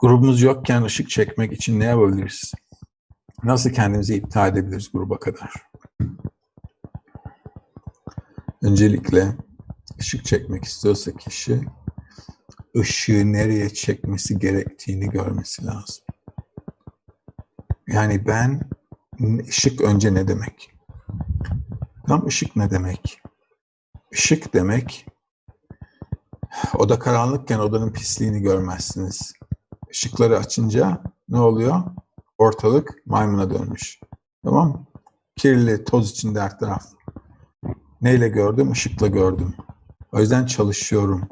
Grubumuz 0.00 0.42
yokken 0.42 0.82
ışık 0.82 1.10
çekmek 1.10 1.52
için 1.52 1.80
ne 1.80 1.84
yapabiliriz? 1.84 2.52
Nasıl 3.44 3.70
kendimizi 3.70 4.14
iptal 4.14 4.48
edebiliriz 4.48 4.92
gruba 4.92 5.18
kadar? 5.18 5.52
Öncelikle 8.62 9.36
ışık 10.00 10.24
çekmek 10.24 10.64
istiyorsa 10.64 11.12
kişi 11.12 11.60
ışığı 12.76 13.32
nereye 13.32 13.70
çekmesi 13.70 14.38
gerektiğini 14.38 15.10
görmesi 15.10 15.66
lazım. 15.66 16.04
Yani 17.88 18.26
ben 18.26 18.60
ışık 19.48 19.80
önce 19.80 20.14
ne 20.14 20.28
demek? 20.28 20.73
Tam 22.08 22.26
ışık 22.26 22.56
ne 22.56 22.70
demek? 22.70 23.20
Işık 24.12 24.54
demek 24.54 25.06
oda 26.74 26.98
karanlıkken 26.98 27.58
odanın 27.58 27.92
pisliğini 27.92 28.40
görmezsiniz. 28.40 29.32
Işıkları 29.90 30.38
açınca 30.38 31.02
ne 31.28 31.40
oluyor? 31.40 31.82
Ortalık 32.38 33.06
maymuna 33.06 33.50
dönmüş. 33.50 34.00
Tamam 34.44 34.86
Kirli, 35.36 35.84
toz 35.84 36.10
içinde 36.10 36.40
her 36.40 36.58
taraf. 36.58 36.84
Neyle 38.00 38.28
gördüm? 38.28 38.72
Işıkla 38.72 39.06
gördüm. 39.06 39.54
O 40.12 40.20
yüzden 40.20 40.46
çalışıyorum. 40.46 41.28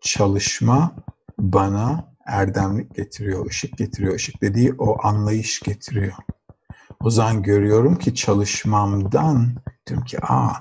Çalışma 0.00 0.96
bana 1.38 2.14
erdemlik 2.26 2.94
getiriyor, 2.94 3.46
ışık 3.46 3.78
getiriyor. 3.78 4.14
Işık 4.14 4.42
dediği 4.42 4.74
o 4.78 5.06
anlayış 5.06 5.60
getiriyor. 5.60 6.12
O 7.04 7.10
görüyorum 7.42 7.98
ki 7.98 8.14
çalışmamdan 8.14 9.54
diyorum 9.86 10.04
ki 10.04 10.18
aa 10.22 10.52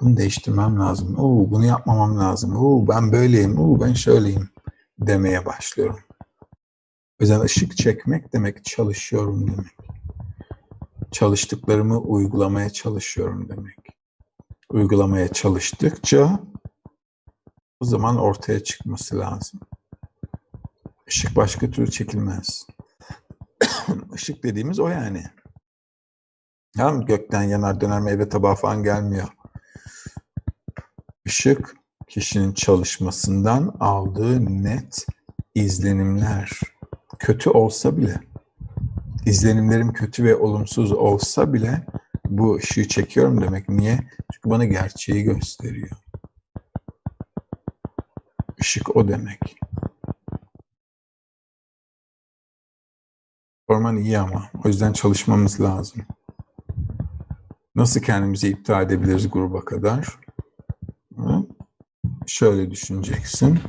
bunu 0.00 0.16
değiştirmem 0.16 0.80
lazım. 0.80 1.18
Oo, 1.18 1.50
bunu 1.50 1.64
yapmamam 1.64 2.18
lazım. 2.18 2.56
Oo, 2.56 2.88
ben 2.88 3.12
böyleyim. 3.12 3.58
Oo, 3.58 3.80
ben 3.80 3.92
şöyleyim 3.92 4.50
demeye 4.98 5.46
başlıyorum. 5.46 6.00
O 7.20 7.40
ışık 7.40 7.76
çekmek 7.76 8.32
demek 8.32 8.64
çalışıyorum 8.64 9.46
demek. 9.46 9.76
Çalıştıklarımı 11.12 11.98
uygulamaya 11.98 12.70
çalışıyorum 12.70 13.48
demek. 13.48 13.78
Uygulamaya 14.70 15.28
çalıştıkça 15.28 16.40
o 17.80 17.84
zaman 17.84 18.16
ortaya 18.16 18.64
çıkması 18.64 19.18
lazım. 19.18 19.60
Işık 21.06 21.36
başka 21.36 21.70
türlü 21.70 21.90
çekilmez. 21.90 22.66
Işık 24.14 24.42
dediğimiz 24.42 24.80
o 24.80 24.88
yani. 24.88 25.24
Tamam 26.76 27.06
Gökten 27.06 27.42
yanar 27.42 27.80
döner 27.80 28.00
meyve 28.00 28.28
tabağı 28.28 28.54
falan 28.54 28.82
gelmiyor. 28.82 29.28
Işık 31.24 31.76
kişinin 32.08 32.52
çalışmasından 32.52 33.76
aldığı 33.80 34.62
net 34.62 35.06
izlenimler. 35.54 36.60
Kötü 37.18 37.50
olsa 37.50 37.96
bile, 37.96 38.20
izlenimlerim 39.26 39.92
kötü 39.92 40.24
ve 40.24 40.36
olumsuz 40.36 40.92
olsa 40.92 41.52
bile 41.52 41.86
bu 42.28 42.56
ışığı 42.56 42.88
çekiyorum 42.88 43.40
demek. 43.40 43.68
Niye? 43.68 43.98
Çünkü 44.32 44.50
bana 44.50 44.64
gerçeği 44.64 45.22
gösteriyor. 45.22 45.90
Işık 48.58 48.96
o 48.96 49.08
demek. 49.08 49.58
Orman 53.68 53.96
iyi 53.96 54.18
ama. 54.18 54.50
O 54.64 54.68
yüzden 54.68 54.92
çalışmamız 54.92 55.60
lazım. 55.60 56.02
Nasıl 57.74 58.00
kendimizi 58.00 58.48
iptal 58.48 58.82
edebiliriz 58.82 59.30
gruba 59.30 59.64
kadar? 59.64 60.18
Şöyle 62.26 62.70
düşüneceksin. 62.70 63.60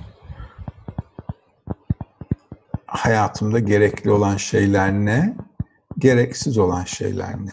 Hayatımda 2.86 3.60
gerekli 3.60 4.12
olan 4.12 4.38
şeyler 4.38 4.94
ne? 4.94 5.36
Gereksiz 5.98 6.58
olan 6.58 6.84
şeyler 6.84 7.46
ne? 7.46 7.52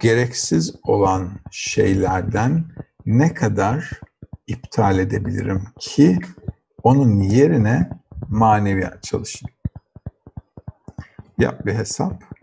Gereksiz 0.00 0.74
olan 0.82 1.30
şeylerden 1.50 2.64
ne 3.06 3.34
kadar 3.34 3.90
iptal 4.46 4.98
edebilirim 4.98 5.62
ki 5.78 6.18
onun 6.82 7.20
yerine 7.20 7.90
maneviyat 8.28 9.02
çalışayım. 9.02 9.56
Yap 11.38 11.66
bir 11.66 11.74
hesap. 11.74 12.35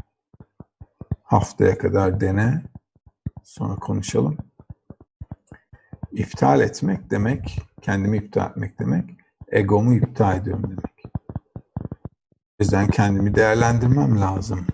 Haftaya 1.23 1.77
kadar 1.77 2.21
dene. 2.21 2.63
Sonra 3.43 3.75
konuşalım. 3.75 4.37
İptal 6.11 6.61
etmek 6.61 7.11
demek, 7.11 7.61
kendimi 7.81 8.17
iptal 8.17 8.49
etmek 8.49 8.79
demek, 8.79 9.09
egomu 9.47 9.93
iptal 9.93 10.37
ediyorum 10.37 10.63
demek. 10.63 11.03
O 12.29 12.63
yüzden 12.63 12.87
kendimi 12.87 13.35
değerlendirmem 13.35 14.21
lazım. 14.21 14.67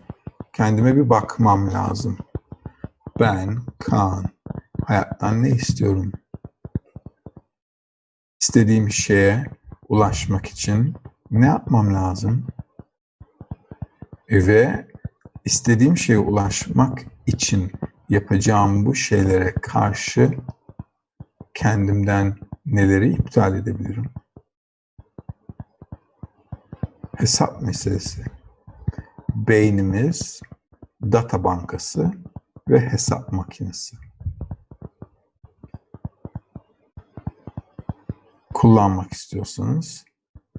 Kendime 0.54 0.96
bir 0.96 1.10
bakmam 1.10 1.74
lazım. 1.74 2.18
Ben, 3.20 3.58
Kaan, 3.80 4.26
hayattan 4.86 5.44
ne 5.44 5.50
istiyorum? 5.50 6.12
İstediğim 8.42 8.90
şeye 8.90 9.46
ulaşmak 9.90 10.46
için 10.46 10.96
ne 11.32 11.46
yapmam 11.46 11.94
lazım? 11.94 12.48
Ve 14.32 14.89
istediğim 15.46 15.98
şeye 15.98 16.20
ulaşmak 16.20 17.06
için 17.26 17.72
yapacağım 18.10 18.86
bu 18.86 18.96
şeylere 18.96 19.54
karşı 19.54 20.32
kendimden 21.54 22.36
neleri 22.66 23.14
iptal 23.14 23.56
edebilirim? 23.56 24.10
Hesap 27.18 27.62
meselesi. 27.62 28.24
Beynimiz 29.36 30.42
data 31.02 31.44
bankası 31.44 32.12
ve 32.70 32.80
hesap 32.80 33.34
makinesi. 33.34 33.98
Kullanmak 38.54 39.14
istiyorsanız 39.14 40.06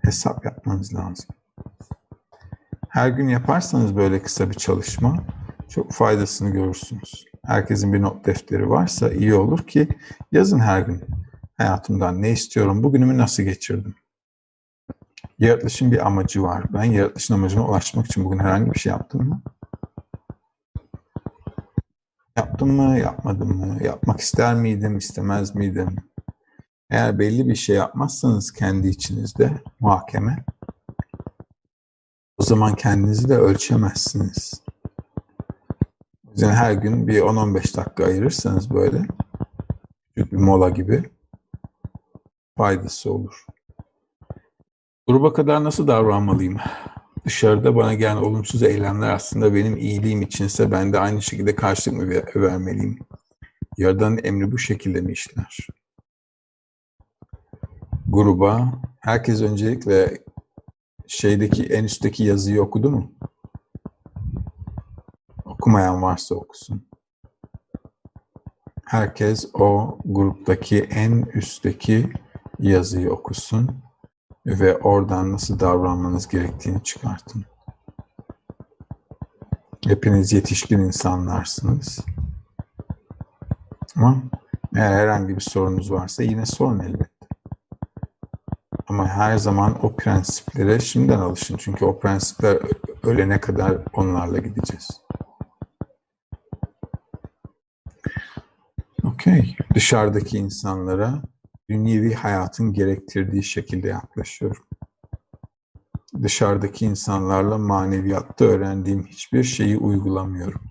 hesap 0.02 0.44
yapmanız 0.44 0.94
lazım. 0.94 1.28
Her 2.90 3.08
gün 3.08 3.28
yaparsanız 3.28 3.96
böyle 3.96 4.22
kısa 4.22 4.50
bir 4.50 4.54
çalışma 4.54 5.24
çok 5.68 5.92
faydasını 5.92 6.50
görürsünüz. 6.50 7.24
Herkesin 7.44 7.92
bir 7.92 8.02
not 8.02 8.26
defteri 8.26 8.70
varsa 8.70 9.10
iyi 9.10 9.34
olur 9.34 9.66
ki 9.66 9.88
yazın 10.32 10.58
her 10.58 10.80
gün. 10.80 11.02
Hayatımdan 11.56 12.22
ne 12.22 12.30
istiyorum, 12.30 12.82
bugünümü 12.82 13.18
nasıl 13.18 13.42
geçirdim? 13.42 13.94
Yaratılışın 15.38 15.92
bir 15.92 16.06
amacı 16.06 16.42
var. 16.42 16.64
Ben 16.72 16.84
yaratılışın 16.84 17.34
amacına 17.34 17.68
ulaşmak 17.68 18.06
için 18.06 18.24
bugün 18.24 18.38
herhangi 18.38 18.72
bir 18.72 18.78
şey 18.78 18.90
yaptım 18.90 19.28
mı? 19.28 19.42
Yaptım 22.36 22.70
mı, 22.70 22.98
yapmadım 22.98 23.56
mı? 23.56 23.84
Yapmak 23.84 24.20
ister 24.20 24.54
miydim, 24.54 24.98
istemez 24.98 25.54
miydim? 25.54 25.96
Eğer 26.90 27.18
belli 27.18 27.48
bir 27.48 27.54
şey 27.54 27.76
yapmazsanız 27.76 28.52
kendi 28.52 28.88
içinizde 28.88 29.52
muhakeme, 29.80 30.44
o 32.40 32.42
zaman 32.42 32.74
kendinizi 32.74 33.28
de 33.28 33.36
ölçemezsiniz. 33.36 34.62
O 36.26 36.30
yüzden 36.30 36.52
her 36.52 36.72
gün 36.72 37.06
bir 37.06 37.20
10-15 37.20 37.76
dakika 37.76 38.04
ayırırsanız 38.04 38.74
böyle 38.74 39.06
küçük 40.16 40.32
bir 40.32 40.36
mola 40.36 40.68
gibi 40.68 41.10
faydası 42.56 43.12
olur. 43.12 43.46
Gruba 45.06 45.32
kadar 45.32 45.64
nasıl 45.64 45.88
davranmalıyım? 45.88 46.56
Dışarıda 47.24 47.76
bana 47.76 47.94
gelen 47.94 48.16
olumsuz 48.16 48.62
eylemler 48.62 49.10
aslında 49.10 49.54
benim 49.54 49.76
iyiliğim 49.76 50.22
içinse 50.22 50.70
ben 50.70 50.92
de 50.92 50.98
aynı 50.98 51.22
şekilde 51.22 51.54
karşılık 51.56 51.98
mı 51.98 52.42
vermeliyim? 52.42 52.98
Yaradan 53.78 54.18
emri 54.24 54.52
bu 54.52 54.58
şekilde 54.58 55.00
mi 55.00 55.12
işler? 55.12 55.66
Gruba 58.08 58.72
herkes 59.00 59.42
öncelikle 59.42 60.18
şeydeki 61.10 61.64
en 61.64 61.84
üstteki 61.84 62.24
yazıyı 62.24 62.62
okudu 62.62 62.90
mu? 62.90 63.12
Okumayan 65.44 66.02
varsa 66.02 66.34
okusun. 66.34 66.86
Herkes 68.86 69.50
o 69.54 69.98
gruptaki 70.04 70.80
en 70.82 71.22
üstteki 71.22 72.12
yazıyı 72.58 73.12
okusun 73.12 73.82
ve 74.46 74.76
oradan 74.76 75.32
nasıl 75.32 75.60
davranmanız 75.60 76.28
gerektiğini 76.28 76.82
çıkartın. 76.82 77.44
Hepiniz 79.86 80.32
yetişkin 80.32 80.78
insanlarsınız. 80.78 81.98
Ama 83.96 84.22
eğer 84.76 84.92
herhangi 84.92 85.36
bir 85.36 85.40
sorunuz 85.40 85.92
varsa 85.92 86.22
yine 86.22 86.46
sorun 86.46 86.80
elbette. 86.80 87.19
Ama 88.90 89.08
her 89.08 89.38
zaman 89.38 89.84
o 89.84 89.96
prensiplere 89.96 90.80
şimdiden 90.80 91.18
alışın. 91.18 91.56
Çünkü 91.56 91.84
o 91.84 91.98
prensipler 92.00 92.58
ölene 93.02 93.40
kadar 93.40 93.78
onlarla 93.92 94.38
gideceğiz. 94.38 94.88
Okey. 99.04 99.56
Dışarıdaki 99.74 100.38
insanlara 100.38 101.22
dünyevi 101.68 102.14
hayatın 102.14 102.72
gerektirdiği 102.72 103.42
şekilde 103.42 103.88
yaklaşıyorum. 103.88 104.62
Dışarıdaki 106.22 106.86
insanlarla 106.86 107.58
maneviyatta 107.58 108.44
öğrendiğim 108.44 109.06
hiçbir 109.06 109.44
şeyi 109.44 109.78
uygulamıyorum. 109.78 110.62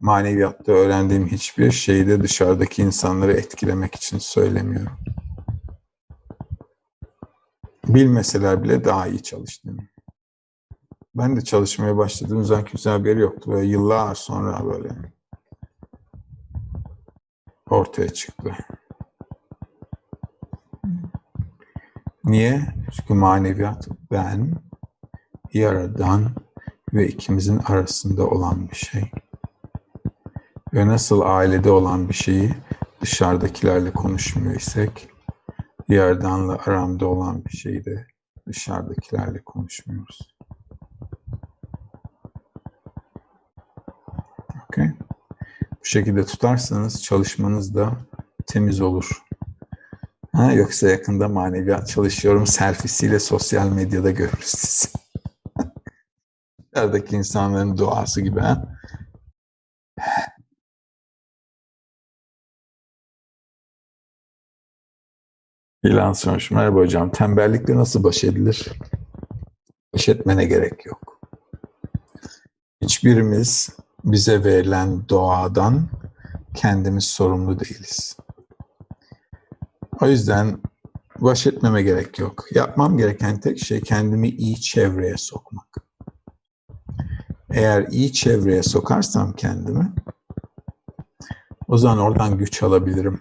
Maneviyatta 0.00 0.72
öğrendiğim 0.72 1.26
hiçbir 1.26 1.70
şeyi 1.70 2.06
de 2.06 2.22
dışarıdaki 2.22 2.82
insanları 2.82 3.32
etkilemek 3.32 3.94
için 3.94 4.18
söylemiyorum. 4.18 4.98
Bilmeseler 7.88 8.62
bile 8.62 8.84
daha 8.84 9.06
iyi 9.06 9.22
çalıştığını. 9.22 9.88
Ben 11.14 11.36
de 11.36 11.40
çalışmaya 11.40 11.96
başladığım 11.96 12.44
zaman 12.44 12.64
kimse 12.64 12.90
haberi 12.90 13.20
yoktu. 13.20 13.52
Böyle 13.52 13.66
yıllar 13.66 14.14
sonra 14.14 14.64
böyle 14.64 14.88
ortaya 17.70 18.08
çıktı. 18.08 18.54
Niye? 22.24 22.74
Çünkü 22.92 23.14
maneviyat 23.14 23.88
ben, 24.10 24.52
yaradan 25.52 26.30
ve 26.94 27.08
ikimizin 27.08 27.58
arasında 27.58 28.26
olan 28.26 28.68
bir 28.70 28.76
şey. 28.76 29.10
Ve 30.74 30.86
nasıl 30.86 31.20
ailede 31.20 31.70
olan 31.70 32.08
bir 32.08 32.14
şeyi 32.14 32.54
dışarıdakilerle 33.00 33.90
konuşmuyor 33.90 34.54
isek, 34.54 35.08
Yaradan'la 35.88 36.58
aramda 36.66 37.06
olan 37.06 37.44
bir 37.44 37.56
şeyi 37.56 37.84
de 37.84 38.06
dışarıdakilerle 38.48 39.42
konuşmuyoruz. 39.44 40.34
Okay. 44.68 44.90
Bu 45.80 45.84
şekilde 45.84 46.24
tutarsanız 46.24 47.02
çalışmanız 47.02 47.74
da 47.74 47.92
temiz 48.46 48.80
olur. 48.80 49.22
Ha, 50.32 50.52
yoksa 50.52 50.88
yakında 50.88 51.28
maneviyat 51.28 51.88
çalışıyorum 51.88 52.46
selfisiyle 52.46 53.20
sosyal 53.20 53.68
medyada 53.68 54.10
görürüz 54.10 54.46
sizi. 54.46 54.88
Dışarıdaki 56.74 57.16
insanların 57.16 57.78
duası 57.78 58.20
gibi. 58.20 58.40
Ha? 58.40 58.78
İlan 65.86 66.12
sormuş. 66.12 66.50
Merhaba 66.50 66.78
hocam. 66.78 67.10
Tembellikle 67.10 67.76
nasıl 67.76 68.04
baş 68.04 68.24
edilir? 68.24 68.72
Baş 69.94 70.08
etmene 70.08 70.44
gerek 70.44 70.86
yok. 70.86 71.20
Hiçbirimiz 72.82 73.68
bize 74.04 74.44
verilen 74.44 75.08
doğadan 75.08 75.88
kendimiz 76.54 77.04
sorumlu 77.04 77.60
değiliz. 77.60 78.16
O 80.00 80.06
yüzden 80.06 80.58
baş 81.18 81.46
etmeme 81.46 81.82
gerek 81.82 82.18
yok. 82.18 82.44
Yapmam 82.54 82.96
gereken 82.96 83.40
tek 83.40 83.58
şey 83.58 83.80
kendimi 83.80 84.28
iyi 84.28 84.60
çevreye 84.60 85.16
sokmak. 85.16 85.68
Eğer 87.50 87.86
iyi 87.90 88.12
çevreye 88.12 88.62
sokarsam 88.62 89.32
kendimi, 89.32 89.92
o 91.68 91.78
zaman 91.78 91.98
oradan 91.98 92.38
güç 92.38 92.62
alabilirim. 92.62 93.20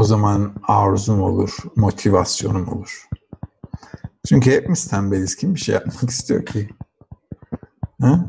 O 0.00 0.04
zaman 0.04 0.54
arzum 0.62 1.22
olur, 1.22 1.56
motivasyonum 1.76 2.68
olur. 2.68 3.08
Çünkü 4.28 4.50
hepimiz 4.50 4.88
tembeliz. 4.88 5.36
Kim 5.36 5.54
bir 5.54 5.60
şey 5.60 5.74
yapmak 5.74 6.10
istiyor 6.10 6.46
ki? 6.46 6.68
Ha? 8.00 8.26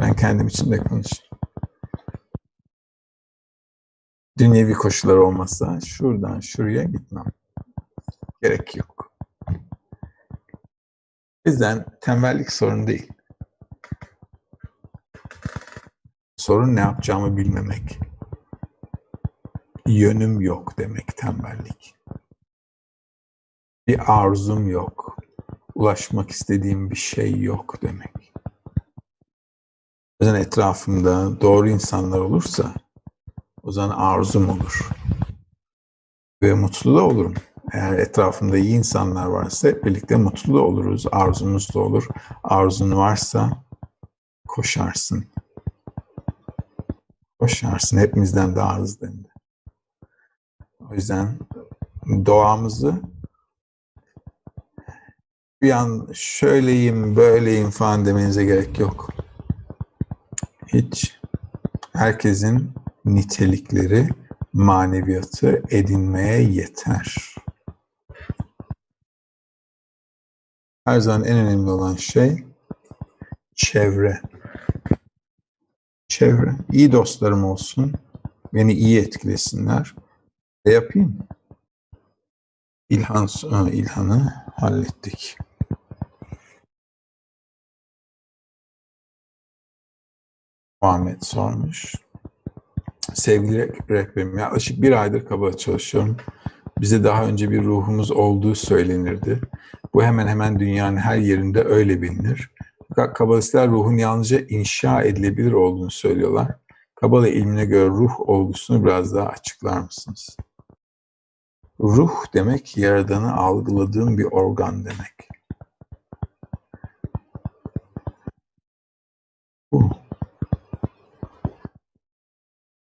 Ben 0.00 0.16
kendim 0.16 0.46
için 0.46 0.70
de 0.70 0.78
konuşayım. 0.78 1.30
Dünyevi 4.38 4.72
koşullar 4.72 5.16
olmasa 5.16 5.80
şuradan 5.80 6.40
şuraya 6.40 6.82
gitmem. 6.82 7.24
Gerek 8.42 8.76
yok. 8.76 9.12
O 11.46 11.50
yüzden 11.50 11.84
tembellik 12.00 12.52
sorun 12.52 12.86
değil. 12.86 13.08
Sorun 16.36 16.76
ne 16.76 16.80
yapacağımı 16.80 17.36
bilmemek. 17.36 17.98
Yönüm 19.88 20.40
yok 20.40 20.78
demek 20.78 21.16
tembellik. 21.16 21.94
Bir 23.88 24.12
arzum 24.12 24.68
yok. 24.68 25.16
Ulaşmak 25.74 26.30
istediğim 26.30 26.90
bir 26.90 26.96
şey 26.96 27.40
yok 27.40 27.82
demek. 27.82 28.32
O 30.20 30.24
yüzden 30.24 30.40
etrafımda 30.40 31.40
doğru 31.40 31.68
insanlar 31.68 32.18
olursa 32.18 32.74
o 33.62 33.72
zaman 33.72 33.96
arzum 33.96 34.48
olur. 34.48 34.88
Ve 36.42 36.54
mutlu 36.54 36.96
da 36.96 37.02
olurum. 37.02 37.34
Eğer 37.72 37.98
etrafımda 37.98 38.58
iyi 38.58 38.76
insanlar 38.78 39.26
varsa 39.26 39.82
birlikte 39.84 40.16
mutlu 40.16 40.54
da 40.54 40.62
oluruz. 40.62 41.06
Arzumuz 41.12 41.74
da 41.74 41.78
olur. 41.80 42.08
Arzun 42.42 42.96
varsa 42.96 43.64
koşarsın. 44.48 45.24
Koşarsın. 47.38 47.98
Hepimizden 47.98 48.56
daha 48.56 48.78
hızlı 48.78 49.06
hem. 49.06 49.33
O 50.90 50.94
yüzden 50.94 51.38
doğamızı 52.26 53.02
bir 55.62 55.70
an 55.70 56.08
şöyleyim, 56.14 57.16
böyleyim 57.16 57.70
falan 57.70 58.06
demenize 58.06 58.44
gerek 58.44 58.78
yok. 58.78 59.10
Hiç. 60.66 61.20
Herkesin 61.92 62.72
nitelikleri 63.04 64.08
maneviyatı 64.52 65.62
edinmeye 65.70 66.42
yeter. 66.42 67.34
Her 70.84 71.00
zaman 71.00 71.24
en 71.24 71.36
önemli 71.36 71.70
olan 71.70 71.94
şey 71.94 72.44
çevre. 73.54 74.20
Çevre. 76.08 76.54
İyi 76.72 76.92
dostlarım 76.92 77.44
olsun. 77.44 77.92
Beni 78.54 78.72
iyi 78.72 79.00
etkilesinler. 79.00 79.94
Ne 80.64 80.72
yapayım? 80.72 81.18
İlhan, 82.88 83.28
İlhan'ı 83.72 84.34
hallettik. 84.56 85.36
Muhammed 90.82 91.20
sormuş. 91.22 91.94
Sevgili 93.14 93.72
rehberim, 93.90 94.38
yaklaşık 94.38 94.82
bir 94.82 94.92
aydır 94.92 95.26
kaba 95.26 95.52
çalışıyorum. 95.52 96.16
Bize 96.80 97.04
daha 97.04 97.26
önce 97.26 97.50
bir 97.50 97.64
ruhumuz 97.64 98.10
olduğu 98.10 98.54
söylenirdi. 98.54 99.40
Bu 99.94 100.02
hemen 100.02 100.26
hemen 100.26 100.58
dünyanın 100.58 100.96
her 100.96 101.16
yerinde 101.16 101.64
öyle 101.64 102.02
bilinir. 102.02 102.50
Fakat 102.88 103.14
kabalistler 103.14 103.68
ruhun 103.68 103.96
yalnızca 103.96 104.40
inşa 104.48 105.02
edilebilir 105.02 105.52
olduğunu 105.52 105.90
söylüyorlar. 105.90 106.48
Kabala 106.94 107.28
ilmine 107.28 107.64
göre 107.64 107.86
ruh 107.86 108.20
olgusunu 108.20 108.84
biraz 108.84 109.14
daha 109.14 109.28
açıklar 109.28 109.80
mısınız? 109.80 110.36
Ruh 111.80 112.24
demek 112.34 112.76
yaradanı 112.76 113.36
algıladığım 113.36 114.18
bir 114.18 114.24
organ 114.24 114.84
demek. 114.84 115.28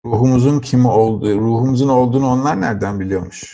Ruhumuzun 0.06 0.60
kimi 0.60 0.88
olduğu, 0.88 1.40
ruhumuzun 1.40 1.90
olduğunu 1.90 2.28
onlar 2.28 2.62
nereden 2.62 3.00
biliyormuş? 3.00 3.54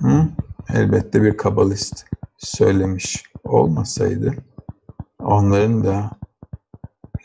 Hı? 0.00 0.28
Elbette 0.74 1.22
bir 1.22 1.36
kabalist 1.36 2.06
söylemiş 2.38 3.24
olmasaydı 3.44 4.34
onların 5.18 5.84
da 5.84 6.10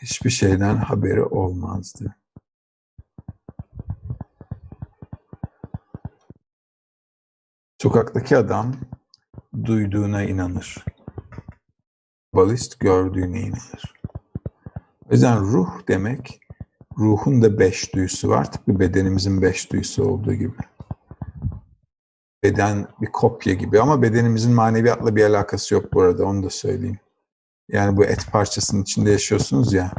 hiçbir 0.02 0.30
şeyden 0.30 0.76
haberi 0.76 1.24
olmazdı. 1.24 2.16
Sokaktaki 7.82 8.36
adam 8.36 8.74
duyduğuna 9.64 10.22
inanır. 10.22 10.84
Balist 12.34 12.80
gördüğüne 12.80 13.40
inanır. 13.40 13.94
O 15.08 15.12
yüzden 15.12 15.40
ruh 15.40 15.88
demek, 15.88 16.40
ruhun 16.98 17.42
da 17.42 17.58
beş 17.58 17.94
duyusu 17.94 18.28
var. 18.28 18.52
Tıpkı 18.52 18.80
bedenimizin 18.80 19.42
beş 19.42 19.72
duyusu 19.72 20.04
olduğu 20.04 20.34
gibi. 20.34 20.56
Beden 22.42 22.86
bir 23.00 23.12
kopya 23.12 23.54
gibi 23.54 23.80
ama 23.80 24.02
bedenimizin 24.02 24.52
maneviyatla 24.52 25.16
bir 25.16 25.24
alakası 25.24 25.74
yok 25.74 25.92
bu 25.92 26.00
arada, 26.00 26.24
onu 26.24 26.42
da 26.42 26.50
söyleyeyim. 26.50 26.98
Yani 27.68 27.96
bu 27.96 28.04
et 28.04 28.26
parçasının 28.32 28.82
içinde 28.82 29.10
yaşıyorsunuz 29.10 29.72
ya, 29.72 29.92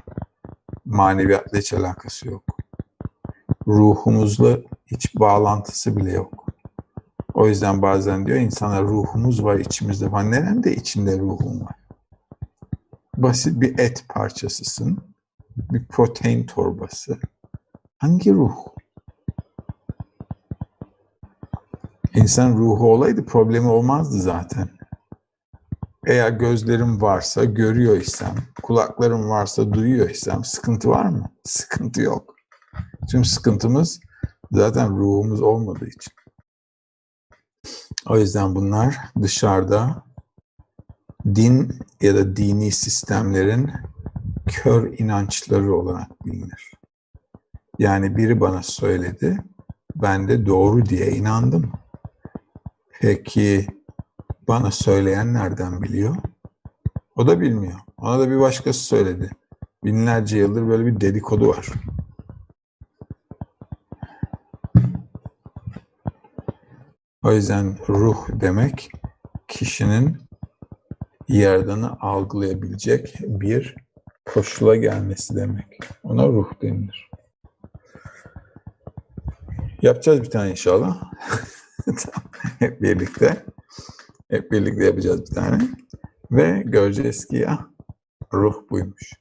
maneviyatla 0.85 1.57
hiç 1.57 1.73
alakası 1.73 2.27
yok. 2.27 2.43
Ruhumuzla 3.67 4.57
hiç 4.85 5.15
bağlantısı 5.15 5.97
bile 5.97 6.11
yok. 6.11 6.46
O 7.37 7.47
yüzden 7.47 7.81
bazen 7.81 8.25
diyor 8.25 8.37
insanlar 8.37 8.83
ruhumuz 8.83 9.43
var 9.43 9.59
içimizde 9.59 10.09
falan. 10.09 10.31
Neden 10.31 10.63
de 10.63 10.75
içinde 10.75 11.19
ruhum 11.19 11.61
var? 11.61 11.75
Basit 13.17 13.61
bir 13.61 13.79
et 13.79 14.05
parçasısın. 14.09 14.97
Bir 15.57 15.85
protein 15.85 16.45
torbası. 16.45 17.17
Hangi 17.97 18.33
ruh? 18.33 18.55
İnsan 22.15 22.57
ruhu 22.57 22.93
olaydı 22.93 23.25
problemi 23.25 23.67
olmazdı 23.67 24.17
zaten. 24.17 24.69
Eğer 26.07 26.31
gözlerim 26.31 27.01
varsa 27.01 27.43
görüyor 27.45 27.97
isem, 27.97 28.35
kulaklarım 28.63 29.29
varsa 29.29 29.73
duyuyor 29.73 30.09
isem 30.09 30.43
sıkıntı 30.43 30.89
var 30.89 31.05
mı? 31.05 31.31
Sıkıntı 31.43 32.01
yok. 32.01 32.35
Çünkü 33.11 33.29
sıkıntımız 33.29 33.99
zaten 34.51 34.97
ruhumuz 34.97 35.41
olmadığı 35.41 35.87
için. 35.87 36.13
O 38.09 38.17
yüzden 38.17 38.55
bunlar 38.55 38.97
dışarıda 39.21 40.03
din 41.35 41.79
ya 42.01 42.15
da 42.15 42.35
dini 42.35 42.71
sistemlerin 42.71 43.71
kör 44.47 44.93
inançları 44.99 45.75
olarak 45.75 46.25
bilinir. 46.25 46.71
Yani 47.79 48.17
biri 48.17 48.39
bana 48.39 48.63
söyledi, 48.63 49.37
ben 49.95 50.27
de 50.27 50.45
doğru 50.45 50.85
diye 50.85 51.11
inandım. 51.11 51.71
Peki 53.01 53.67
bana 54.47 54.71
söyleyen 54.71 55.33
nereden 55.33 55.81
biliyor? 55.81 56.15
O 57.15 57.27
da 57.27 57.41
bilmiyor. 57.41 57.79
Ona 57.97 58.19
da 58.19 58.29
bir 58.29 58.39
başkası 58.39 58.79
söyledi. 58.79 59.31
Binlerce 59.83 60.37
yıldır 60.37 60.67
böyle 60.67 60.85
bir 60.85 61.01
dedikodu 61.01 61.47
var. 61.47 61.67
O 67.23 67.31
yüzden 67.31 67.77
ruh 67.89 68.27
demek 68.41 68.91
kişinin 69.47 70.17
yaradanı 71.27 71.99
algılayabilecek 71.99 73.15
bir 73.21 73.75
koşula 74.25 74.75
gelmesi 74.75 75.35
demek. 75.35 75.79
Ona 76.03 76.27
ruh 76.27 76.61
denilir. 76.61 77.09
Yapacağız 79.81 80.21
bir 80.21 80.29
tane 80.29 80.51
inşallah. 80.51 81.03
Hep 82.59 82.81
birlikte. 82.81 83.45
Hep 84.29 84.51
birlikte 84.51 84.85
yapacağız 84.85 85.21
bir 85.21 85.35
tane. 85.35 85.69
Ve 86.31 86.63
göreceğiz 86.65 87.25
ki 87.25 87.35
ya 87.35 87.67
ruh 88.33 88.55
buymuş. 88.69 89.13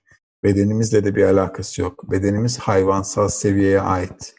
Bedenimizle 0.44 1.05
de 1.05 1.14
bir 1.14 1.24
alakası 1.24 1.82
yok. 1.82 2.10
Bedenimiz 2.10 2.59
hayvansal 2.59 3.28
seviyeye 3.28 3.81
ait. 3.81 4.35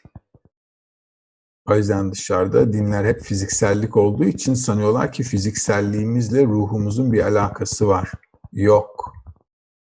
O 1.70 1.74
yüzden 1.76 2.12
dışarıda 2.12 2.72
dinler 2.72 3.04
hep 3.04 3.22
fiziksellik 3.22 3.96
olduğu 3.96 4.24
için 4.24 4.54
sanıyorlar 4.54 5.12
ki 5.12 5.22
fizikselliğimizle 5.22 6.44
ruhumuzun 6.44 7.12
bir 7.12 7.24
alakası 7.24 7.88
var. 7.88 8.12
Yok. 8.52 9.12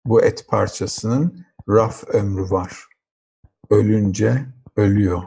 Bu 0.06 0.22
et 0.22 0.46
parçasının 0.48 1.46
raf 1.68 2.04
ömrü 2.08 2.50
var. 2.50 2.86
Ölünce 3.70 4.46
ölüyor. 4.76 5.22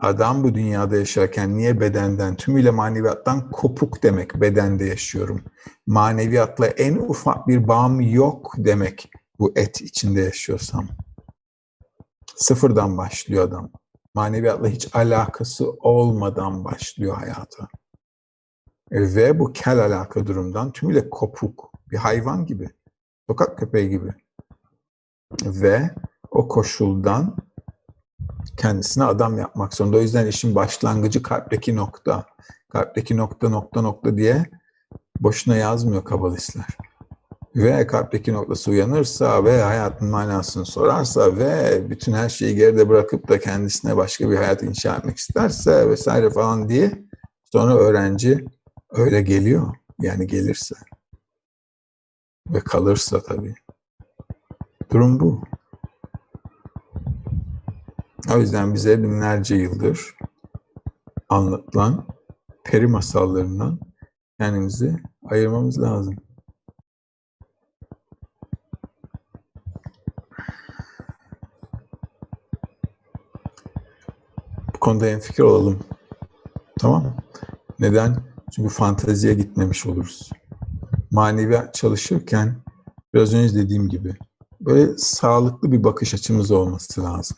Adam 0.00 0.44
bu 0.44 0.54
dünyada 0.54 0.96
yaşarken 0.96 1.56
niye 1.56 1.80
bedenden, 1.80 2.36
tümüyle 2.36 2.70
maneviyattan 2.70 3.50
kopuk 3.50 4.02
demek 4.02 4.40
bedende 4.40 4.84
yaşıyorum. 4.84 5.44
Maneviyatla 5.86 6.66
en 6.66 6.94
ufak 6.94 7.48
bir 7.48 7.68
bağım 7.68 8.00
yok 8.00 8.54
demek 8.58 9.10
bu 9.38 9.52
et 9.56 9.80
içinde 9.80 10.20
yaşıyorsam. 10.20 10.88
Sıfırdan 12.36 12.98
başlıyor 12.98 13.44
adam 13.44 13.70
maneviyatla 14.14 14.68
hiç 14.68 14.94
alakası 14.94 15.70
olmadan 15.70 16.64
başlıyor 16.64 17.16
hayata. 17.16 17.68
E, 18.90 19.00
ve 19.14 19.38
bu 19.38 19.52
kel 19.52 19.78
alaka 19.78 20.26
durumdan 20.26 20.72
tümüyle 20.72 21.10
kopuk, 21.10 21.72
bir 21.90 21.96
hayvan 21.96 22.46
gibi, 22.46 22.70
sokak 23.30 23.58
köpeği 23.58 23.90
gibi. 23.90 24.14
ve 25.42 25.90
o 26.30 26.48
koşuldan 26.48 27.36
kendisine 28.56 29.04
adam 29.04 29.38
yapmak 29.38 29.74
zorunda. 29.74 29.96
O 29.96 30.00
yüzden 30.00 30.26
işin 30.26 30.54
başlangıcı 30.54 31.22
kalpteki 31.22 31.76
nokta. 31.76 32.26
Kalpteki 32.68 33.16
nokta 33.16 33.48
nokta 33.48 33.82
nokta 33.82 34.16
diye 34.16 34.46
boşuna 35.20 35.56
yazmıyor 35.56 36.04
kabalistler. 36.04 36.66
Ve 37.56 37.86
kalpteki 37.86 38.32
noktası 38.32 38.70
uyanırsa 38.70 39.44
ve 39.44 39.62
hayatın 39.62 40.08
manasını 40.08 40.66
sorarsa 40.66 41.36
ve 41.36 41.82
bütün 41.90 42.12
her 42.12 42.28
şeyi 42.28 42.56
geride 42.56 42.88
bırakıp 42.88 43.28
da 43.28 43.40
kendisine 43.40 43.96
başka 43.96 44.30
bir 44.30 44.36
hayat 44.36 44.62
inşa 44.62 44.96
etmek 44.96 45.16
isterse 45.16 45.90
vesaire 45.90 46.30
falan 46.30 46.68
diye 46.68 47.04
sonra 47.52 47.74
öğrenci 47.74 48.44
öyle 48.90 49.22
geliyor. 49.22 49.76
Yani 50.00 50.26
gelirse. 50.26 50.74
Ve 52.48 52.60
kalırsa 52.60 53.22
tabii. 53.22 53.54
Durum 54.92 55.20
bu. 55.20 55.44
O 58.34 58.38
yüzden 58.38 58.74
bize 58.74 59.02
binlerce 59.02 59.54
yıldır 59.54 60.16
anlatılan 61.28 62.06
peri 62.64 62.86
masallarından 62.86 63.78
kendimizi 64.38 64.96
ayırmamız 65.24 65.82
lazım. 65.82 66.16
Konuda 74.80 75.06
en 75.06 75.20
fikir 75.20 75.42
olalım. 75.42 75.78
Tamam 76.78 77.02
mı? 77.02 77.14
Neden? 77.78 78.16
Çünkü 78.52 78.74
fanteziye 78.74 79.34
gitmemiş 79.34 79.86
oluruz. 79.86 80.30
Manevi 81.10 81.58
çalışırken 81.72 82.56
biraz 83.14 83.34
önce 83.34 83.54
dediğim 83.54 83.88
gibi 83.88 84.16
böyle 84.60 84.98
sağlıklı 84.98 85.72
bir 85.72 85.84
bakış 85.84 86.14
açımız 86.14 86.50
olması 86.50 87.02
lazım. 87.02 87.36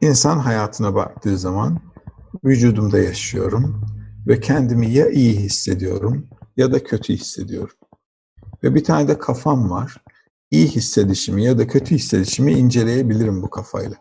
İnsan 0.00 0.38
hayatına 0.38 0.94
baktığı 0.94 1.38
zaman 1.38 1.80
vücudumda 2.44 2.98
yaşıyorum 2.98 3.86
ve 4.26 4.40
kendimi 4.40 4.90
ya 4.90 5.10
iyi 5.10 5.36
hissediyorum 5.38 6.28
ya 6.56 6.72
da 6.72 6.84
kötü 6.84 7.12
hissediyorum. 7.12 7.76
Ve 8.62 8.74
bir 8.74 8.84
tane 8.84 9.08
de 9.08 9.18
kafam 9.18 9.70
var. 9.70 9.96
İyi 10.50 10.68
hissedişimi 10.68 11.44
ya 11.44 11.58
da 11.58 11.66
kötü 11.66 11.94
hissedişimi 11.94 12.52
inceleyebilirim 12.52 13.42
bu 13.42 13.50
kafayla. 13.50 13.96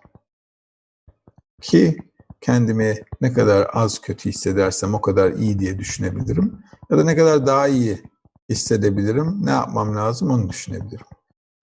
Ki 1.62 1.98
kendimi 2.42 2.96
ne 3.22 3.34
kadar 3.34 3.68
az 3.74 4.02
kötü 4.02 4.30
hissedersem 4.30 4.94
o 4.94 5.02
kadar 5.02 5.32
iyi 5.32 5.60
diye 5.60 5.80
düşünebilirim. 5.80 6.60
Ya 6.90 6.98
da 6.98 7.04
ne 7.04 7.16
kadar 7.16 7.46
daha 7.46 7.68
iyi 7.68 8.04
hissedebilirim, 8.50 9.46
ne 9.46 9.52
yapmam 9.52 9.96
lazım 9.96 10.30
onu 10.30 10.50
düşünebilirim. 10.50 11.06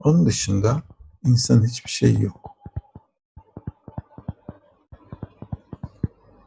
Onun 0.00 0.26
dışında 0.26 0.82
insanın 1.24 1.66
hiçbir 1.66 1.90
şey 1.90 2.18
yok. 2.18 2.56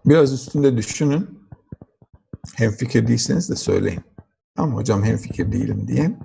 Biraz 0.05 0.33
üstünde 0.33 0.77
düşünün. 0.77 1.39
Hem 2.55 2.71
fikir 2.71 3.07
değilseniz 3.07 3.49
de 3.49 3.55
söyleyin. 3.55 4.01
Tamam 4.55 4.75
hocam 4.75 5.03
hem 5.03 5.17
fikir 5.17 5.51
değilim 5.51 5.87
diye 5.87 6.19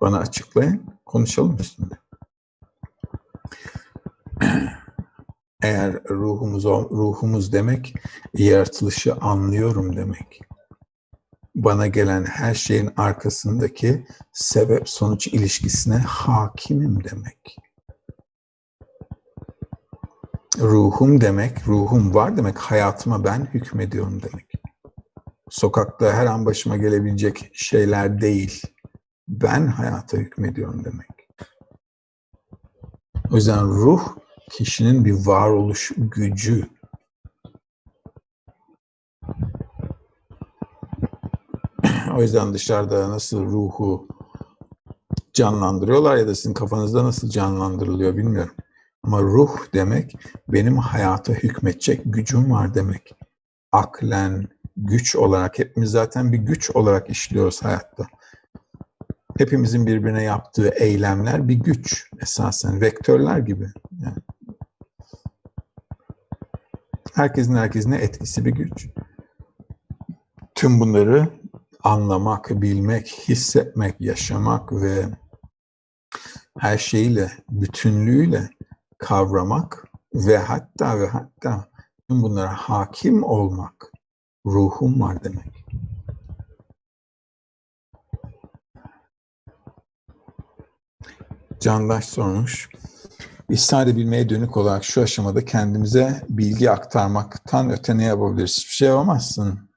bana 0.00 0.18
açıklayın. 0.18 0.84
Konuşalım 1.06 1.56
üstünde. 1.56 1.94
Eğer 5.62 6.04
ruhumuz 6.04 6.64
ruhumuz 6.64 7.52
demek 7.52 7.94
yaratılışı 8.34 9.14
anlıyorum 9.14 9.96
demek. 9.96 10.40
Bana 11.54 11.86
gelen 11.86 12.24
her 12.24 12.54
şeyin 12.54 12.90
arkasındaki 12.96 14.06
sebep 14.32 14.88
sonuç 14.88 15.26
ilişkisine 15.26 15.96
hakimim 15.96 17.04
demek. 17.04 17.56
Ruhum 20.58 21.20
demek, 21.20 21.68
ruhum 21.68 22.14
var 22.14 22.36
demek, 22.36 22.58
hayatıma 22.58 23.24
ben 23.24 23.48
hükmediyorum 23.54 24.22
demek. 24.22 24.52
Sokakta 25.50 26.12
her 26.12 26.26
an 26.26 26.46
başıma 26.46 26.76
gelebilecek 26.76 27.50
şeyler 27.52 28.20
değil, 28.20 28.62
ben 29.28 29.66
hayata 29.66 30.16
hükmediyorum 30.16 30.84
demek. 30.84 31.08
O 33.30 33.36
yüzden 33.36 33.68
ruh 33.68 34.21
kişinin 34.52 35.04
bir 35.04 35.26
varoluş 35.26 35.92
gücü. 35.96 36.68
o 42.16 42.22
yüzden 42.22 42.54
dışarıda 42.54 43.10
nasıl 43.10 43.44
ruhu 43.44 44.08
canlandırıyorlar 45.32 46.16
ya 46.16 46.26
da 46.26 46.34
sizin 46.34 46.54
kafanızda 46.54 47.04
nasıl 47.04 47.28
canlandırılıyor 47.28 48.16
bilmiyorum. 48.16 48.54
Ama 49.02 49.22
ruh 49.22 49.58
demek 49.74 50.16
benim 50.48 50.76
hayata 50.76 51.32
hükmetecek 51.32 52.00
gücüm 52.04 52.50
var 52.50 52.74
demek. 52.74 53.14
Aklen, 53.72 54.48
güç 54.76 55.16
olarak 55.16 55.58
hepimiz 55.58 55.90
zaten 55.90 56.32
bir 56.32 56.38
güç 56.38 56.70
olarak 56.70 57.10
işliyoruz 57.10 57.64
hayatta. 57.64 58.06
Hepimizin 59.38 59.86
birbirine 59.86 60.22
yaptığı 60.22 60.68
eylemler 60.68 61.48
bir 61.48 61.54
güç 61.54 62.10
esasen, 62.22 62.80
vektörler 62.80 63.38
gibi. 63.38 63.66
Yani 64.00 64.16
herkesin 67.14 67.54
herkesine 67.54 67.96
etkisi 67.96 68.44
bir 68.44 68.50
güç. 68.50 68.88
Tüm 70.54 70.80
bunları 70.80 71.28
anlamak, 71.82 72.50
bilmek, 72.50 73.06
hissetmek, 73.28 74.00
yaşamak 74.00 74.72
ve 74.72 75.04
her 76.58 76.78
şeyiyle, 76.78 77.32
bütünlüğüyle 77.50 78.50
kavramak 78.98 79.88
ve 80.14 80.38
hatta 80.38 81.00
ve 81.00 81.06
hatta 81.08 81.68
tüm 82.08 82.22
bunlara 82.22 82.54
hakim 82.54 83.22
olmak 83.22 83.92
ruhum 84.46 85.00
var 85.00 85.24
demek. 85.24 85.66
Candaş 91.60 92.04
sormuş. 92.04 92.68
Biz 93.52 93.60
sadece 93.60 93.96
bilmeye 93.96 94.28
dönük 94.28 94.56
olarak 94.56 94.84
şu 94.84 95.02
aşamada 95.02 95.44
kendimize 95.44 96.22
bilgi 96.28 96.70
aktarmaktan 96.70 97.70
öte 97.70 97.98
ne 97.98 98.04
yapabiliriz? 98.04 98.56
Hiçbir 98.56 98.74
şey 98.74 98.88
yapamazsın. 98.88 99.70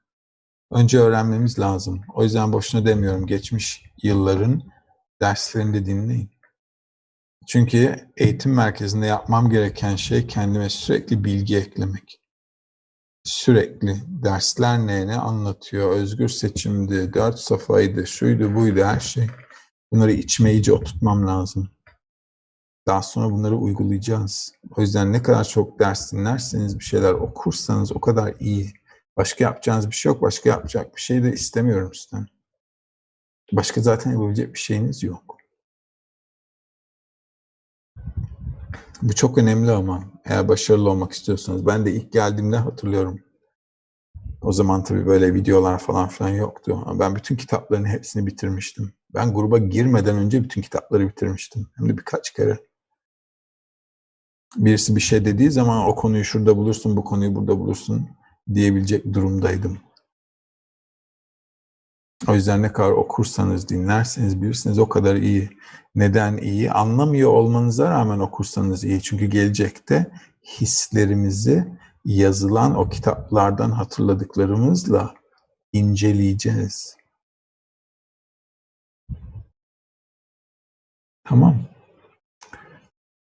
Önce 0.70 0.98
öğrenmemiz 0.98 1.58
lazım. 1.58 2.00
O 2.14 2.22
yüzden 2.22 2.52
boşuna 2.52 2.86
demiyorum. 2.86 3.26
Geçmiş 3.26 3.84
yılların 4.02 4.62
derslerini 5.20 5.74
de 5.74 5.86
dinleyin. 5.86 6.30
Çünkü 7.48 7.96
eğitim 8.16 8.54
merkezinde 8.54 9.06
yapmam 9.06 9.50
gereken 9.50 9.96
şey 9.96 10.26
kendime 10.26 10.68
sürekli 10.70 11.24
bilgi 11.24 11.56
eklemek. 11.56 12.20
Sürekli 13.24 13.96
dersler 14.08 14.86
ne 14.86 15.06
ne 15.06 15.16
anlatıyor, 15.16 15.90
özgür 15.90 16.28
seçimdi, 16.28 17.14
dört 17.14 17.38
safaydı, 17.38 18.06
şuydu 18.06 18.54
buydu 18.54 18.84
her 18.84 19.00
şey. 19.00 19.26
Bunları 19.92 20.12
içime 20.12 20.52
iyice 20.52 20.72
oturtmam 20.72 21.26
lazım. 21.26 21.75
Daha 22.86 23.02
sonra 23.02 23.30
bunları 23.30 23.56
uygulayacağız. 23.56 24.52
O 24.76 24.80
yüzden 24.80 25.12
ne 25.12 25.22
kadar 25.22 25.44
çok 25.44 25.78
ders 25.78 26.12
dinlerseniz, 26.12 26.78
bir 26.78 26.84
şeyler 26.84 27.12
okursanız 27.12 27.92
o 27.92 28.00
kadar 28.00 28.34
iyi. 28.40 28.72
Başka 29.16 29.44
yapacağınız 29.44 29.90
bir 29.90 29.94
şey 29.94 30.12
yok, 30.12 30.22
başka 30.22 30.48
yapacak 30.48 30.96
bir 30.96 31.00
şey 31.00 31.22
de 31.22 31.32
istemiyorum 31.32 31.94
sizden. 31.94 32.26
Başka 33.52 33.80
zaten 33.80 34.10
yapabilecek 34.10 34.54
bir 34.54 34.58
şeyiniz 34.58 35.02
yok. 35.02 35.36
Bu 39.02 39.14
çok 39.14 39.38
önemli 39.38 39.70
ama 39.70 40.04
eğer 40.24 40.48
başarılı 40.48 40.90
olmak 40.90 41.12
istiyorsanız. 41.12 41.66
Ben 41.66 41.86
de 41.86 41.92
ilk 41.92 42.12
geldiğimde 42.12 42.56
hatırlıyorum. 42.56 43.20
O 44.42 44.52
zaman 44.52 44.84
tabii 44.84 45.06
böyle 45.06 45.34
videolar 45.34 45.78
falan 45.78 46.08
filan 46.08 46.30
yoktu. 46.30 46.82
Ama 46.86 47.00
ben 47.00 47.16
bütün 47.16 47.36
kitapların 47.36 47.84
hepsini 47.84 48.26
bitirmiştim. 48.26 48.92
Ben 49.14 49.34
gruba 49.34 49.58
girmeden 49.58 50.16
önce 50.16 50.44
bütün 50.44 50.62
kitapları 50.62 51.08
bitirmiştim. 51.08 51.66
Hem 51.76 51.88
de 51.88 51.96
birkaç 51.98 52.32
kere. 52.32 52.65
Birisi 54.56 54.96
bir 54.96 55.00
şey 55.00 55.24
dediği 55.24 55.50
zaman 55.50 55.86
o 55.86 55.94
konuyu 55.94 56.24
şurada 56.24 56.56
bulursun, 56.56 56.96
bu 56.96 57.04
konuyu 57.04 57.34
burada 57.34 57.58
bulursun 57.58 58.08
diyebilecek 58.54 59.14
durumdaydım. 59.14 59.78
O 62.28 62.34
yüzden 62.34 62.62
ne 62.62 62.72
kadar 62.72 62.90
okursanız, 62.90 63.68
dinlerseniz, 63.68 64.42
bilirsiniz 64.42 64.78
o 64.78 64.88
kadar 64.88 65.16
iyi. 65.16 65.50
Neden 65.94 66.36
iyi? 66.36 66.72
Anlamıyor 66.72 67.30
olmanıza 67.30 67.90
rağmen 67.90 68.18
okursanız 68.18 68.84
iyi. 68.84 69.02
Çünkü 69.02 69.26
gelecekte 69.26 70.10
hislerimizi 70.60 71.78
yazılan 72.04 72.74
o 72.74 72.88
kitaplardan 72.88 73.70
hatırladıklarımızla 73.70 75.14
inceleyeceğiz. 75.72 76.96
Tamam. 81.24 81.75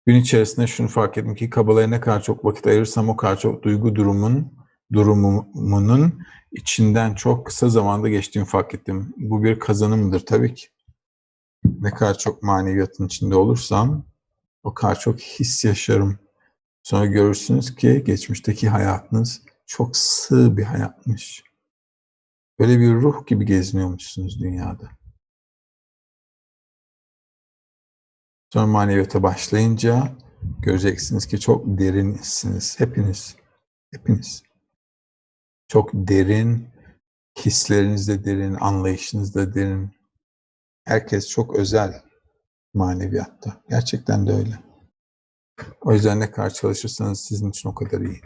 Gün 0.06 0.14
içerisinde 0.14 0.66
şunu 0.66 0.88
fark 0.88 1.18
ettim 1.18 1.34
ki 1.34 1.50
Kabala'ya 1.50 1.86
ne 1.86 2.00
kadar 2.00 2.22
çok 2.22 2.44
vakit 2.44 2.66
ayırırsam 2.66 3.08
o 3.08 3.16
kadar 3.16 3.38
çok 3.38 3.62
duygu 3.62 3.94
durumun 3.94 4.52
durumumunun 4.92 6.22
içinden 6.52 7.14
çok 7.14 7.46
kısa 7.46 7.68
zamanda 7.68 8.08
geçtiğimi 8.08 8.48
fark 8.48 8.74
ettim. 8.74 9.14
Bu 9.16 9.44
bir 9.44 9.58
kazanımdır 9.58 10.26
tabii 10.26 10.54
ki. 10.54 10.66
Ne 11.80 11.90
kadar 11.90 12.18
çok 12.18 12.42
maneviyatın 12.42 13.06
içinde 13.06 13.34
olursam 13.36 14.04
o 14.62 14.74
kadar 14.74 15.00
çok 15.00 15.20
his 15.20 15.64
yaşarım. 15.64 16.18
Sonra 16.82 17.06
görürsünüz 17.06 17.74
ki 17.74 18.02
geçmişteki 18.06 18.68
hayatınız 18.68 19.42
çok 19.66 19.96
sığ 19.96 20.56
bir 20.56 20.62
hayatmış. 20.62 21.44
Böyle 22.58 22.80
bir 22.80 22.94
ruh 22.94 23.26
gibi 23.26 23.46
geziniyormuşsunuz 23.46 24.42
dünyada. 24.42 24.90
Sonra 28.54 28.66
maneviyata 28.66 29.22
başlayınca 29.22 30.12
göreceksiniz 30.58 31.26
ki 31.26 31.40
çok 31.40 31.66
derinsiniz. 31.66 32.80
Hepiniz. 32.80 33.36
Hepiniz. 33.92 34.42
Çok 35.68 35.90
derin, 35.94 36.68
hisleriniz 37.38 38.08
de 38.08 38.24
derin, 38.24 38.54
anlayışınız 38.54 39.34
da 39.34 39.54
derin. 39.54 39.90
Herkes 40.84 41.28
çok 41.28 41.56
özel 41.56 42.02
maneviyatta. 42.74 43.62
Gerçekten 43.70 44.26
de 44.26 44.32
öyle. 44.32 44.58
O 45.80 45.92
yüzden 45.92 46.20
ne 46.20 46.30
kadar 46.30 46.50
çalışırsanız 46.50 47.20
sizin 47.20 47.50
için 47.50 47.68
o 47.68 47.74
kadar 47.74 48.00
iyi. 48.00 48.20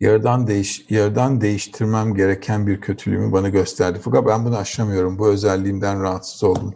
Yarıdan, 0.00 0.46
değiş, 0.46 0.86
yarıdan 0.90 1.40
değiştirmem 1.40 2.14
gereken 2.14 2.66
bir 2.66 2.80
kötülüğümü 2.80 3.32
bana 3.32 3.48
gösterdi. 3.48 4.00
Fakat 4.02 4.26
ben 4.26 4.44
bunu 4.44 4.56
aşamıyorum. 4.56 5.18
Bu 5.18 5.28
özelliğimden 5.28 6.02
rahatsız 6.02 6.44
oldum. 6.44 6.74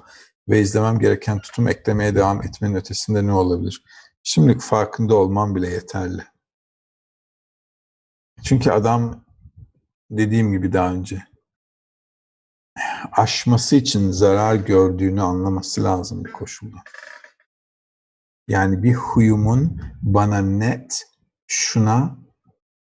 Ve 0.48 0.60
izlemem 0.60 0.98
gereken 0.98 1.38
tutum 1.38 1.68
eklemeye 1.68 2.14
devam 2.14 2.42
etmenin 2.42 2.74
ötesinde 2.74 3.26
ne 3.26 3.32
olabilir? 3.32 3.84
Şimdilik 4.22 4.60
farkında 4.60 5.14
olmam 5.14 5.54
bile 5.54 5.68
yeterli. 5.70 6.22
Çünkü 8.44 8.70
adam 8.70 9.24
dediğim 10.10 10.52
gibi 10.52 10.72
daha 10.72 10.92
önce 10.92 11.22
aşması 13.12 13.76
için 13.76 14.10
zarar 14.10 14.54
gördüğünü 14.54 15.22
anlaması 15.22 15.84
lazım 15.84 16.24
bir 16.24 16.32
koşulda. 16.32 16.76
Yani 18.48 18.82
bir 18.82 18.94
huyumun 18.94 19.80
bana 20.02 20.38
net 20.38 21.06
şuna 21.46 22.18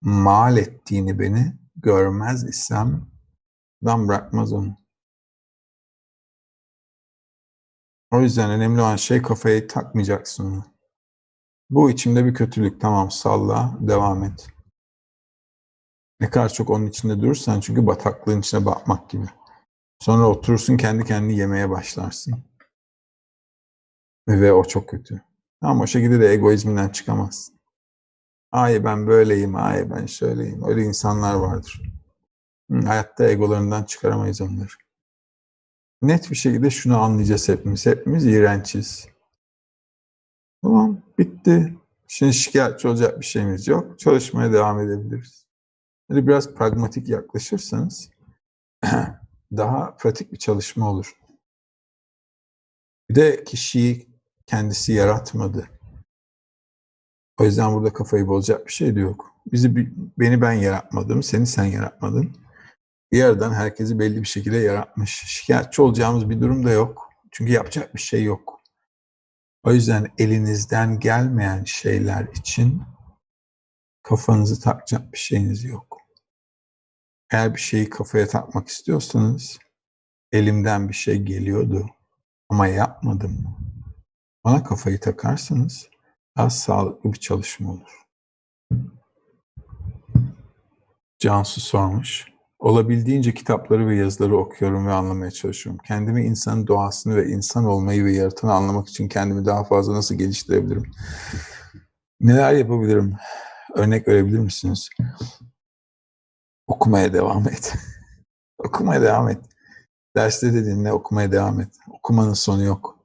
mal 0.02 0.58
ettiğini 0.58 1.20
beni 1.20 1.54
görmez 1.76 2.44
isem 2.44 3.08
adam 3.84 4.08
bırakmaz 4.08 4.54
onu. 4.54 4.83
O 8.14 8.22
yüzden 8.22 8.52
önemli 8.52 8.82
olan 8.82 8.96
şey 8.96 9.22
kafayı 9.22 9.68
takmayacaksın 9.68 10.52
onu. 10.52 10.66
Bu 11.70 11.90
içimde 11.90 12.26
bir 12.26 12.34
kötülük 12.34 12.82
tamam 12.82 13.12
salla 13.12 13.78
devam 13.80 14.24
et. 14.24 14.48
Ne 16.20 16.30
kadar 16.30 16.50
çok 16.50 16.70
onun 16.70 16.86
içinde 16.86 17.22
durursan 17.22 17.60
çünkü 17.60 17.88
bataklığın 17.88 18.40
içine 18.40 18.66
bakmak 18.66 19.10
gibi. 19.10 19.26
Sonra 20.00 20.30
oturursun 20.30 20.78
kendi 20.78 21.06
kendini 21.06 21.38
yemeye 21.38 21.70
başlarsın. 21.70 22.44
Ve 24.28 24.54
o 24.54 24.64
çok 24.64 24.90
kötü. 24.90 25.22
Ama 25.62 25.84
o 25.84 25.88
şekilde 25.88 26.20
de 26.20 26.28
egoizminden 26.28 26.90
çıkamazsın. 26.90 27.60
Ay 28.52 28.84
ben 28.84 29.08
böyleyim, 29.08 29.56
ay 29.56 29.90
ben 29.90 30.06
şöyleyim. 30.06 30.64
Öyle 30.68 30.84
insanlar 30.84 31.34
vardır. 31.34 31.82
Hayatta 32.86 33.30
egolarından 33.30 33.84
çıkaramayız 33.84 34.42
onları. 34.42 34.83
Net 36.04 36.32
bir 36.32 36.36
şekilde 36.36 36.70
şunu 36.70 36.98
anlayacağız 36.98 37.50
hepimiz. 37.50 37.86
Hepimiz 37.86 38.26
iğrençiz. 38.26 39.08
Tamam, 40.62 41.02
bitti. 41.18 41.74
Şimdi 42.08 42.34
şikayetçi 42.34 42.88
olacak 42.88 43.20
bir 43.20 43.26
şeyimiz 43.26 43.68
yok. 43.68 44.00
Çalışmaya 44.00 44.54
devam 44.54 44.80
edebiliriz. 44.80 45.46
Böyle 46.10 46.28
biraz 46.28 46.54
pragmatik 46.54 47.10
yaklaşırsanız 47.10 48.10
daha 49.58 49.96
pratik 49.98 50.32
bir 50.32 50.38
çalışma 50.38 50.92
olur. 50.92 51.18
Bir 53.10 53.16
de 53.16 53.44
kişiyi 53.44 54.08
kendisi 54.46 54.94
yaratmadı. 54.94 55.68
O 57.40 57.44
yüzden 57.44 57.74
burada 57.74 57.94
kafayı 57.94 58.28
bozacak 58.28 58.68
bir 58.68 58.72
şey 58.72 58.96
de 58.96 59.00
yok. 59.00 59.36
Bizi 59.52 59.76
beni 60.20 60.42
ben 60.42 60.54
yaratmadım, 60.54 61.24
seni 61.24 61.48
sen 61.48 61.66
yaratmadın. 61.66 62.43
Bir 63.14 63.18
yerden 63.18 63.52
herkesi 63.52 64.00
belli 64.00 64.22
bir 64.22 64.28
şekilde 64.28 64.58
yaratmış. 64.58 65.24
Şikayetçi 65.28 65.82
olacağımız 65.82 66.30
bir 66.30 66.42
durum 66.42 66.66
da 66.66 66.72
yok. 66.72 67.10
Çünkü 67.32 67.52
yapacak 67.52 67.96
bir 67.96 68.00
şey 68.00 68.24
yok. 68.24 68.62
O 69.64 69.74
yüzden 69.74 70.08
elinizden 70.18 71.00
gelmeyen 71.00 71.64
şeyler 71.64 72.28
için 72.28 72.84
kafanızı 74.04 74.62
takacak 74.62 75.14
bir 75.14 75.18
şeyiniz 75.18 75.64
yok. 75.64 75.98
Eğer 77.32 77.56
bir 77.56 77.60
şeyi 77.60 77.90
kafaya 77.90 78.28
takmak 78.28 78.68
istiyorsanız 78.68 79.60
elimden 80.32 80.90
bir 80.90 80.94
şey 80.94 81.22
geliyordu 81.22 81.90
ama 82.50 82.68
yapmadım. 82.68 83.58
Bana 84.44 84.64
kafayı 84.64 85.00
takarsanız 85.00 85.90
daha 86.38 86.50
sağlıklı 86.50 87.14
bir 87.14 87.20
çalışma 87.20 87.72
olur. 87.72 88.02
Cansu 91.20 91.62
sormuş. 91.62 92.33
Olabildiğince 92.64 93.34
kitapları 93.34 93.88
ve 93.88 93.96
yazıları 93.96 94.38
okuyorum 94.38 94.88
ve 94.88 94.92
anlamaya 94.92 95.32
çalışıyorum. 95.32 95.82
Kendimi 95.88 96.26
insanın 96.26 96.68
doğasını 96.68 97.16
ve 97.16 97.28
insan 97.28 97.66
olmayı 97.66 98.06
ve 98.06 98.14
yaratanı 98.14 98.54
anlamak 98.54 98.90
için 98.90 99.08
kendimi 99.08 99.46
daha 99.46 99.64
fazla 99.64 99.94
nasıl 99.94 100.16
geliştirebilirim? 100.16 100.92
Neler 102.22 102.54
yapabilirim? 102.54 103.16
Örnek 103.76 104.08
verebilir 104.08 104.40
misiniz? 104.40 104.90
Okumaya 106.68 107.14
devam 107.14 107.48
et. 107.48 107.74
okumaya 108.58 109.02
devam 109.02 109.30
et. 109.30 109.42
Derste 110.16 110.54
de 110.54 110.66
dinle, 110.66 110.94
okumaya 110.94 111.32
devam 111.32 111.62
et. 111.62 111.70
Okumanın 111.94 112.34
sonu 112.34 112.64
yok. 112.64 113.00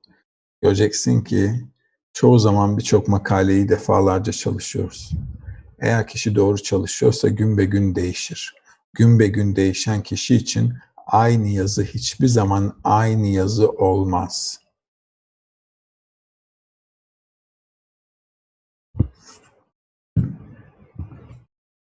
Göreceksin 0.63 1.25
ki 1.25 1.67
çoğu 2.13 2.39
zaman 2.39 2.79
birçok 2.79 3.09
makaleyi 3.09 3.69
defalarca 3.69 4.33
çalışıyoruz. 4.33 5.11
Eğer 5.79 6.07
kişi 6.07 6.35
doğru 6.35 6.63
çalışıyorsa 6.63 7.29
gün 7.29 7.59
be 7.59 7.65
gün 7.65 7.95
değişir. 7.95 8.59
Gün 8.95 9.19
be 9.19 9.27
gün 9.27 9.57
değişen 9.57 10.03
kişi 10.03 10.37
için 10.37 10.75
aynı 11.07 11.49
yazı 11.49 11.83
hiçbir 11.83 12.27
zaman 12.27 12.81
aynı 12.85 13.27
yazı 13.27 13.71
olmaz. 13.71 14.61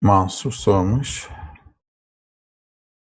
Mansur 0.02 0.52
sormuş. 0.52 1.30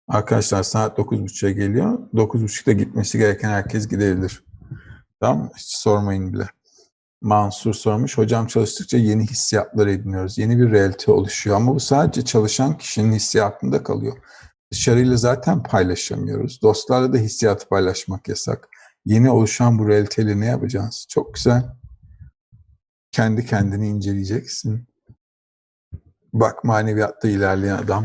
Arkadaşlar 0.09 0.63
saat 0.63 0.99
9.30'a 0.99 1.51
geliyor. 1.51 1.99
9.30'da 2.15 2.73
gitmesi 2.73 3.19
gereken 3.19 3.49
herkes 3.49 3.89
gidebilir. 3.89 4.45
Tamam 5.21 5.51
Hiç 5.57 5.77
sormayın 5.77 6.33
bile. 6.33 6.49
Mansur 7.23 7.75
sormuş. 7.75 8.19
Hocam 8.19 8.47
çalıştıkça 8.47 8.99
yeni 8.99 9.27
hissiyatlar 9.27 9.87
ediniyoruz. 9.87 10.39
Yeni 10.39 10.59
bir 10.59 10.71
realite 10.71 11.13
oluşuyor. 11.13 11.57
Ama 11.57 11.75
bu 11.75 11.81
sadece 11.81 12.25
çalışan 12.25 12.79
kişinin 12.79 13.13
hissiyatında 13.13 13.83
kalıyor. 13.83 14.17
Dışarıyla 14.73 15.17
zaten 15.17 15.63
paylaşamıyoruz. 15.63 16.63
Dostlarla 16.63 17.13
da 17.13 17.17
hissiyatı 17.17 17.69
paylaşmak 17.69 18.29
yasak. 18.29 18.69
Yeni 19.05 19.31
oluşan 19.31 19.79
bu 19.79 19.89
realiteyle 19.89 20.41
ne 20.41 20.47
yapacağız? 20.47 21.07
Çok 21.09 21.35
güzel. 21.35 21.65
Kendi 23.13 23.47
kendini 23.47 23.89
inceleyeceksin. 23.89 24.87
Bak 26.33 26.65
maneviyatta 26.65 27.29
ilerleyen 27.29 27.77
adam 27.77 28.05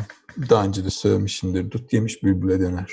daha 0.49 0.63
önce 0.63 0.85
de 0.85 0.89
söylemişimdir. 0.89 1.71
Dut 1.71 1.93
yemiş 1.93 2.23
bülbüle 2.23 2.59
döner. 2.59 2.91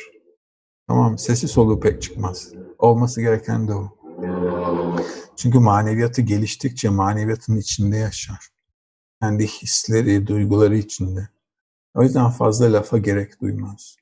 Tamam 0.88 1.18
Sesi 1.18 1.48
soluğu 1.48 1.80
pek 1.80 2.02
çıkmaz. 2.02 2.52
Olması 2.78 3.20
gereken 3.20 3.68
de 3.68 3.74
o. 3.74 3.93
Çünkü 5.36 5.58
maneviyatı 5.58 6.22
geliştikçe 6.22 6.88
maneviyatın 6.88 7.56
içinde 7.56 7.96
yaşar. 7.96 8.48
Kendi 9.22 9.46
hisleri, 9.46 10.26
duyguları 10.26 10.76
içinde. 10.76 11.28
O 11.94 12.02
yüzden 12.02 12.30
fazla 12.30 12.72
lafa 12.72 12.98
gerek 12.98 13.40
duymaz. 13.40 13.96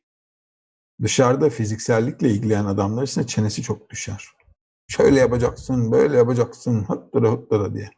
Dışarıda 1.02 1.50
fiziksellikle 1.50 2.30
ilgilenen 2.30 2.64
adamlar 2.64 3.02
ise 3.02 3.26
çenesi 3.26 3.62
çok 3.62 3.90
düşer. 3.90 4.28
Şöyle 4.88 5.20
yapacaksın, 5.20 5.92
böyle 5.92 6.16
yapacaksın, 6.16 6.84
hıttıra 6.84 7.32
hıttıra 7.32 7.74
diye. 7.74 7.90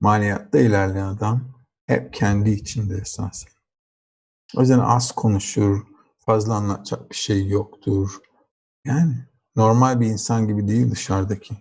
Maneviyatta 0.00 0.58
ilerleyen 0.58 1.06
adam 1.06 1.54
hep 1.86 2.14
kendi 2.14 2.50
içinde 2.50 2.96
esasen. 2.96 3.52
O 4.56 4.60
yüzden 4.60 4.78
az 4.78 5.12
konuşur, 5.12 5.82
fazla 6.18 6.54
anlatacak 6.54 7.10
bir 7.10 7.16
şey 7.16 7.48
yoktur. 7.48 8.18
Yani 8.84 9.27
normal 9.58 10.00
bir 10.00 10.06
insan 10.06 10.46
gibi 10.46 10.68
değil 10.68 10.90
dışarıdaki. 10.90 11.54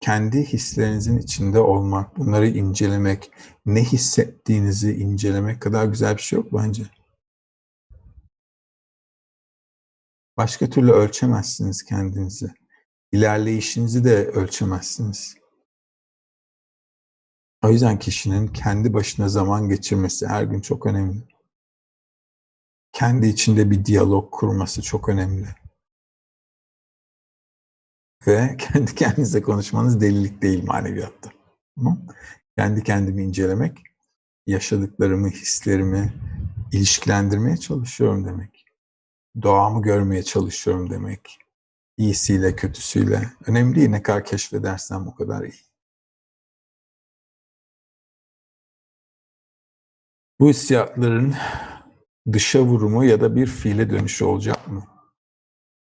Kendi 0.00 0.44
hislerinizin 0.44 1.18
içinde 1.18 1.58
olmak, 1.58 2.18
bunları 2.18 2.48
incelemek, 2.48 3.32
ne 3.66 3.84
hissettiğinizi 3.84 4.96
incelemek 4.96 5.62
kadar 5.62 5.84
güzel 5.84 6.16
bir 6.16 6.22
şey 6.22 6.36
yok 6.36 6.52
bence. 6.52 6.82
Başka 10.36 10.70
türlü 10.70 10.92
ölçemezsiniz 10.92 11.84
kendinizi. 11.84 12.54
İlerleyişinizi 13.12 14.04
de 14.04 14.26
ölçemezsiniz. 14.26 15.36
O 17.64 17.68
yüzden 17.68 17.98
kişinin 17.98 18.48
kendi 18.48 18.94
başına 18.94 19.28
zaman 19.28 19.68
geçirmesi 19.68 20.26
her 20.26 20.42
gün 20.42 20.60
çok 20.60 20.86
önemli. 20.86 21.22
Kendi 22.92 23.26
içinde 23.26 23.70
bir 23.70 23.84
diyalog 23.84 24.30
kurması 24.30 24.82
çok 24.82 25.08
önemli. 25.08 25.61
Ve 28.26 28.56
kendi 28.58 28.94
kendinize 28.94 29.42
konuşmanız 29.42 30.00
delilik 30.00 30.42
değil 30.42 30.64
maneviyatta. 30.64 31.30
Kendi 32.58 32.82
kendimi 32.82 33.22
incelemek, 33.22 33.78
yaşadıklarımı, 34.46 35.28
hislerimi 35.28 36.12
ilişkilendirmeye 36.72 37.56
çalışıyorum 37.56 38.24
demek. 38.26 38.64
Doğamı 39.42 39.82
görmeye 39.82 40.22
çalışıyorum 40.22 40.90
demek. 40.90 41.38
İyisiyle, 41.96 42.56
kötüsüyle. 42.56 43.30
Önemli 43.46 43.76
değil 43.76 43.88
ne 43.88 44.02
kadar 44.02 44.24
keşfedersem 44.24 45.06
o 45.08 45.14
kadar 45.14 45.44
iyi. 45.44 45.72
Bu 50.40 50.48
hissiyatların 50.48 51.34
dışa 52.32 52.62
vurumu 52.62 53.04
ya 53.04 53.20
da 53.20 53.36
bir 53.36 53.46
fiile 53.46 53.90
dönüşü 53.90 54.24
olacak 54.24 54.68
mı? 54.68 54.84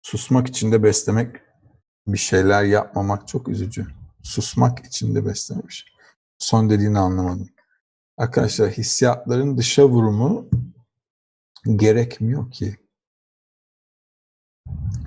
Susmak 0.01 0.47
için 0.47 0.71
de 0.71 0.83
beslemek, 0.83 1.35
bir 2.07 2.17
şeyler 2.17 2.63
yapmamak 2.63 3.27
çok 3.27 3.47
üzücü. 3.47 3.87
Susmak 4.23 4.85
için 4.85 5.15
de 5.15 5.25
beslemiş. 5.25 5.85
Son 6.37 6.69
dediğini 6.69 6.99
anlamadım. 6.99 7.49
Arkadaşlar 8.17 8.71
hissiyatların 8.71 9.57
dışa 9.57 9.89
vurumu 9.89 10.49
gerekmiyor 11.75 12.51
ki. 12.51 12.77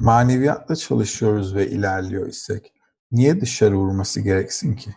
Maneviyatla 0.01 0.77
çalışıyoruz 0.77 1.55
ve 1.55 1.70
ilerliyor 1.70 2.27
isek 2.27 2.72
niye 3.12 3.40
dışarı 3.40 3.77
vurması 3.77 4.20
gereksin 4.20 4.74
ki? 4.74 4.90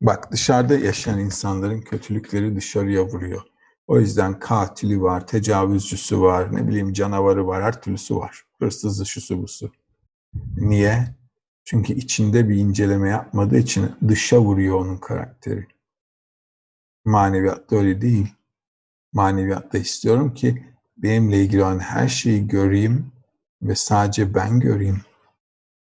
Bak 0.00 0.32
dışarıda 0.32 0.74
yaşayan 0.74 1.18
insanların 1.18 1.80
kötülükleri 1.80 2.56
dışarıya 2.56 3.04
vuruyor. 3.04 3.42
O 3.86 4.00
yüzden 4.00 4.38
katili 4.38 5.02
var, 5.02 5.26
tecavüzcüsü 5.26 6.20
var, 6.20 6.56
ne 6.56 6.68
bileyim 6.68 6.92
canavarı 6.92 7.46
var, 7.46 7.62
her 7.62 7.82
türlüsü 7.82 8.16
var. 8.16 8.42
Hırsızı, 8.58 9.06
şusu 9.06 9.42
busu. 9.42 9.72
Niye? 10.56 11.14
Çünkü 11.64 11.92
içinde 11.92 12.48
bir 12.48 12.56
inceleme 12.56 13.08
yapmadığı 13.08 13.58
için 13.58 13.92
dışa 14.08 14.40
vuruyor 14.40 14.80
onun 14.80 14.96
karakteri. 14.96 15.66
Maneviyatta 17.04 17.76
öyle 17.76 18.00
değil. 18.00 18.34
Maneviyatta 19.12 19.78
istiyorum 19.78 20.34
ki 20.34 20.64
benimle 20.96 21.44
ilgili 21.44 21.62
olan 21.62 21.78
her 21.78 22.08
şeyi 22.08 22.48
göreyim 22.48 23.12
ve 23.62 23.74
sadece 23.74 24.34
ben 24.34 24.60
göreyim. 24.60 25.00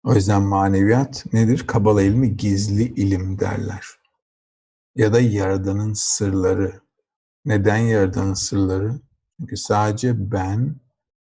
O 0.03 0.15
yüzden 0.15 0.41
maneviyat 0.41 1.33
nedir? 1.33 1.67
Kabala 1.67 2.01
ilmi 2.01 2.37
gizli 2.37 2.83
ilim 2.83 3.39
derler. 3.39 3.85
Ya 4.95 5.13
da 5.13 5.19
Yaradan'ın 5.19 5.93
sırları. 5.93 6.81
Neden 7.45 7.77
Yaradan'ın 7.77 8.33
sırları? 8.33 8.99
Çünkü 9.39 9.57
sadece 9.57 10.31
ben 10.31 10.75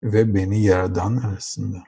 ve 0.04 0.36
beni 0.36 0.64
Yaradan 0.64 1.18
arasında. 1.18 1.84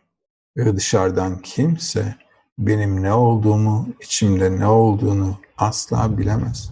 Ve 0.57 0.75
dışarıdan 0.75 1.41
kimse 1.41 2.15
benim 2.57 3.03
ne 3.03 3.13
olduğumu, 3.13 3.87
içimde 4.01 4.59
ne 4.59 4.67
olduğunu 4.67 5.37
asla 5.57 6.17
bilemez. 6.17 6.71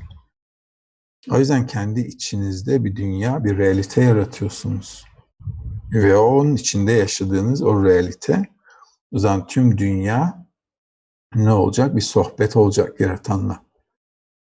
O 1.29 1.39
yüzden 1.39 1.67
kendi 1.67 1.99
içinizde 1.99 2.83
bir 2.83 2.95
dünya, 2.95 3.43
bir 3.43 3.57
realite 3.57 4.03
yaratıyorsunuz. 4.03 5.05
Ve 5.93 6.15
onun 6.15 6.55
içinde 6.55 6.91
yaşadığınız 6.91 7.61
o 7.61 7.85
realite, 7.85 8.45
o 9.11 9.19
zaman 9.19 9.47
tüm 9.47 9.77
dünya 9.77 10.47
ne 11.35 11.51
olacak? 11.51 11.95
Bir 11.95 12.01
sohbet 12.01 12.55
olacak 12.55 12.99
yaratanla. 12.99 13.63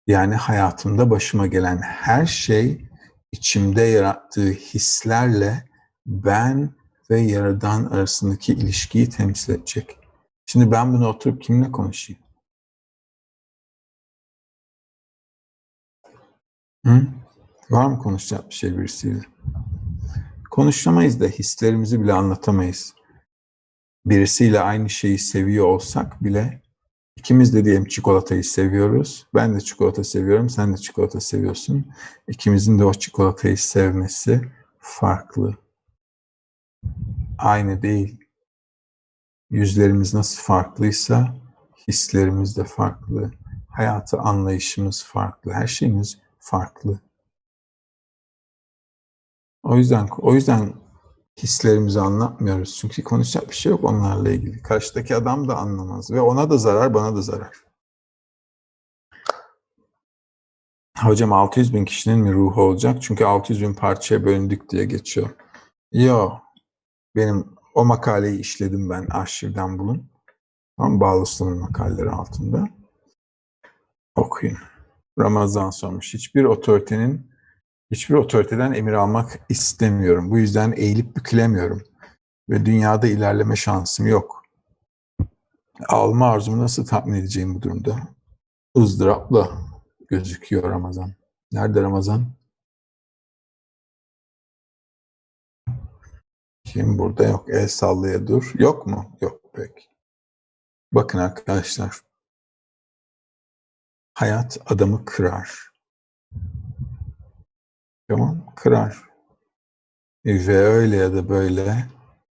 Yani 0.07 0.35
hayatımda 0.35 1.09
başıma 1.09 1.47
gelen 1.47 1.77
her 1.77 2.25
şey 2.25 2.87
içimde 3.31 3.81
yarattığı 3.81 4.49
hislerle 4.51 5.65
ben 6.05 6.76
ve 7.09 7.19
Yaradan 7.19 7.85
arasındaki 7.85 8.53
ilişkiyi 8.53 9.09
temsil 9.09 9.53
edecek. 9.53 9.97
Şimdi 10.45 10.71
ben 10.71 10.93
bunu 10.93 11.07
oturup 11.07 11.41
kimle 11.41 11.71
konuşayım? 11.71 12.21
Hı? 16.85 17.07
Var 17.69 17.85
mı 17.85 17.99
konuşacak 17.99 18.49
bir 18.49 18.55
şey 18.55 18.77
birisiyle? 18.77 19.21
Konuşamayız 20.51 21.19
da 21.19 21.25
hislerimizi 21.25 22.01
bile 22.01 22.13
anlatamayız. 22.13 22.93
Birisiyle 24.05 24.59
aynı 24.59 24.89
şeyi 24.89 25.19
seviyor 25.19 25.65
olsak 25.65 26.23
bile 26.23 26.61
ikimiz 27.15 27.53
de 27.53 27.65
diyelim 27.65 27.85
çikolatayı 27.85 28.43
seviyoruz. 28.43 29.27
Ben 29.33 29.55
de 29.55 29.61
çikolata 29.61 30.03
seviyorum, 30.03 30.49
sen 30.49 30.73
de 30.73 30.77
çikolata 30.77 31.19
seviyorsun. 31.19 31.85
İkimizin 32.27 32.79
de 32.79 32.85
o 32.85 32.93
çikolatayı 32.93 33.57
sevmesi 33.57 34.41
farklı. 34.79 35.57
Aynı 37.37 37.81
değil. 37.81 38.19
Yüzlerimiz 39.49 40.13
nasıl 40.13 40.41
farklıysa 40.41 41.35
hislerimiz 41.87 42.57
de 42.57 42.63
farklı. 42.63 43.31
Hayatı 43.69 44.17
anlayışımız 44.17 45.03
farklı. 45.03 45.53
Her 45.53 45.67
şeyimiz 45.67 46.19
farklı. 46.39 46.99
O 49.63 49.75
yüzden 49.75 50.07
o 50.17 50.33
yüzden 50.33 50.73
hislerimizi 51.37 51.99
anlatmıyoruz. 51.99 52.77
Çünkü 52.77 53.03
konuşacak 53.03 53.49
bir 53.49 53.55
şey 53.55 53.71
yok 53.71 53.83
onlarla 53.83 54.29
ilgili. 54.29 54.61
Karşıdaki 54.61 55.15
adam 55.15 55.47
da 55.47 55.57
anlamaz 55.57 56.11
ve 56.11 56.21
ona 56.21 56.49
da 56.49 56.57
zarar, 56.57 56.93
bana 56.93 57.15
da 57.15 57.21
zarar. 57.21 57.67
Hocam 60.97 61.33
600 61.33 61.73
bin 61.73 61.85
kişinin 61.85 62.19
mi 62.19 62.33
ruhu 62.33 62.61
olacak? 62.61 63.01
Çünkü 63.01 63.25
600 63.25 63.61
bin 63.61 63.73
parçaya 63.73 64.25
bölündük 64.25 64.69
diye 64.69 64.85
geçiyor. 64.85 65.29
Yo, 65.91 66.31
benim 67.17 67.45
o 67.73 67.85
makaleyi 67.85 68.39
işledim 68.39 68.89
ben 68.89 69.07
arşivden 69.09 69.79
bulun. 69.79 70.09
Tam 70.77 70.99
Bağlısı'nın 70.99 71.59
makaleleri 71.59 72.09
altında. 72.09 72.69
Okuyun. 74.15 74.57
Ramazan 75.19 75.69
sormuş. 75.69 76.13
Hiçbir 76.13 76.43
otoritenin 76.43 77.31
hiçbir 77.91 78.15
otoriteden 78.15 78.73
emir 78.73 78.93
almak 78.93 79.39
istemiyorum. 79.49 80.31
Bu 80.31 80.37
yüzden 80.37 80.73
eğilip 80.77 81.15
bükülemiyorum. 81.15 81.81
Ve 82.49 82.65
dünyada 82.65 83.07
ilerleme 83.07 83.55
şansım 83.55 84.07
yok. 84.07 84.43
Alma 85.89 86.29
arzumu 86.29 86.61
nasıl 86.61 86.85
tatmin 86.85 87.13
edeceğim 87.13 87.55
bu 87.55 87.61
durumda? 87.61 87.99
ızdırapla 88.77 89.51
gözüküyor 90.07 90.63
Ramazan. 90.63 91.13
Nerede 91.51 91.81
Ramazan? 91.81 92.36
Kim 96.67 96.97
burada 96.97 97.23
yok? 97.23 97.49
El 97.49 97.67
sallaya 97.67 98.27
dur. 98.27 98.51
Yok 98.59 98.87
mu? 98.87 99.17
Yok 99.21 99.53
pek. 99.53 99.89
Bakın 100.91 101.17
arkadaşlar. 101.17 102.01
Hayat 104.13 104.57
adamı 104.65 105.05
kırar. 105.05 105.71
Tamam, 108.09 108.53
kırar. 108.55 109.03
Ve 110.25 110.57
öyle 110.57 110.95
ya 110.95 111.13
da 111.13 111.29
böyle 111.29 111.85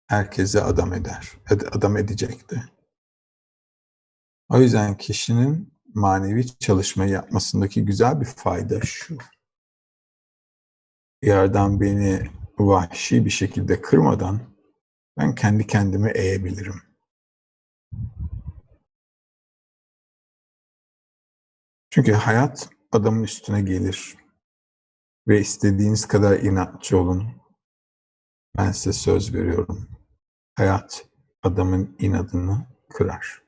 herkese 0.07 0.63
adam 0.63 0.93
eder. 0.93 1.31
Adam 1.71 1.97
edecekti. 1.97 2.63
O 4.49 4.59
yüzden 4.59 4.97
kişinin 4.97 5.73
manevi 5.93 6.47
çalışmayı 6.47 7.11
yapmasındaki 7.11 7.85
güzel 7.85 8.21
bir 8.21 8.25
fayda 8.25 8.81
şu. 8.81 9.17
Yerden 11.23 11.81
beni 11.81 12.42
vahşi 12.59 13.25
bir 13.25 13.29
şekilde 13.29 13.81
kırmadan 13.81 14.39
ben 15.17 15.35
kendi 15.35 15.67
kendimi 15.67 16.11
eğebilirim. 16.11 16.81
Çünkü 21.89 22.13
hayat 22.13 22.69
adamın 22.91 23.23
üstüne 23.23 23.61
gelir 23.61 24.17
ve 25.27 25.39
istediğiniz 25.39 26.05
kadar 26.05 26.39
inatçı 26.39 26.97
olun. 26.97 27.41
Ben 28.57 28.71
size 28.71 28.93
söz 28.93 29.33
veriyorum. 29.33 29.89
Hayat 30.55 31.05
adamın 31.43 31.95
inadını 31.99 32.67
kırar. 32.89 33.43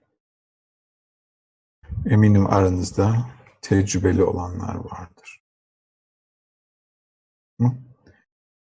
Eminim 2.06 2.48
aranızda 2.48 3.30
tecrübeli 3.62 4.24
olanlar 4.24 4.76
vardır. 4.76 5.42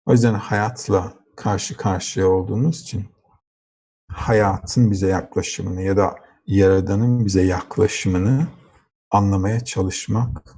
O 0.07 0.13
yüzden 0.13 0.35
hayatla 0.35 1.15
karşı 1.37 1.77
karşıya 1.77 2.29
olduğunuz 2.29 2.81
için 2.81 3.05
hayatın 4.09 4.91
bize 4.91 5.07
yaklaşımını 5.07 5.83
ya 5.83 5.97
da 5.97 6.17
Yaradan'ın 6.47 7.25
bize 7.25 7.43
yaklaşımını 7.43 8.47
anlamaya 9.11 9.65
çalışmak 9.65 10.55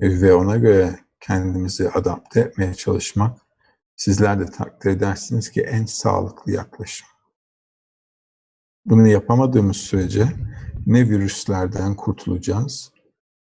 ve 0.00 0.34
ona 0.34 0.56
göre 0.56 1.00
kendimizi 1.20 1.90
adapte 1.90 2.40
etmeye 2.40 2.74
çalışmak 2.74 3.38
sizler 3.96 4.40
de 4.40 4.46
takdir 4.46 4.90
edersiniz 4.90 5.50
ki 5.50 5.62
en 5.62 5.84
sağlıklı 5.84 6.52
yaklaşım. 6.52 7.08
Bunu 8.84 9.08
yapamadığımız 9.08 9.76
sürece 9.76 10.28
ne 10.86 11.08
virüslerden 11.08 11.96
kurtulacağız, 11.96 12.92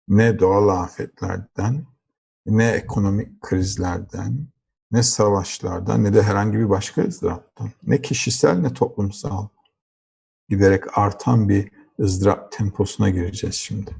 ne 0.07 0.39
doğal 0.39 0.67
afetlerden, 0.67 1.85
ne 2.45 2.67
ekonomik 2.67 3.41
krizlerden, 3.41 4.47
ne 4.91 5.03
savaşlardan, 5.03 6.03
ne 6.03 6.13
de 6.13 6.23
herhangi 6.23 6.57
bir 6.57 6.69
başka 6.69 7.01
ızdıraptan, 7.01 7.71
ne 7.83 8.01
kişisel 8.01 8.59
ne 8.59 8.73
toplumsal. 8.73 9.47
giderek 10.49 10.97
artan 10.97 11.49
bir 11.49 11.71
ızdırap 11.99 12.51
temposuna 12.51 13.09
gireceğiz 13.09 13.55
şimdi. 13.55 13.95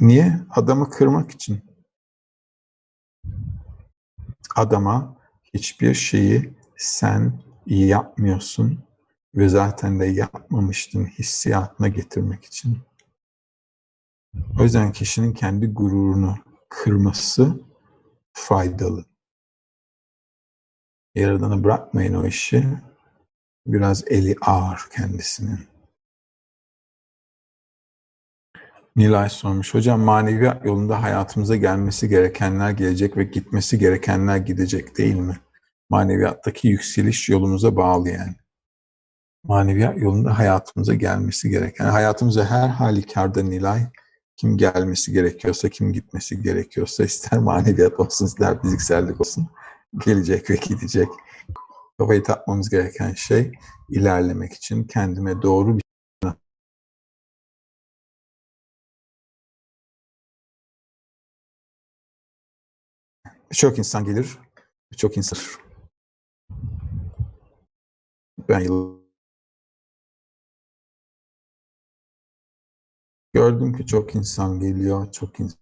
Niye? 0.00 0.40
Adamı 0.50 0.90
kırmak 0.90 1.30
için. 1.30 1.60
Adama 4.56 5.16
hiçbir 5.54 5.94
şeyi 5.94 6.54
sen 6.76 7.42
yapmıyorsun 7.66 8.84
ve 9.34 9.48
zaten 9.48 10.00
de 10.00 10.06
yapmamıştın 10.06 11.06
hissiyatına 11.06 11.88
getirmek 11.88 12.44
için. 12.44 12.78
O 14.60 14.62
yüzden 14.62 14.92
kişinin 14.92 15.32
kendi 15.32 15.66
gururunu 15.66 16.36
kırması 16.68 17.67
faydalı. 18.38 19.04
Yaradanı 21.14 21.64
bırakmayın 21.64 22.14
o 22.14 22.26
işi. 22.26 22.64
Biraz 23.66 24.04
eli 24.08 24.36
ağır 24.40 24.80
kendisinin. 24.96 25.68
Nilay 28.96 29.30
sormuş. 29.30 29.74
Hocam 29.74 30.00
maneviyat 30.00 30.64
yolunda 30.64 31.02
hayatımıza 31.02 31.56
gelmesi 31.56 32.08
gerekenler 32.08 32.70
gelecek 32.70 33.16
ve 33.16 33.24
gitmesi 33.24 33.78
gerekenler 33.78 34.36
gidecek 34.36 34.98
değil 34.98 35.14
mi? 35.14 35.38
Maneviyattaki 35.90 36.68
yükseliş 36.68 37.28
yolumuza 37.28 37.76
bağlı 37.76 38.08
yani. 38.08 38.34
Maneviyat 39.44 39.98
yolunda 39.98 40.38
hayatımıza 40.38 40.94
gelmesi 40.94 41.50
gereken. 41.50 41.84
Yani 41.84 41.92
hayatımıza 41.92 42.44
her 42.44 42.68
halükarda 42.68 43.42
Nilay 43.42 43.86
kim 44.38 44.56
gelmesi 44.56 45.12
gerekiyorsa, 45.12 45.68
kim 45.68 45.92
gitmesi 45.92 46.42
gerekiyorsa 46.42 47.04
ister 47.04 47.38
maneviyat 47.38 48.00
olsun, 48.00 48.26
ister 48.26 48.62
fiziksellik 48.62 49.20
olsun 49.20 49.48
gelecek 50.04 50.50
ve 50.50 50.56
gidecek. 50.56 51.08
Kafayı 51.98 52.22
takmamız 52.22 52.70
gereken 52.70 53.14
şey 53.14 53.52
ilerlemek 53.88 54.52
için 54.52 54.84
kendime 54.84 55.42
doğru 55.42 55.76
bir 55.76 55.82
Birçok 63.50 63.78
insan 63.78 64.04
gelir, 64.04 64.38
birçok 64.92 65.16
insan 65.16 65.38
ben 68.48 68.60
yıl 68.60 68.97
gördüm 73.32 73.72
ki 73.76 73.86
çok 73.86 74.14
insan 74.14 74.60
geliyor, 74.60 75.12
çok 75.12 75.40
insan 75.40 75.58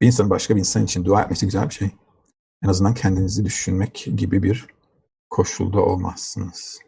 Bir 0.00 0.06
insanın 0.06 0.30
başka 0.30 0.54
bir 0.54 0.60
insan 0.60 0.84
için 0.84 1.04
dua 1.04 1.22
etmesi 1.22 1.46
güzel 1.46 1.68
bir 1.68 1.74
şey. 1.74 1.90
En 2.64 2.68
azından 2.68 2.94
kendinizi 2.94 3.44
düşünmek 3.44 4.08
gibi 4.16 4.42
bir 4.42 4.66
koşulda 5.30 5.80
olmazsınız. 5.80 6.80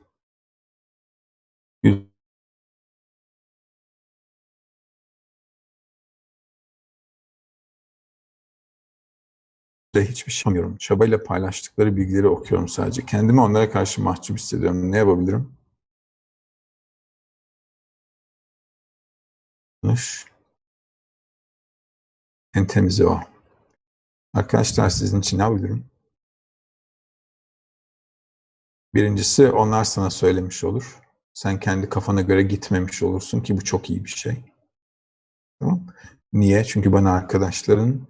de 9.94 10.04
hiçbir 10.08 10.32
şey 10.32 10.40
yapamıyorum. 10.40 10.76
Çabayla 10.76 11.22
paylaştıkları 11.22 11.96
bilgileri 11.96 12.28
okuyorum 12.28 12.68
sadece. 12.68 13.06
Kendimi 13.06 13.40
onlara 13.40 13.70
karşı 13.70 14.02
mahcup 14.02 14.38
hissediyorum. 14.38 14.92
Ne 14.92 14.96
yapabilirim? 14.96 15.52
Yanlış. 19.82 20.29
En 22.54 22.66
temizi 22.66 23.06
o. 23.06 23.20
Arkadaşlar 24.34 24.90
sizin 24.90 25.20
için 25.20 25.38
ne 25.38 25.42
yapabilirim? 25.42 25.84
Birincisi 28.94 29.50
onlar 29.50 29.84
sana 29.84 30.10
söylemiş 30.10 30.64
olur. 30.64 31.00
Sen 31.34 31.60
kendi 31.60 31.88
kafana 31.88 32.20
göre 32.20 32.42
gitmemiş 32.42 33.02
olursun 33.02 33.40
ki 33.40 33.56
bu 33.56 33.64
çok 33.64 33.90
iyi 33.90 34.04
bir 34.04 34.10
şey. 34.10 34.44
Tamam. 35.60 35.86
Niye? 36.32 36.64
Çünkü 36.64 36.92
bana 36.92 37.12
arkadaşların 37.12 38.06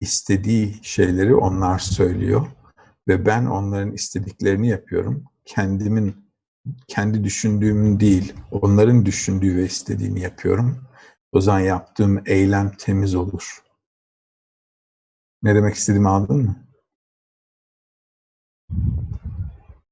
istediği 0.00 0.80
şeyleri 0.82 1.34
onlar 1.34 1.78
söylüyor 1.78 2.46
ve 3.08 3.26
ben 3.26 3.46
onların 3.46 3.92
istediklerini 3.92 4.68
yapıyorum. 4.68 5.24
Kendimin 5.44 6.28
kendi 6.88 7.24
düşündüğümün 7.24 8.00
değil, 8.00 8.34
onların 8.50 9.06
düşündüğü 9.06 9.56
ve 9.56 9.64
istediğini 9.64 10.20
yapıyorum. 10.20 10.88
O 11.32 11.40
zaman 11.40 11.60
yaptığım 11.60 12.22
eylem 12.26 12.70
temiz 12.78 13.14
olur. 13.14 13.62
Ne 15.42 15.54
demek 15.54 15.74
istediğimi 15.74 16.08
anladın 16.08 16.36
mı? 16.36 16.68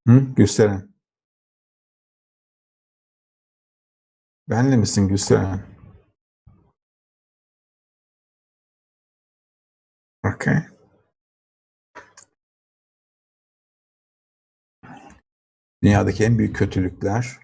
Hı? 0.07 0.19
Gülseren. 0.37 0.95
Benle 4.49 4.77
misin 4.77 5.09
Gülseren? 5.09 5.67
Okay. 10.25 10.63
Dünyadaki 15.83 16.25
en 16.25 16.39
büyük 16.39 16.57
kötülükler 16.57 17.39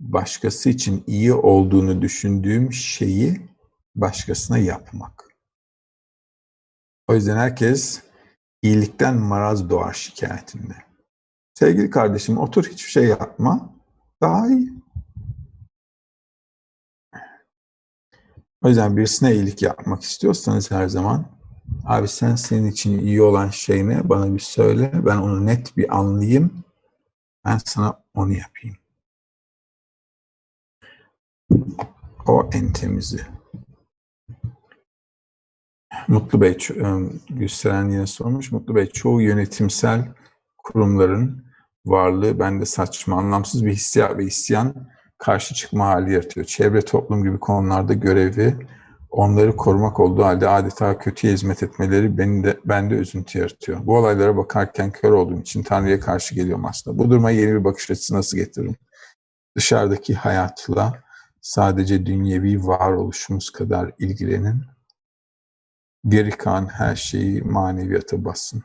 başkası 0.00 0.70
için 0.70 1.04
iyi 1.06 1.32
olduğunu 1.32 2.02
düşündüğüm 2.02 2.72
şeyi 2.72 3.48
başkasına 3.94 4.58
yapmak. 4.58 5.27
O 7.08 7.14
yüzden 7.14 7.36
herkes 7.36 8.02
iyilikten 8.62 9.16
maraz 9.16 9.70
doğar 9.70 9.92
şikayetinde. 9.92 10.74
Sevgili 11.54 11.90
kardeşim 11.90 12.38
otur 12.38 12.64
hiçbir 12.64 12.90
şey 12.90 13.04
yapma. 13.04 13.74
Daha 14.22 14.48
iyi. 14.48 14.72
O 18.62 18.68
yüzden 18.68 18.96
birisine 18.96 19.34
iyilik 19.34 19.62
yapmak 19.62 20.02
istiyorsanız 20.02 20.70
her 20.70 20.88
zaman 20.88 21.24
abi 21.84 22.08
sen 22.08 22.34
senin 22.34 22.70
için 22.70 22.98
iyi 22.98 23.22
olan 23.22 23.48
şey 23.48 23.88
ne? 23.88 24.08
Bana 24.08 24.34
bir 24.34 24.40
söyle. 24.40 24.92
Ben 24.94 25.16
onu 25.16 25.46
net 25.46 25.76
bir 25.76 25.98
anlayayım. 25.98 26.64
Ben 27.44 27.58
sana 27.64 28.02
onu 28.14 28.32
yapayım. 28.32 28.76
O 32.26 32.50
en 32.52 32.72
temizi. 32.72 33.37
Mutlu 36.08 36.40
Bey, 36.40 36.58
Gülseren 37.30 37.88
yine 37.88 38.06
sormuş. 38.06 38.52
Mutlu 38.52 38.74
Bey, 38.74 38.86
çoğu 38.86 39.22
yönetimsel 39.22 40.08
kurumların 40.58 41.44
varlığı 41.86 42.38
bende 42.38 42.64
saçma, 42.64 43.16
anlamsız 43.16 43.64
bir 43.64 43.72
hissiyat 43.72 44.18
ve 44.18 44.24
isyan 44.24 44.74
karşı 45.18 45.54
çıkma 45.54 45.86
hali 45.86 46.12
yaratıyor. 46.12 46.46
Çevre 46.46 46.82
toplum 46.82 47.24
gibi 47.24 47.38
konularda 47.38 47.92
görevi 47.92 48.56
onları 49.10 49.56
korumak 49.56 50.00
olduğu 50.00 50.24
halde 50.24 50.48
adeta 50.48 50.98
kötüye 50.98 51.32
hizmet 51.32 51.62
etmeleri 51.62 52.18
beni 52.18 52.44
de, 52.44 52.58
bende 52.64 52.94
üzüntü 52.94 53.38
yaratıyor. 53.38 53.86
Bu 53.86 53.96
olaylara 53.96 54.36
bakarken 54.36 54.90
kör 54.90 55.12
olduğum 55.12 55.40
için 55.40 55.62
Tanrı'ya 55.62 56.00
karşı 56.00 56.34
geliyorum 56.34 56.64
aslında. 56.64 56.98
Bu 56.98 57.10
duruma 57.10 57.30
yeni 57.30 57.52
bir 57.52 57.64
bakış 57.64 57.90
açısı 57.90 58.14
nasıl 58.14 58.36
getiririm? 58.36 58.76
Dışarıdaki 59.56 60.14
hayatla 60.14 61.02
sadece 61.40 62.06
dünyevi 62.06 62.66
varoluşumuz 62.66 63.50
kadar 63.50 63.92
ilgilenin 63.98 64.62
Geri 66.06 66.30
kalan 66.30 66.66
her 66.66 66.96
şeyi 66.96 67.42
maneviyata 67.42 68.24
basın. 68.24 68.62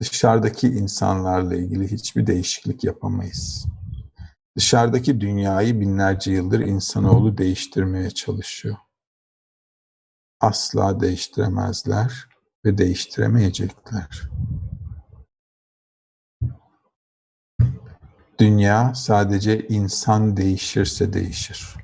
Dışarıdaki 0.00 0.68
insanlarla 0.68 1.54
ilgili 1.54 1.92
hiçbir 1.92 2.26
değişiklik 2.26 2.84
yapamayız. 2.84 3.66
Dışarıdaki 4.56 5.20
dünyayı 5.20 5.80
binlerce 5.80 6.32
yıldır 6.32 6.60
insanoğlu 6.60 7.38
değiştirmeye 7.38 8.10
çalışıyor. 8.10 8.76
Asla 10.40 11.00
değiştiremezler 11.00 12.28
ve 12.64 12.78
değiştiremeyecekler. 12.78 14.30
Dünya 18.40 18.94
sadece 18.94 19.68
insan 19.68 20.36
değişirse 20.36 21.12
değişir. 21.12 21.83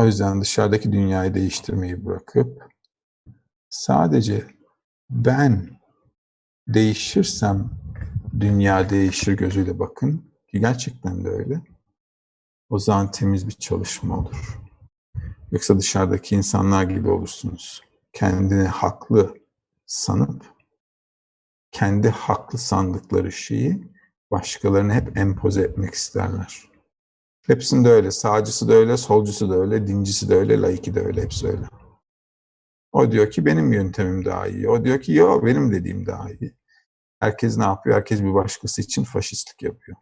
O 0.00 0.04
yüzden 0.04 0.40
dışarıdaki 0.40 0.92
dünyayı 0.92 1.34
değiştirmeyi 1.34 2.04
bırakıp 2.04 2.64
sadece 3.70 4.46
ben 5.10 5.80
değişirsem 6.68 7.70
dünya 8.40 8.90
değişir 8.90 9.32
gözüyle 9.32 9.78
bakın 9.78 10.32
ki 10.50 10.60
gerçekten 10.60 11.24
de 11.24 11.28
öyle. 11.28 11.62
O 12.70 12.78
zaman 12.78 13.10
temiz 13.10 13.46
bir 13.46 13.52
çalışma 13.52 14.18
olur. 14.18 14.60
Yoksa 15.52 15.78
dışarıdaki 15.78 16.34
insanlar 16.34 16.84
gibi 16.84 17.08
olursunuz. 17.08 17.82
Kendini 18.12 18.68
haklı 18.68 19.34
sanıp 19.86 20.44
kendi 21.72 22.08
haklı 22.08 22.58
sandıkları 22.58 23.32
şeyi 23.32 23.92
başkalarına 24.30 24.94
hep 24.94 25.16
empoze 25.16 25.62
etmek 25.62 25.94
isterler. 25.94 26.69
Hepsinde 27.50 27.88
öyle. 27.88 28.10
Sağcısı 28.10 28.68
da 28.68 28.72
öyle, 28.72 28.96
solcusu 28.96 29.50
da 29.50 29.54
öyle, 29.54 29.86
dincisi 29.86 30.28
de 30.28 30.34
öyle, 30.34 30.60
laiki 30.60 30.94
de 30.94 31.00
öyle. 31.00 31.22
Hepsi 31.22 31.48
öyle. 31.48 31.62
O 32.92 33.12
diyor 33.12 33.30
ki 33.30 33.46
benim 33.46 33.72
yöntemim 33.72 34.24
daha 34.24 34.46
iyi. 34.46 34.68
O 34.68 34.84
diyor 34.84 35.00
ki 35.00 35.12
yok 35.12 35.44
benim 35.44 35.72
dediğim 35.72 36.06
daha 36.06 36.30
iyi. 36.30 36.54
Herkes 37.20 37.56
ne 37.56 37.64
yapıyor? 37.64 37.96
Herkes 37.96 38.22
bir 38.22 38.34
başkası 38.34 38.82
için 38.82 39.04
faşistlik 39.04 39.62
yapıyor. 39.62 39.96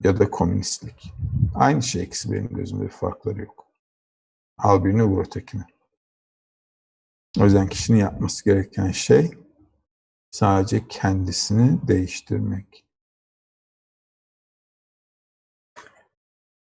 Ya 0.00 0.18
da 0.18 0.30
komünistlik. 0.30 1.12
Aynı 1.54 1.82
şey 1.82 2.02
ikisi 2.02 2.32
benim 2.32 2.48
gözümde 2.48 2.84
bir 2.84 2.88
farkları 2.88 3.40
yok. 3.40 3.66
Al 4.58 4.84
birini 4.84 5.04
vur 5.04 5.26
ötekini. 5.26 5.64
O 7.40 7.44
yüzden 7.44 7.68
kişinin 7.68 7.98
yapması 7.98 8.44
gereken 8.44 8.90
şey 8.90 9.30
sadece 10.30 10.88
kendisini 10.88 11.88
değiştirmek. 11.88 12.83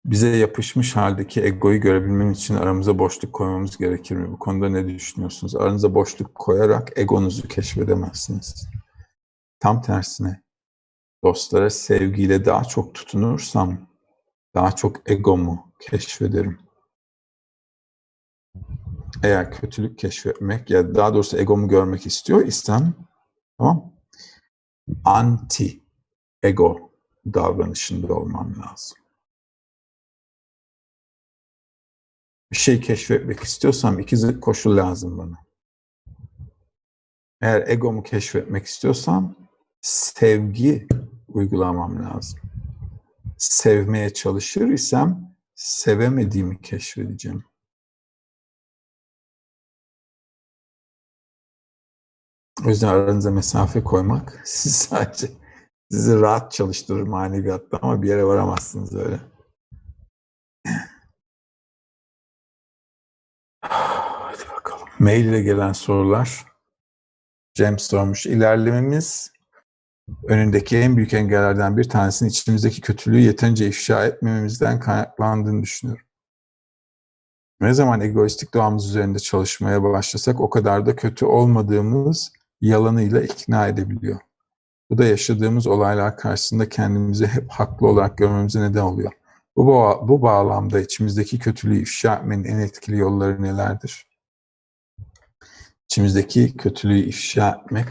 Bize 0.10 0.28
yapışmış 0.38 0.96
haldeki 0.96 1.42
egoyu 1.42 1.82
görebilmemiz 1.82 2.38
için 2.38 2.56
aramıza 2.56 3.00
boşluk 3.00 3.34
koymamız 3.34 3.78
gerekir 3.78 4.16
mi? 4.16 4.32
Bu 4.32 4.40
konuda 4.40 4.70
ne 4.70 4.88
düşünüyorsunuz? 4.88 5.56
Aranıza 5.56 5.96
boşluk 5.96 6.36
koyarak 6.36 6.98
egonuzu 6.98 7.48
keşfedemezsiniz. 7.48 8.68
Tam 9.60 9.82
tersine 9.82 10.42
dostlara 11.24 11.70
sevgiyle 11.70 12.46
daha 12.46 12.64
çok 12.64 12.96
tutunursam 12.96 13.88
daha 14.56 14.72
çok 14.72 15.12
egomu 15.12 15.74
keşfederim. 15.80 16.60
Eğer 19.24 19.52
kötülük 19.52 20.00
keşfetmek 20.00 20.70
ya 20.70 20.96
daha 20.96 21.14
doğrusu 21.14 21.38
egomu 21.38 21.68
görmek 21.68 22.06
istiyor 22.06 22.46
istem 22.46 22.94
tamam 23.58 23.94
anti 25.06 25.84
ego 26.44 26.92
davranışında 27.34 28.14
olmam 28.14 28.54
lazım. 28.60 28.99
Bir 32.52 32.58
şey 32.58 32.82
keşfetmek 32.82 33.40
istiyorsam 33.40 34.00
iki 34.00 34.40
koşul 34.40 34.78
lazım 34.78 35.18
bana. 35.18 35.38
Eğer 37.42 37.68
egomu 37.68 38.04
keşfetmek 38.04 38.66
istiyorsam 38.66 39.36
sevgi 39.82 40.88
uygulamam 41.28 42.04
lazım. 42.04 42.40
Sevmeye 43.38 44.14
çalışır 44.14 44.68
isem 44.68 45.36
sevemediğimi 45.56 46.62
keşfedeceğim. 46.62 47.44
O 52.66 52.70
yüzden 52.70 52.88
aranıza 52.88 53.32
mesafe 53.32 53.84
koymak 53.84 54.42
siz 54.46 54.76
sadece 54.90 55.32
sizi 55.92 56.20
rahat 56.22 56.52
çalıştırır 56.52 57.02
maneviyatta 57.02 57.80
ama 57.82 58.02
bir 58.02 58.08
yere 58.10 58.26
varamazsınız 58.26 58.96
öyle. 58.96 59.20
Bakalım. 65.00 65.06
Mail 65.06 65.26
ile 65.26 65.42
gelen 65.42 65.74
sorular. 65.74 66.46
Cem 67.54 67.80
sormuş. 67.80 68.26
İlerlememiz 68.26 69.32
önündeki 70.28 70.78
en 70.78 70.98
büyük 70.98 71.14
engellerden 71.14 71.78
bir 71.78 71.90
tanesinin 71.90 72.30
içimizdeki 72.30 72.82
kötülüğü 72.82 73.20
yeterince 73.20 73.68
ifşa 73.68 74.06
etmememizden 74.06 74.80
kaynaklandığını 74.80 75.64
düşünüyorum. 75.64 76.06
Ne 77.62 77.74
zaman 77.74 78.02
egoistik 78.02 78.54
doğamız 78.54 78.90
üzerinde 78.90 79.20
çalışmaya 79.20 79.84
başlasak 79.84 80.42
o 80.42 80.50
kadar 80.50 80.86
da 80.86 80.96
kötü 80.96 81.26
olmadığımız 81.26 82.32
yalanıyla 82.62 83.22
ikna 83.22 83.68
edebiliyor. 83.68 84.20
Bu 84.90 84.98
da 84.98 85.06
yaşadığımız 85.06 85.68
olaylar 85.68 86.18
karşısında 86.18 86.70
kendimizi 86.70 87.28
hep 87.28 87.52
haklı 87.52 87.88
olarak 87.88 88.18
görmemize 88.18 88.62
neden 88.62 88.82
oluyor. 88.82 89.12
Bu, 89.56 89.66
bu, 89.66 90.08
bu 90.08 90.22
bağlamda 90.22 90.80
içimizdeki 90.80 91.40
kötülüğü 91.40 91.82
ifşa 91.82 92.16
etmenin 92.16 92.44
en 92.44 92.60
etkili 92.60 92.98
yolları 92.98 93.42
nelerdir? 93.42 94.09
İçimizdeki 95.92 96.58
kötülüğü 96.58 97.00
ifşa 97.00 97.50
etmek, 97.50 97.88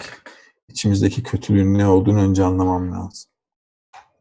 içimizdeki 0.68 1.22
kötülüğün 1.22 1.78
ne 1.78 1.86
olduğunu 1.86 2.20
önce 2.20 2.44
anlamam 2.44 2.92
lazım. 2.92 3.30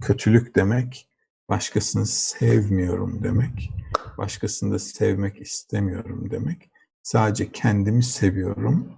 Kötülük 0.02 0.56
demek, 0.56 1.10
başkasını 1.50 2.06
sevmiyorum 2.06 3.24
demek, 3.24 3.72
başkasını 4.18 4.74
da 4.74 4.80
sevmek 4.80 5.42
istemiyorum 5.42 6.32
demek. 6.32 6.70
Sadece 7.04 7.52
kendimi 7.52 8.04
seviyorum 8.04 8.94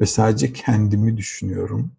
ve 0.00 0.06
sadece 0.06 0.52
kendimi 0.52 1.16
düşünüyorum 1.16 1.92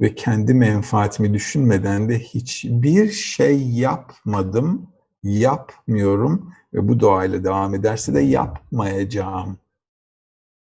ve 0.00 0.14
kendi 0.14 0.54
menfaatimi 0.54 1.34
düşünmeden 1.34 2.08
de 2.08 2.18
hiçbir 2.18 3.10
şey 3.10 3.68
yapmadım, 3.70 4.92
yapmıyorum 5.22 6.54
ve 6.74 6.88
bu 6.88 7.00
doğayla 7.00 7.44
devam 7.44 7.74
ederse 7.74 8.14
de 8.14 8.20
yapmayacağım 8.20 9.58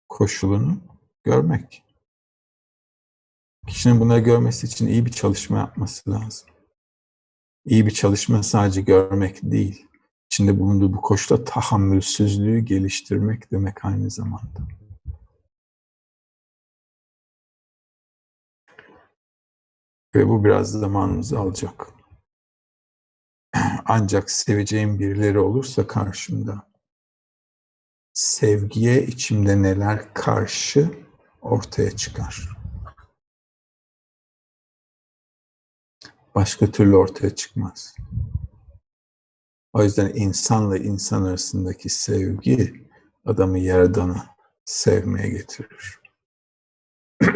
koşulunu 0.09 0.81
görmek. 1.25 1.83
Kişinin 3.67 4.01
bunları 4.01 4.21
görmesi 4.21 4.67
için 4.67 4.87
iyi 4.87 5.07
bir 5.07 5.11
çalışma 5.11 5.59
yapması 5.59 6.11
lazım. 6.11 6.49
İyi 7.65 7.87
bir 7.87 7.91
çalışma 7.91 8.43
sadece 8.43 8.81
görmek 8.81 9.39
değil, 9.43 9.87
içinde 10.31 10.61
bulunduğu 10.61 10.93
bu 10.93 11.01
koşula 11.01 11.45
tahammülsüzlüğü 11.45 12.59
geliştirmek 12.59 13.53
demek 13.53 13.85
aynı 13.85 14.11
zamanda. 14.11 14.61
Ve 20.15 20.29
bu 20.29 20.45
biraz 20.45 20.71
zamanımızı 20.71 21.39
alacak. 21.39 21.87
Ancak 23.85 24.31
seveceğim 24.31 24.99
birileri 24.99 25.39
olursa 25.39 25.87
karşımda 25.87 26.76
sevgiye 28.17 29.07
içimde 29.07 29.63
neler 29.63 30.15
karşı 30.15 30.91
ortaya 31.43 31.97
çıkar. 31.97 32.49
Başka 36.35 36.71
türlü 36.71 36.97
ortaya 36.97 37.35
çıkmaz. 37.35 37.97
O 39.73 39.83
yüzden 39.83 40.13
insanla 40.15 40.79
insan 40.79 41.23
arasındaki 41.23 41.89
sevgi 41.89 42.89
adamı 43.25 43.59
yaradana 43.59 44.37
sevmeye 44.65 45.29
getirir. 45.29 46.01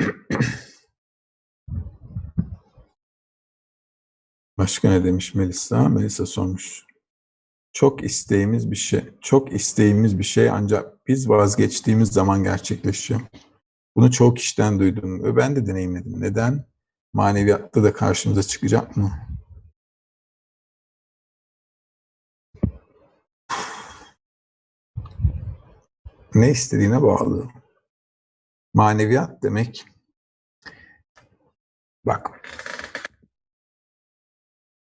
Başka 4.58 4.90
ne 4.90 5.04
demiş 5.04 5.34
Melisa? 5.34 5.88
Melisa 5.88 6.26
sormuş. 6.26 6.89
Çok 7.72 8.04
isteğimiz 8.04 8.70
bir 8.70 8.76
şey, 8.76 9.04
çok 9.20 9.52
isteğimiz 9.52 10.18
bir 10.18 10.24
şey 10.24 10.50
ancak 10.50 11.06
biz 11.06 11.28
vazgeçtiğimiz 11.28 12.08
zaman 12.08 12.42
gerçekleşiyor. 12.42 13.20
Bunu 13.96 14.10
çok 14.10 14.36
kişiden 14.36 14.78
duydum 14.78 15.24
ve 15.24 15.36
ben 15.36 15.56
de 15.56 15.66
deneyimledim. 15.66 16.20
Neden? 16.20 16.64
Maneviyatta 17.12 17.82
da 17.82 17.92
karşımıza 17.92 18.42
çıkacak 18.42 18.96
mı? 18.96 19.12
Ne 26.34 26.50
istediğine 26.50 27.02
bağlı. 27.02 27.48
Maneviyat 28.74 29.42
demek 29.42 29.84
bak 32.06 32.40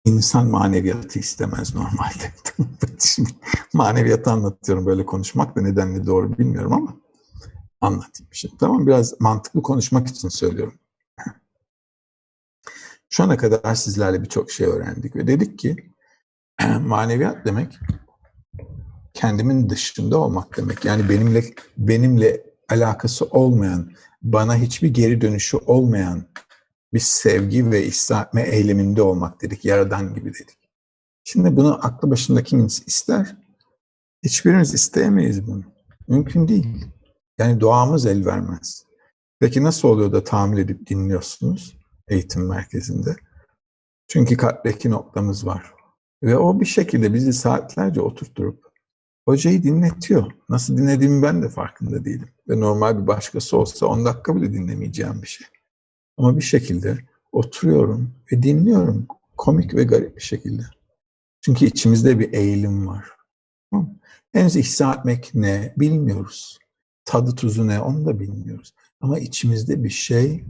İnsan 0.04 0.46
maneviyatı 0.46 1.18
istemez 1.18 1.74
normalde. 1.74 2.32
Şimdi 2.98 3.30
maneviyatı 3.72 4.30
anlatıyorum 4.30 4.86
böyle 4.86 5.06
konuşmak 5.06 5.56
da 5.56 5.60
nedenli 5.60 6.06
doğru 6.06 6.38
bilmiyorum 6.38 6.72
ama 6.72 6.96
anlatayım 7.80 8.28
şimdi. 8.32 8.56
Tamam 8.60 8.86
biraz 8.86 9.20
mantıklı 9.20 9.62
konuşmak 9.62 10.08
için 10.08 10.28
söylüyorum. 10.28 10.74
Şu 13.10 13.24
ana 13.24 13.36
kadar 13.36 13.74
sizlerle 13.74 14.22
birçok 14.22 14.50
şey 14.50 14.66
öğrendik 14.66 15.16
ve 15.16 15.26
dedik 15.26 15.58
ki 15.58 15.76
maneviyat 16.80 17.46
demek 17.46 17.78
kendimin 19.14 19.70
dışında 19.70 20.18
olmak 20.18 20.56
demek. 20.56 20.84
Yani 20.84 21.08
benimle 21.08 21.44
benimle 21.78 22.42
alakası 22.68 23.24
olmayan, 23.24 23.92
bana 24.22 24.56
hiçbir 24.56 24.88
geri 24.94 25.20
dönüşü 25.20 25.56
olmayan 25.56 26.24
bir 26.94 27.00
sevgi 27.00 27.70
ve 27.70 27.86
isteme 27.86 28.42
eyleminde 28.42 29.02
olmak 29.02 29.42
dedik, 29.42 29.64
yaradan 29.64 30.14
gibi 30.14 30.34
dedik. 30.34 30.58
Şimdi 31.24 31.56
bunu 31.56 31.86
aklı 31.86 32.10
başında 32.10 32.42
kimimiz 32.42 32.82
ister? 32.86 33.36
Hiçbirimiz 34.24 34.74
isteyemeyiz 34.74 35.46
bunu. 35.46 35.64
Mümkün 36.08 36.48
değil. 36.48 36.86
Yani 37.38 37.60
doğamız 37.60 38.06
el 38.06 38.26
vermez. 38.26 38.84
Peki 39.40 39.64
nasıl 39.64 39.88
oluyor 39.88 40.12
da 40.12 40.24
tahammül 40.24 40.58
edip 40.58 40.86
dinliyorsunuz 40.86 41.76
eğitim 42.08 42.48
merkezinde? 42.48 43.16
Çünkü 44.08 44.36
kalpte 44.36 44.70
iki 44.70 44.90
noktamız 44.90 45.46
var. 45.46 45.72
Ve 46.22 46.36
o 46.36 46.60
bir 46.60 46.66
şekilde 46.66 47.14
bizi 47.14 47.32
saatlerce 47.32 48.00
oturtturup 48.00 48.64
hocayı 49.24 49.62
dinletiyor. 49.62 50.32
Nasıl 50.48 50.76
dinlediğimi 50.76 51.22
ben 51.22 51.42
de 51.42 51.48
farkında 51.48 52.04
değilim. 52.04 52.28
Ve 52.48 52.60
normal 52.60 53.02
bir 53.02 53.06
başkası 53.06 53.56
olsa 53.56 53.86
10 53.86 54.04
dakika 54.04 54.36
bile 54.36 54.52
dinlemeyeceğim 54.52 55.22
bir 55.22 55.26
şey. 55.26 55.46
Ama 56.16 56.36
bir 56.36 56.42
şekilde 56.42 56.98
oturuyorum 57.32 58.14
ve 58.32 58.42
dinliyorum. 58.42 59.06
Komik 59.36 59.74
ve 59.74 59.84
garip 59.84 60.16
bir 60.16 60.22
şekilde. 60.22 60.62
Çünkü 61.40 61.64
içimizde 61.64 62.18
bir 62.18 62.32
eğilim 62.32 62.86
var. 62.86 63.04
Henüz 64.32 64.56
ihsa 64.56 64.94
etmek 64.94 65.30
ne 65.34 65.74
bilmiyoruz. 65.76 66.58
Tadı 67.04 67.34
tuzu 67.34 67.68
ne 67.68 67.80
onu 67.80 68.06
da 68.06 68.20
bilmiyoruz. 68.20 68.74
Ama 69.00 69.18
içimizde 69.18 69.84
bir 69.84 69.90
şey, 69.90 70.44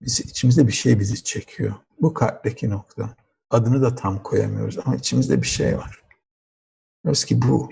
bizi, 0.00 0.22
içimizde 0.22 0.66
bir 0.66 0.72
şey 0.72 1.00
bizi 1.00 1.24
çekiyor. 1.24 1.74
Bu 2.00 2.14
kalpteki 2.14 2.70
nokta. 2.70 3.16
Adını 3.50 3.82
da 3.82 3.94
tam 3.94 4.22
koyamıyoruz 4.22 4.78
ama 4.84 4.96
içimizde 4.96 5.42
bir 5.42 5.46
şey 5.46 5.78
var. 5.78 6.02
Diyoruz 7.04 7.24
ki 7.24 7.42
bu. 7.42 7.70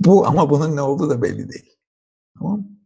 Bu 0.00 0.26
ama 0.26 0.50
bunun 0.50 0.76
ne 0.76 0.82
olduğu 0.82 1.10
da 1.10 1.22
belli 1.22 1.52
değil. 1.52 1.76
Tamam 2.38 2.77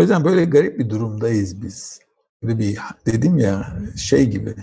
O 0.00 0.02
yüzden 0.02 0.24
böyle 0.24 0.44
garip 0.44 0.78
bir 0.78 0.90
durumdayız 0.90 1.62
biz. 1.62 2.00
Böyle 2.42 2.58
bir 2.58 2.78
dedim 3.06 3.38
ya 3.38 3.78
şey 3.96 4.30
gibi 4.30 4.54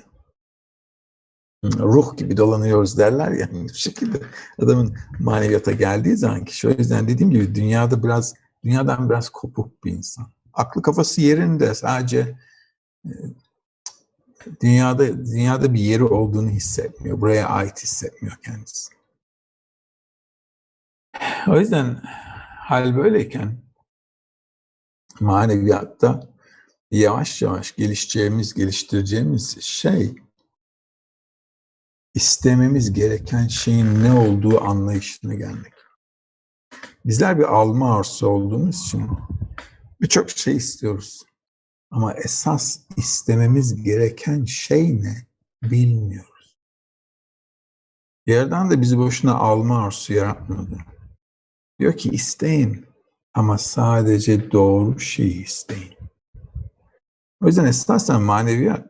ruh 1.63 2.17
gibi 2.17 2.37
dolanıyoruz 2.37 2.97
derler 2.97 3.31
ya 3.31 3.49
bir 3.51 3.73
şekilde 3.73 4.21
adamın 4.59 4.97
maneviyata 5.19 5.71
geldiği 5.71 6.17
zaman 6.17 6.45
kişi 6.45 6.67
o 6.67 6.71
yüzden 6.71 7.07
dediğim 7.07 7.31
gibi 7.31 7.55
dünyada 7.55 8.03
biraz 8.03 8.33
dünyadan 8.63 9.09
biraz 9.09 9.29
kopuk 9.29 9.83
bir 9.85 9.91
insan. 9.91 10.27
Aklı 10.53 10.81
kafası 10.81 11.21
yerinde 11.21 11.75
sadece 11.75 12.37
e, 13.05 13.11
dünyada 14.61 15.25
dünyada 15.25 15.73
bir 15.73 15.79
yeri 15.79 16.03
olduğunu 16.03 16.49
hissetmiyor. 16.49 17.21
Buraya 17.21 17.49
ait 17.49 17.83
hissetmiyor 17.83 18.37
kendisi. 18.45 18.89
O 21.47 21.59
yüzden 21.59 22.01
hal 22.59 22.97
böyleyken 22.97 23.66
maneviyatta 25.21 26.29
yavaş 26.91 27.41
yavaş 27.41 27.75
gelişeceğimiz, 27.75 28.53
geliştireceğimiz 28.53 29.61
şey 29.61 30.15
istememiz 32.13 32.93
gereken 32.93 33.47
şeyin 33.47 34.03
ne 34.03 34.13
olduğu 34.13 34.61
anlayışına 34.61 35.33
gelmek. 35.33 35.73
Bizler 37.05 37.39
bir 37.39 37.43
alma 37.43 37.97
arzusu 37.97 38.27
olduğumuz 38.27 38.81
için 38.81 39.09
birçok 40.01 40.29
şey 40.29 40.55
istiyoruz. 40.55 41.23
Ama 41.91 42.13
esas 42.13 42.79
istememiz 42.97 43.83
gereken 43.83 44.45
şey 44.45 45.01
ne 45.01 45.27
bilmiyoruz. 45.63 46.57
Yerden 48.25 48.71
de 48.71 48.81
bizi 48.81 48.97
boşuna 48.97 49.35
alma 49.35 49.85
arzusu 49.85 50.13
yaratmadı. 50.13 50.77
Diyor 51.79 51.97
ki 51.97 52.09
isteyin 52.09 52.86
ama 53.37 53.57
sadece 53.57 54.51
doğru 54.51 54.99
şeyi 54.99 55.43
isteyin. 55.43 55.95
O 57.41 57.47
yüzden 57.47 57.65
esasen 57.65 58.21
maneviyat 58.21 58.89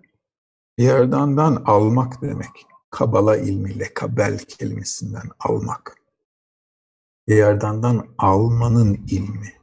yerdandan 0.78 1.64
almak 1.66 2.22
demek. 2.22 2.68
Kabala 2.90 3.38
ilmi, 3.38 3.80
lekabel 3.80 4.38
kelimesinden 4.38 5.30
almak. 5.40 5.98
Yerdandan 7.28 8.08
almanın 8.18 8.94
ilmi. 8.94 9.54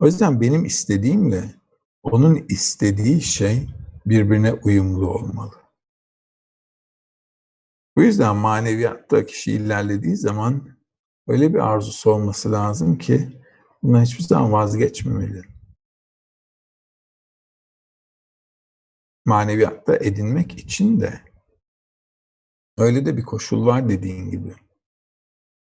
O 0.00 0.06
yüzden 0.06 0.40
benim 0.40 0.64
istediğimle 0.64 1.54
onun 2.02 2.46
istediği 2.48 3.20
şey 3.20 3.68
birbirine 4.06 4.52
uyumlu 4.52 5.10
olmalı. 5.10 5.54
Bu 7.96 8.02
yüzden 8.02 8.36
maneviyatta 8.36 9.26
kişi 9.26 9.52
ilerlediği 9.52 10.16
zaman 10.16 10.76
öyle 11.28 11.54
bir 11.54 11.58
arzusu 11.58 12.10
olması 12.10 12.52
lazım 12.52 12.98
ki 12.98 13.45
bundan 13.86 14.04
hiçbir 14.04 14.24
zaman 14.24 14.52
vazgeçmemeli. 14.52 15.42
Maneviyatta 19.24 19.96
edinmek 19.96 20.58
için 20.58 21.00
de 21.00 21.20
öyle 22.78 23.06
de 23.06 23.16
bir 23.16 23.22
koşul 23.22 23.66
var 23.66 23.88
dediğin 23.88 24.30
gibi. 24.30 24.54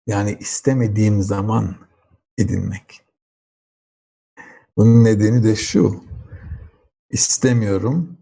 Yani 0.06 0.36
istemediğim 0.40 1.22
zaman 1.22 1.76
edinmek. 2.38 3.04
Bunun 4.76 5.04
nedeni 5.04 5.44
de 5.44 5.56
şu. 5.56 6.04
İstemiyorum 7.10 8.18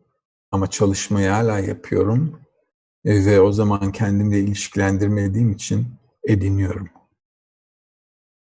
ama 0.50 0.70
çalışmayı 0.70 1.28
hala 1.28 1.58
yapıyorum 1.58 2.40
ve 3.04 3.40
o 3.40 3.52
zaman 3.52 3.92
kendimle 3.92 4.40
ilişkilendirmediğim 4.40 5.52
için 5.52 5.86
ediniyorum. 6.24 6.90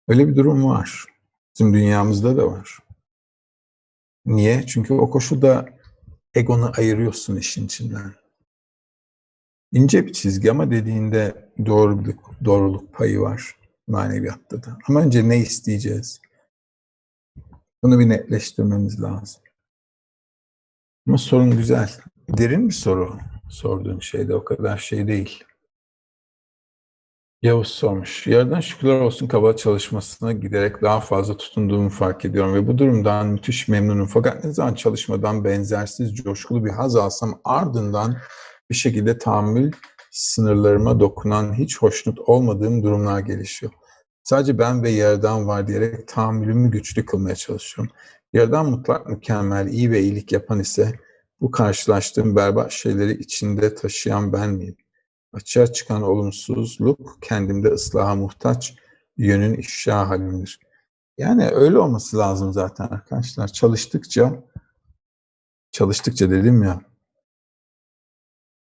Öyle 0.09 0.29
bir 0.29 0.37
durum 0.37 0.65
var. 0.65 1.10
Bizim 1.61 1.75
dünyamızda 1.75 2.37
da 2.37 2.47
var. 2.47 2.79
Niye? 4.27 4.67
Çünkü 4.67 4.95
o 4.95 5.11
koşulda 5.11 5.69
egonu 6.35 6.73
ayırıyorsun 6.77 7.37
işin 7.37 7.67
içinden. 7.67 8.15
İnce 9.73 10.07
bir 10.07 10.13
çizgi 10.13 10.51
ama 10.51 10.71
dediğinde 10.71 11.51
doğruluk, 11.67 12.31
doğruluk 12.45 12.95
payı 12.95 13.21
var 13.21 13.57
maneviyatta 13.87 14.63
da. 14.63 14.79
Ama 14.89 15.01
önce 15.01 15.29
ne 15.29 15.39
isteyeceğiz? 15.39 16.21
Bunu 17.83 17.99
bir 17.99 18.09
netleştirmemiz 18.09 19.03
lazım. 19.03 19.43
Ama 21.07 21.19
sorun 21.19 21.51
güzel. 21.51 21.91
Derin 22.29 22.69
bir 22.69 22.75
soru 22.75 23.19
sorduğun 23.51 24.01
şeyde 24.01 24.35
o 24.35 24.45
kadar 24.45 24.79
şey 24.79 25.07
değil. 25.07 25.45
Yavuz 27.43 27.69
sormuş. 27.69 28.27
Yerden 28.27 28.61
şükürler 28.61 29.01
olsun 29.01 29.29
kaba 29.29 29.57
çalışmasına 29.57 30.33
giderek 30.33 30.83
daha 30.83 31.01
fazla 31.01 31.37
tutunduğumu 31.37 31.89
fark 31.89 32.25
ediyorum 32.25 32.55
ve 32.55 32.67
bu 32.67 32.79
durumdan 32.79 33.27
müthiş 33.27 33.69
memnunum. 33.69 34.07
Fakat 34.07 34.45
ne 34.45 34.53
zaman 34.53 34.75
çalışmadan 34.75 35.45
benzersiz 35.45 36.15
coşkulu 36.15 36.65
bir 36.65 36.71
haz 36.71 36.97
alsam 36.97 37.41
ardından 37.45 38.17
bir 38.71 38.75
şekilde 38.75 39.19
tahammül 39.19 39.73
sınırlarıma 40.11 41.01
dokunan 41.01 41.55
hiç 41.55 41.79
hoşnut 41.79 42.19
olmadığım 42.19 42.83
durumlar 42.83 43.21
gelişiyor. 43.21 43.73
Sadece 44.23 44.59
ben 44.59 44.83
ve 44.83 44.91
yerden 44.91 45.49
var 45.49 45.67
diyerek 45.67 46.09
tahammülümü 46.09 46.71
güçlü 46.71 47.07
kılmaya 47.07 47.37
çalışıyorum. 47.37 47.95
Yerden 48.33 48.67
mutlak 48.67 49.09
mükemmel, 49.09 49.67
iyi 49.67 49.91
ve 49.91 50.01
iyilik 50.01 50.33
yapan 50.33 50.61
ise 50.61 50.93
bu 51.41 51.51
karşılaştığım 51.51 52.37
berbat 52.37 52.73
şeyleri 52.73 53.13
içinde 53.13 53.75
taşıyan 53.75 54.33
ben 54.33 54.51
miyim? 54.51 54.77
Açığa 55.33 55.73
çıkan 55.73 56.03
olumsuzluk 56.03 57.19
kendimde 57.23 57.69
ıslaha 57.69 58.15
muhtaç 58.15 58.75
yönün 59.17 59.55
ifşa 59.55 60.09
halimdir. 60.09 60.61
Yani 61.19 61.49
öyle 61.49 61.79
olması 61.79 62.19
lazım 62.19 62.53
zaten 62.53 62.85
arkadaşlar. 62.85 63.49
Çalıştıkça, 63.49 64.45
çalıştıkça 65.73 66.31
dedim 66.31 66.63
ya, 66.63 66.81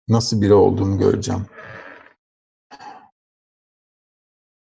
nasıl 0.09 0.41
biri 0.41 0.55
olduğumu 0.55 0.99
göreceğim. 0.99 1.47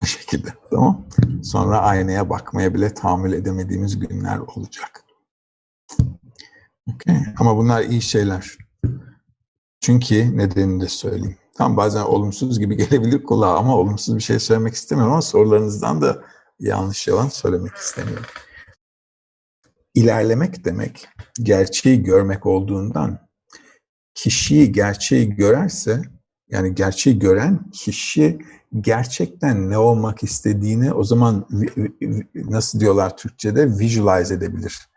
Bu 0.03 0.07
şekilde, 0.07 0.49
tamam 0.71 1.09
Sonra 1.43 1.81
aynaya 1.81 2.31
bakmaya 2.31 2.75
bile 2.75 2.95
tahammül 2.95 3.33
edemediğimiz 3.33 3.99
günler 3.99 4.39
olacak. 4.39 5.05
Okay. 6.95 7.17
Ama 7.39 7.57
bunlar 7.57 7.83
iyi 7.83 8.03
şeyler. 8.03 8.59
Çünkü 9.81 10.39
nedenini 10.39 10.81
de 10.81 10.89
söyleyeyim. 10.89 11.39
Tam 11.63 11.77
bazen 11.77 12.03
olumsuz 12.03 12.59
gibi 12.59 12.77
gelebilir 12.89 13.23
kulağa 13.23 13.57
ama 13.57 13.77
olumsuz 13.77 14.17
bir 14.17 14.23
şey 14.23 14.39
söylemek 14.39 14.75
istemiyorum 14.75 15.13
ama 15.13 15.23
sorularınızdan 15.23 16.03
da 16.03 16.25
yanlış 16.61 17.09
yalan 17.09 17.29
söylemek 17.29 17.75
istemiyorum. 17.75 18.27
İlerlemek 19.95 20.65
demek 20.65 21.09
gerçeği 21.43 22.03
görmek 22.03 22.47
olduğundan 22.47 23.29
kişiyi 24.15 24.73
gerçeği 24.73 25.35
görerse 25.35 26.03
yani 26.51 26.75
gerçeği 26.75 27.19
gören 27.19 27.71
kişi 27.71 28.39
gerçekten 28.81 29.71
ne 29.71 29.79
olmak 29.79 30.23
istediğini 30.23 30.93
o 30.93 31.05
zaman 31.05 31.49
nasıl 32.35 32.81
diyorlar 32.81 33.17
Türkçe'de 33.17 33.79
visualize 33.79 34.35
edebilir. 34.35 34.89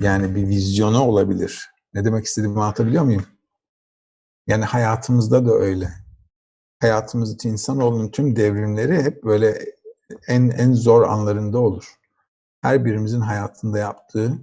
Yani 0.00 0.34
bir 0.34 0.48
vizyonu 0.48 1.00
olabilir. 1.00 1.70
Ne 1.94 2.04
demek 2.04 2.24
istediğimi 2.24 2.62
anlatabiliyor 2.62 3.04
muyum? 3.04 3.24
Yani 4.46 4.64
hayatımızda 4.64 5.46
da 5.46 5.52
öyle. 5.52 6.03
Hayatımızda 6.80 7.48
insanoğlunun 7.48 8.08
tüm 8.08 8.36
devrimleri 8.36 9.02
hep 9.02 9.24
böyle 9.24 9.74
en 10.28 10.48
en 10.48 10.72
zor 10.72 11.02
anlarında 11.02 11.58
olur. 11.58 11.94
Her 12.62 12.84
birimizin 12.84 13.20
hayatında 13.20 13.78
yaptığı 13.78 14.38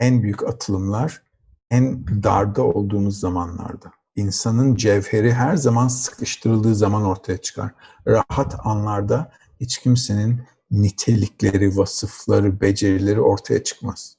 en 0.00 0.22
büyük 0.22 0.42
atılımlar 0.42 1.22
en 1.70 2.06
darda 2.22 2.62
olduğumuz 2.62 3.20
zamanlarda. 3.20 3.92
İnsanın 4.16 4.74
cevheri 4.74 5.32
her 5.32 5.56
zaman 5.56 5.88
sıkıştırıldığı 5.88 6.74
zaman 6.74 7.04
ortaya 7.04 7.38
çıkar. 7.38 7.70
Rahat 8.06 8.56
anlarda 8.64 9.32
hiç 9.60 9.78
kimsenin 9.78 10.42
nitelikleri, 10.70 11.76
vasıfları, 11.76 12.60
becerileri 12.60 13.20
ortaya 13.20 13.64
çıkmaz. 13.64 14.17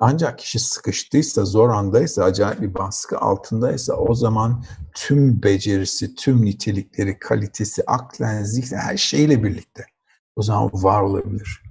Ancak 0.00 0.38
kişi 0.38 0.58
sıkıştıysa, 0.58 1.44
zor 1.44 1.70
andaysa, 1.70 2.24
acayip 2.24 2.60
bir 2.60 2.74
baskı 2.74 3.18
altındaysa 3.18 3.94
o 3.94 4.14
zaman 4.14 4.64
tüm 4.94 5.42
becerisi, 5.42 6.14
tüm 6.14 6.44
nitelikleri, 6.44 7.18
kalitesi, 7.18 7.82
aklen, 7.86 8.44
zihni 8.44 8.78
her 8.78 8.96
şeyle 8.96 9.44
birlikte 9.44 9.86
o 10.36 10.42
zaman 10.42 10.70
var 10.72 11.02
olabilir. 11.02 11.62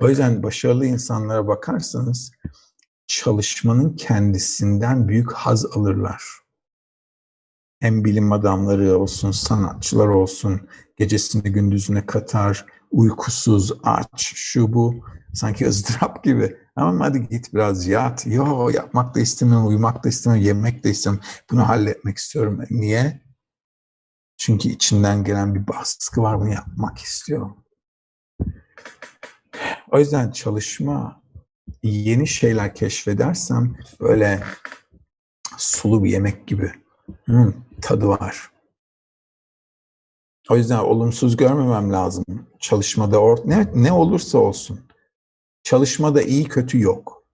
O 0.00 0.08
yüzden 0.08 0.42
başarılı 0.42 0.86
insanlara 0.86 1.48
bakarsanız 1.48 2.32
çalışmanın 3.06 3.96
kendisinden 3.96 5.08
büyük 5.08 5.32
haz 5.32 5.66
alırlar. 5.66 6.22
Hem 7.80 8.04
bilim 8.04 8.32
adamları 8.32 8.98
olsun, 8.98 9.30
sanatçılar 9.30 10.06
olsun, 10.08 10.68
gecesini 10.96 11.42
gündüzüne 11.42 12.06
katar, 12.06 12.66
uykusuz, 12.90 13.72
aç, 13.82 14.32
şu 14.34 14.72
bu, 14.72 15.04
sanki 15.34 15.66
ızdırap 15.66 16.24
gibi. 16.24 16.56
Ama 16.76 17.04
hadi 17.04 17.28
git 17.28 17.54
biraz 17.54 17.86
yat. 17.86 18.26
Yo 18.26 18.68
yapmak 18.68 19.14
da 19.14 19.20
istemiyorum, 19.20 19.66
uyumak 19.66 20.04
da 20.04 20.08
istemiyorum, 20.08 20.46
yemek 20.46 20.84
de 20.84 20.90
istemiyorum. 20.90 21.28
Bunu 21.50 21.68
halletmek 21.68 22.18
istiyorum. 22.18 22.60
Niye? 22.70 23.24
Çünkü 24.36 24.68
içinden 24.68 25.24
gelen 25.24 25.54
bir 25.54 25.68
baskı 25.68 26.22
var, 26.22 26.40
bunu 26.40 26.52
yapmak 26.52 26.98
istiyor. 26.98 27.50
O 29.92 29.98
yüzden 29.98 30.30
çalışma, 30.30 31.22
yeni 31.82 32.26
şeyler 32.26 32.74
keşfedersem 32.74 33.76
böyle 34.00 34.42
sulu 35.56 36.04
bir 36.04 36.10
yemek 36.10 36.46
gibi 36.46 36.72
hmm, 37.24 37.52
tadı 37.82 38.08
var. 38.08 38.50
O 40.50 40.56
yüzden 40.56 40.78
olumsuz 40.78 41.36
görmemem 41.36 41.92
lazım. 41.92 42.24
Çalışmada 42.60 43.18
or 43.18 43.38
ne, 43.44 43.66
ne 43.74 43.92
olursa 43.92 44.38
olsun. 44.38 44.80
Çalışmada 45.64 46.22
iyi 46.22 46.44
kötü 46.44 46.80
yok. 46.80 47.24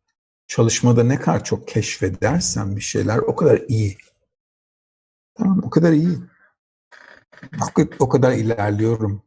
Çalışmada 0.46 1.04
ne 1.04 1.20
kadar 1.20 1.44
çok 1.44 1.68
keşfedersem 1.68 2.76
bir 2.76 2.80
şeyler 2.80 3.18
o 3.18 3.36
kadar 3.36 3.62
iyi. 3.68 3.98
Tamam 5.34 5.60
o 5.64 5.70
kadar 5.70 5.92
iyi. 5.92 6.18
O 7.98 8.08
kadar 8.08 8.32
ilerliyorum. 8.32 9.22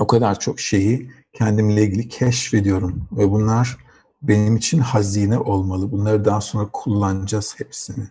O 0.00 0.06
kadar 0.06 0.40
çok 0.40 0.60
şeyi 0.60 1.10
kendimle 1.32 1.82
ilgili 1.82 2.08
keşfediyorum. 2.08 3.08
Ve 3.12 3.30
bunlar 3.30 3.76
benim 4.22 4.56
için 4.56 4.78
hazine 4.78 5.38
olmalı. 5.38 5.92
Bunları 5.92 6.24
daha 6.24 6.40
sonra 6.40 6.68
kullanacağız 6.72 7.54
hepsini. 7.58 8.08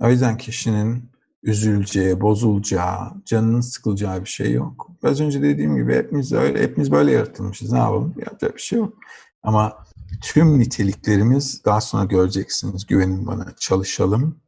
O 0.00 0.08
yüzden 0.08 0.36
kişinin 0.36 1.10
üzüleceği, 1.42 2.20
bozulacağı, 2.20 3.12
canının 3.24 3.60
sıkılacağı 3.60 4.20
bir 4.20 4.28
şey 4.28 4.52
yok. 4.52 4.90
Az 5.02 5.20
önce 5.20 5.42
dediğim 5.42 5.76
gibi 5.76 5.94
hepimiz 5.94 6.32
öyle, 6.32 6.62
hepimiz 6.62 6.92
böyle 6.92 7.12
yaratılmışız. 7.12 7.72
Ne 7.72 7.78
yapalım? 7.78 8.14
Yapacak 8.18 8.56
bir 8.56 8.60
şey 8.60 8.78
yok. 8.78 8.94
Ama 9.42 9.86
tüm 10.22 10.58
niteliklerimiz 10.58 11.64
daha 11.64 11.80
sonra 11.80 12.04
göreceksiniz. 12.04 12.86
Güvenin 12.86 13.26
bana. 13.26 13.54
Çalışalım. 13.60 14.40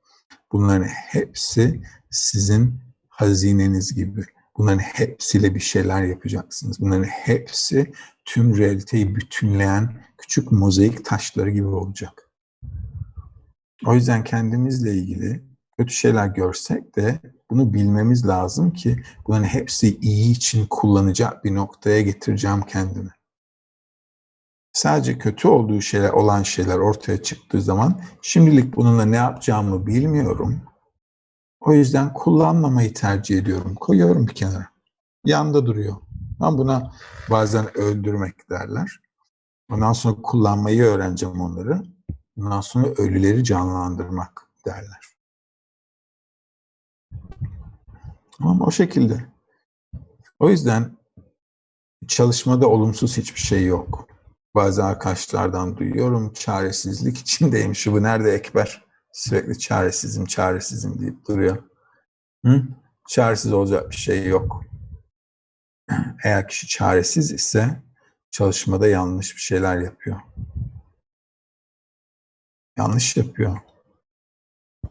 Bunların 0.53 0.87
hepsi 0.87 1.83
sizin 2.11 2.81
hazineniz 3.09 3.95
gibi. 3.95 4.25
Bunların 4.59 4.79
hepsiyle 4.79 5.55
bir 5.55 5.61
şeyler 5.61 6.03
yapacaksınız. 6.03 6.81
Bunların 6.81 7.05
hepsi 7.05 7.93
tüm 8.25 8.59
realiteyi 8.59 9.17
bütünleyen 9.17 10.05
küçük 10.19 10.53
mozaik 10.53 11.05
taşları 11.05 11.51
gibi 11.51 11.67
olacak. 11.67 12.31
O 13.87 13.95
yüzden 13.95 14.25
kendimizle 14.25 14.95
ilgili 14.95 15.48
kötü 15.79 15.95
şeyler 15.95 16.27
görsek 16.27 16.97
de 16.97 17.21
bunu 17.51 17.75
bilmemiz 17.75 18.27
lazım 18.27 18.73
ki 18.73 19.03
bunların 19.27 19.45
hepsi 19.45 19.99
iyi 19.99 20.33
için 20.33 20.67
kullanacak 20.71 21.45
bir 21.45 21.55
noktaya 21.55 22.03
getireceğim 22.03 22.63
kendimi. 22.63 23.11
Sadece 24.73 25.19
kötü 25.19 25.49
olduğu 25.49 25.81
şeyler 25.81 26.11
olan 26.11 26.43
şeyler 26.43 26.79
ortaya 26.79 27.23
çıktığı 27.23 27.63
zaman 27.63 28.01
şimdilik 28.23 28.77
bununla 28.77 29.05
ne 29.05 29.17
yapacağımı 29.17 29.87
bilmiyorum. 29.87 30.61
O 31.61 31.73
yüzden 31.73 32.13
kullanmamayı 32.13 32.95
tercih 32.95 33.39
ediyorum. 33.39 33.75
Koyuyorum 33.75 34.27
bir 34.27 34.35
kenara. 34.35 34.69
Yanda 35.25 35.67
duruyor. 35.67 35.97
Ben 36.41 36.59
buna 36.59 36.93
bazen 37.31 37.79
öldürmek 37.79 38.51
derler. 38.51 39.01
Ondan 39.71 39.93
sonra 39.93 40.15
kullanmayı 40.23 40.83
öğreneceğim 40.83 41.41
onları. 41.41 41.83
Ondan 42.39 42.61
sonra 42.61 42.89
ölüleri 42.89 43.45
canlandırmak 43.45 44.43
derler. 44.67 45.18
Ama 48.41 48.67
o 48.67 48.71
şekilde. 48.71 49.25
O 50.39 50.51
yüzden 50.51 50.99
çalışmada 52.09 52.69
olumsuz 52.69 53.17
hiçbir 53.17 53.41
şey 53.41 53.67
yok. 53.67 54.09
Bazı 54.55 54.85
arkadaşlardan 54.85 55.77
duyuyorum 55.77 56.33
çaresizlik 56.33 57.19
içindeyim. 57.19 57.75
Şu 57.75 57.93
bu 57.93 58.03
nerede 58.03 58.33
Ekber? 58.33 58.85
Sürekli 59.13 59.59
çaresizim, 59.59 60.27
çaresizim 60.27 61.01
deyip 61.01 61.27
duruyor. 61.29 61.63
Hı? 62.45 62.63
Çaresiz 63.09 63.53
olacak 63.53 63.91
bir 63.91 63.97
şey 63.97 64.27
yok. 64.27 64.65
Eğer 66.25 66.49
kişi 66.49 66.69
çaresiz 66.69 67.33
ise 67.33 67.83
çalışmada 68.31 68.89
yanlış 68.89 69.37
bir 69.37 69.41
şeyler 69.41 69.79
yapıyor. 69.79 70.21
Yanlış 72.79 73.17
yapıyor. 73.17 73.59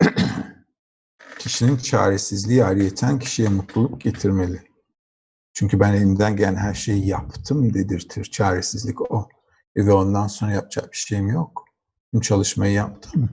Kişinin 1.48 1.78
çaresizliği 1.78 2.66
ayrıyeten 2.66 3.20
kişiye 3.20 3.50
mutluluk 3.50 4.02
getirmeli. 4.02 4.62
Çünkü 5.54 5.80
ben 5.80 5.94
elimden 5.94 6.36
gelen 6.36 6.56
her 6.56 6.74
şeyi 6.74 7.08
yaptım 7.08 7.74
dedirtir. 7.74 8.26
Çaresizlik 8.26 9.12
o. 9.12 9.30
E 9.76 9.86
ve 9.86 9.92
ondan 9.92 10.28
sonra 10.28 10.52
yapacak 10.52 10.92
bir 10.92 10.98
şeyim 10.98 11.28
yok. 11.28 11.66
Tüm 12.12 12.22
çalışmayı 12.22 12.74
yaptım. 12.74 13.30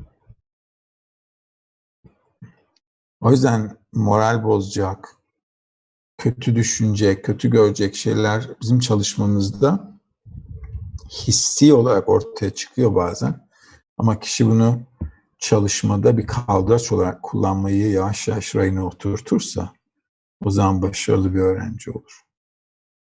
O 3.20 3.30
yüzden 3.30 3.76
moral 3.92 4.44
bozacak, 4.44 5.16
kötü 6.18 6.56
düşünecek, 6.56 7.24
kötü 7.24 7.50
görecek 7.50 7.96
şeyler 7.96 8.48
bizim 8.62 8.78
çalışmamızda 8.78 9.98
hissi 11.10 11.72
olarak 11.72 12.08
ortaya 12.08 12.50
çıkıyor 12.50 12.94
bazen. 12.94 13.48
Ama 13.98 14.20
kişi 14.20 14.46
bunu 14.46 14.80
çalışmada 15.44 16.18
bir 16.18 16.26
kaldıraç 16.26 16.92
olarak 16.92 17.22
kullanmayı 17.22 17.90
yavaş 17.90 18.28
yavaş 18.28 18.54
rayına 18.54 18.86
oturtursa 18.86 19.72
o 20.44 20.50
zaman 20.50 20.82
başarılı 20.82 21.34
bir 21.34 21.40
öğrenci 21.40 21.90
olur. 21.90 22.20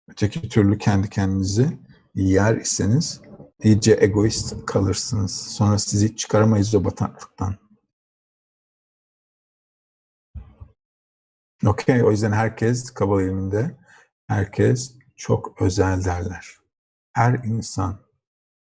Öteki 0.09 0.49
türlü 0.49 0.77
kendi 0.77 1.09
kendinizi 1.09 1.79
yer 2.15 2.55
iseniz 2.55 3.21
iyice 3.63 3.97
egoist 4.01 4.65
kalırsınız. 4.65 5.35
Sonra 5.35 5.77
sizi 5.77 6.15
çıkaramayız 6.15 6.75
o 6.75 6.85
bataklıktan. 6.85 7.55
Okey, 11.65 12.03
o 12.03 12.11
yüzden 12.11 12.31
herkes 12.31 12.91
kabul 12.91 13.21
ilminde 13.21 13.77
herkes 14.27 14.95
çok 15.15 15.61
özel 15.61 16.03
derler. 16.05 16.57
Her 17.13 17.33
insan, 17.33 17.99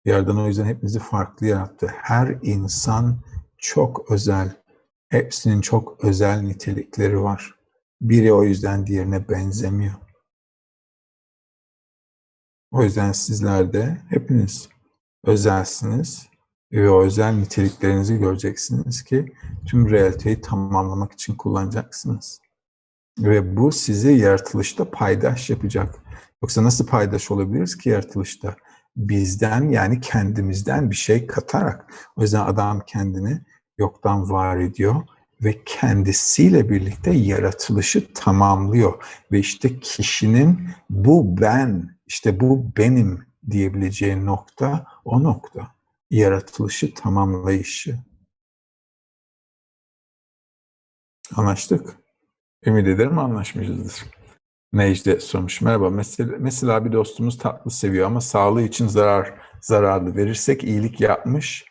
yerden 0.04 0.36
o 0.36 0.46
yüzden 0.46 0.64
hepimizi 0.64 0.98
farklı 0.98 1.46
yarattı. 1.46 1.86
Her 1.86 2.38
insan 2.42 3.20
çok 3.60 4.10
özel. 4.10 4.60
Hepsinin 5.08 5.60
çok 5.60 6.04
özel 6.04 6.40
nitelikleri 6.40 7.22
var. 7.22 7.54
Biri 8.00 8.32
o 8.32 8.44
yüzden 8.44 8.86
diğerine 8.86 9.28
benzemiyor. 9.28 9.94
O 12.70 12.82
yüzden 12.82 13.12
sizler 13.12 13.72
de 13.72 14.02
hepiniz 14.08 14.68
özelsiniz 15.24 16.28
ve 16.72 16.90
o 16.90 17.02
özel 17.02 17.32
niteliklerinizi 17.32 18.18
göreceksiniz 18.18 19.02
ki 19.02 19.32
tüm 19.66 19.90
realiteyi 19.90 20.40
tamamlamak 20.40 21.12
için 21.12 21.34
kullanacaksınız. 21.34 22.40
Ve 23.18 23.56
bu 23.56 23.72
sizi 23.72 24.12
yaratılışta 24.12 24.90
paydaş 24.90 25.50
yapacak. 25.50 25.94
Yoksa 26.42 26.64
nasıl 26.64 26.86
paydaş 26.86 27.30
olabiliriz 27.30 27.78
ki 27.78 27.88
yaratılışta? 27.88 28.56
Bizden 28.96 29.68
yani 29.68 30.00
kendimizden 30.00 30.90
bir 30.90 30.96
şey 30.96 31.26
katarak. 31.26 31.94
O 32.16 32.22
yüzden 32.22 32.46
adam 32.46 32.80
kendini 32.86 33.40
yoktan 33.80 34.30
var 34.30 34.56
ediyor 34.56 35.02
ve 35.44 35.64
kendisiyle 35.64 36.70
birlikte 36.70 37.10
yaratılışı 37.10 38.12
tamamlıyor. 38.14 39.04
Ve 39.32 39.38
işte 39.38 39.80
kişinin 39.80 40.68
bu 40.90 41.40
ben, 41.40 41.98
işte 42.06 42.40
bu 42.40 42.72
benim 42.76 43.26
diyebileceği 43.50 44.26
nokta 44.26 44.86
o 45.04 45.22
nokta. 45.22 45.74
Yaratılışı 46.10 46.94
tamamlayışı. 46.94 47.98
Anlaştık. 51.36 51.96
Ümit 52.66 52.86
ederim 52.86 53.18
anlaşmışızdır. 53.18 54.04
Necde 54.72 55.20
sormuş. 55.20 55.60
Merhaba. 55.60 55.90
Mesela, 55.90 56.36
mesela 56.38 56.84
bir 56.84 56.92
dostumuz 56.92 57.38
tatlı 57.38 57.70
seviyor 57.70 58.06
ama 58.06 58.20
sağlığı 58.20 58.62
için 58.62 58.86
zarar 58.86 59.34
zararlı 59.60 60.16
verirsek 60.16 60.64
iyilik 60.64 61.00
yapmış 61.00 61.64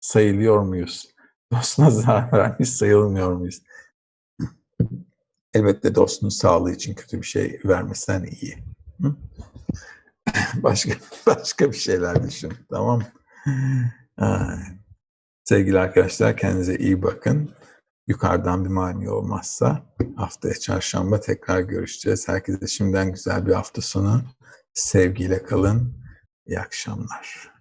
sayılıyor 0.00 0.62
muyuz? 0.62 1.11
Dostuna 1.52 1.90
zarar 1.90 2.32
vermiş 2.32 2.70
sayılmıyor 2.70 3.32
muyuz? 3.32 3.62
Elbette 5.54 5.94
dostun 5.94 6.28
sağlığı 6.28 6.72
için 6.72 6.94
kötü 6.94 7.20
bir 7.20 7.26
şey 7.26 7.60
vermesen 7.64 8.24
iyi. 8.24 8.58
Başka 10.54 10.92
başka 11.26 11.72
bir 11.72 11.76
şeyler 11.76 12.22
düşün. 12.22 12.52
Tamam. 12.70 13.02
Sevgili 15.44 15.78
arkadaşlar 15.78 16.36
kendinize 16.36 16.76
iyi 16.76 17.02
bakın. 17.02 17.54
Yukarıdan 18.06 18.64
bir 18.64 18.70
mani 18.70 19.10
olmazsa 19.10 19.94
haftaya 20.16 20.54
çarşamba 20.54 21.20
tekrar 21.20 21.60
görüşeceğiz. 21.60 22.28
Herkese 22.28 22.66
şimdiden 22.66 23.12
güzel 23.12 23.46
bir 23.46 23.52
hafta 23.52 23.82
sonu. 23.82 24.22
Sevgiyle 24.74 25.42
kalın. 25.42 26.02
İyi 26.46 26.60
akşamlar. 26.60 27.51